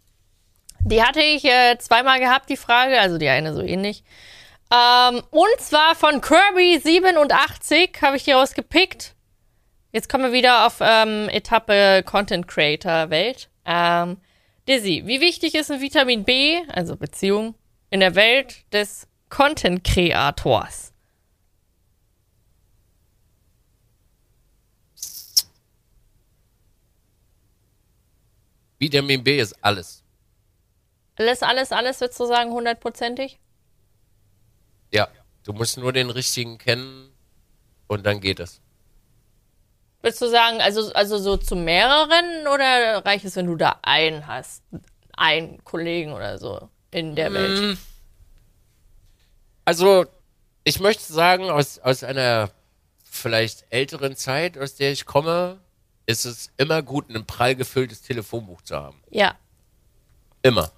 die 0.81 1.03
hatte 1.03 1.21
ich 1.21 1.45
äh, 1.45 1.77
zweimal 1.79 2.19
gehabt, 2.19 2.49
die 2.49 2.57
Frage, 2.57 2.99
also 2.99 3.19
die 3.19 3.29
eine 3.29 3.53
so 3.55 3.61
ähnlich. 3.61 4.05
Ähm, 4.73 5.23
und 5.31 5.61
zwar 5.61 5.95
von 5.95 6.21
Kirby87 6.23 8.01
habe 8.01 8.17
ich 8.17 8.25
die 8.25 8.33
rausgepickt. 8.33 9.12
Jetzt 9.93 10.09
kommen 10.09 10.25
wir 10.25 10.33
wieder 10.33 10.67
auf 10.67 10.79
ähm, 10.81 11.29
Etappe 11.29 12.03
Content 12.05 12.49
Creator 12.49 13.11
Welt. 13.11 13.51
Ähm, 13.67 14.17
Dizzy, 14.67 15.03
wie 15.05 15.21
wichtig 15.21 15.55
ist 15.55 15.71
ein 15.71 15.83
Vitamin 15.83 16.25
B, 16.25 16.63
also 16.69 16.97
Beziehung, 16.97 17.55
in 17.91 18.01
der 18.01 18.15
Welt 18.15 18.65
des 18.73 19.07
Content 19.29 19.85
Kreators? 19.85 20.95
Vitamin 28.79 29.23
B 29.23 29.39
ist 29.39 29.53
alles. 29.63 30.03
Alles, 31.17 31.43
alles, 31.43 31.71
alles, 31.71 32.01
würdest 32.01 32.19
du 32.19 32.27
sagen, 32.27 32.51
hundertprozentig? 32.51 33.39
Ja. 34.91 35.09
Du 35.45 35.53
musst 35.53 35.77
nur 35.77 35.93
den 35.93 36.09
richtigen 36.09 36.57
kennen 36.57 37.13
und 37.89 38.07
dann 38.07 38.21
geht 38.21 38.41
es. 38.41 38.63
Würdest 40.03 40.21
du 40.21 40.29
sagen, 40.29 40.61
also, 40.61 40.93
also 40.93 41.17
so 41.19 41.37
zu 41.37 41.55
mehreren 41.55 42.47
oder 42.53 43.05
reicht 43.05 43.25
es, 43.25 43.37
wenn 43.37 43.47
du 43.47 43.57
da 43.57 43.79
einen 43.83 44.27
hast? 44.27 44.63
Einen 45.17 45.63
Kollegen 45.65 46.13
oder 46.13 46.39
so 46.39 46.69
in 46.91 47.15
der 47.15 47.33
Welt? 47.33 47.79
Also, 49.65 50.07
ich 50.65 50.81
möchte 50.81 51.13
sagen, 51.13 51.51
aus, 51.51 51.79
aus 51.79 52.03
einer 52.03 52.51
vielleicht 53.05 53.65
älteren 53.71 54.17
Zeit, 54.17 54.59
aus 54.59 54.75
der 54.75 54.91
ich 54.91 55.07
komme, 55.07 55.61
ist 56.07 56.25
es 56.25 56.51
immer 56.57 56.83
gut, 56.83 57.09
ein 57.11 57.25
prall 57.25 57.55
gefülltes 57.55 58.03
Telefonbuch 58.03 58.63
zu 58.63 58.77
haben. 58.77 59.01
Ja. 59.11 59.37
Immer. 60.43 60.73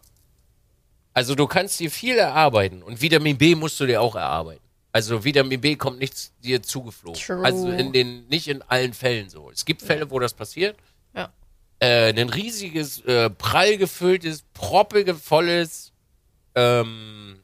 Also 1.14 1.34
du 1.34 1.46
kannst 1.46 1.80
dir 1.80 1.90
viel 1.90 2.18
erarbeiten 2.18 2.82
und 2.82 3.00
Vitamin 3.00 3.38
B 3.38 3.54
musst 3.54 3.78
du 3.80 3.86
dir 3.86 4.02
auch 4.02 4.16
erarbeiten. 4.16 4.63
Also 4.94 5.24
Vitamin 5.24 5.60
B 5.60 5.74
kommt 5.74 5.98
nicht 5.98 6.30
dir 6.44 6.62
zugeflogen. 6.62 7.20
True. 7.20 7.44
Also 7.44 7.68
in 7.68 7.92
den, 7.92 8.28
nicht 8.28 8.46
in 8.46 8.62
allen 8.62 8.94
Fällen 8.94 9.28
so. 9.28 9.50
Es 9.50 9.64
gibt 9.64 9.82
Fälle, 9.82 10.08
wo 10.08 10.20
das 10.20 10.34
passiert. 10.34 10.76
Ja. 11.16 11.32
Äh, 11.80 12.10
ein 12.10 12.28
riesiges, 12.28 13.00
äh, 13.00 13.28
prall 13.28 13.76
gefülltes, 13.76 14.44
proppevolles 14.54 15.90
ähm, 16.54 17.40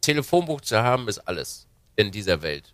Telefonbuch 0.00 0.62
zu 0.62 0.82
haben, 0.82 1.06
ist 1.06 1.18
alles 1.18 1.66
in 1.96 2.10
dieser 2.10 2.40
Welt. 2.40 2.72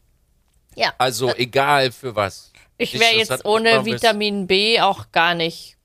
Ja. 0.77 0.95
Also 0.97 1.35
egal 1.35 1.91
für 1.91 2.15
was. 2.15 2.53
Ich 2.79 3.01
wäre 3.01 3.17
jetzt 3.17 3.45
ohne 3.45 3.85
Vitamin 3.85 4.47
B 4.47 4.81
auch 4.81 5.11
gar 5.11 5.35
nicht 5.35 5.77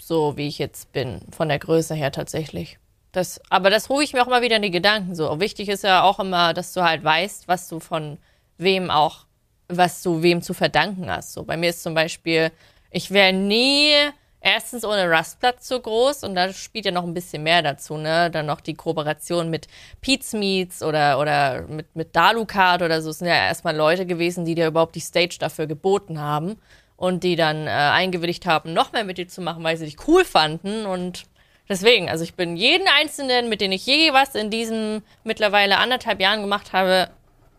so, 0.00 0.38
wie 0.38 0.48
ich 0.48 0.58
jetzt 0.58 0.90
bin, 0.92 1.20
von 1.30 1.50
der 1.50 1.58
Größe 1.58 1.94
her 1.94 2.12
tatsächlich. 2.12 2.78
Das, 3.12 3.40
aber 3.48 3.70
das 3.70 3.88
rufe 3.90 4.04
ich 4.04 4.12
mir 4.12 4.22
auch 4.22 4.26
immer 4.26 4.42
wieder 4.42 4.56
in 4.56 4.62
die 4.62 4.70
Gedanken. 4.70 5.14
So 5.14 5.40
wichtig 5.40 5.68
ist 5.68 5.84
ja 5.84 6.02
auch 6.02 6.18
immer, 6.20 6.52
dass 6.54 6.72
du 6.74 6.82
halt 6.82 7.02
weißt, 7.02 7.48
was 7.48 7.68
du 7.68 7.80
von 7.80 8.18
wem 8.58 8.90
auch, 8.90 9.26
was 9.68 10.02
du 10.02 10.22
wem 10.22 10.42
zu 10.42 10.54
verdanken 10.54 11.10
hast. 11.10 11.32
So 11.32 11.44
bei 11.44 11.56
mir 11.56 11.70
ist 11.70 11.82
zum 11.82 11.94
Beispiel, 11.94 12.50
ich 12.90 13.10
wäre 13.10 13.32
nie 13.32 13.92
erstens 14.40 14.84
ohne 14.84 15.10
Rustplatz 15.10 15.66
so 15.68 15.80
groß 15.80 16.24
und 16.24 16.34
da 16.34 16.52
spielt 16.52 16.84
ja 16.84 16.92
noch 16.92 17.04
ein 17.04 17.14
bisschen 17.14 17.42
mehr 17.42 17.60
dazu, 17.62 17.96
ne? 17.96 18.30
Dann 18.30 18.46
noch 18.46 18.60
die 18.60 18.74
Kooperation 18.74 19.50
mit 19.50 19.66
Pete's 20.00 20.32
Meats 20.32 20.82
oder, 20.82 21.18
oder 21.18 21.62
mit, 21.62 21.94
mit 21.96 22.14
Dalucard 22.14 22.82
oder 22.82 23.02
so. 23.02 23.10
Es 23.10 23.18
sind 23.18 23.28
ja 23.28 23.34
erstmal 23.34 23.76
Leute 23.76 24.06
gewesen, 24.06 24.44
die 24.44 24.54
dir 24.54 24.68
überhaupt 24.68 24.94
die 24.94 25.00
Stage 25.00 25.38
dafür 25.40 25.66
geboten 25.66 26.20
haben. 26.20 26.56
und 26.96 27.22
die 27.22 27.36
dann 27.36 27.68
äh, 27.68 27.70
eingewilligt 27.70 28.44
haben, 28.44 28.72
noch 28.72 28.92
mehr 28.92 29.04
mit 29.04 29.18
dir 29.18 29.28
zu 29.28 29.40
machen, 29.40 29.62
weil 29.62 29.76
sie 29.76 29.84
dich 29.84 30.08
cool 30.08 30.24
fanden 30.24 30.84
und 30.84 31.26
deswegen, 31.68 32.08
also 32.08 32.24
ich 32.24 32.34
bin 32.34 32.56
jeden 32.56 32.88
Einzelnen, 32.88 33.48
mit 33.48 33.60
dem 33.60 33.72
ich 33.72 33.86
je 33.86 34.12
was 34.12 34.34
in 34.34 34.50
diesen 34.50 35.02
mittlerweile 35.24 35.78
anderthalb 35.78 36.20
Jahren 36.20 36.40
gemacht 36.42 36.72
habe, 36.72 37.10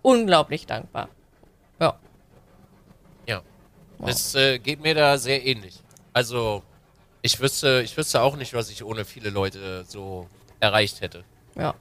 unglaublich 0.01 0.65
dankbar. 0.65 1.09
Ja. 1.79 1.97
Ja. 3.27 3.41
Das 3.99 4.35
äh, 4.35 4.59
geht 4.59 4.81
mir 4.81 4.95
da 4.95 5.17
sehr 5.17 5.45
ähnlich. 5.45 5.75
Also, 6.13 6.63
ich 7.21 7.39
wüsste, 7.39 7.81
ich 7.83 7.95
wüsste 7.97 8.21
auch 8.21 8.35
nicht, 8.35 8.53
was 8.53 8.69
ich 8.69 8.83
ohne 8.83 9.05
viele 9.05 9.29
Leute 9.29 9.85
so 9.87 10.27
erreicht 10.59 11.01
hätte. 11.01 11.23
Ja. 11.55 11.75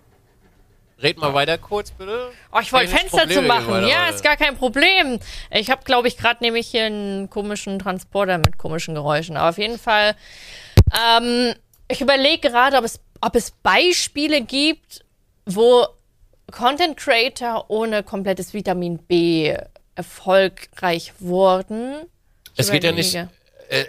Red 1.00 1.18
mal 1.18 1.32
weiter 1.32 1.58
kurz, 1.58 1.92
bitte. 1.92 2.32
Oh, 2.52 2.58
ich 2.60 2.72
wollte 2.72 2.88
Fenster 2.88 3.18
Probleme 3.18 3.42
zu 3.42 3.46
machen. 3.46 3.86
Ja, 3.86 4.08
ist 4.08 4.24
gar 4.24 4.36
kein 4.36 4.56
Problem. 4.56 5.20
Ich 5.52 5.70
habe, 5.70 5.84
glaube 5.84 6.08
ich, 6.08 6.16
gerade 6.16 6.42
nämlich 6.42 6.66
hier 6.66 6.86
einen 6.86 7.30
komischen 7.30 7.78
Transporter 7.78 8.38
mit 8.38 8.58
komischen 8.58 8.94
Geräuschen. 8.94 9.36
Aber 9.36 9.50
auf 9.50 9.58
jeden 9.58 9.78
Fall, 9.78 10.16
ähm, 10.92 11.54
ich 11.88 12.00
überlege 12.00 12.48
gerade, 12.50 12.76
ob 12.76 12.84
es, 12.84 13.00
ob 13.20 13.34
es 13.34 13.50
Beispiele 13.50 14.42
gibt, 14.42 15.04
wo 15.46 15.86
Content 16.50 16.96
Creator 16.96 17.66
ohne 17.68 18.02
komplettes 18.02 18.54
Vitamin 18.54 18.98
B 18.98 19.56
erfolgreich 19.94 21.12
wurden. 21.18 21.94
Ich 22.54 22.60
Es 22.60 22.70
geht 22.70 22.84
ja 22.84 22.92
nicht, 22.92 23.14
äh, 23.14 23.26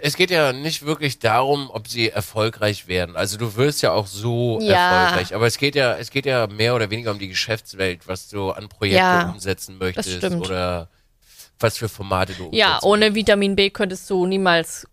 es 0.02 0.16
geht 0.16 0.30
ja 0.30 0.52
nicht 0.52 0.84
wirklich 0.84 1.18
darum, 1.18 1.70
ob 1.72 1.88
sie 1.88 2.10
erfolgreich 2.10 2.86
werden. 2.88 3.16
Also 3.16 3.38
du 3.38 3.56
wirst 3.56 3.82
ja 3.82 3.92
auch 3.92 4.06
so 4.06 4.60
Ja. 4.60 4.74
erfolgreich. 4.74 5.34
Aber 5.34 5.46
es 5.46 5.56
geht 5.58 5.74
ja, 5.74 5.96
es 5.96 6.10
geht 6.10 6.26
ja 6.26 6.46
mehr 6.46 6.74
oder 6.74 6.90
weniger 6.90 7.10
um 7.12 7.18
die 7.18 7.28
Geschäftswelt, 7.28 8.06
was 8.08 8.28
du 8.28 8.50
an 8.50 8.68
Projekte 8.68 8.96
Ja, 8.98 9.30
umsetzen 9.30 9.78
möchtest 9.78 10.24
oder 10.32 10.88
was 11.58 11.78
für 11.78 11.88
Formate 11.88 12.34
du 12.34 12.50
Ja, 12.52 12.68
umsetzen 12.74 12.86
ohne 12.86 13.14
Vitamin 13.14 13.56
B 13.56 13.70
könntest 13.70 14.08
du 14.10 14.26
niemals 14.26 14.86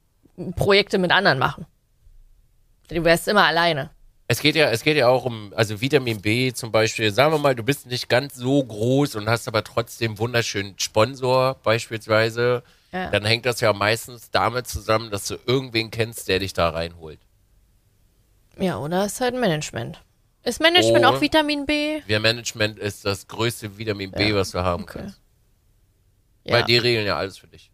Projekte 0.56 0.98
mit 0.98 1.12
anderen 1.12 1.40
machen. 1.40 1.66
Du 2.90 3.04
wärst 3.04 3.28
immer 3.28 3.46
alleine. 3.46 3.90
Es 4.30 4.42
geht 4.42 4.56
ja, 4.56 4.70
es 4.70 4.84
geht 4.84 4.98
ja 4.98 5.08
auch 5.08 5.24
um, 5.26 5.54
also 5.56 5.80
Vitamin 5.80 6.22
B 6.22 6.52
zum 6.52 6.72
Beispiel. 6.72 7.12
Sagen 7.12 7.32
wir 7.34 7.38
mal, 7.38 7.56
du 7.56 7.64
bist 7.64 7.86
nicht 7.88 8.10
ganz 8.10 8.36
so 8.36 8.62
groß 8.64 9.16
und 9.16 9.30
hast 9.30 9.48
aber 9.48 9.64
trotzdem 9.64 10.18
wunderschönen 10.20 10.78
Sponsor 10.78 11.56
beispielsweise. 11.64 12.64
Ja. 12.92 13.10
Dann 13.10 13.26
hängt 13.26 13.46
das 13.46 13.62
ja 13.62 13.72
meistens 13.74 14.30
damit 14.32 14.68
zusammen, 14.68 15.12
dass 15.12 15.28
du 15.28 15.36
irgendwen 15.46 15.92
kennst, 15.92 16.28
der 16.28 16.40
dich 16.40 16.54
da 16.54 16.70
reinholt. 16.70 17.20
Ja, 18.60 18.78
oder 18.80 19.06
ist 19.06 19.22
halt 19.22 19.36
Management. 19.36 20.02
Ist 20.44 20.60
Management 20.62 21.06
Oh. 21.06 21.10
auch 21.10 21.22
Vitamin 21.22 21.66
B? 21.66 22.02
Wir 22.06 22.20
Management 22.20 22.80
ist 22.80 23.06
das 23.06 23.28
größte 23.28 23.78
Vitamin 23.78 24.12
B, 24.12 24.30
Ja, 24.30 24.36
was 24.36 24.52
du 24.52 24.60
haben 24.64 24.84
okay. 24.84 25.00
kannst. 25.00 25.22
Ja. 26.44 26.54
Weil 26.56 26.64
die 26.64 26.78
regeln 26.78 27.06
ja 27.06 27.18
alles 27.18 27.38
für 27.38 27.48
dich. 27.48 27.70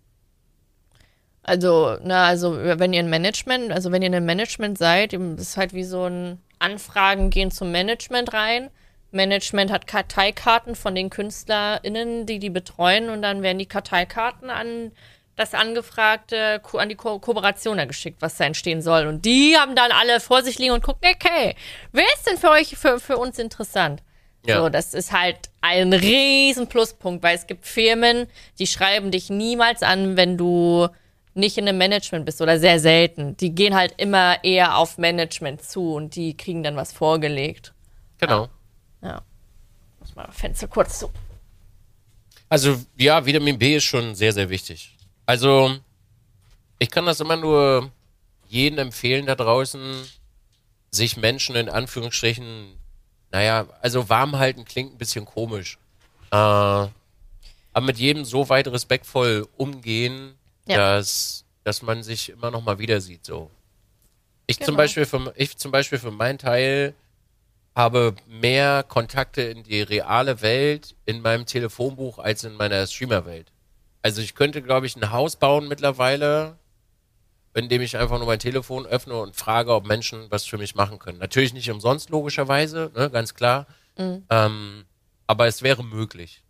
Also, 1.43 1.97
na, 2.01 2.27
also 2.27 2.57
wenn 2.57 2.93
ihr 2.93 3.01
ein 3.01 3.09
Management, 3.09 3.71
also 3.71 3.91
wenn 3.91 4.01
ihr 4.01 4.07
in 4.07 4.15
einem 4.15 4.25
Management 4.25 4.77
seid, 4.77 5.13
ist 5.13 5.57
halt 5.57 5.73
wie 5.73 5.83
so 5.83 6.05
ein 6.05 6.41
Anfragen 6.59 7.29
gehen 7.29 7.51
zum 7.51 7.71
Management 7.71 8.33
rein. 8.33 8.69
Management 9.11 9.71
hat 9.71 9.85
Karteikarten 9.85 10.75
von 10.75 10.95
den 10.95 11.09
KünstlerInnen, 11.09 12.25
die 12.25 12.39
die 12.39 12.49
betreuen 12.49 13.09
und 13.09 13.21
dann 13.21 13.43
werden 13.43 13.59
die 13.59 13.67
Karteikarten 13.67 14.49
an 14.49 14.91
das 15.35 15.53
angefragte, 15.53 16.61
an 16.73 16.89
die 16.89 16.95
Ko 16.95 17.19
Kooperationer 17.19 17.87
geschickt, 17.87 18.21
was 18.21 18.37
da 18.37 18.45
entstehen 18.45 18.81
soll. 18.81 19.07
Und 19.07 19.25
die 19.25 19.55
haben 19.57 19.75
dann 19.75 19.91
alle 19.91 20.19
vor 20.19 20.43
sich 20.43 20.59
liegen 20.59 20.73
und 20.73 20.83
gucken, 20.83 21.09
okay, 21.13 21.55
wer 21.91 22.05
ist 22.15 22.27
denn 22.27 22.37
für 22.37 22.51
euch, 22.51 22.77
für, 22.77 22.99
für 22.99 23.17
uns 23.17 23.39
interessant? 23.39 24.01
Ja. 24.45 24.59
So, 24.59 24.69
das 24.69 24.93
ist 24.93 25.11
halt 25.11 25.37
ein 25.61 25.93
riesen 25.93 26.67
Pluspunkt, 26.67 27.23
weil 27.23 27.35
es 27.35 27.47
gibt 27.47 27.65
Firmen, 27.65 28.27
die 28.59 28.67
schreiben 28.67 29.09
dich 29.09 29.29
niemals 29.29 29.83
an, 29.83 30.17
wenn 30.17 30.37
du 30.37 30.87
nicht 31.33 31.57
in 31.57 31.67
einem 31.67 31.77
Management 31.77 32.25
bist 32.25 32.41
oder 32.41 32.59
sehr 32.59 32.79
selten. 32.79 33.35
Die 33.37 33.53
gehen 33.53 33.75
halt 33.75 33.93
immer 33.97 34.43
eher 34.43 34.77
auf 34.77 34.97
Management 34.97 35.63
zu 35.63 35.93
und 35.93 36.15
die 36.15 36.37
kriegen 36.37 36.63
dann 36.63 36.75
was 36.75 36.93
vorgelegt. 36.93 37.73
Genau. 38.19 38.49
Ja. 39.01 39.21
Muss 39.99 40.15
mal 40.15 40.31
Fenster 40.31 40.67
kurz 40.67 40.99
zu. 40.99 41.09
Also 42.49 42.77
ja, 42.97 43.25
Vitamin 43.25 43.57
B 43.57 43.75
ist 43.75 43.85
schon 43.85 44.15
sehr, 44.15 44.31
sehr 44.31 44.49
wichtig. 44.49 44.95
Also 45.25 45.75
ich 46.77 46.91
kann 46.91 47.05
das 47.05 47.19
immer 47.19 47.37
nur 47.37 47.91
jedem 48.47 48.77
empfehlen 48.79 49.25
da 49.25 49.35
draußen, 49.35 49.81
sich 50.91 51.17
Menschen 51.17 51.55
in 51.55 51.69
Anführungsstrichen, 51.69 52.77
naja, 53.31 53.65
also 53.81 54.09
warm 54.09 54.37
halten 54.37 54.65
klingt 54.65 54.93
ein 54.93 54.97
bisschen 54.99 55.25
komisch. 55.25 55.79
Äh, 56.29 56.35
aber 56.35 56.91
mit 57.81 57.97
jedem 57.97 58.25
so 58.25 58.49
weit 58.49 58.67
respektvoll 58.67 59.47
umgehen, 59.57 60.35
Ja. 60.67 60.77
dass, 60.77 61.45
dass 61.63 61.81
man 61.81 62.03
sich 62.03 62.29
immer 62.29 62.51
noch 62.51 62.61
mal 62.63 62.79
wieder 62.79 63.01
sieht. 63.01 63.25
So. 63.25 63.49
Ich 64.47 64.57
zum 64.57 64.67
Genau. 64.67 64.77
Beispiel 64.77 65.05
für, 65.05 65.33
ich 65.35 65.57
zum 65.57 65.71
Beispiel 65.71 65.99
für 65.99 66.11
meinen 66.11 66.37
Teil 66.37 66.93
habe 67.75 68.15
mehr 68.27 68.83
Kontakte 68.83 69.41
in 69.41 69.63
die 69.63 69.81
reale 69.81 70.41
Welt 70.41 70.95
in 71.05 71.21
meinem 71.21 71.45
Telefonbuch 71.45 72.19
als 72.19 72.43
in 72.43 72.53
meiner 72.55 72.85
Streamer-Welt. 72.85 73.51
Also 74.03 74.21
ich 74.21 74.35
könnte, 74.35 74.61
glaube 74.61 74.85
ich, 74.85 74.95
ein 74.95 75.11
Haus 75.11 75.37
bauen 75.37 75.67
mittlerweile, 75.67 76.57
in 77.55 77.69
dem 77.69 77.81
ich 77.81 77.97
einfach 77.97 78.17
nur 78.19 78.27
mein 78.27 78.39
Telefon 78.39 78.85
öffne 78.85 79.15
und 79.15 79.35
frage, 79.35 79.73
ob 79.73 79.87
Menschen 79.87 80.29
was 80.29 80.45
für 80.45 80.57
mich 80.57 80.75
machen 80.75 80.99
können. 80.99 81.17
Natürlich 81.19 81.53
nicht 81.53 81.69
umsonst, 81.71 82.09
logischerweise, 82.09 82.91
ne, 82.95 83.09
ganz 83.09 83.33
klar. 83.33 83.65
Ähm, 84.29 84.85
aber 85.27 85.47
es 85.47 85.63
wäre 85.63 85.83
möglich. 85.83 86.42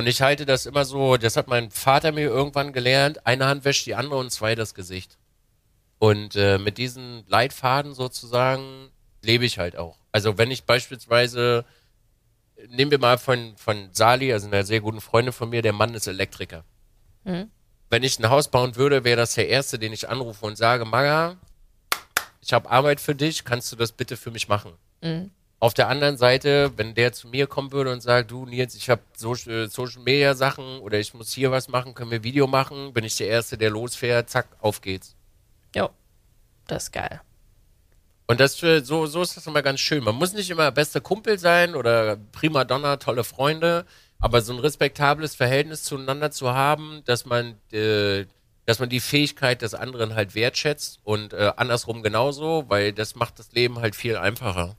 Und 0.00 0.06
ich 0.06 0.22
halte 0.22 0.46
das 0.46 0.64
immer 0.64 0.86
so, 0.86 1.18
das 1.18 1.36
hat 1.36 1.46
mein 1.46 1.70
Vater 1.70 2.10
mir 2.10 2.22
irgendwann 2.22 2.72
gelernt, 2.72 3.26
eine 3.26 3.44
Hand 3.44 3.66
wäscht 3.66 3.84
die 3.84 3.94
andere 3.94 4.18
und 4.18 4.30
zwei 4.30 4.54
das 4.54 4.72
Gesicht. 4.72 5.18
Und 5.98 6.36
äh, 6.36 6.56
mit 6.56 6.78
diesen 6.78 7.22
Leitfaden 7.28 7.92
sozusagen 7.92 8.88
lebe 9.20 9.44
ich 9.44 9.58
halt 9.58 9.76
auch. 9.76 9.98
Also 10.10 10.38
wenn 10.38 10.50
ich 10.50 10.64
beispielsweise, 10.64 11.66
nehmen 12.70 12.90
wir 12.90 12.98
mal 12.98 13.18
von, 13.18 13.54
von 13.58 13.90
Sali, 13.92 14.32
also 14.32 14.46
einer 14.46 14.64
sehr 14.64 14.80
guten 14.80 15.02
Freundin 15.02 15.34
von 15.34 15.50
mir, 15.50 15.60
der 15.60 15.74
Mann 15.74 15.92
ist 15.92 16.06
Elektriker. 16.06 16.64
Wenn 17.90 18.02
ich 18.02 18.18
ein 18.18 18.30
Haus 18.30 18.48
bauen 18.48 18.76
würde, 18.76 19.04
wäre 19.04 19.18
das 19.18 19.34
der 19.34 19.50
Erste, 19.50 19.78
den 19.78 19.92
ich 19.92 20.08
anrufe 20.08 20.46
und 20.46 20.56
sage, 20.56 20.86
Maga, 20.86 21.36
ich 22.40 22.54
habe 22.54 22.70
Arbeit 22.70 23.02
für 23.02 23.14
dich, 23.14 23.44
kannst 23.44 23.70
du 23.70 23.76
das 23.76 23.92
bitte 23.92 24.16
für 24.16 24.30
mich 24.30 24.48
machen? 24.48 24.72
Auf 25.62 25.74
der 25.74 25.88
anderen 25.88 26.16
Seite, 26.16 26.72
wenn 26.76 26.94
der 26.94 27.12
zu 27.12 27.28
mir 27.28 27.46
kommen 27.46 27.70
würde 27.70 27.92
und 27.92 28.00
sagt, 28.00 28.30
du 28.30 28.46
Nils, 28.46 28.74
ich 28.74 28.88
habe 28.88 29.02
so, 29.14 29.34
äh, 29.34 29.68
Social 29.68 30.02
Media 30.02 30.34
Sachen 30.34 30.80
oder 30.80 30.98
ich 30.98 31.12
muss 31.12 31.32
hier 31.32 31.50
was 31.50 31.68
machen, 31.68 31.94
können 31.94 32.10
wir 32.10 32.24
Video 32.24 32.46
machen, 32.46 32.94
bin 32.94 33.04
ich 33.04 33.18
der 33.18 33.28
Erste, 33.28 33.58
der 33.58 33.68
losfährt, 33.68 34.30
zack, 34.30 34.48
auf 34.60 34.80
geht's. 34.80 35.14
Jo. 35.76 35.90
Das 36.66 36.84
ist 36.84 36.92
geil. 36.92 37.20
Und 38.26 38.40
das 38.40 38.54
für, 38.54 38.82
so, 38.82 39.04
so 39.04 39.20
ist 39.20 39.36
das 39.36 39.46
immer 39.46 39.60
ganz 39.60 39.80
schön. 39.80 40.02
Man 40.02 40.14
muss 40.14 40.32
nicht 40.32 40.48
immer 40.50 40.70
bester 40.70 41.00
Kumpel 41.00 41.38
sein 41.38 41.74
oder 41.74 42.16
prima 42.32 42.64
Donna, 42.64 42.96
tolle 42.96 43.24
Freunde, 43.24 43.84
aber 44.18 44.40
so 44.40 44.52
ein 44.54 44.60
respektables 44.60 45.34
Verhältnis 45.34 45.82
zueinander 45.82 46.30
zu 46.30 46.54
haben, 46.54 47.02
dass 47.04 47.26
man, 47.26 47.56
äh, 47.72 48.24
dass 48.66 48.78
man 48.78 48.88
die 48.88 49.00
Fähigkeit 49.00 49.60
des 49.60 49.74
anderen 49.74 50.14
halt 50.14 50.34
wertschätzt 50.34 51.00
und 51.02 51.32
äh, 51.32 51.52
andersrum 51.56 52.02
genauso, 52.02 52.64
weil 52.68 52.92
das 52.92 53.14
macht 53.14 53.38
das 53.38 53.52
Leben 53.52 53.80
halt 53.80 53.96
viel 53.96 54.16
einfacher. 54.16 54.76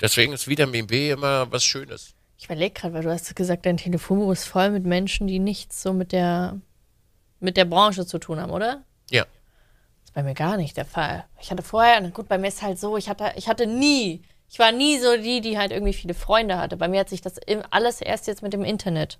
Deswegen 0.00 0.32
ist 0.32 0.48
Vitamin 0.48 0.86
B 0.86 1.10
immer 1.10 1.50
was 1.50 1.64
Schönes. 1.64 2.14
Ich 2.38 2.46
überlege 2.46 2.74
gerade, 2.74 2.94
weil 2.94 3.02
du 3.02 3.10
hast 3.10 3.34
gesagt, 3.36 3.64
dein 3.64 3.76
Telefonbuch 3.76 4.32
ist 4.32 4.44
voll 4.44 4.70
mit 4.70 4.84
Menschen, 4.84 5.26
die 5.26 5.38
nichts 5.38 5.82
so 5.82 5.92
mit 5.92 6.12
der, 6.12 6.60
mit 7.40 7.56
der 7.56 7.64
Branche 7.64 8.06
zu 8.06 8.18
tun 8.18 8.40
haben, 8.40 8.50
oder? 8.50 8.82
Ja. 9.10 9.22
Das 9.22 10.10
ist 10.10 10.14
bei 10.14 10.22
mir 10.22 10.34
gar 10.34 10.56
nicht 10.56 10.76
der 10.76 10.84
Fall. 10.84 11.24
Ich 11.40 11.50
hatte 11.50 11.62
vorher, 11.62 12.00
gut, 12.10 12.28
bei 12.28 12.38
mir 12.38 12.48
ist 12.48 12.62
halt 12.62 12.78
so, 12.78 12.96
ich 12.96 13.08
hatte, 13.08 13.32
ich 13.36 13.48
hatte 13.48 13.66
nie, 13.66 14.22
ich 14.50 14.58
war 14.58 14.72
nie 14.72 14.98
so 14.98 15.16
die, 15.16 15.40
die 15.40 15.58
halt 15.58 15.72
irgendwie 15.72 15.92
viele 15.92 16.14
Freunde 16.14 16.58
hatte. 16.58 16.76
Bei 16.76 16.88
mir 16.88 17.00
hat 17.00 17.08
sich 17.08 17.22
das 17.22 17.36
alles 17.70 18.00
erst 18.00 18.26
jetzt 18.26 18.42
mit 18.42 18.52
dem 18.52 18.64
Internet 18.64 19.18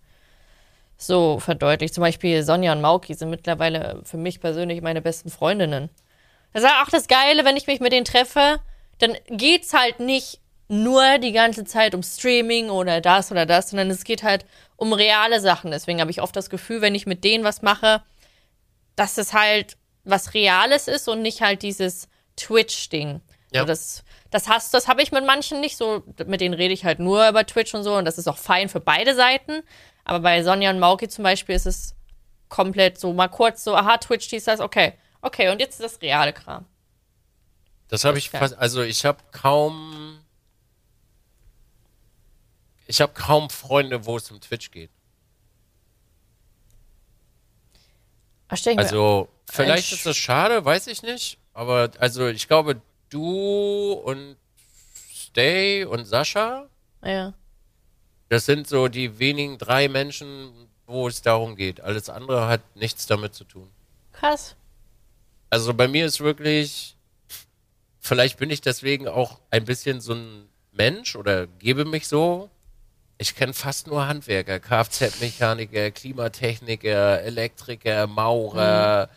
so 0.97 1.39
verdeutlicht. 1.39 1.95
Zum 1.95 2.03
Beispiel 2.03 2.43
Sonja 2.43 2.73
und 2.73 2.81
Mauki 2.81 3.15
sind 3.15 3.31
mittlerweile 3.31 4.01
für 4.05 4.17
mich 4.17 4.41
persönlich 4.41 4.83
meine 4.83 5.03
besten 5.03 5.31
Freundinnen. 5.31 5.89
Das 6.53 6.63
ist 6.63 6.71
auch 6.83 6.91
das 6.91 7.09
Geile, 7.09 7.45
wenn 7.45 7.57
ich 7.57 7.67
mich 7.67 7.81
mit 7.81 7.93
denen 7.93 8.05
treffe, 8.05 8.61
dann 8.99 9.17
geht's 9.29 9.73
halt 9.73 9.99
nicht 9.99 10.41
nur 10.69 11.19
die 11.19 11.33
ganze 11.33 11.65
Zeit 11.65 11.95
um 11.95 12.03
Streaming 12.03 12.71
oder 12.71 13.01
das 13.01 13.31
oder 13.31 13.47
das, 13.47 13.71
sondern 13.71 13.91
es 13.91 14.05
geht 14.05 14.23
halt 14.23 14.47
um 14.77 14.93
reale 14.93 15.41
Sachen. 15.41 15.71
Deswegen 15.71 16.01
habe 16.01 16.11
ich 16.11 16.23
oft 16.23 16.35
das 16.35 16.51
Gefühl, 16.51 16.81
wenn 16.81 16.95
ich 16.95 17.07
mit 17.07 17.25
denen 17.25 17.45
was 17.45 17.63
mache, 17.63 18.03
dass 18.97 19.19
es 19.19 19.33
halt 19.33 19.77
was 20.05 20.35
Reales 20.35 20.89
ist 20.89 21.09
und 21.09 21.23
nicht 21.23 21.41
halt 21.41 21.63
dieses 21.63 22.09
Twitch-Ding. 22.37 23.21
Ja. 23.53 23.61
So, 23.61 23.67
das, 23.67 24.05
das 24.31 24.49
hast, 24.49 24.75
das 24.75 24.89
habe 24.89 25.03
ich 25.03 25.13
mit 25.13 25.25
manchen 25.25 25.61
nicht 25.61 25.77
so. 25.77 26.03
Mit 26.27 26.41
denen 26.41 26.55
rede 26.55 26.75
ich 26.75 26.85
halt 26.85 26.99
nur 26.99 27.29
über 27.29 27.47
Twitch 27.47 27.75
und 27.75 27.85
so 27.85 27.95
und 27.95 28.05
das 28.05 28.19
ist 28.19 28.29
auch 28.29 28.39
fein 28.39 28.69
für 28.69 28.81
beide 28.81 29.15
Seiten. 29.15 29.63
Aber 30.05 30.21
bei 30.21 30.43
Sonja 30.43 30.71
und 30.71 30.81
Mauki 30.81 31.09
zum 31.09 31.25
Beispiel 31.25 31.55
ist 31.55 31.67
es 31.67 31.95
komplett 32.49 32.99
so 32.99 33.13
mal 33.13 33.29
kurz 33.29 33.65
so, 33.65 33.75
aha, 33.75 33.99
Twitch, 33.99 34.29
dies, 34.29 34.45
das, 34.45 34.61
okay. 34.61 34.95
Okay, 35.23 35.49
und 35.51 35.61
jetzt 35.61 35.81
ist 35.81 35.95
das 35.95 36.03
reale 36.03 36.33
Kram. 36.33 36.67
Das 37.89 38.05
habe 38.05 38.19
ich 38.19 38.31
fast, 38.31 38.59
also 38.59 38.83
ich 38.83 39.05
habe 39.05 39.19
kaum, 39.33 40.19
ich 42.87 43.01
habe 43.01 43.13
kaum 43.15 43.51
Freunde, 43.51 44.05
wo 44.07 44.17
es 44.17 44.31
um 44.31 44.41
Twitch 44.41 44.71
geht. 44.71 44.91
Ach, 48.49 48.57
Also, 48.79 49.29
vielleicht 49.51 49.93
ist 49.93 50.07
das 50.07 50.17
schade, 50.17 50.65
weiß 50.65 50.87
ich 50.89 51.03
nicht. 51.03 51.39
Aber, 51.53 51.91
also, 51.99 52.29
ich 52.29 52.47
glaube, 52.47 52.81
du 53.11 53.93
und 53.93 54.37
Stay 55.13 55.85
und 55.85 56.05
Sascha, 56.05 56.69
ja. 57.03 57.33
das 58.29 58.47
sind 58.47 58.69
so 58.69 58.89
die 58.89 59.19
wenigen 59.19 59.59
drei 59.59 59.89
Menschen, 59.89 60.69
wo 60.87 61.09
es 61.09 61.23
darum 61.23 61.57
geht. 61.57 61.81
Alles 61.81 62.09
andere 62.11 62.47
hat 62.47 62.61
nichts 62.77 63.07
damit 63.07 63.35
zu 63.35 63.45
tun. 63.45 63.71
Krass. 64.13 64.57
Also, 65.51 65.73
bei 65.75 65.89
mir 65.89 66.05
ist 66.07 66.21
wirklich, 66.21 66.97
vielleicht 67.99 68.39
bin 68.39 68.51
ich 68.51 68.61
deswegen 68.61 69.09
auch 69.09 69.41
ein 69.51 69.65
bisschen 69.65 70.01
so 70.01 70.15
ein 70.15 70.49
Mensch 70.73 71.17
oder 71.17 71.47
gebe 71.47 71.85
mich 71.85 72.07
so. 72.07 72.51
Ich 73.25 73.35
kenne 73.35 73.55
fast 73.55 73.87
nur 73.87 74.07
Handwerker, 74.07 74.61
Kfz-Mechaniker, 74.61 75.91
Klimatechniker, 75.93 77.23
Elektriker, 77.23 78.07
Maurer, 78.07 79.09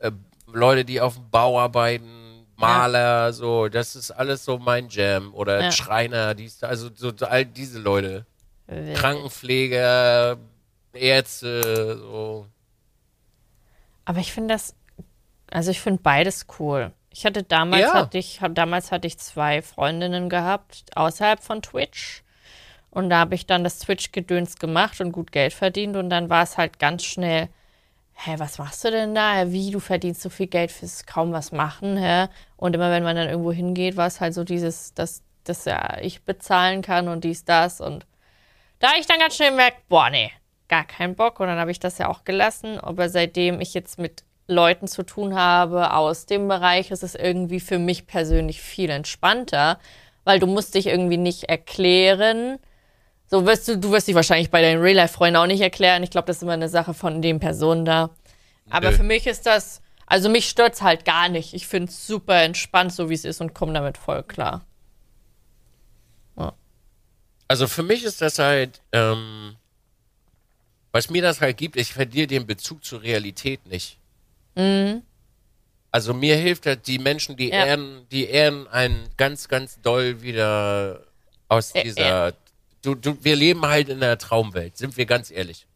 äh, 0.00 0.10
Leute, 0.46 0.84
die 0.84 1.00
auf 1.00 1.14
dem 1.14 1.30
Bau 1.30 1.58
arbeiten, 1.58 2.44
Maler, 2.56 3.32
so. 3.32 3.68
Das 3.68 3.96
ist 3.96 4.10
alles 4.10 4.44
so 4.44 4.58
mein 4.58 4.90
Jam. 4.90 5.32
Oder 5.32 5.62
Ja. 5.62 5.72
Schreiner, 5.72 6.34
dies, 6.34 6.62
also 6.62 6.90
so, 6.94 7.12
all 7.26 7.46
diese 7.46 7.78
Leute. 7.78 8.26
Äh, 8.66 8.92
Krankenpfleger, 8.92 10.36
Ärzte, 10.92 11.96
so. 11.96 12.46
Aber 14.04 14.18
ich 14.18 14.34
finde 14.34 14.52
das, 14.52 14.74
also 15.50 15.70
ich 15.70 15.80
finde 15.80 16.02
beides 16.02 16.44
cool. 16.58 16.92
Ich 17.08 17.24
hatte 17.24 17.42
damals 17.42 17.80
Ja. 17.84 17.94
hatte 17.94 18.18
ich 18.18 18.42
hab, 18.42 18.54
damals 18.54 18.92
hatte 18.92 19.06
ich 19.06 19.16
zwei 19.16 19.62
Freundinnen 19.62 20.28
gehabt 20.28 20.84
außerhalb 20.94 21.42
von 21.42 21.62
Twitch 21.62 22.22
und 22.96 23.10
da 23.10 23.18
habe 23.18 23.34
ich 23.34 23.46
dann 23.46 23.64
das 23.64 23.78
Twitch 23.78 24.12
Gedöns 24.12 24.56
gemacht 24.56 25.00
und 25.00 25.12
gut 25.12 25.32
Geld 25.32 25.52
verdient 25.52 25.96
und 25.96 26.10
dann 26.10 26.30
war 26.30 26.42
es 26.42 26.56
halt 26.56 26.78
ganz 26.78 27.04
schnell 27.04 27.48
hä, 28.16 28.34
was 28.38 28.58
machst 28.58 28.84
du 28.84 28.90
denn 28.90 29.14
da? 29.14 29.52
Wie, 29.52 29.70
du 29.70 29.80
verdienst 29.80 30.22
so 30.22 30.30
viel 30.30 30.46
Geld 30.46 30.72
fürs 30.72 31.06
kaum 31.06 31.32
was 31.32 31.52
machen, 31.52 31.96
hä? 31.96 32.28
Und 32.56 32.74
immer 32.74 32.90
wenn 32.90 33.02
man 33.02 33.16
dann 33.16 33.28
irgendwo 33.28 33.52
hingeht, 33.52 33.96
war 33.96 34.06
es 34.06 34.20
halt 34.20 34.34
so 34.34 34.44
dieses, 34.44 34.94
dass, 34.94 35.22
dass 35.44 35.64
ja 35.64 35.98
ich 36.00 36.24
bezahlen 36.24 36.82
kann 36.82 37.08
und 37.08 37.24
dies, 37.24 37.44
das. 37.44 37.80
Und 37.80 38.06
da 38.78 38.88
ich 38.98 39.06
dann 39.06 39.18
ganz 39.18 39.36
schnell 39.36 39.50
gemerkt, 39.50 39.88
boah, 39.88 40.10
nee, 40.10 40.32
gar 40.68 40.84
keinen 40.84 41.14
Bock. 41.14 41.40
Und 41.40 41.46
dann 41.48 41.58
habe 41.58 41.70
ich 41.70 41.78
das 41.78 41.98
ja 41.98 42.08
auch 42.08 42.24
gelassen. 42.24 42.80
Aber 42.80 43.08
seitdem 43.08 43.60
ich 43.60 43.74
jetzt 43.74 43.98
mit 43.98 44.24
Leuten 44.48 44.88
zu 44.88 45.02
tun 45.02 45.34
habe 45.34 45.92
aus 45.92 46.26
dem 46.26 46.48
Bereich, 46.48 46.90
ist 46.90 47.02
es 47.02 47.14
irgendwie 47.14 47.60
für 47.60 47.78
mich 47.78 48.06
persönlich 48.06 48.62
viel 48.62 48.90
entspannter, 48.90 49.78
weil 50.24 50.38
du 50.38 50.46
musst 50.46 50.74
dich 50.74 50.86
irgendwie 50.86 51.18
nicht 51.18 51.44
erklären. 51.44 52.58
So 53.28 53.44
wirst 53.44 53.66
du, 53.68 53.76
du 53.78 53.90
wirst 53.90 54.06
dich 54.08 54.14
wahrscheinlich 54.14 54.50
bei 54.50 54.62
deinen 54.62 54.80
Real-Life-Freunden 54.80 55.36
auch 55.36 55.46
nicht 55.46 55.60
erklären. 55.60 56.02
Ich 56.02 56.10
glaube, 56.10 56.26
das 56.26 56.36
ist 56.36 56.42
immer 56.42 56.52
eine 56.52 56.68
Sache 56.68 56.94
von 56.94 57.22
den 57.22 57.40
Personen 57.40 57.84
da. 57.84 58.10
Aber 58.70 58.90
Nö. 58.90 58.96
für 58.96 59.02
mich 59.02 59.26
ist 59.26 59.46
das, 59.46 59.80
also 60.06 60.28
mich 60.28 60.48
stört's 60.48 60.82
halt 60.82 61.04
gar 61.04 61.28
nicht. 61.28 61.52
Ich 61.54 61.66
finde 61.66 61.90
es 61.90 62.06
super 62.06 62.42
entspannt, 62.42 62.92
so 62.92 63.10
wie 63.10 63.14
es 63.14 63.24
ist 63.24 63.40
und 63.40 63.52
komme 63.54 63.72
damit 63.72 63.98
voll 63.98 64.22
klar. 64.22 64.64
Also 67.48 67.68
für 67.68 67.84
mich 67.84 68.02
ist 68.02 68.20
das 68.22 68.40
halt, 68.40 68.80
ähm, 68.90 69.54
was 70.90 71.10
mir 71.10 71.22
das 71.22 71.40
halt 71.40 71.56
gibt, 71.56 71.76
ich 71.76 71.92
verliere 71.94 72.26
den 72.26 72.44
Bezug 72.44 72.84
zur 72.84 73.02
Realität 73.02 73.64
nicht. 73.68 74.00
Also 75.92 76.12
mir 76.12 76.34
hilft 76.36 76.66
halt 76.66 76.88
die 76.88 76.98
Menschen, 76.98 77.36
die 77.36 77.50
Ja. 77.50 77.66
ehren, 77.66 78.04
die 78.10 78.26
ehren 78.26 78.66
einen 78.66 79.08
ganz, 79.16 79.46
ganz 79.46 79.80
doll 79.80 80.22
wieder 80.22 81.02
aus 81.48 81.72
Ä- 81.72 81.82
dieser. 81.84 82.32
Du, 82.86 82.94
du, 82.94 83.18
wir 83.20 83.34
leben 83.34 83.66
halt 83.66 83.88
in 83.88 84.00
einer 84.00 84.16
Traumwelt, 84.16 84.76
sind 84.76 84.96
wir 84.96 85.06
ganz 85.06 85.32
ehrlich. 85.32 85.66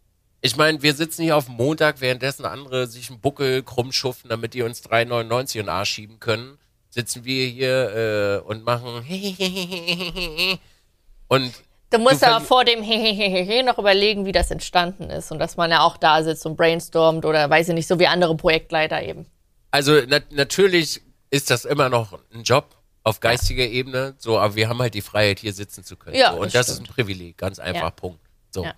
Ich 0.42 0.56
meine, 0.56 0.80
wir 0.80 0.94
sitzen 0.94 1.24
hier 1.24 1.36
auf 1.36 1.46
dem 1.46 1.56
Montag, 1.56 2.00
währenddessen 2.00 2.44
andere 2.44 2.86
sich 2.86 3.10
einen 3.10 3.18
Buckel 3.18 3.64
krumm 3.64 3.90
schuften, 3.90 4.28
damit 4.28 4.54
die 4.54 4.62
uns 4.62 4.84
3,99 4.84 5.56
in 5.56 5.62
den 5.62 5.68
Arsch 5.70 5.90
schieben 5.90 6.20
können. 6.20 6.56
Sitzen 6.88 7.24
wir 7.24 7.48
hier 7.48 8.42
äh, 8.46 8.48
und 8.48 8.64
machen 8.64 9.04
und 11.26 11.52
Du 11.90 11.98
musst 11.98 12.22
Du 12.22 12.28
aber 12.28 12.44
vor 12.44 12.64
dem 12.64 12.80
Hehehehe 12.84 13.64
noch 13.64 13.78
überlegen, 13.80 14.24
wie 14.24 14.30
das 14.30 14.52
entstanden 14.52 15.10
ist 15.10 15.32
und 15.32 15.40
dass 15.40 15.56
man 15.56 15.72
ja 15.72 15.80
auch 15.80 15.96
da 15.96 16.22
sitzt 16.22 16.46
und 16.46 16.56
brainstormt 16.56 17.24
oder 17.24 17.50
weiß 17.50 17.70
ich 17.70 17.74
nicht, 17.74 17.88
so 17.88 17.98
wie 17.98 18.06
andere 18.06 18.36
Projektleiter 18.36 19.02
eben. 19.02 19.26
Also 19.72 20.00
na 20.06 20.20
natürlich 20.30 21.02
ist 21.30 21.50
das 21.50 21.64
immer 21.64 21.88
noch 21.88 22.20
ein 22.32 22.44
Job 22.44 22.76
auf 23.02 23.20
geistiger 23.20 23.66
Ebene, 23.66 24.14
so, 24.18 24.38
aber 24.38 24.54
wir 24.56 24.68
haben 24.68 24.78
halt 24.80 24.94
die 24.94 25.00
Freiheit, 25.00 25.40
hier 25.40 25.52
sitzen 25.52 25.84
zu 25.84 25.96
können. 25.96 26.16
Ja, 26.16 26.32
so, 26.32 26.38
und 26.40 26.54
das 26.54 26.66
das, 26.66 26.74
ist 26.76 26.80
ein. 26.80 26.86
Privileg, 26.86 27.38
ganz 27.38 27.58
einfach, 27.58 27.82
Ja. 27.82 27.90
Punkt. 27.90 28.20
So. 28.50 28.64
Ja. 28.64 28.74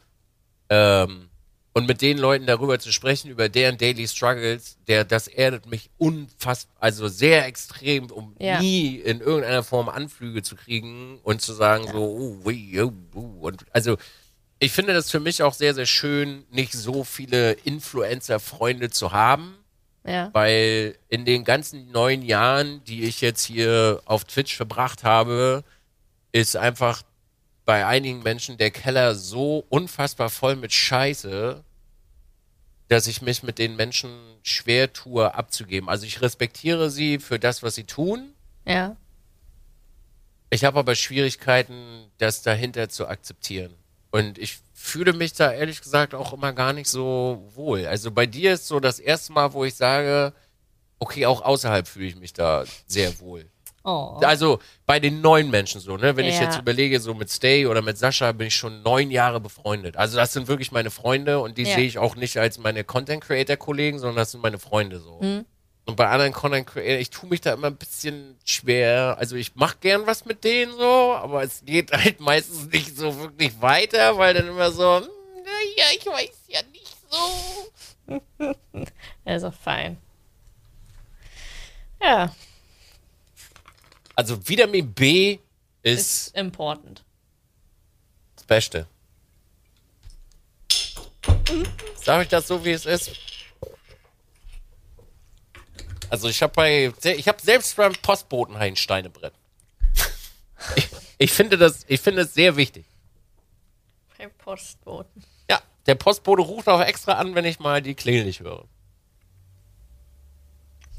Ähm, 0.68 1.28
und 1.74 1.86
mit 1.86 2.02
den 2.02 2.18
Leuten 2.18 2.46
darüber 2.46 2.78
zu 2.78 2.92
sprechen, 2.92 3.30
über 3.30 3.48
deren 3.48 3.78
Daily 3.78 4.06
Struggles, 4.06 4.76
der, 4.86 5.04
das 5.04 5.26
erdet 5.26 5.66
mich 5.66 5.90
unfassbar, 5.96 6.76
also 6.80 7.08
sehr 7.08 7.46
extrem, 7.46 8.10
um 8.10 8.36
Ja. 8.38 8.60
nie 8.60 8.96
in 8.96 9.20
irgendeiner 9.20 9.62
Form 9.62 9.88
Anflüge 9.88 10.42
zu 10.42 10.54
kriegen 10.54 11.18
und 11.22 11.40
zu 11.40 11.54
sagen 11.54 11.88
so, 11.90 11.98
oh, 11.98 12.46
ui, 12.46 12.80
oh, 12.80 12.92
uh. 13.14 13.46
und 13.46 13.64
also 13.72 13.96
ich 14.58 14.70
finde 14.70 14.92
das 14.92 15.10
für 15.10 15.18
mich 15.18 15.42
auch 15.42 15.54
sehr, 15.54 15.74
sehr 15.74 15.86
schön, 15.86 16.44
nicht 16.50 16.74
so 16.74 17.02
viele 17.04 17.52
Influencer-Freunde 17.52 18.90
zu 18.90 19.10
haben, 19.12 19.56
Ja. 20.04 20.30
weil 20.32 20.98
in 21.08 21.24
den 21.24 21.44
ganzen 21.44 21.92
neun 21.92 22.22
Jahren, 22.22 22.82
die 22.84 23.04
ich 23.04 23.20
jetzt 23.20 23.44
hier 23.44 24.02
auf 24.04 24.24
Twitch 24.24 24.56
verbracht 24.56 25.04
habe, 25.04 25.62
ist 26.32 26.56
einfach 26.56 27.02
bei 27.64 27.86
einigen 27.86 28.22
Menschen 28.22 28.56
der 28.58 28.70
Keller 28.70 29.14
so 29.14 29.64
unfassbar 29.68 30.30
voll 30.30 30.56
mit 30.56 30.72
Scheiße, 30.72 31.62
dass 32.88 33.06
ich 33.06 33.22
mich 33.22 33.42
mit 33.42 33.58
den 33.58 33.76
Menschen 33.76 34.10
schwer 34.42 34.92
tue 34.92 35.34
abzugeben. 35.34 35.88
Also 35.88 36.04
ich 36.04 36.20
respektiere 36.20 36.90
sie 36.90 37.18
für 37.18 37.38
das, 37.38 37.62
was 37.62 37.76
sie 37.76 37.84
tun. 37.84 38.32
Ja. 38.66 38.96
Ich 40.50 40.64
habe 40.64 40.78
aber 40.78 40.94
Schwierigkeiten, 40.94 42.10
das 42.18 42.42
dahinter 42.42 42.88
zu 42.88 43.06
akzeptieren. 43.06 43.72
Und 44.12 44.38
ich 44.38 44.58
fühle 44.74 45.12
mich 45.14 45.32
da 45.32 45.52
ehrlich 45.52 45.80
gesagt 45.80 46.14
auch 46.14 46.32
immer 46.32 46.52
gar 46.52 46.72
nicht 46.72 46.88
so 46.88 47.42
wohl. 47.54 47.86
Also 47.86 48.10
bei 48.10 48.26
dir 48.26 48.52
ist 48.52 48.68
so 48.68 48.78
das 48.78 48.98
erste 49.00 49.32
Mal, 49.32 49.52
wo 49.52 49.64
ich 49.64 49.74
sage, 49.74 50.32
okay, 51.00 51.26
auch 51.26 51.42
außerhalb 51.42 51.88
fühle 51.88 52.06
ich 52.06 52.16
mich 52.16 52.32
da 52.32 52.64
sehr 52.86 53.18
wohl. 53.20 53.46
Oh. 53.84 54.20
Also 54.22 54.60
bei 54.86 55.00
den 55.00 55.20
neuen 55.22 55.50
Menschen 55.50 55.80
so, 55.80 55.96
ne? 55.96 56.16
Wenn 56.16 56.26
ich 56.26 56.36
Ja. 56.36 56.42
jetzt 56.42 56.58
überlege, 56.58 57.00
so 57.00 57.14
mit 57.14 57.30
Stay 57.30 57.66
oder 57.66 57.82
mit 57.82 57.98
Sascha 57.98 58.30
bin 58.30 58.46
ich 58.46 58.54
schon 58.54 58.82
neun 58.82 59.10
Jahre 59.10 59.40
befreundet. 59.40 59.96
Also 59.96 60.16
das 60.18 60.32
sind 60.32 60.46
wirklich 60.46 60.70
meine 60.70 60.90
Freunde 60.90 61.40
und 61.40 61.58
die 61.58 61.64
Ja. 61.64 61.74
sehe 61.74 61.86
ich 61.86 61.98
auch 61.98 62.14
nicht 62.14 62.36
als 62.36 62.58
meine 62.58 62.84
Content 62.84 63.24
Creator 63.24 63.56
Kollegen, 63.56 63.98
sondern 63.98 64.18
das 64.18 64.30
sind 64.32 64.40
meine 64.42 64.60
Freunde 64.60 65.00
so. 65.00 65.20
Mhm. 65.20 65.44
Und 65.84 65.96
bei 65.96 66.08
anderen 66.08 66.32
Content 66.32 66.66
Creator, 66.68 67.00
ich 67.00 67.10
tue 67.10 67.28
mich 67.28 67.40
da 67.40 67.54
immer 67.54 67.66
ein 67.66 67.76
bisschen 67.76 68.38
schwer. 68.44 69.16
Also 69.18 69.34
ich 69.36 69.56
mache 69.56 69.78
gern 69.80 70.06
was 70.06 70.24
mit 70.24 70.44
denen 70.44 70.72
so, 70.76 71.12
aber 71.14 71.42
es 71.42 71.64
geht 71.64 71.90
halt 71.92 72.20
meistens 72.20 72.66
nicht 72.72 72.96
so 72.96 73.18
wirklich 73.18 73.60
weiter, 73.60 74.16
weil 74.16 74.32
dann 74.34 74.46
immer 74.46 74.70
so, 74.70 74.98
hm, 74.98 75.08
naja, 75.44 75.90
ich 75.96 76.06
weiß 76.06 76.30
ja 76.48 76.60
nicht 76.70 76.96
so. 77.10 77.70
Also 79.24 79.50
fein. 79.52 79.96
Ja, 82.00 82.34
Also 84.16 84.36
Vitamin 84.48 84.92
B 84.92 85.38
ist 85.82 86.28
ist 86.28 86.36
important. 86.36 87.04
das 88.36 88.44
Beste. 88.44 88.86
Sag 91.96 92.22
ich 92.22 92.28
das 92.28 92.48
so, 92.48 92.64
wie 92.64 92.72
es 92.72 92.86
ist? 92.86 93.12
Also 96.12 96.28
ich 96.28 96.42
habe 96.42 96.52
bei, 96.52 96.92
ich 97.04 97.26
habe 97.26 97.40
selbst 97.40 97.74
beim 97.74 97.94
Postboten 97.94 98.54
ein 98.54 98.76
Steinebrett. 98.76 99.32
Ich, 100.76 100.86
ich 101.16 101.32
finde 101.32 101.56
das, 101.56 101.86
ich 101.88 102.02
finde 102.02 102.20
es 102.20 102.34
sehr 102.34 102.54
wichtig. 102.56 102.84
Beim 104.18 104.30
Postboten. 104.36 105.24
Ja, 105.50 105.62
der 105.86 105.94
Postbote 105.94 106.42
ruft 106.42 106.68
auch 106.68 106.82
extra 106.82 107.14
an, 107.14 107.34
wenn 107.34 107.46
ich 107.46 107.60
mal 107.60 107.80
die 107.80 107.94
Klingel 107.94 108.26
nicht 108.26 108.40
höre. 108.40 108.66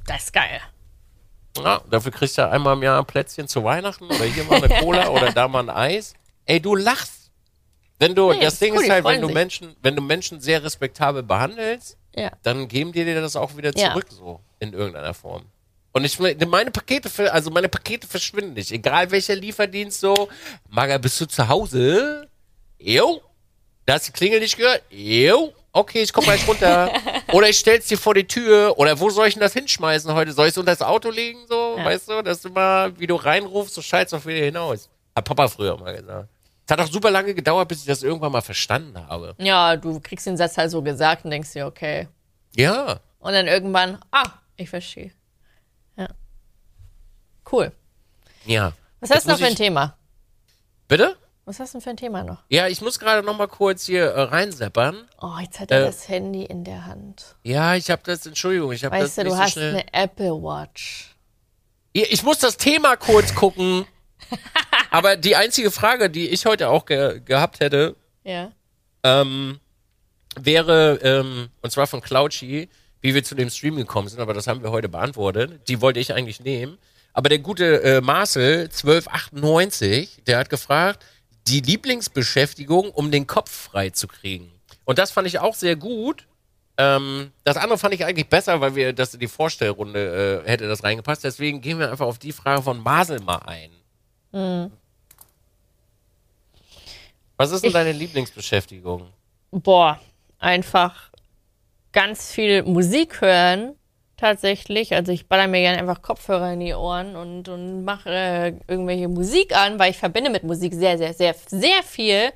Das 0.07 0.24
ist 0.24 0.34
geil. 0.34 0.59
Ja, 1.57 1.84
dafür 1.91 2.11
kriegst 2.11 2.39
du 2.39 2.49
einmal 2.49 2.76
im 2.76 2.82
Jahr 2.82 2.97
ein 2.99 3.05
Plätzchen 3.05 3.47
zu 3.47 3.64
Weihnachten 3.64 4.05
oder 4.05 4.26
hier 4.26 4.45
mal 4.45 4.64
eine 4.64 4.80
Cola 4.80 5.09
oder 5.09 5.32
da 5.32 5.47
mal 5.47 5.59
ein 5.59 5.70
Eis. 5.70 6.16
Ey, 6.45 6.59
du 6.59 6.76
lachst. 6.76 7.30
Wenn 7.99 8.16
du, 8.16 8.34
Nee, 8.34 8.39
das 8.41 8.57
Ding 8.57 8.74
cool, 8.76 8.82
ist 8.84 8.89
halt, 8.89 9.05
wenn 9.05 9.22
du 9.22 9.28
sich. 9.28 9.36
Menschen, 9.36 9.76
wenn 9.84 9.95
du 9.95 10.01
Menschen 10.01 10.41
sehr 10.41 10.64
respektabel 10.64 11.22
behandelst, 11.22 11.97
Ja. 12.16 12.32
dann 12.41 12.68
geben 12.68 12.91
die 12.91 13.05
dir 13.05 13.22
das 13.22 13.36
auch 13.36 13.55
wieder 13.55 13.72
Ja. 13.78 13.91
zurück, 13.91 14.07
so 14.09 14.41
in 14.64 14.74
irgendeiner 14.74 15.14
Form. 15.14 15.43
Und 15.93 16.05
ich 16.05 16.18
meine 16.20 16.72
Pakete, 16.72 17.32
also 17.32 17.51
meine 17.51 17.70
Pakete 17.70 18.07
verschwinden 18.07 18.53
nicht, 18.53 18.72
egal 18.72 19.11
welcher 19.11 19.36
Lieferdienst 19.36 19.99
so. 19.99 20.28
Maga, 20.68 20.97
bist 20.97 21.22
du 21.22 21.28
zu 21.28 21.47
Hause? 21.47 22.28
Jo. 22.80 23.22
Da 23.86 23.93
hast 23.93 24.07
du 24.07 24.11
die 24.11 24.18
Klingel 24.18 24.39
nicht 24.39 24.57
gehört? 24.57 24.82
Jo. 24.89 25.53
Okay, 25.72 26.01
ich 26.01 26.14
komm 26.14 26.24
gleich 26.24 26.47
runter. 26.47 26.91
oder 27.32 27.49
ich 27.49 27.59
stell's 27.59 27.88
dir 27.88 27.97
vor 27.97 28.16
die 28.16 28.26
Tür. 28.26 28.78
Oder 28.78 28.99
wo 28.99 29.09
soll 29.09 29.28
ich 29.28 29.36
denn 29.36 29.41
das 29.41 29.53
hinschmeißen 29.53 30.11
heute? 30.14 30.32
Soll 30.32 30.47
ich 30.47 30.53
es 30.53 30.57
unter 30.57 30.72
das 30.72 30.82
Auto 30.82 31.09
legen, 31.09 31.39
so? 31.47 31.76
Ja. 31.78 31.86
Weißt 31.86 32.09
du, 32.09 32.22
dass 32.24 32.41
du 32.41 32.49
mal, 32.49 32.97
wie 32.99 33.07
du 33.07 33.16
reinrufst, 33.16 33.76
so 33.76 33.82
scheiß 33.82 34.14
auch 34.14 34.26
wieder 34.26 34.45
hinaus. 34.45 34.89
Hat 35.16 35.26
Papa 35.26 35.47
früher 35.47 35.78
mal 35.78 35.95
gesagt. 35.95 36.30
Es 36.66 36.72
hat 36.72 36.80
auch 36.80 36.91
super 36.91 37.11
lange 37.11 37.34
gedauert, 37.34 37.68
bis 37.68 37.80
ich 37.80 37.86
das 37.86 38.03
irgendwann 38.03 38.32
mal 38.32 38.41
verstanden 38.41 38.97
habe. 39.07 39.36
Ja, 39.38 39.76
du 39.76 39.99
kriegst 39.99 40.26
den 40.26 40.38
Satz 40.38 40.57
halt 40.57 40.72
so 40.72 40.82
gesagt 40.82 41.26
und 41.26 41.32
denkst 41.32 41.53
dir, 41.53 41.68
okay. 41.68 42.07
Ja. 42.55 42.99
Und 43.20 43.34
dann 43.34 43.47
irgendwann, 43.47 43.99
ah, 44.11 44.30
ich 44.57 44.69
verstehe. 44.69 45.11
Ja. 45.97 46.07
Cool. 47.51 47.71
Ja. 48.45 48.73
Was 48.99 49.09
hast 49.11 49.25
du 49.25 49.31
noch 49.31 49.37
für 49.39 49.45
ein 49.45 49.51
ich- 49.53 49.57
Thema? 49.57 49.97
Bitte? 50.87 51.17
Was 51.45 51.59
hast 51.59 51.73
du 51.73 51.77
denn 51.77 51.83
für 51.83 51.89
ein 51.89 51.97
Thema 51.97 52.23
noch? 52.23 52.41
Ja, 52.47 52.67
ich 52.67 52.79
muss 52.81 52.99
gerade 52.99 53.21
noch 53.25 53.37
mal 53.37 53.47
kurz 53.49 53.85
hier 53.85 54.05
äh, 54.05 54.21
reinseppern. 54.21 55.09
Oh, 55.19 55.33
jetzt 55.41 55.59
hat 55.59 55.71
er 55.71 55.81
Äh, 55.81 55.85
das 55.87 56.07
Handy 56.07 56.43
in 56.45 56.63
der 56.63 56.85
Hand. 56.85 57.35
Ja, 57.43 57.75
ich 57.75 57.89
habe 57.91 58.01
das, 58.05 58.25
Entschuldigung, 58.25 58.71
ich 58.71 58.85
habe 58.85 58.95
das 58.97 59.05
Weißt 59.09 59.17
du, 59.17 59.21
nicht 59.23 59.31
du 59.33 59.35
so 59.35 59.41
hast 59.43 59.51
schnell. 59.53 59.71
eine 59.73 59.93
Apple 59.93 60.31
Watch. 60.41 61.15
Ja, 61.93 62.05
Ich 62.09 62.23
muss 62.23 62.39
das 62.39 62.55
Thema 62.55 62.95
kurz 62.95 63.35
gucken. 63.35 63.85
Aber 64.89 65.17
die 65.17 65.35
einzige 65.35 65.69
Frage, 65.69 66.09
die 66.09 66.29
ich 66.29 66.45
heute 66.45 66.69
auch 66.69 66.85
ge 66.85 67.19
gehabt 67.25 67.59
hätte, 67.59 67.95
Ja. 68.23 68.51
ähm, 69.03 69.59
wäre, 70.37 70.99
ähm, 71.03 71.49
und 71.61 71.71
zwar 71.71 71.87
von 71.87 71.99
Clouchy, 72.01 72.69
wie 73.03 73.13
wir 73.13 73.23
zu 73.23 73.35
dem 73.35 73.49
Stream 73.51 73.75
gekommen 73.75 74.07
sind, 74.07 74.19
aber 74.21 74.33
das 74.33 74.47
haben 74.47 74.63
wir 74.63 74.71
heute 74.71 74.89
beantwortet. 74.89 75.67
Die 75.67 75.81
wollte 75.81 75.99
ich 75.99 76.13
eigentlich 76.13 76.39
nehmen. 76.39 76.77
Aber 77.13 77.29
der 77.29 77.37
gute 77.39 77.83
äh, 77.83 78.01
Marcel, 78.01 78.63
1298, 78.63 80.23
der 80.25 80.39
hat 80.39 80.49
gefragt, 80.49 81.05
die 81.47 81.59
Lieblingsbeschäftigung, 81.59 82.89
um 82.89 83.11
den 83.11 83.27
Kopf 83.27 83.51
frei 83.51 83.91
zu 83.91 84.07
kriegen. 84.07 84.51
Und 84.85 84.97
das 84.97 85.11
fand 85.11 85.27
ich 85.27 85.37
auch 85.39 85.53
sehr 85.53 85.75
gut. 85.75 86.25
Ähm, 86.77 87.31
das 87.43 87.57
andere 87.57 87.77
fand 87.77 87.93
ich 87.93 88.03
eigentlich 88.05 88.29
besser, 88.29 88.61
weil 88.61 88.75
wir, 88.75 88.93
dass 88.93 89.13
in 89.13 89.19
die 89.19 89.27
Vorstellrunde 89.27 90.43
äh, 90.45 90.49
hätte 90.49 90.67
das 90.67 90.83
reingepasst. 90.83 91.23
Deswegen 91.23 91.61
gehen 91.61 91.77
wir 91.77 91.91
einfach 91.91 92.07
auf 92.07 92.17
die 92.17 92.31
Frage 92.31 92.63
von 92.63 92.81
Marcel 92.81 93.19
mal 93.19 93.41
ein. 93.45 94.71
Was 97.37 97.51
ist 97.51 97.61
denn 97.61 97.67
Ich- 97.69 97.73
deine 97.73 97.91
Lieblingsbeschäftigung? 97.91 99.07
Boah, 99.51 99.99
einfach 100.39 101.09
ganz 101.93 102.31
viel 102.31 102.63
Musik 102.63 103.21
hören. 103.21 103.75
Tatsächlich. 104.17 104.93
Also 104.93 105.11
ich 105.11 105.27
baller 105.27 105.47
mir 105.47 105.61
gerne 105.61 105.79
einfach 105.79 106.01
Kopfhörer 106.01 106.53
in 106.53 106.59
die 106.59 106.73
Ohren 106.73 107.15
und, 107.15 107.49
und 107.49 107.83
mache 107.83 108.09
äh, 108.09 108.53
irgendwelche 108.67 109.07
Musik 109.07 109.55
an, 109.55 109.79
weil 109.79 109.91
ich 109.91 109.97
verbinde 109.97 110.29
mit 110.29 110.43
Musik 110.43 110.73
sehr, 110.73 110.97
sehr, 110.97 111.13
sehr, 111.13 111.35
sehr 111.47 111.83
viel. 111.83 112.31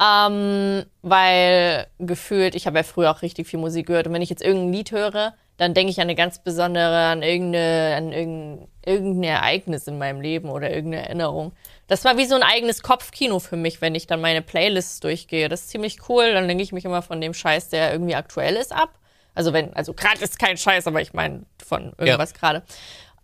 Ähm, 0.00 0.84
weil 1.02 1.86
gefühlt, 1.98 2.54
ich 2.54 2.66
habe 2.66 2.76
ja 2.76 2.82
früher 2.84 3.10
auch 3.10 3.22
richtig 3.22 3.48
viel 3.48 3.58
Musik 3.58 3.88
gehört 3.88 4.06
und 4.06 4.12
wenn 4.12 4.22
ich 4.22 4.30
jetzt 4.30 4.44
irgendein 4.44 4.72
Lied 4.72 4.92
höre, 4.92 5.34
dann 5.58 5.74
denke 5.74 5.90
ich 5.90 5.98
an 5.98 6.04
eine 6.04 6.14
ganz 6.14 6.38
besondere, 6.38 7.06
an 7.06 7.22
irgendeine, 7.22 7.96
an 7.96 8.12
irgendein, 8.12 8.68
irgendein 8.86 9.24
Ereignis 9.24 9.88
in 9.88 9.98
meinem 9.98 10.20
Leben 10.20 10.50
oder 10.50 10.70
irgendeine 10.70 11.04
Erinnerung. 11.04 11.52
Das 11.88 12.04
war 12.04 12.16
wie 12.16 12.26
so 12.26 12.36
ein 12.36 12.44
eigenes 12.44 12.82
Kopfkino 12.82 13.40
für 13.40 13.56
mich, 13.56 13.80
wenn 13.80 13.96
ich 13.96 14.06
dann 14.06 14.20
meine 14.20 14.40
Playlists 14.40 15.00
durchgehe. 15.00 15.48
Das 15.48 15.62
ist 15.62 15.70
ziemlich 15.70 16.08
cool. 16.08 16.32
Dann 16.32 16.46
lenke 16.46 16.62
ich 16.62 16.72
mich 16.72 16.84
immer 16.84 17.02
von 17.02 17.20
dem 17.20 17.34
Scheiß, 17.34 17.70
der 17.70 17.90
irgendwie 17.92 18.14
aktuell 18.14 18.54
ist, 18.54 18.72
ab. 18.72 19.00
Also 19.34 19.52
wenn, 19.52 19.74
also 19.74 19.94
gerade 19.94 20.22
ist 20.22 20.38
kein 20.38 20.56
Scheiß, 20.56 20.86
aber 20.86 21.00
ich 21.00 21.12
meine 21.12 21.44
von 21.66 21.92
irgendwas 21.98 22.34
gerade. 22.34 22.62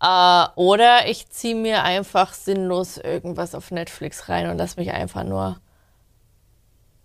Äh, 0.03 0.47
oder 0.57 1.07
ich 1.07 1.29
ziehe 1.29 1.55
mir 1.55 1.85
einfach 1.85 2.33
sinnlos 2.33 2.99
irgendwas 2.99 3.55
auf 3.55 3.71
Netflix 3.71 4.29
rein 4.29 4.51
und 4.51 4.59
lass 4.59 4.77
mich 4.77 4.91
einfach 4.91 5.23
nur 5.23 5.61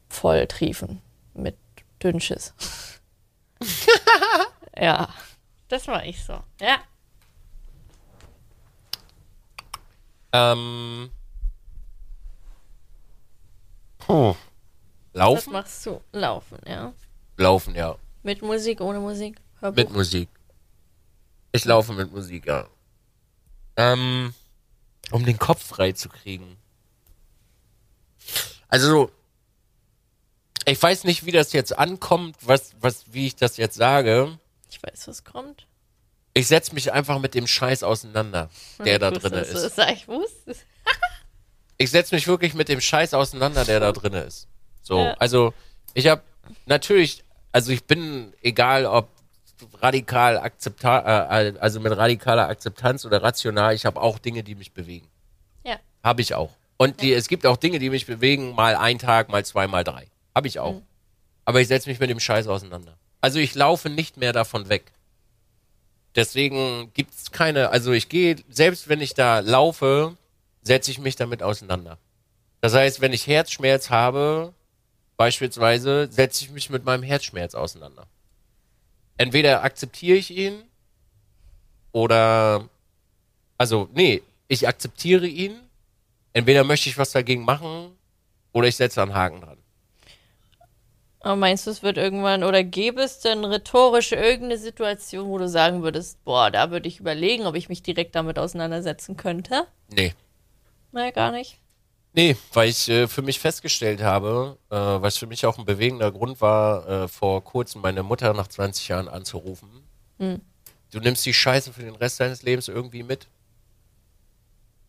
voll 0.09 0.47
triefen 0.47 1.03
mit 1.35 1.55
Dünnschiss. 2.01 2.55
ja, 4.79 5.09
das 5.67 5.87
war 5.87 6.05
ich 6.05 6.23
so. 6.23 6.43
Ja. 6.59 6.79
Ähm. 10.31 11.09
Puh. 13.99 14.35
Was 15.13 15.19
Laufen? 15.19 15.53
machst 15.53 15.85
du? 15.85 16.01
Laufen, 16.11 16.59
ja. 16.65 16.93
Laufen, 17.37 17.75
ja. 17.75 17.95
Mit 18.23 18.41
Musik, 18.41 18.81
ohne 18.81 18.99
Musik? 18.99 19.37
Hörbuch? 19.59 19.75
Mit 19.75 19.91
Musik. 19.91 20.29
Ich 21.51 21.65
laufe 21.65 21.93
mit 21.93 22.11
Musik, 22.11 22.45
ja. 22.45 22.67
Ähm, 23.75 24.33
um 25.11 25.25
den 25.25 25.39
Kopf 25.39 25.65
frei 25.65 25.93
zu 25.93 26.09
kriegen. 26.09 26.57
Also, 28.67 29.11
ich 30.65 30.81
weiß 30.81 31.05
nicht, 31.05 31.25
wie 31.25 31.31
das 31.31 31.53
jetzt 31.53 31.77
ankommt, 31.77 32.37
was, 32.41 32.75
was, 32.79 33.11
wie 33.13 33.27
ich 33.27 33.35
das 33.35 33.57
jetzt 33.57 33.75
sage. 33.75 34.37
Ich 34.69 34.81
weiß, 34.81 35.07
was 35.07 35.23
kommt. 35.23 35.67
Ich 36.33 36.47
setze 36.47 36.73
mich 36.73 36.91
einfach 36.93 37.19
mit 37.19 37.33
dem 37.33 37.47
Scheiß 37.47 37.83
auseinander, 37.83 38.49
der 38.85 38.99
da 38.99 39.09
Ich 39.09 39.15
wusste, 39.15 39.29
drin 39.29 39.39
ist. 39.43 39.75
sagst. 39.75 39.79
Ich 40.01 40.07
wusste 40.07 40.51
es. 40.51 40.59
Ich 41.77 41.91
setze 41.91 42.13
mich 42.15 42.27
wirklich 42.27 42.53
mit 42.53 42.69
dem 42.69 42.81
Scheiß 42.81 43.13
auseinander, 43.13 43.65
der 43.65 43.79
da 43.79 43.91
drin 43.91 44.13
ist. 44.13 44.47
So, 44.81 44.99
Ja. 44.99 45.13
also 45.13 45.53
ich 45.93 46.07
habe 46.07 46.21
natürlich, 46.65 47.23
also 47.51 47.71
ich 47.71 47.83
bin 47.85 48.33
egal 48.41 48.85
ob 48.85 49.09
radikal 49.81 50.37
akzepta 50.37 51.39
äh, 51.41 51.53
also 51.59 51.79
mit 51.79 51.95
radikaler 51.95 52.47
Akzeptanz 52.47 53.05
oder 53.05 53.21
rational, 53.23 53.73
ich 53.73 53.85
habe 53.85 53.99
auch 54.01 54.19
Dinge, 54.19 54.43
die 54.43 54.55
mich 54.55 54.73
bewegen. 54.73 55.07
Ja. 55.65 55.77
Habe 56.03 56.21
ich 56.21 56.33
auch. 56.35 56.51
Und 56.77 57.01
die, 57.01 57.11
es 57.13 57.27
gibt 57.27 57.45
auch 57.45 57.57
Dinge, 57.57 57.79
die 57.79 57.89
mich 57.89 58.05
bewegen, 58.05 58.53
mal 58.55 58.75
ein 58.75 58.99
Tag, 58.99 59.27
mal 59.29 59.43
zwei, 59.43 59.67
mal 59.67 59.83
drei. 59.83 60.07
Habe 60.33 60.47
ich 60.47 60.59
auch. 60.59 60.81
Aber 61.43 61.59
ich 61.59 61.67
setze 61.67 61.89
mich 61.89 61.99
mit 61.99 62.09
dem 62.09 62.19
Scheiß 62.21 62.47
auseinander. 62.47 62.97
Also 63.21 63.39
ich 63.39 63.55
laufe 63.55 63.89
nicht 63.89 64.17
mehr 64.17 64.33
davon 64.33 64.69
weg. 64.69 64.91
Deswegen 66.15 66.91
gibt's 66.93 67.31
keine, 67.31 67.69
also 67.69 67.91
ich 67.91 68.09
gehe, 68.09 68.37
selbst 68.49 68.89
wenn 68.89 69.01
ich 69.01 69.13
da 69.13 69.39
laufe, 69.39 70.17
setze 70.61 70.91
ich 70.91 70.99
mich 70.99 71.15
damit 71.15 71.43
auseinander. 71.43 71.97
Das 72.61 72.73
heißt, 72.73 73.01
wenn 73.01 73.13
ich 73.13 73.27
Herzschmerz 73.27 73.89
habe, 73.89 74.53
beispielsweise, 75.17 76.07
setze 76.11 76.45
ich 76.45 76.51
mich 76.51 76.69
mit 76.69 76.83
meinem 76.83 77.03
Herzschmerz 77.03 77.55
auseinander. 77.55 78.07
Entweder 79.17 79.63
akzeptiere 79.63 80.17
ich 80.17 80.31
ihn 80.31 80.63
oder, 81.91 82.67
also, 83.57 83.89
nee, 83.93 84.21
ich 84.47 84.67
akzeptiere 84.67 85.27
ihn. 85.27 85.59
Entweder 86.33 86.63
möchte 86.63 86.89
ich 86.89 86.97
was 86.97 87.11
dagegen 87.11 87.43
machen 87.43 87.91
oder 88.51 88.67
ich 88.67 88.75
setze 88.75 89.01
einen 89.01 89.13
Haken 89.13 89.41
dran. 89.41 89.57
Aber 91.21 91.35
meinst 91.35 91.67
du, 91.67 91.71
es 91.71 91.83
wird 91.83 91.97
irgendwann, 91.97 92.43
oder 92.43 92.63
gäbe 92.63 93.01
es 93.01 93.19
denn 93.19 93.43
rhetorisch 93.43 94.13
irgendeine 94.13 94.57
Situation, 94.57 95.27
wo 95.27 95.37
du 95.37 95.49
sagen 95.49 95.83
würdest, 95.83 96.23
boah, 96.23 96.49
da 96.49 96.71
würde 96.71 96.87
ich 96.87 96.99
überlegen, 96.99 97.45
ob 97.45 97.55
ich 97.55 97.67
mich 97.67 97.83
direkt 97.83 98.15
damit 98.15 98.39
auseinandersetzen 98.39 99.17
könnte? 99.17 99.67
Nee. 99.89 100.13
Nein, 100.91 101.11
gar 101.13 101.31
nicht. 101.31 101.59
Nee, 102.13 102.35
weil 102.53 102.69
ich 102.69 102.89
äh, 102.89 103.07
für 103.07 103.21
mich 103.21 103.39
festgestellt 103.39 104.01
habe, 104.01 104.57
äh, 104.69 104.75
was 104.75 105.17
für 105.17 105.27
mich 105.27 105.45
auch 105.45 105.57
ein 105.57 105.65
bewegender 105.65 106.11
Grund 106.11 106.41
war, 106.41 106.87
äh, 106.87 107.07
vor 107.07 107.43
kurzem 107.43 107.81
meine 107.81 108.01
Mutter 108.01 108.33
nach 108.33 108.47
20 108.47 108.87
Jahren 108.87 109.07
anzurufen. 109.07 109.69
Du 110.91 110.99
nimmst 110.99 111.25
die 111.25 111.33
Scheiße 111.33 111.71
für 111.71 111.83
den 111.83 111.95
Rest 111.95 112.19
deines 112.19 112.43
Lebens 112.43 112.67
irgendwie 112.67 113.03
mit. 113.03 113.27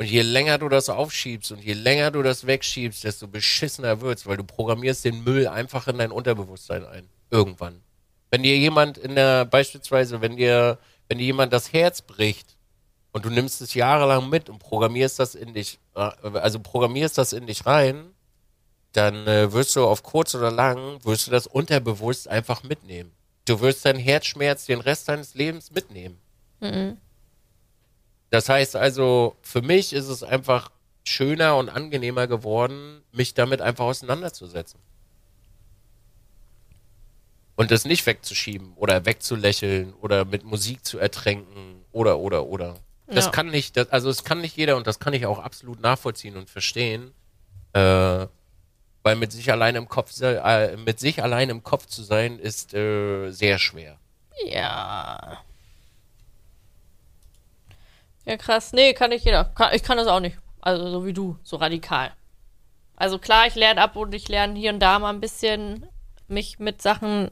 Und 0.01 0.07
je 0.07 0.23
länger 0.23 0.57
du 0.57 0.71
das 0.71 0.89
aufschiebst 0.89 1.53
und 1.53 1.63
je 1.63 1.75
länger 1.75 2.11
du 2.11 2.23
das 2.23 2.47
wegschiebst, 2.47 3.05
desto 3.05 3.29
beschissener 3.29 4.01
wird's, 4.01 4.27
weil 4.27 4.39
du 4.39 4.45
programmierst 4.45 5.05
den 5.05 5.23
Müll 5.23 5.47
einfach 5.47 5.89
in 5.89 5.99
dein 5.99 6.11
Unterbewusstsein 6.11 6.87
ein. 6.87 7.07
Irgendwann. 7.31 7.83
Wenn 8.31 8.43
dir 8.43 8.57
jemand 8.57 8.97
in 8.97 9.15
der, 9.15 9.45
beispielsweise, 9.45 10.23
wenn 10.23 10.39
dir, 10.39 10.79
wenn 11.09 11.19
dir 11.19 11.25
jemand 11.25 11.53
das 11.53 11.75
Herz 11.75 12.01
bricht, 12.01 12.57
und 13.13 13.27
du 13.27 13.29
nimmst 13.29 13.61
es 13.61 13.75
jahrelang 13.75 14.31
mit 14.31 14.49
und 14.49 14.59
programmierst 14.59 15.19
das 15.19 15.35
in 15.35 15.53
dich, 15.53 15.79
äh, 15.95 16.11
also 16.33 16.61
programmierst 16.61 17.19
das 17.19 17.35
in 17.35 17.47
dich 17.47 17.67
rein, 17.67 18.15
dann 18.93 19.27
äh, 19.27 19.53
wirst 19.53 19.77
du 19.77 19.85
auf 19.85 20.03
kurz 20.03 20.35
oder 20.35 20.51
lang, 20.51 21.05
wirst 21.05 21.27
du 21.27 21.31
das 21.31 21.47
unterbewusst 21.47 22.27
einfach 22.27 22.63
mitnehmen. 22.63 23.13
Du 23.45 23.61
wirst 23.61 23.85
deinen 23.85 23.99
Herzschmerz 23.99 24.65
den 24.65 24.81
Rest 24.81 25.09
deines 25.11 25.35
Lebens 25.35 25.71
mitnehmen. 25.73 26.19
Das 28.31 28.49
heißt 28.49 28.77
also, 28.77 29.37
für 29.43 29.63
mich 29.63 29.93
ist 29.93 30.09
es 30.09 30.23
einfach 30.23 30.71
schöner 31.05 31.57
und 31.57 31.69
angenehmer 31.69 32.27
geworden, 32.27 33.03
mich 33.13 33.35
damit 33.35 33.61
einfach 33.61 33.85
auseinanderzusetzen. 33.85 34.81
Und 37.57 37.71
das 37.71 37.85
nicht 37.85 38.07
wegzuschieben 38.07 38.73
oder 38.77 39.05
wegzulächeln 39.05 39.93
oder 39.95 40.25
mit 40.25 40.45
Musik 40.45 40.85
zu 40.85 40.99
ertränken 40.99 41.85
oder, 41.93 42.19
oder, 42.19 42.47
oder. 42.47 42.77
Das 43.07 43.27
Ja. 43.27 43.31
kann 43.33 43.49
nicht, 43.49 43.77
das, 43.77 43.91
also 43.91 44.09
es 44.09 44.25
kann 44.25 44.41
nicht 44.41 44.57
jeder 44.57 44.77
und 44.77 44.87
das 44.87 44.99
kann 44.99 45.13
ich 45.13 45.27
auch 45.27 45.39
absolut 45.41 45.81
nachvollziehen 45.81 46.37
und 46.37 46.49
verstehen. 46.49 47.13
Äh, 47.73 48.27
weil 49.03 49.17
mit 49.17 49.33
sich 49.33 49.51
allein 49.51 49.77
im 49.77 49.89
Kopf, 49.89 50.19
äh, 50.21 50.77
mit 50.77 51.01
sich 51.01 51.23
allein 51.23 51.49
im 51.51 51.63
Kopf 51.63 51.87
zu 51.87 52.03
sein, 52.03 52.39
ist 52.39 52.75
äh, 52.75 53.31
sehr 53.31 53.59
schwer. 53.59 53.99
Ja. 54.47 55.39
Ja, 58.25 58.37
krass. 58.37 58.73
Nee, 58.73 58.93
kann 58.95 59.11
nicht 59.11 59.25
jeder. 59.25 59.45
Kann, 59.45 59.75
ich 59.75 59.83
kann 59.83 59.97
das 59.97 60.07
auch 60.07 60.21
nicht. 60.21 60.37
Also 60.61 60.91
so 60.91 61.07
wie 61.07 61.13
du, 61.13 61.39
so 61.43 61.57
radikal. 61.57 62.13
Also 62.97 63.19
klar, 63.19 63.47
ich 63.47 63.55
lerne 63.55 63.81
ab 63.81 63.97
und 63.97 64.15
ich 64.15 64.29
lerne 64.29 64.59
hier 64.59 64.73
und 64.73 64.81
da 64.81 64.99
mal 64.99 65.11
ein 65.11 65.21
bisschen 65.21 65.87
mich 66.29 66.59
mit 66.59 66.83
Sachen 66.83 67.31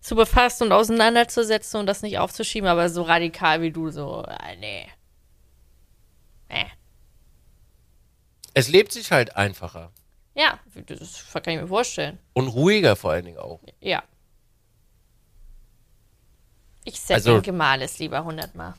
zu 0.00 0.16
befassen 0.16 0.64
und 0.64 0.72
auseinanderzusetzen 0.72 1.78
und 1.80 1.86
das 1.86 2.02
nicht 2.02 2.18
aufzuschieben, 2.18 2.68
aber 2.68 2.88
so 2.90 3.02
radikal 3.02 3.62
wie 3.62 3.70
du, 3.70 3.90
so, 3.90 4.24
äh, 4.24 4.56
nee. 4.56 4.86
Nee. 6.50 6.66
Es 8.54 8.68
lebt 8.68 8.90
sich 8.92 9.12
halt 9.12 9.36
einfacher 9.36 9.92
Ja, 10.34 10.58
das 10.86 11.24
kann 11.32 11.42
ich 11.54 11.60
mir 11.60 11.68
vorstellen. 11.68 12.18
und 12.32 12.48
ruhiger 12.48 12.96
vor 12.96 13.12
allen 13.12 13.24
Dingen 13.24 13.38
auch. 13.38 13.60
Ja. 13.80 14.02
Ich 16.84 16.98
setze 17.00 17.30
Also- 17.30 17.42
Gemahl 17.42 17.82
es 17.82 17.98
lieber 17.98 18.24
hundertmal. 18.24 18.74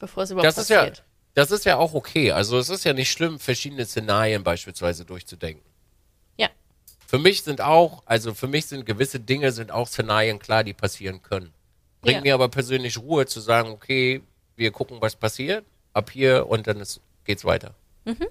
Bevor 0.00 0.24
es 0.24 0.30
überhaupt 0.32 0.46
Das 0.48 0.58
ist 0.58 0.70
ja, 0.70 0.80
passiert. 0.80 1.04
das 1.34 1.52
ist 1.52 1.64
ja 1.64 1.76
auch 1.76 1.94
okay. 1.94 2.32
Also 2.32 2.58
es 2.58 2.68
ist 2.70 2.82
ja 2.84 2.92
nicht 2.92 3.12
schlimm, 3.12 3.38
verschiedene 3.38 3.84
Szenarien 3.86 4.42
beispielsweise 4.42 5.04
durchzudenken. 5.04 5.62
Ja. 6.36 6.48
Für 7.06 7.18
mich 7.18 7.42
sind 7.42 7.60
auch, 7.60 8.02
also 8.06 8.34
für 8.34 8.48
mich 8.48 8.66
sind 8.66 8.84
gewisse 8.86 9.20
Dinge 9.20 9.52
sind 9.52 9.70
auch 9.70 9.86
Szenarien 9.86 10.38
klar, 10.40 10.64
die 10.64 10.72
passieren 10.74 11.22
können. 11.22 11.52
Bringt 12.00 12.16
Ja. 12.16 12.22
mir 12.22 12.34
aber 12.34 12.48
persönlich 12.48 12.98
Ruhe 12.98 13.26
zu 13.26 13.40
sagen, 13.40 13.68
okay, 13.70 14.22
wir 14.56 14.72
gucken, 14.72 14.96
was 15.00 15.14
passiert, 15.16 15.64
ab 15.92 16.10
hier 16.10 16.48
und 16.48 16.66
dann 16.66 16.80
ist, 16.80 17.00
geht's 17.24 17.44
weiter. 17.44 17.74
Mhm. 18.06 18.26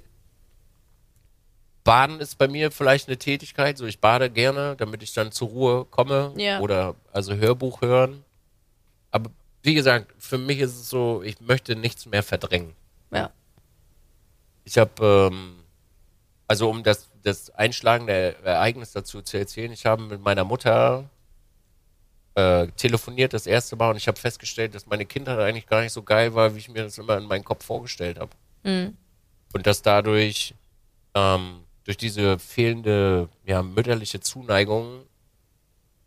Baden 1.83 2.19
ist 2.19 2.37
bei 2.37 2.47
mir 2.47 2.71
vielleicht 2.71 3.07
eine 3.07 3.17
Tätigkeit, 3.17 3.77
so 3.77 3.85
ich 3.85 3.99
bade 3.99 4.29
gerne, 4.29 4.75
damit 4.77 5.01
ich 5.01 5.13
dann 5.13 5.31
zur 5.31 5.47
Ruhe 5.49 5.85
komme 5.85 6.33
Ja. 6.37 6.59
oder 6.59 6.95
also 7.13 7.35
Hörbuch 7.35 7.81
hören. 7.81 8.23
Aber 9.11 9.31
wie 9.61 9.73
gesagt, 9.73 10.13
für 10.17 10.37
mich 10.37 10.59
ist 10.59 10.75
es 10.75 10.89
so, 10.89 11.21
ich 11.23 11.39
möchte 11.41 11.75
nichts 11.75 12.05
mehr 12.05 12.23
verdrängen. 12.23 12.73
Ja. 13.11 13.31
Ich 14.63 14.77
habe, 14.77 15.29
ähm, 15.31 15.63
also 16.47 16.69
um 16.69 16.83
das, 16.83 17.09
das 17.23 17.49
einschlagende 17.51 18.35
Ereignis 18.43 18.91
dazu 18.91 19.21
zu 19.21 19.37
erzählen, 19.37 19.71
ich 19.71 19.85
habe 19.85 20.03
mit 20.03 20.21
meiner 20.21 20.43
Mutter 20.43 21.09
äh, 22.35 22.67
telefoniert 22.77 23.33
das 23.33 23.47
erste 23.47 23.75
Mal 23.75 23.91
und 23.91 23.97
ich 23.97 24.07
habe 24.07 24.19
festgestellt, 24.19 24.75
dass 24.75 24.85
meine 24.85 25.05
Kindheit 25.05 25.39
eigentlich 25.39 25.67
gar 25.67 25.81
nicht 25.81 25.93
so 25.93 26.03
geil 26.03 26.35
war, 26.35 26.55
wie 26.55 26.59
ich 26.59 26.69
mir 26.69 26.83
das 26.83 26.97
immer 26.97 27.17
in 27.17 27.25
meinem 27.25 27.43
Kopf 27.43 27.65
vorgestellt 27.65 28.19
habe. 28.19 28.31
Und 29.53 29.67
dass 29.67 29.81
dadurch 29.81 30.53
ähm, 31.15 31.61
durch 31.83 31.97
diese 31.97 32.37
fehlende 32.37 33.29
ja, 33.45 33.63
mütterliche 33.63 34.19
Zuneigung 34.19 35.05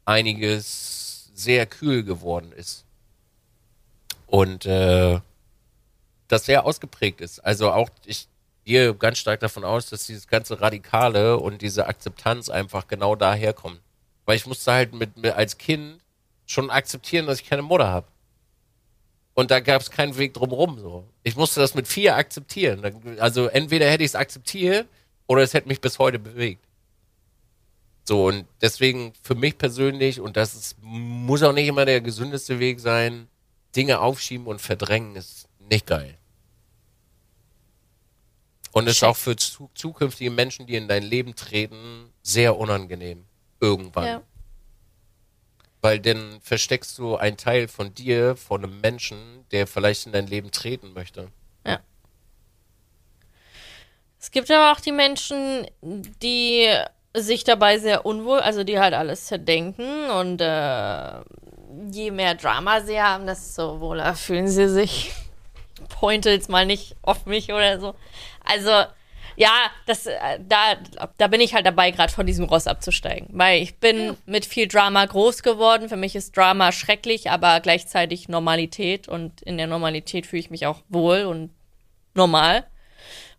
einiges 0.05 1.31
sehr 1.35 1.67
kühl 1.67 2.05
geworden 2.05 2.53
ist. 2.53 2.85
Und 4.33 4.65
äh, 4.65 5.21
das 6.27 6.47
sehr 6.47 6.65
ausgeprägt 6.65 7.21
ist. 7.21 7.41
Also 7.41 7.71
auch 7.71 7.91
ich 8.07 8.29
gehe 8.65 8.95
ganz 8.95 9.19
stark 9.19 9.41
davon 9.41 9.63
aus, 9.63 9.91
dass 9.91 10.07
dieses 10.07 10.27
ganze 10.27 10.59
Radikale 10.59 11.37
und 11.39 11.61
diese 11.61 11.87
Akzeptanz 11.87 12.49
einfach 12.49 12.89
genau 12.89 13.15
daher 13.15 13.53
kommt. 13.53 13.83
Weil 14.25 14.37
ich 14.37 14.47
musste 14.47 14.73
halt 14.73 14.95
mit, 14.95 15.19
mit 15.19 15.35
als 15.35 15.59
Kind 15.59 16.01
schon 16.47 16.71
akzeptieren, 16.71 17.27
dass 17.27 17.43
ich 17.43 17.47
keine 17.51 17.61
Mutter 17.61 17.89
habe. 17.89 18.07
Und 19.35 19.51
da 19.51 19.61
gab 19.61 19.83
es 19.83 19.91
keinen 19.91 20.17
Weg 20.17 20.33
drumherum. 20.33 20.79
So. 20.79 21.05
Ich 21.25 21.37
musste 21.37 21.61
das 21.61 21.75
mit 21.75 21.87
vier 21.87 22.17
akzeptieren. 22.17 23.19
Also 23.19 23.49
entweder 23.49 23.91
hätte 23.91 24.03
ich 24.03 24.13
es 24.13 24.15
akzeptiert 24.15 24.89
oder 25.27 25.43
es 25.43 25.53
hätte 25.53 25.69
mich 25.69 25.83
bis 25.83 25.99
heute 25.99 26.19
bewegt. 26.19 26.65
So, 28.05 28.29
und 28.29 28.47
deswegen 28.63 29.13
für 29.21 29.35
mich 29.35 29.59
persönlich, 29.59 30.23
und 30.23 30.39
das 30.39 30.55
ist, 30.55 30.77
muss 30.81 31.43
auch 31.43 31.53
nicht 31.53 31.69
immer 31.69 31.85
der 31.85 32.01
gesündeste 32.01 32.59
Weg 32.61 32.81
sein, 32.81 33.29
Dinge 33.77 34.01
aufschieben 34.01 34.47
und 34.47 34.61
verdrängen 34.61 35.17
ist 35.17 35.49
nicht 35.59 35.87
geil. 35.87 36.19
Und 38.73 38.87
ist 38.87 39.01
Check. 39.01 39.09
auch 39.09 39.17
für 39.17 39.37
zu, 39.37 39.71
zukünftige 39.75 40.31
Menschen, 40.31 40.67
die 40.67 40.77
in 40.77 40.89
dein 40.89 41.03
Leben 41.03 41.35
treten, 41.37 42.13
sehr 42.23 42.57
unangenehm. 42.57 43.25
Irgendwann. 43.61 44.07
Ja. 44.07 44.23
Weil 45.83 46.01
dann 46.01 46.41
versteckst 46.41 46.97
du 46.99 47.17
einen 47.17 47.37
Teil 47.37 47.69
von 47.69 47.95
dir, 47.95 48.37
von 48.37 48.65
einem 48.65 48.81
Menschen, 48.81 49.45
der 49.51 49.67
vielleicht 49.67 50.07
in 50.07 50.13
dein 50.13 50.27
Leben 50.27 50.51
treten 50.51 50.93
möchte. 50.95 51.29
Ja. 51.67 51.81
Es 54.19 54.31
gibt 54.31 54.51
aber 54.51 54.73
auch 54.73 54.81
die 54.81 54.93
Menschen, 54.93 55.67
die 55.83 56.69
sich 57.15 57.45
dabei 57.45 57.79
sehr 57.79 58.07
unwohl, 58.07 58.41
also 58.41 58.65
die 58.65 58.79
halt 58.79 58.95
alles 58.95 59.27
zerdenken 59.27 60.11
und 60.11 60.41
äh, 60.41 61.21
je 61.91 62.11
mehr 62.11 62.35
Drama 62.35 62.81
sie 62.81 63.01
haben, 63.01 63.27
desto 63.27 63.81
wohler 63.81 64.15
fühlen 64.15 64.49
sie 64.49 64.69
sich. 64.69 65.13
Pointe 65.89 66.31
jetzt 66.31 66.49
mal 66.49 66.67
nicht 66.67 66.97
auf 67.03 67.27
mich 67.27 67.53
oder 67.53 67.81
so. 67.81 67.95
Also, 68.45 68.71
ja, 69.37 69.71
das, 69.87 70.07
äh, 70.07 70.39
da, 70.41 70.77
da 71.17 71.27
bin 71.27 71.41
ich 71.41 71.55
halt 71.55 71.67
dabei, 71.67 71.91
gerade 71.91 72.13
von 72.13 72.27
diesem 72.27 72.45
Ross 72.45 72.67
abzusteigen. 72.67 73.29
Weil 73.33 73.63
ich 73.63 73.77
bin 73.77 74.17
mit 74.27 74.45
viel 74.45 74.69
Drama 74.69 75.05
groß 75.05 75.43
geworden. 75.43 75.89
Für 75.89 75.97
mich 75.97 76.15
ist 76.15 76.37
Drama 76.37 76.73
schrecklich, 76.73 77.31
aber 77.31 77.61
gleichzeitig 77.61 78.29
Normalität. 78.29 79.09
Und 79.09 79.43
in 79.43 79.57
der 79.57 79.67
Normalität 79.67 80.27
fühle 80.27 80.41
ich 80.41 80.51
mich 80.51 80.67
auch 80.67 80.81
wohl 80.89 81.25
und 81.25 81.51
normal. 82.15 82.67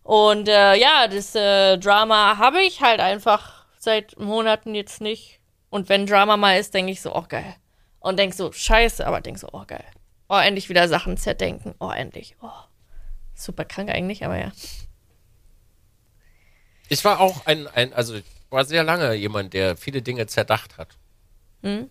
Und 0.02 0.48
äh, 0.48 0.74
ja, 0.76 1.08
das 1.08 1.34
äh, 1.34 1.78
Drama 1.78 2.36
habe 2.38 2.60
ich 2.62 2.82
halt 2.82 3.00
einfach 3.00 3.64
seit 3.78 4.18
Monaten 4.18 4.74
jetzt 4.74 5.00
nicht. 5.00 5.40
Und 5.70 5.88
wenn 5.88 6.06
Drama 6.06 6.36
mal 6.36 6.58
ist, 6.58 6.74
denke 6.74 6.92
ich 6.92 7.00
so, 7.00 7.14
oh 7.14 7.24
geil. 7.28 7.56
Und 8.04 8.18
denk 8.18 8.34
so, 8.34 8.52
scheiße, 8.52 9.06
aber 9.06 9.22
denk 9.22 9.38
so, 9.38 9.48
oh 9.52 9.64
geil. 9.66 9.84
Oh, 10.28 10.36
endlich 10.36 10.68
wieder 10.68 10.88
Sachen 10.88 11.16
zerdenken. 11.16 11.74
Oh, 11.80 11.88
endlich. 11.90 12.36
Oh. 12.42 12.50
Super 13.34 13.64
krank 13.64 13.88
eigentlich, 13.88 14.26
aber 14.26 14.36
ja. 14.38 14.52
Ich 16.90 17.02
war 17.02 17.18
auch 17.20 17.46
ein, 17.46 17.66
ein, 17.68 17.94
also 17.94 18.16
ich 18.16 18.24
war 18.50 18.66
sehr 18.66 18.84
lange 18.84 19.14
jemand, 19.14 19.54
der 19.54 19.78
viele 19.78 20.02
Dinge 20.02 20.26
zerdacht 20.26 20.76
hat. 20.76 20.98
Hm? 21.62 21.88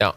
Ja. 0.00 0.14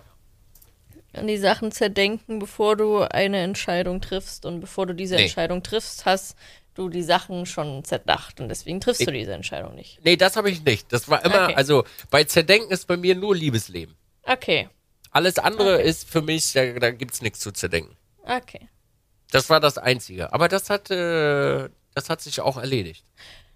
An 1.12 1.28
die 1.28 1.38
Sachen 1.38 1.74
zerdenken, 1.74 2.40
bevor 2.40 2.78
du 2.78 3.02
eine 3.02 3.40
Entscheidung 3.40 4.00
triffst. 4.00 4.46
Und 4.46 4.62
bevor 4.62 4.86
du 4.88 4.96
diese 4.96 5.16
Nee. 5.16 5.24
Entscheidung 5.24 5.62
triffst, 5.62 6.06
hast 6.06 6.38
du 6.74 6.88
die 6.88 7.04
Sachen 7.04 7.46
schon 7.46 7.84
zerdacht. 7.84 8.40
Und 8.40 8.48
deswegen 8.48 8.80
triffst 8.80 9.06
du 9.06 9.12
diese 9.12 9.34
Entscheidung 9.34 9.76
nicht. 9.76 10.00
Nee, 10.06 10.16
das 10.16 10.38
habe 10.38 10.50
ich 10.50 10.64
nicht. 10.64 10.94
Das 10.94 11.10
war 11.10 11.26
immer, 11.26 11.44
Okay. 11.48 11.56
also 11.56 11.84
bei 12.10 12.24
Zerdenken 12.24 12.72
ist 12.72 12.88
bei 12.88 12.96
mir 12.96 13.14
nur 13.14 13.36
Liebesleben. 13.36 13.94
Okay. 14.24 14.70
Alles 15.12 15.38
andere 15.38 15.76
Okay. 15.76 15.88
ist 15.90 16.10
für 16.10 16.22
mich, 16.22 16.54
da, 16.54 16.66
da 16.80 16.92
gibt's 16.92 17.22
nichts 17.22 17.40
zu 17.40 17.52
zerdenken. 17.52 17.96
Okay. 18.24 18.68
Das 19.32 19.50
war 19.50 19.60
das 19.60 19.78
Einzige. 19.78 20.32
Aber 20.34 20.48
das 20.48 20.70
hat, 20.70 20.90
äh, 20.92 21.70
das 21.94 22.10
hat 22.10 22.22
sich 22.22 22.40
auch 22.42 22.58
erledigt. 22.58 23.06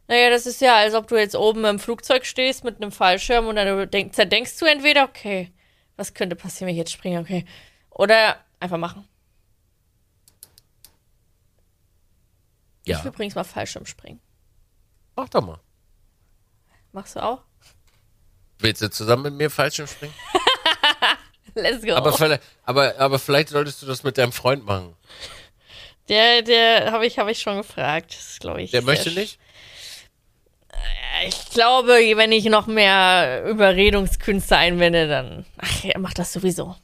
Naja, 0.07 0.29
das 0.29 0.45
ist 0.45 0.61
ja, 0.61 0.75
als 0.77 0.93
ob 0.93 1.07
du 1.07 1.15
jetzt 1.17 1.35
oben 1.35 1.65
im 1.65 1.79
Flugzeug 1.79 2.25
stehst 2.25 2.63
mit 2.63 2.77
einem 2.81 2.91
Fallschirm 2.91 3.47
und 3.47 3.55
dann 3.57 3.89
denk, 3.89 4.13
zerdenkst 4.15 4.57
du 4.59 4.65
entweder, 4.65 5.03
okay, 5.03 5.51
was 5.97 6.13
könnte 6.13 6.35
passieren, 6.35 6.67
wenn 6.67 6.75
ich 6.75 6.79
jetzt 6.79 6.91
springe, 6.93 7.19
okay. 7.19 7.45
Oder 7.89 8.37
einfach 8.59 8.77
machen. 8.77 9.07
Ich 12.83 12.91
Ja. 12.93 13.03
will 13.03 13.11
übrigens 13.11 13.35
mal 13.35 13.43
Fallschirm 13.43 13.85
springen. 13.85 14.21
Mach 15.15 15.27
doch 15.29 15.41
mal. 15.45 15.59
Machst 16.93 17.15
du 17.15 17.23
auch? 17.23 17.43
Willst 18.59 18.81
du 18.81 18.89
zusammen 18.89 19.23
mit 19.23 19.33
mir 19.33 19.49
Fallschirm 19.49 19.87
springen? 19.87 20.13
Let's 21.57 21.83
go. 21.85 21.93
Aber, 21.93 22.13
vielleicht, 22.13 22.41
aber, 22.63 22.95
aber 22.99 23.19
vielleicht 23.19 23.49
solltest 23.49 23.81
du 23.81 23.85
das 23.85 24.03
mit 24.03 24.17
deinem 24.17 24.31
Freund 24.31 24.65
machen. 24.65 24.95
der, 26.09 26.41
der 26.41 26.91
habe 26.91 27.05
ich, 27.05 27.17
hab 27.19 27.27
ich 27.27 27.39
schon 27.39 27.57
gefragt. 27.57 28.13
Das 28.17 28.37
glaube 28.39 28.61
ich. 28.61 28.71
Der 28.71 28.81
möchte 28.81 29.11
nicht? 29.11 29.39
Ich 31.27 31.49
glaube, 31.49 31.93
wenn 32.15 32.31
ich 32.31 32.45
noch 32.45 32.67
mehr 32.67 33.43
Überredungskünste 33.47 34.55
einwende, 34.57 35.07
dann. 35.07 35.45
Ach, 35.57 35.83
er 35.83 35.99
macht 35.99 36.19
das 36.19 36.31
sowieso. 36.31 36.75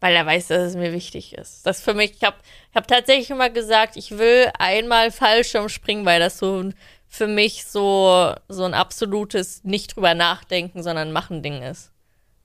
Weil 0.00 0.14
er 0.16 0.24
weiß, 0.24 0.48
dass 0.48 0.62
es 0.62 0.76
mir 0.76 0.92
wichtig 0.94 1.34
ist. 1.34 1.66
Das 1.66 1.82
für 1.82 1.92
mich, 1.92 2.12
ich 2.12 2.22
habe 2.24 2.36
ich 2.70 2.76
hab 2.76 2.88
tatsächlich 2.88 3.28
immer 3.28 3.50
gesagt, 3.50 3.96
ich 3.96 4.16
will 4.16 4.50
einmal 4.58 5.10
Fallschirm 5.10 5.68
springen, 5.68 6.06
weil 6.06 6.20
das 6.20 6.38
so 6.38 6.62
ein- 6.62 6.74
für 7.12 7.26
mich 7.26 7.66
so, 7.66 8.34
so 8.48 8.62
ein 8.64 8.72
absolutes 8.72 9.64
nicht 9.64 9.96
drüber 9.96 10.14
nachdenken, 10.14 10.82
sondern 10.82 11.10
machen 11.12 11.42
Ding 11.42 11.60
ist. 11.60 11.90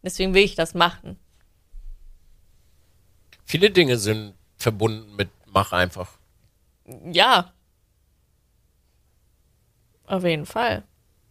Deswegen 0.01 0.33
will 0.33 0.43
ich 0.43 0.55
das 0.55 0.73
machen. 0.73 1.17
Viele 3.45 3.69
Dinge 3.69 3.97
sind 3.97 4.33
verbunden 4.57 5.15
mit 5.15 5.29
mach 5.45 5.71
einfach. 5.71 6.11
Ja. 7.11 7.53
Auf 10.07 10.23
jeden 10.23 10.45
Fall. 10.47 10.83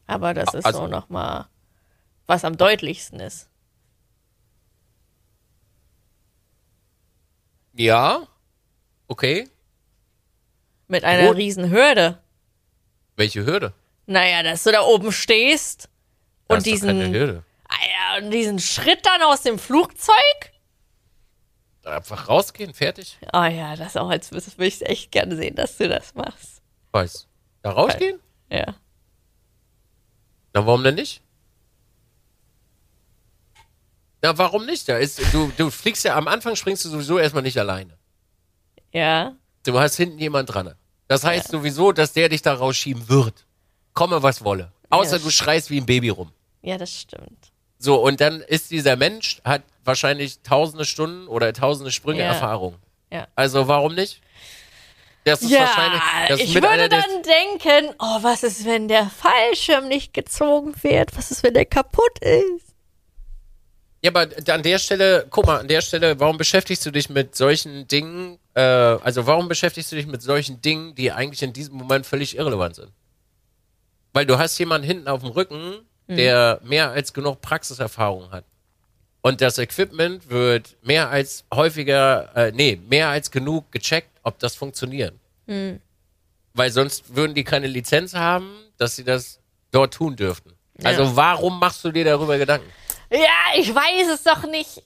Aber 0.07 0.33
das 0.33 0.55
ist 0.55 0.65
Also- 0.65 0.81
so 0.83 0.87
nochmal, 0.87 1.47
was 2.27 2.45
am 2.45 2.57
deutlichsten 2.57 3.19
ist. 3.21 3.49
Ja. 7.75 8.27
Okay. 9.09 9.49
Mit 10.87 11.03
einer 11.05 11.27
Rot- 11.29 11.37
riesen 11.37 11.71
Hürde. 11.71 12.19
Welche 13.17 13.45
Hürde? 13.47 13.73
Naja, 14.07 14.43
dass 14.43 14.65
du 14.65 14.73
da 14.73 14.83
oben 14.83 15.13
stehst 15.13 15.89
Das 16.49 16.59
und 16.59 16.67
diesen, 16.67 17.13
Hürde. 17.13 17.45
Alter, 17.69 18.25
und 18.25 18.31
diesen 18.31 18.59
Schritt 18.59 19.05
dann 19.05 19.23
aus 19.23 19.43
dem 19.43 19.59
Flugzeug. 19.59 20.15
Einfach 21.85 22.29
rausgehen, 22.29 22.73
fertig. 22.73 23.19
Ah 23.33 23.49
ja, 23.49 23.77
das 23.77 23.97
auch 23.97 24.09
als 24.09 24.31
das 24.31 24.57
würde 24.57 24.67
ich 24.67 24.83
echt 24.87 25.13
gerne 25.13 25.37
sehen, 25.37 25.55
dass 25.55 25.77
du 25.77 25.89
das 25.89 26.15
machst. 26.15 26.63
Weiß. 26.93 27.29
Da 27.63 27.71
rausgehen? 27.71 28.21
Ja. 28.51 28.75
Na, 30.55 30.67
warum 30.67 30.83
denn 30.85 30.95
nicht? 30.95 31.23
Na, 34.23 34.37
warum 34.39 34.65
nicht? 34.65 34.89
Da 34.89 34.97
ist, 34.97 35.21
du, 35.35 35.53
du 35.57 35.71
fliegst 35.71 36.05
ja 36.05 36.17
am 36.17 36.29
Anfang 36.29 36.57
springst 36.57 36.85
du 36.85 36.89
sowieso 36.89 37.19
erstmal 37.19 37.43
nicht 37.43 37.59
alleine. 37.59 37.99
Ja. 38.93 39.35
Du 39.65 39.79
hast 39.79 39.97
hinten 39.97 40.19
jemand 40.19 40.53
dran. 40.55 40.75
Das 41.09 41.25
heißt 41.25 41.49
sowieso, 41.49 41.93
dass 41.93 42.13
der 42.13 42.29
dich 42.29 42.43
da 42.43 42.55
rausschieben 42.55 43.09
wird. 43.09 43.45
Komme, 43.93 44.23
was 44.23 44.45
wolle. 44.45 44.73
Außer 44.91 45.19
du 45.19 45.31
schreist 45.31 45.71
wie 45.71 45.79
ein 45.81 45.87
Baby 45.87 46.09
rum. 46.09 46.31
Ja, 46.63 46.79
das 46.79 46.93
stimmt. 47.01 47.53
So, 47.79 47.97
und 48.03 48.21
dann 48.21 48.41
ist 48.41 48.71
dieser 48.71 48.97
Mensch, 48.97 49.41
hat 49.45 49.63
wahrscheinlich 49.85 50.41
tausende 50.43 50.85
Stunden 50.85 51.29
oder 51.29 51.53
tausende 51.53 51.91
Sprünge 51.91 52.21
Ja. 52.21 52.27
Erfahrung. 52.27 52.77
Ja. 53.13 53.29
Also 53.35 53.69
warum 53.69 53.95
nicht? 53.95 54.21
Das 55.25 55.43
ist 55.43 55.51
Ja, 55.51 55.61
wahrscheinlich 55.61 56.03
das 56.29 56.41
ich 56.41 56.55
würde 56.55 56.89
dann 56.89 57.03
denken, 57.23 57.95
oh, 57.99 58.19
was 58.23 58.43
ist, 58.43 58.65
wenn 58.67 58.89
der 58.89 59.07
Fallschirm 59.11 59.89
nicht 59.89 60.13
gezogen 60.15 60.75
wird? 60.83 61.17
Was 61.17 61.31
ist, 61.31 61.43
wenn 61.43 61.55
der 61.55 61.65
kaputt 61.67 62.19
ist? 62.21 62.74
Ja, 64.05 64.11
aber 64.11 64.29
an 64.53 64.63
der 64.63 64.79
Stelle, 64.79 65.27
guck 65.31 65.47
mal, 65.47 65.61
an 65.61 65.67
der 65.67 65.81
Stelle, 65.81 66.21
warum 66.21 66.37
beschäftigst 66.37 66.85
du 66.85 66.91
dich 66.91 67.09
mit 67.09 67.35
solchen 67.35 67.89
Dingen, 67.89 68.39
äh, 68.53 68.61
also 68.61 69.27
warum 69.27 69.49
beschäftigst 69.49 69.91
du 69.91 69.97
dich 69.97 70.07
mit 70.07 70.21
solchen 70.21 70.61
Dingen, 70.61 70.95
die 70.95 71.11
eigentlich 71.11 71.43
in 71.43 71.55
diesem 71.55 71.77
Moment 71.77 72.05
völlig 72.05 72.37
irrelevant 72.37 72.75
sind? 72.75 72.93
Weil 74.13 74.27
du 74.27 74.37
hast 74.39 74.59
jemanden 74.59 74.87
hinten 74.87 75.09
auf 75.09 75.23
dem 75.23 75.31
Rücken, 75.31 75.79
der 76.17 76.61
mehr 76.63 76.91
als 76.91 77.15
genug 77.15 77.41
Praxiserfahrung 77.41 78.31
hat. 78.31 78.45
Und 79.23 79.41
das 79.41 79.57
Equipment 79.57 80.29
wird 80.29 80.77
mehr 80.83 81.09
als 81.09 81.45
häufiger, 81.53 82.29
äh, 82.37 82.53
nee, 82.53 82.79
mehr 82.91 83.09
als 83.09 83.31
genug 83.31 83.73
gecheckt, 83.73 84.11
ob 84.23 84.39
das 84.39 84.55
funktioniert. 84.55 85.15
Weil 86.53 86.71
sonst 86.71 87.17
würden 87.17 87.35
die 87.35 87.43
keine 87.43 87.69
Lizenz 87.69 88.13
haben, 88.13 88.51
dass 88.77 88.97
sie 88.97 89.05
das 89.05 89.41
dort 89.71 89.95
tun 89.95 90.15
dürften. 90.15 90.53
Also 90.83 91.17
warum 91.17 91.59
machst 91.59 91.83
du 91.85 91.91
dir 91.91 92.05
darüber 92.05 92.37
Gedanken? 92.37 92.71
Ja, 93.17 93.59
ich 93.61 93.73
weiß 93.75 94.09
es 94.13 94.23
doch 94.25 94.45
nicht. 94.47 94.83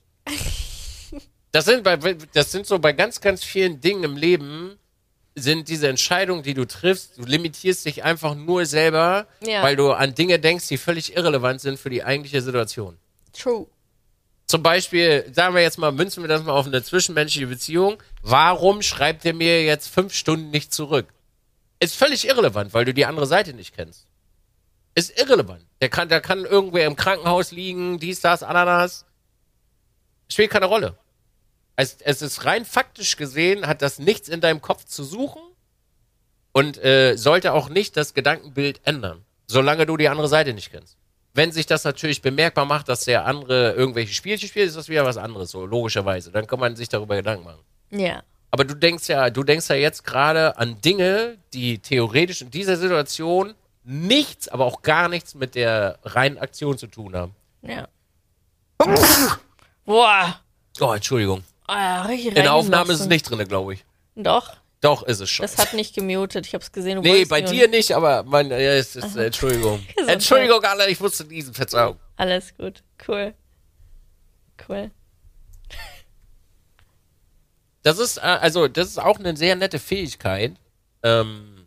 Das 1.52 1.64
sind, 1.64 1.82
bei, 1.82 1.96
das 1.96 2.52
sind 2.52 2.66
so 2.66 2.78
bei 2.78 2.92
ganz, 2.92 3.20
ganz 3.22 3.42
vielen 3.42 3.80
Dingen 3.80 4.04
im 4.04 4.16
Leben, 4.16 4.78
sind 5.34 5.68
diese 5.68 5.88
Entscheidungen, 5.88 6.42
die 6.42 6.52
du 6.52 6.66
triffst, 6.66 7.16
du 7.16 7.22
limitierst 7.24 7.86
dich 7.86 8.04
einfach 8.04 8.34
nur 8.34 8.66
selber, 8.66 9.26
Ja. 9.40 9.62
weil 9.62 9.76
du 9.76 9.92
an 9.92 10.14
Dinge 10.14 10.38
denkst, 10.38 10.68
die 10.68 10.76
völlig 10.76 11.16
irrelevant 11.16 11.60
sind 11.62 11.78
für 11.78 11.88
die 11.90 12.04
eigentliche 12.04 12.42
Situation. 12.42 12.98
True. 13.32 13.66
Zum 14.46 14.62
Beispiel, 14.62 15.30
sagen 15.32 15.54
wir 15.54 15.62
jetzt 15.62 15.78
mal, 15.78 15.92
münzen 15.92 16.22
wir 16.22 16.28
das 16.28 16.42
mal 16.42 16.52
auf 16.52 16.66
eine 16.66 16.82
zwischenmenschliche 16.82 17.46
Beziehung. 17.46 18.02
Warum 18.22 18.82
schreibt 18.82 19.24
er 19.24 19.34
mir 19.34 19.64
jetzt 19.64 19.88
fünf 19.88 20.12
Stunden 20.14 20.50
nicht 20.50 20.72
zurück? 20.74 21.06
Ist 21.80 21.94
völlig 21.96 22.26
irrelevant, 22.26 22.74
weil 22.74 22.84
du 22.84 22.92
die 22.92 23.06
andere 23.06 23.26
Seite 23.26 23.52
nicht 23.54 23.74
kennst. 23.74 24.06
Ist 24.94 25.18
irrelevant. 25.18 25.64
Der 25.80 25.88
kann, 25.88 26.08
der 26.08 26.20
kann 26.20 26.44
irgendwer 26.44 26.86
im 26.86 26.96
Krankenhaus 26.96 27.52
liegen, 27.52 27.98
dies, 27.98 28.20
das, 28.20 28.42
Ananas. 28.42 29.04
Spielt 30.28 30.50
keine 30.50 30.66
Rolle. 30.66 30.98
Es, 31.76 31.98
es 32.00 32.22
ist 32.22 32.44
rein 32.44 32.64
faktisch 32.64 33.16
gesehen, 33.16 33.66
hat 33.66 33.82
das 33.82 33.98
nichts 33.98 34.28
in 34.28 34.40
deinem 34.40 34.60
Kopf 34.60 34.84
zu 34.84 35.04
suchen 35.04 35.40
und 36.52 36.82
äh, 36.82 37.16
sollte 37.16 37.52
auch 37.52 37.68
nicht 37.68 37.96
das 37.96 38.14
Gedankenbild 38.14 38.80
ändern, 38.84 39.24
solange 39.46 39.86
du 39.86 39.96
die 39.96 40.08
andere 40.08 40.28
Seite 40.28 40.52
nicht 40.54 40.72
kennst. 40.72 40.96
Wenn 41.34 41.52
sich 41.52 41.66
das 41.66 41.84
natürlich 41.84 42.20
bemerkbar 42.20 42.64
macht, 42.64 42.88
dass 42.88 43.04
der 43.04 43.26
andere 43.26 43.74
irgendwelche 43.74 44.12
Spielchen 44.12 44.48
spielt, 44.48 44.66
ist 44.66 44.76
das 44.76 44.88
wieder 44.88 45.04
was 45.04 45.16
anderes, 45.16 45.52
so 45.52 45.64
logischerweise. 45.64 46.32
Dann 46.32 46.48
kann 46.48 46.58
man 46.58 46.74
sich 46.74 46.88
darüber 46.88 47.14
Gedanken 47.14 47.44
machen. 47.44 47.60
Ja. 47.90 48.24
Aber 48.50 48.64
du 48.64 48.74
denkst 48.74 49.08
ja, 49.08 49.30
du 49.30 49.44
denkst 49.44 49.68
ja 49.68 49.76
jetzt 49.76 50.04
gerade 50.04 50.56
an 50.58 50.80
Dinge, 50.80 51.38
die 51.52 51.78
theoretisch 51.78 52.42
in 52.42 52.50
dieser 52.50 52.76
Situation 52.76 53.54
nichts, 53.88 54.48
aber 54.48 54.66
auch 54.66 54.82
gar 54.82 55.08
nichts 55.08 55.34
mit 55.34 55.54
der 55.54 55.98
reinen 56.04 56.38
Aktion 56.38 56.76
zu 56.76 56.86
tun 56.86 57.16
haben. 57.16 57.34
Ja. 57.62 57.88
Boah. 59.84 60.40
Oh, 60.78 60.92
Entschuldigung. 60.92 61.42
Ah, 61.66 62.02
richtig 62.02 62.36
In 62.36 62.42
der 62.42 62.52
Aufnahme 62.52 62.92
ist 62.92 63.00
es 63.00 63.06
nicht 63.06 63.28
drin, 63.28 63.46
glaube 63.48 63.74
ich. 63.74 63.84
Doch, 64.14 64.56
Doch, 64.80 65.02
ist 65.02 65.20
es 65.20 65.30
schon. 65.30 65.44
das 65.44 65.58
hat 65.58 65.74
nicht 65.74 65.94
gemutet. 65.94 66.46
Ich 66.46 66.54
hab's 66.54 66.70
gesehen. 66.70 67.02
Du 67.02 67.02
Nee, 67.02 67.24
bei 67.24 67.40
dir 67.40 67.68
nicht, 67.68 67.92
aber 67.92 68.24
mein, 68.24 68.50
ja, 68.50 68.58
es 68.58 68.94
ist, 68.94 69.16
äh, 69.16 69.26
Entschuldigung. 69.26 69.80
Gesundheit. 69.88 70.14
Entschuldigung, 70.14 70.62
alle, 70.64 70.88
ich 70.90 71.00
musste 71.00 71.24
diesen 71.24 71.54
Verzeihung. 71.54 71.98
Alles 72.16 72.54
gut. 72.56 72.82
Cool. 73.06 73.34
Cool. 74.68 74.90
Das 77.82 77.98
ist, 77.98 78.18
äh, 78.18 78.20
also, 78.20 78.68
das 78.68 78.88
ist 78.88 78.98
auch 78.98 79.18
eine 79.18 79.36
sehr 79.36 79.56
nette 79.56 79.78
Fähigkeit. 79.78 80.54
Ähm, 81.02 81.57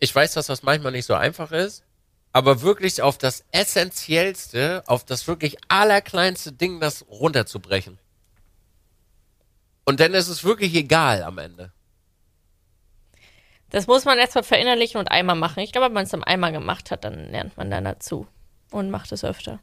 ich 0.00 0.14
weiß, 0.14 0.32
dass 0.32 0.46
das 0.46 0.62
manchmal 0.62 0.92
nicht 0.92 1.06
so 1.06 1.14
einfach 1.14 1.52
ist, 1.52 1.84
aber 2.32 2.62
wirklich 2.62 3.02
auf 3.02 3.18
das 3.18 3.44
Essentiellste, 3.52 4.82
auf 4.86 5.04
das 5.04 5.26
wirklich 5.28 5.56
allerkleinste 5.68 6.52
Ding, 6.52 6.80
das 6.80 7.06
runterzubrechen. 7.08 7.98
Und 9.84 10.00
dann 10.00 10.14
ist 10.14 10.28
es 10.28 10.44
wirklich 10.44 10.74
egal 10.74 11.22
am 11.22 11.38
Ende. 11.38 11.72
Das 13.70 13.86
muss 13.86 14.04
man 14.04 14.18
erstmal 14.18 14.44
verinnerlichen 14.44 14.98
und 14.98 15.10
einmal 15.10 15.36
machen. 15.36 15.60
Ich 15.60 15.72
glaube, 15.72 15.86
wenn 15.86 15.92
man 15.92 16.04
es 16.04 16.10
dann 16.10 16.24
einmal 16.24 16.52
gemacht 16.52 16.90
hat, 16.90 17.04
dann 17.04 17.30
lernt 17.30 17.56
man 17.56 17.70
dann 17.70 17.84
dazu 17.84 18.26
und 18.70 18.90
macht 18.90 19.12
es 19.12 19.22
öfter. 19.24 19.60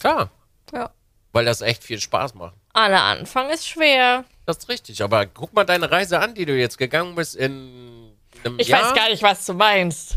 Klar, 0.00 0.30
Ja. 0.72 0.90
weil 1.32 1.44
das 1.44 1.60
echt 1.60 1.84
viel 1.84 2.00
Spaß 2.00 2.34
macht. 2.34 2.56
Aller 2.72 3.02
Anfang 3.02 3.50
ist 3.50 3.66
schwer. 3.66 4.24
Das 4.46 4.58
ist 4.58 4.68
richtig, 4.68 5.02
aber 5.02 5.26
guck 5.26 5.52
mal 5.52 5.64
deine 5.64 5.90
Reise 5.90 6.20
an, 6.20 6.34
die 6.34 6.46
du 6.46 6.56
jetzt 6.56 6.78
gegangen 6.78 7.14
bist 7.16 7.36
in 7.36 8.12
einem 8.44 8.58
Ich 8.58 8.68
Jahr. 8.68 8.82
weiß 8.90 8.94
gar 8.94 9.08
nicht, 9.10 9.22
was 9.22 9.44
du 9.46 9.54
meinst. 9.54 10.16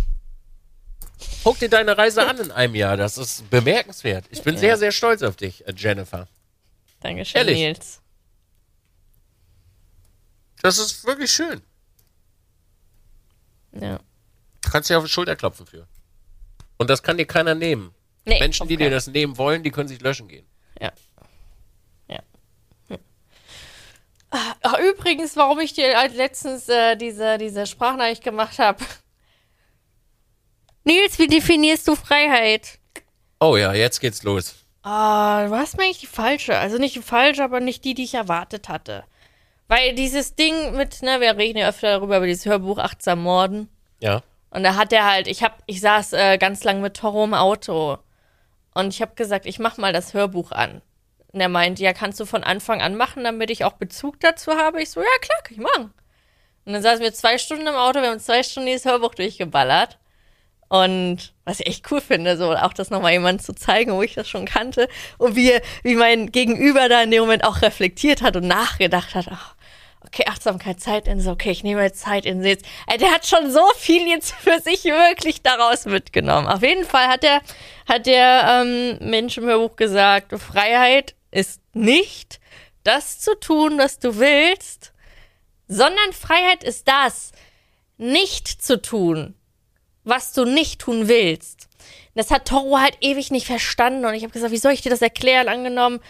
Guck 1.43 1.59
dir 1.59 1.69
deine 1.69 1.97
Reise 1.97 2.27
an 2.27 2.37
in 2.39 2.51
einem 2.51 2.75
Jahr. 2.75 2.97
Das 2.97 3.17
ist 3.17 3.49
bemerkenswert. 3.49 4.25
Ich 4.29 4.41
bin 4.43 4.57
sehr, 4.57 4.77
sehr 4.77 4.91
stolz 4.91 5.21
auf 5.23 5.35
dich, 5.35 5.65
äh, 5.67 5.73
Jennifer. 5.75 6.27
Dankeschön, 7.01 7.39
Ehrlich? 7.39 7.57
Nils. 7.57 8.01
Das 10.61 10.77
ist 10.77 11.03
wirklich 11.05 11.31
schön. 11.31 11.61
Ja. 13.73 13.99
Du 14.61 14.69
kannst 14.69 14.89
dir 14.89 14.97
auf 14.97 15.03
die 15.05 15.09
Schulter 15.09 15.35
klopfen 15.35 15.65
für. 15.65 15.87
Und 16.77 16.89
das 16.89 17.01
kann 17.01 17.17
dir 17.17 17.25
keiner 17.25 17.55
nehmen. 17.55 17.93
Nee, 18.25 18.39
Menschen, 18.39 18.67
die 18.67 18.77
dir 18.77 18.91
das 18.91 19.07
nehmen 19.07 19.37
wollen, 19.37 19.63
die 19.63 19.71
können 19.71 19.87
sich 19.87 20.01
löschen 20.01 20.27
gehen. 20.27 20.45
Ja. 20.79 20.91
Ja. 22.07 22.19
Hm. 22.89 22.99
Ach, 24.31 24.79
übrigens, 24.79 25.35
warum 25.35 25.59
ich 25.59 25.73
dir 25.73 25.97
halt 25.97 26.15
letztens 26.15 26.69
äh, 26.69 26.95
diese, 26.95 27.37
diese 27.37 27.67
Sprachnachricht 27.67 28.23
gemacht 28.23 28.59
habe. 28.59 28.83
Nils, 30.85 31.19
wie 31.19 31.27
definierst 31.27 31.87
du 31.87 31.95
Freiheit? 31.95 32.79
Oh 33.39 33.57
ja, 33.57 33.73
jetzt 33.73 33.99
geht's 33.99 34.23
los. 34.23 34.55
Ah, 34.83 35.47
du 35.47 35.55
hast 35.55 35.77
mir 35.77 35.83
eigentlich 35.83 35.99
die 35.99 36.07
falsche. 36.07 36.57
Also 36.57 36.77
nicht 36.77 36.95
die 36.95 37.01
falsche, 37.01 37.43
aber 37.43 37.59
nicht 37.59 37.83
die, 37.83 37.93
die 37.93 38.05
ich 38.05 38.13
erwartet 38.13 38.69
hatte. 38.69 39.03
Weil 39.67 39.93
dieses 39.95 40.35
Ding 40.35 40.75
mit, 40.75 41.01
ne, 41.01 41.19
wir 41.19 41.37
reden 41.37 41.59
ja 41.59 41.69
öfter 41.69 41.91
darüber, 41.91 42.17
über 42.17 42.25
dieses 42.25 42.45
Hörbuch 42.45 42.77
Achtsam 42.77 43.21
Morden. 43.21 43.69
Ja. 43.99 44.23
Und 44.49 44.63
da 44.63 44.75
hat 44.75 44.91
er 44.91 45.05
halt, 45.09 45.27
ich 45.27 45.43
hab, 45.43 45.61
ich 45.65 45.81
saß 45.81 46.13
äh, 46.13 46.37
ganz 46.37 46.63
lang 46.63 46.81
mit 46.81 46.95
Toro 46.95 47.23
im 47.23 47.33
Auto. 47.33 47.97
Und 48.73 48.93
ich 48.93 49.01
habe 49.01 49.15
gesagt, 49.15 49.45
ich 49.45 49.59
mach 49.59 49.77
mal 49.77 49.93
das 49.93 50.13
Hörbuch 50.13 50.51
an. 50.51 50.81
Und 51.33 51.39
er 51.39 51.49
meint, 51.49 51.79
ja, 51.79 51.93
kannst 51.93 52.19
du 52.19 52.25
von 52.25 52.43
Anfang 52.43 52.81
an 52.81 52.95
machen, 52.95 53.23
damit 53.23 53.49
ich 53.49 53.63
auch 53.63 53.73
Bezug 53.73 54.19
dazu 54.19 54.53
habe? 54.53 54.81
Ich 54.81 54.91
so, 54.91 55.01
ja, 55.01 55.07
klar, 55.21 55.39
kann 55.43 55.53
ich 55.53 55.61
machen. 55.61 55.93
Und 56.65 56.73
dann 56.73 56.81
saßen 56.81 57.01
wir 57.01 57.13
zwei 57.13 57.37
Stunden 57.37 57.67
im 57.67 57.75
Auto, 57.75 58.01
wir 58.01 58.09
haben 58.09 58.19
zwei 58.19 58.43
Stunden 58.43 58.67
dieses 58.67 58.85
Hörbuch 58.85 59.15
durchgeballert. 59.15 59.97
Und 60.67 61.33
was 61.43 61.59
ich 61.59 61.67
echt 61.67 61.91
cool 61.91 61.99
finde, 61.99 62.37
so 62.37 62.53
auch 62.53 62.73
das 62.73 62.91
nochmal 62.91 63.11
jemandem 63.11 63.43
zu 63.43 63.53
zeigen, 63.53 63.91
wo 63.91 64.03
ich 64.03 64.13
das 64.13 64.29
schon 64.29 64.45
kannte. 64.45 64.87
Und 65.17 65.35
wie, 65.35 65.51
wie 65.83 65.95
mein 65.95 66.31
Gegenüber 66.31 66.87
da 66.87 67.01
in 67.01 67.11
dem 67.11 67.21
Moment 67.21 67.43
auch 67.43 67.61
reflektiert 67.61 68.21
hat 68.21 68.37
und 68.37 68.47
nachgedacht 68.47 69.15
hat, 69.15 69.27
ach, 69.29 69.55
okay, 70.05 70.23
Achtsamkeit, 70.27 70.79
Zeitinsel, 70.79 71.33
okay, 71.33 71.51
ich 71.51 71.63
nehme 71.63 71.81
jetzt 71.81 72.01
Zeitinsel. 72.01 72.51
Jetzt, 72.51 72.65
der 72.99 73.11
hat 73.11 73.25
schon 73.25 73.51
so 73.51 73.63
viel 73.75 74.07
jetzt 74.07 74.33
für 74.33 74.59
sich 74.59 74.85
wirklich 74.85 75.41
daraus 75.41 75.85
mitgenommen. 75.85 76.47
Auf 76.47 76.61
jeden 76.61 76.85
Fall 76.85 77.07
hat 77.07 77.23
der, 77.23 77.41
hat 77.87 78.05
der 78.05 78.63
ähm, 78.63 78.97
Mensch 79.01 79.37
im 79.37 79.45
Hörbuch 79.45 79.75
gesagt, 79.75 80.33
Freiheit 80.39 81.15
ist 81.31 81.61
nicht 81.73 82.39
das 82.83 83.19
zu 83.19 83.39
tun, 83.39 83.77
was 83.77 83.99
du 83.99 84.19
willst, 84.19 84.93
sondern 85.67 86.13
Freiheit 86.13 86.63
ist 86.63 86.87
das, 86.87 87.31
nicht 87.97 88.47
zu 88.47 88.81
tun, 88.81 89.35
was 90.03 90.33
du 90.33 90.45
nicht 90.45 90.81
tun 90.81 91.07
willst. 91.07 91.69
Das 92.15 92.31
hat 92.31 92.47
Toro 92.47 92.79
halt 92.79 92.97
ewig 92.99 93.31
nicht 93.31 93.47
verstanden 93.47 94.05
und 94.05 94.13
ich 94.13 94.23
habe 94.23 94.33
gesagt, 94.33 94.51
wie 94.51 94.57
soll 94.57 94.73
ich 94.73 94.81
dir 94.81 94.89
das 94.89 95.01
erklären? 95.01 95.47
Angenommen, 95.47 96.01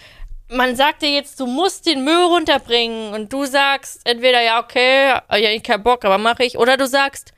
man 0.48 0.76
sagt 0.76 1.02
dir 1.02 1.12
jetzt, 1.12 1.40
du 1.40 1.46
musst 1.46 1.86
den 1.86 2.04
Müll 2.04 2.24
runterbringen 2.24 3.14
und 3.14 3.32
du 3.32 3.46
sagst 3.46 4.02
entweder 4.06 4.42
ja, 4.42 4.62
okay, 4.62 5.10
ja, 5.10 5.50
ich 5.52 5.64
keinen 5.64 5.84
Bock, 5.84 6.04
aber 6.04 6.18
mache 6.18 6.44
ich, 6.44 6.58
oder 6.58 6.76
du 6.76 6.88
sagst, 6.88 7.34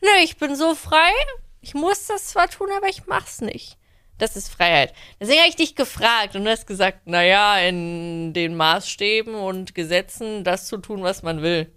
nö, 0.00 0.10
ich 0.22 0.36
bin 0.36 0.56
so 0.56 0.74
frei, 0.74 1.12
ich 1.60 1.74
muss 1.74 2.06
das 2.06 2.28
zwar 2.28 2.48
tun, 2.48 2.68
aber 2.76 2.88
ich 2.88 3.06
mach's 3.06 3.40
nicht. 3.40 3.78
Das 4.22 4.36
ist 4.36 4.50
Freiheit. 4.50 4.94
Deswegen 5.18 5.40
habe 5.40 5.48
ich 5.48 5.56
dich 5.56 5.74
gefragt 5.74 6.36
und 6.36 6.44
du 6.44 6.50
hast 6.52 6.68
gesagt, 6.68 7.08
naja, 7.08 7.58
in 7.58 8.32
den 8.32 8.54
Maßstäben 8.54 9.34
und 9.34 9.74
Gesetzen 9.74 10.44
das 10.44 10.68
zu 10.68 10.76
tun, 10.76 11.02
was 11.02 11.24
man 11.24 11.42
will. 11.42 11.72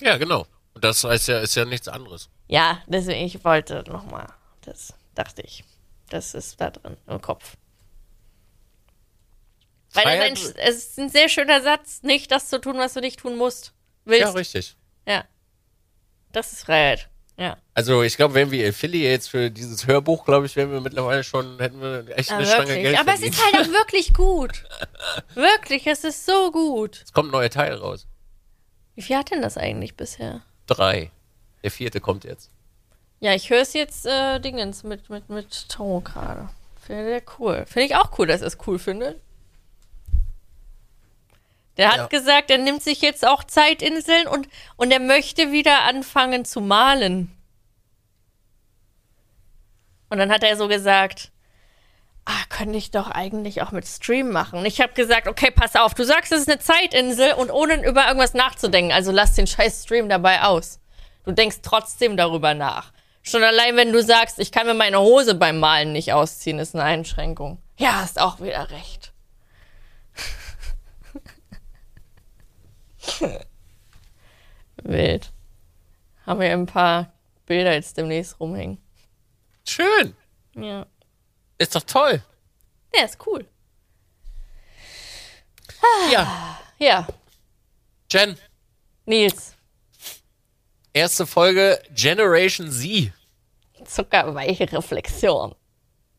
Ja, 0.00 0.16
genau. 0.16 0.46
Und 0.74 0.84
das 0.84 1.02
heißt 1.02 1.26
ja, 1.26 1.40
ist 1.40 1.56
ja 1.56 1.64
nichts 1.64 1.88
anderes. 1.88 2.30
Ja, 2.46 2.84
deswegen, 2.86 3.24
ich 3.26 3.44
wollte 3.44 3.82
nochmal, 3.88 4.28
das 4.60 4.94
dachte 5.16 5.42
ich. 5.42 5.64
Das 6.08 6.34
ist 6.34 6.60
da 6.60 6.70
drin 6.70 6.96
im 7.08 7.20
Kopf. 7.20 7.56
Weil 9.94 10.04
Freiheit- 10.04 10.38
ein, 10.38 10.52
es 10.68 10.76
ist 10.76 11.00
ein 11.00 11.08
sehr 11.08 11.28
schöner 11.28 11.62
Satz, 11.62 12.04
nicht 12.04 12.30
das 12.30 12.48
zu 12.48 12.60
tun, 12.60 12.78
was 12.78 12.94
du 12.94 13.00
nicht 13.00 13.18
tun 13.18 13.36
musst. 13.36 13.72
Willst. 14.04 14.22
Ja, 14.22 14.30
richtig. 14.30 14.76
Ja. 15.04 15.24
Das 16.30 16.52
ist 16.52 16.62
Freiheit. 16.62 17.08
Ja. 17.38 17.56
Also 17.72 18.02
ich 18.02 18.16
glaube, 18.16 18.34
wenn 18.34 18.50
wir 18.50 18.68
Affiliates 18.68 19.28
für 19.28 19.50
dieses 19.50 19.86
Hörbuch, 19.86 20.24
glaube 20.24 20.46
ich, 20.46 20.56
wären 20.56 20.72
wir 20.72 20.80
mittlerweile 20.80 21.22
schon, 21.22 21.58
hätten 21.60 21.80
wir 21.80 22.04
echt 22.18 22.30
Ja, 22.30 22.36
eine 22.36 22.46
Stange 22.46 22.68
wirklich. 22.68 22.82
Geld 22.82 22.98
Aber 22.98 23.12
es 23.14 23.20
verdient. 23.20 23.34
ist 23.36 23.44
halt 23.44 23.66
auch 23.68 23.72
wirklich 23.72 24.12
gut. 24.14 24.64
wirklich, 25.34 25.86
es 25.86 26.02
ist 26.02 26.26
so 26.26 26.50
gut. 26.50 27.00
Es 27.04 27.12
kommt 27.12 27.28
ein 27.28 27.32
neuer 27.32 27.50
Teil 27.50 27.74
raus. 27.74 28.06
Wie 28.96 29.02
viel 29.02 29.16
hat 29.16 29.30
denn 29.30 29.40
das 29.40 29.56
eigentlich 29.56 29.94
bisher? 29.96 30.42
Drei. 30.66 31.12
Der 31.62 31.70
vierte 31.70 32.00
kommt 32.00 32.24
jetzt. 32.24 32.50
Ja, 33.20 33.32
ich 33.34 33.50
höre 33.50 33.62
es 33.62 33.72
jetzt 33.72 34.06
äh, 34.06 34.40
Dingens 34.40 34.82
mit, 34.82 35.08
mit, 35.08 35.28
mit 35.28 35.68
Ton 35.68 36.02
gerade. 36.02 36.48
Finde 36.84 37.18
ich 37.18 37.38
cool. 37.38 37.64
Finde 37.66 37.86
ich 37.86 37.94
auch 37.96 38.18
cool, 38.18 38.26
dass 38.26 38.40
er 38.40 38.48
es 38.48 38.58
cool 38.66 38.78
findet. 38.80 39.20
Der 41.78 41.90
hat 41.90 41.96
Ja. 41.96 42.06
gesagt, 42.06 42.50
er 42.50 42.58
nimmt 42.58 42.82
sich 42.82 43.00
jetzt 43.00 43.26
auch 43.26 43.44
Zeitinseln 43.44 44.26
und, 44.26 44.48
und 44.76 44.90
er 44.90 45.00
möchte 45.00 45.52
wieder 45.52 45.82
anfangen 45.84 46.44
zu 46.44 46.60
malen. 46.60 47.32
Und 50.10 50.18
dann 50.18 50.30
hat 50.32 50.42
er 50.42 50.56
so 50.56 50.68
gesagt, 50.68 51.30
ah, 52.24 52.44
könnte 52.48 52.76
ich 52.78 52.90
doch 52.90 53.10
eigentlich 53.10 53.62
auch 53.62 53.72
mit 53.72 53.86
Stream 53.86 54.30
machen. 54.30 54.58
Und 54.58 54.66
ich 54.66 54.80
habe 54.80 54.92
gesagt, 54.94 55.28
okay, 55.28 55.50
pass 55.50 55.76
auf, 55.76 55.94
du 55.94 56.04
sagst, 56.04 56.32
es 56.32 56.40
ist 56.42 56.48
eine 56.50 56.58
Zeitinsel 56.58 57.32
und 57.34 57.50
ohne 57.50 57.86
über 57.86 58.06
irgendwas 58.06 58.34
nachzudenken. 58.34 58.92
Also 58.92 59.12
lass 59.12 59.34
den 59.34 59.46
scheiß 59.46 59.84
Stream 59.84 60.08
dabei 60.08 60.42
aus. 60.42 60.80
Du 61.24 61.32
denkst 61.32 61.58
trotzdem 61.62 62.16
darüber 62.16 62.54
nach. 62.54 62.92
Schon 63.22 63.42
allein, 63.44 63.76
wenn 63.76 63.92
du 63.92 64.02
sagst, 64.02 64.38
ich 64.38 64.50
kann 64.50 64.66
mir 64.66 64.74
meine 64.74 65.00
Hose 65.00 65.34
beim 65.34 65.58
Malen 65.58 65.92
nicht 65.92 66.12
ausziehen, 66.14 66.58
ist 66.58 66.74
eine 66.74 66.84
Einschränkung. 66.84 67.60
Ja, 67.78 68.00
hast 68.00 68.18
auch 68.18 68.40
wieder 68.40 68.70
recht. 68.70 68.97
Wild. 74.82 75.32
Haben 76.26 76.40
wir 76.40 76.52
ein 76.52 76.66
paar 76.66 77.12
Bilder 77.46 77.74
jetzt 77.74 77.96
demnächst 77.96 78.38
rumhängen. 78.38 78.78
Schön. 79.66 80.14
Ja. 80.54 80.86
Ist 81.58 81.74
doch 81.74 81.82
toll. 81.82 82.22
Ja, 82.94 83.04
ist 83.04 83.18
cool. 83.26 83.46
Ja. 86.12 86.58
Ja, 86.78 87.06
Jen, 88.10 88.38
Nils. 89.04 89.54
erste 90.92 91.26
Folge 91.26 91.82
Generation 91.90 92.70
Z. 92.70 93.12
Zuckerweiche 93.84 94.70
Reflexion. 94.72 95.54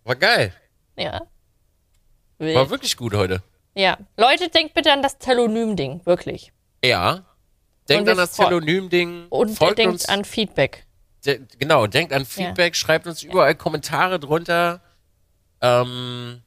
War 0.04 0.16
geil. 0.16 0.54
Ja. 0.98 1.14
War 1.14 1.30
Wild. 2.40 2.70
wirklich 2.70 2.98
gut 2.98 3.14
heute. 3.14 3.42
Ja. 3.74 3.98
Leute, 4.18 4.50
denkt 4.50 4.74
bitte 4.74 4.92
an 4.92 5.02
das 5.02 5.18
Telonym-Ding. 5.18 6.06
Wirklich. 6.06 6.52
Ja. 6.84 7.26
Denkt 7.88 8.10
an 8.10 8.18
das 8.18 8.34
Telonym-Ding. 8.34 9.28
Und 9.30 9.56
Folgt 9.56 9.80
denkt 9.80 9.94
uns. 9.94 10.06
an 10.08 10.24
Feedback. 10.26 10.86
De 11.26 11.42
genau, 11.58 11.88
denkt 11.88 12.14
an 12.14 12.26
Feedback, 12.26 12.76
schreibt 12.76 13.08
uns 13.08 13.24
überall 13.24 13.56
Kommentare 13.56 14.20
drunter. 14.20 14.82
Ähm, 15.62 16.42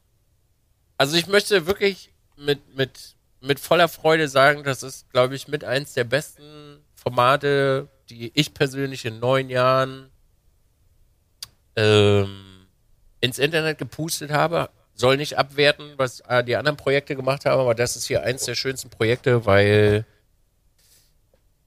also 0.96 1.16
ich 1.16 1.26
möchte 1.26 1.66
wirklich 1.66 2.12
mit, 2.36 2.76
mit, 2.76 3.16
mit 3.40 3.60
voller 3.60 3.88
Freude 3.88 4.28
sagen, 4.28 4.64
das 4.64 4.82
ist, 4.82 5.10
glaube 5.10 5.34
ich, 5.34 5.48
mit 5.48 5.64
eins 5.64 5.94
der 5.94 6.04
besten 6.04 6.78
Formate, 6.94 7.88
die 8.08 8.30
ich 8.34 8.54
persönlich 8.54 9.04
in 9.04 9.18
neun 9.18 9.50
Jahren 9.50 10.10
ähm, 11.76 12.66
ins 13.20 13.38
Internet 13.38 13.78
gepustet 13.78 14.30
habe. 14.30 14.70
Soll 14.94 15.16
nicht 15.16 15.38
abwerten, 15.38 15.94
was 15.96 16.20
äh, 16.20 16.44
die 16.44 16.56
anderen 16.56 16.76
Projekte 16.76 17.16
gemacht 17.16 17.44
haben, 17.44 17.60
aber 17.60 17.74
das 17.74 17.96
ist 17.96 18.06
hier 18.06 18.22
eins 18.22 18.44
der 18.44 18.54
schönsten 18.54 18.90
Projekte, 18.90 19.46
weil 19.46 20.06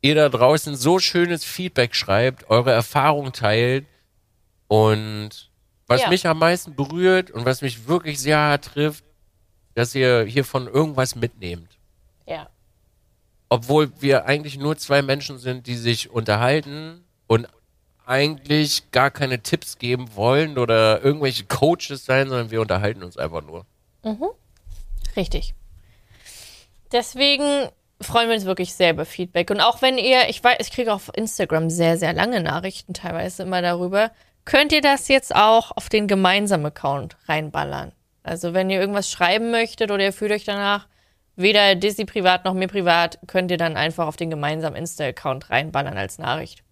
ihr 0.06 0.16
da 0.16 0.30
draußen 0.30 0.76
so 0.76 1.00
schönes 1.00 1.44
Feedback 1.44 1.96
schreibt, 1.96 2.50
eure 2.50 2.72
Erfahrungen 2.72 3.34
teilt 3.34 3.86
und 4.68 5.50
was 5.88 6.02
Ja. 6.02 6.10
mich 6.10 6.28
am 6.28 6.40
meisten 6.40 6.76
berührt 6.76 7.32
und 7.32 7.46
was 7.46 7.62
mich 7.62 7.88
wirklich 7.88 8.20
sehr 8.20 8.38
hart 8.38 8.66
trifft, 8.66 9.04
dass 9.74 9.94
ihr 9.96 10.24
hiervon 10.26 10.68
irgendwas 10.68 11.16
mitnehmt. 11.16 11.78
Ja. 12.28 12.50
Obwohl 13.50 13.92
wir 14.02 14.26
eigentlich 14.26 14.58
nur 14.58 14.78
zwei 14.78 15.02
Menschen 15.02 15.38
sind, 15.38 15.68
die 15.68 15.76
sich 15.76 16.10
unterhalten 16.10 17.04
und 17.28 17.48
eigentlich 18.06 18.92
gar 18.92 19.10
keine 19.12 19.42
Tipps 19.42 19.78
geben 19.80 20.16
wollen 20.16 20.58
oder 20.58 21.04
irgendwelche 21.04 21.46
Coaches 21.46 22.06
sein, 22.06 22.30
sondern 22.30 22.52
wir 22.52 22.62
unterhalten 22.62 23.04
uns 23.04 23.18
einfach 23.18 23.42
nur. 23.42 23.66
Richtig. 25.16 25.56
Deswegen 26.92 27.70
freuen 28.06 28.30
wir 28.30 28.36
uns 28.36 28.46
wirklich 28.46 28.74
sehr 28.74 28.92
über 28.92 29.06
Feedback. 29.06 29.50
Und 29.50 29.62
auch 29.62 29.82
wenn 29.82 29.98
ihr, 29.98 30.30
ich 30.30 30.44
weiß, 30.44 30.58
ich 30.60 30.72
kriege 30.72 30.94
auf 30.94 31.12
Instagram 31.14 31.70
sehr, 31.70 31.98
sehr 31.98 32.14
lange 32.14 32.42
Nachrichten 32.42 32.94
teilweise 32.94 33.44
immer 33.44 33.62
darüber, 33.62 34.12
könnt 34.46 34.72
ihr 34.72 34.82
das 34.82 35.08
jetzt 35.08 35.36
auch 35.36 35.72
auf 35.76 35.90
den 35.90 36.08
gemeinsamen 36.08 36.68
Account 36.68 37.18
reinballern. 37.28 37.92
Also 38.24 38.54
wenn 38.54 38.70
ihr 38.70 38.80
irgendwas 38.80 39.10
schreiben 39.10 39.52
möchtet 39.52 39.92
oder 39.92 40.04
ihr 40.04 40.14
fühlt 40.14 40.32
euch 40.32 40.46
danach, 40.46 40.88
weder 41.36 41.76
Disney 41.76 42.06
privat 42.06 42.46
noch 42.46 42.54
mir 42.54 42.68
privat, 42.68 43.20
könnt 43.28 43.52
ihr 43.52 43.58
dann 43.58 43.78
einfach 43.78 44.08
auf 44.08 44.16
den 44.16 44.30
gemeinsamen 44.30 44.76
Insta-Account 44.76 45.50
reinballern 45.50 45.98
als 45.98 46.18
Nachricht. 46.18 46.64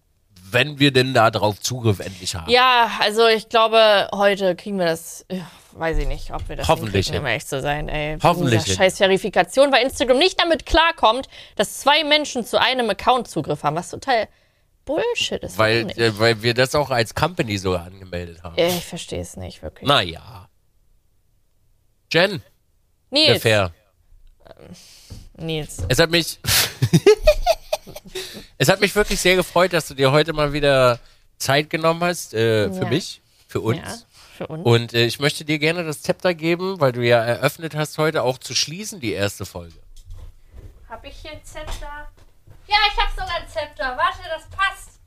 Wenn 0.50 0.78
wir 0.78 0.92
denn 0.92 1.14
da 1.14 1.30
drauf 1.30 1.60
Zugriff 1.60 2.00
endlich 2.00 2.34
haben. 2.34 2.50
Ja, 2.50 2.90
also 3.00 3.26
ich 3.26 3.48
glaube, 3.48 4.08
heute 4.12 4.56
kriegen 4.56 4.78
wir 4.78 4.86
das, 4.86 5.26
weiß 5.76 5.98
ich 5.98 6.06
nicht, 6.06 6.32
ob 6.32 6.48
wir 6.48 6.56
das 6.56 6.68
Hoffentlich 6.68 7.06
hinkriegen, 7.06 7.20
um 7.20 7.26
ehrlich 7.26 7.46
zu 7.46 7.60
sein, 7.60 7.88
ey. 7.88 8.18
Hoffentlich 8.22 8.62
Dieser 8.64 8.76
scheiß 8.76 8.98
Verifikation, 8.98 9.72
weil 9.72 9.84
Instagram 9.84 10.18
nicht 10.18 10.40
damit 10.40 10.66
klarkommt, 10.66 11.28
dass 11.56 11.78
zwei 11.80 12.04
Menschen 12.04 12.44
zu 12.44 12.60
einem 12.60 12.88
Account 12.90 13.28
Zugriff 13.28 13.62
haben, 13.62 13.76
was 13.76 13.90
total 13.90 14.28
Bullshit 14.84 15.42
ist. 15.42 15.58
Weil, 15.58 15.90
äh, 15.98 16.18
weil 16.18 16.42
wir 16.42 16.54
das 16.54 16.74
auch 16.74 16.90
als 16.90 17.14
Company 17.14 17.58
so 17.58 17.76
angemeldet 17.76 18.42
haben. 18.42 18.56
Äh, 18.56 18.68
ich 18.68 18.84
verstehe 18.84 19.20
es 19.20 19.36
nicht, 19.36 19.62
wirklich. 19.62 19.88
Naja. 19.88 20.48
Jen, 22.12 22.42
Nils, 23.10 23.42
Fair. 23.42 23.72
Nils. 25.36 25.78
Es 25.88 25.98
hat 25.98 26.10
mich. 26.10 26.38
es 28.58 28.68
hat 28.68 28.80
mich 28.80 28.94
wirklich 28.94 29.20
sehr 29.20 29.36
gefreut, 29.36 29.72
dass 29.72 29.88
du 29.88 29.94
dir 29.94 30.12
heute 30.12 30.32
mal 30.32 30.52
wieder 30.52 31.00
Zeit 31.38 31.70
genommen 31.70 32.02
hast 32.04 32.34
äh, 32.34 32.70
für 32.70 32.82
Ja. 32.84 32.88
mich, 32.88 33.20
für 33.48 33.60
uns. 33.60 33.78
Ja, 33.78 33.96
für 34.34 34.46
uns. 34.46 34.64
Und 34.64 34.94
äh, 34.94 35.06
ich 35.06 35.20
möchte 35.20 35.44
dir 35.44 35.58
gerne 35.58 35.84
das 35.84 36.02
Zepter 36.02 36.34
geben, 36.34 36.80
weil 36.80 36.92
du 36.92 37.02
ja 37.02 37.22
eröffnet 37.22 37.74
hast, 37.74 37.98
heute 37.98 38.22
auch 38.22 38.38
zu 38.38 38.54
schließen, 38.54 39.00
die 39.00 39.12
erste 39.12 39.46
Folge. 39.46 39.74
Hab 40.88 41.04
ich 41.04 41.16
hier 41.16 41.32
ein 41.32 41.44
Zepter? 41.44 42.08
Ja, 42.66 42.76
ich 42.92 43.02
hab 43.02 43.10
sogar 43.10 43.36
ein 43.36 43.48
Zepter. 43.48 43.96
Warte, 43.96 44.28
das 44.28 44.48
passt. 44.50 45.00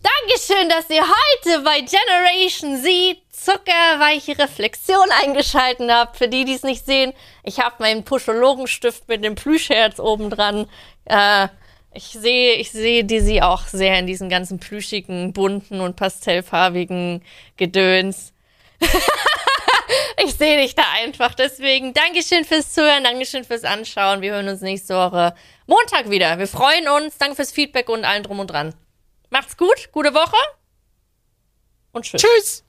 Dankeschön, 0.00 0.68
dass 0.68 0.88
ihr 0.90 1.02
heute 1.02 1.62
bei 1.64 1.80
Generation 1.80 2.76
Z 2.82 3.18
zuckerweiche 3.32 4.38
Reflexion 4.38 5.08
eingeschalten 5.22 5.90
habt. 5.92 6.16
Für 6.16 6.28
die, 6.28 6.44
die 6.44 6.54
es 6.54 6.62
nicht 6.62 6.86
sehen, 6.86 7.12
ich 7.42 7.60
habe 7.60 7.76
meinen 7.80 8.04
Puschologenstift 8.04 9.08
mit 9.08 9.24
dem 9.24 9.34
Plüschherz 9.34 9.98
oben 9.98 10.30
dran. 10.30 10.68
Äh, 11.04 11.48
ich 11.92 12.10
sehe, 12.10 12.54
ich 12.54 12.70
sehe 12.70 13.04
Dizzy 13.04 13.40
auch 13.40 13.62
sehr 13.66 13.98
in 13.98 14.06
diesen 14.06 14.28
ganzen 14.28 14.60
plüschigen, 14.60 15.32
bunten 15.32 15.80
und 15.80 15.96
pastellfarbigen 15.96 17.24
Gedöns. 17.56 18.32
Ich 20.24 20.34
sehe 20.34 20.60
dich 20.60 20.74
da 20.74 20.82
einfach. 20.96 21.34
Deswegen 21.34 21.94
Dankeschön 21.94 22.44
fürs 22.44 22.72
Zuhören, 22.74 23.04
Dankeschön 23.04 23.44
fürs 23.44 23.64
Anschauen. 23.64 24.20
Wir 24.20 24.32
hören 24.32 24.48
uns 24.48 24.60
nächste 24.60 24.94
Woche 24.94 25.34
Montag 25.66 26.10
wieder. 26.10 26.38
Wir 26.38 26.48
freuen 26.48 26.88
uns. 26.88 27.18
Danke 27.18 27.36
fürs 27.36 27.52
Feedback 27.52 27.88
und 27.88 28.04
allen 28.04 28.22
drum 28.22 28.40
und 28.40 28.48
dran. 28.48 28.74
Macht's 29.30 29.56
gut, 29.56 29.90
gute 29.92 30.14
Woche 30.14 30.36
und 31.92 32.04
tschüss. 32.04 32.22
Tschüss! 32.22 32.67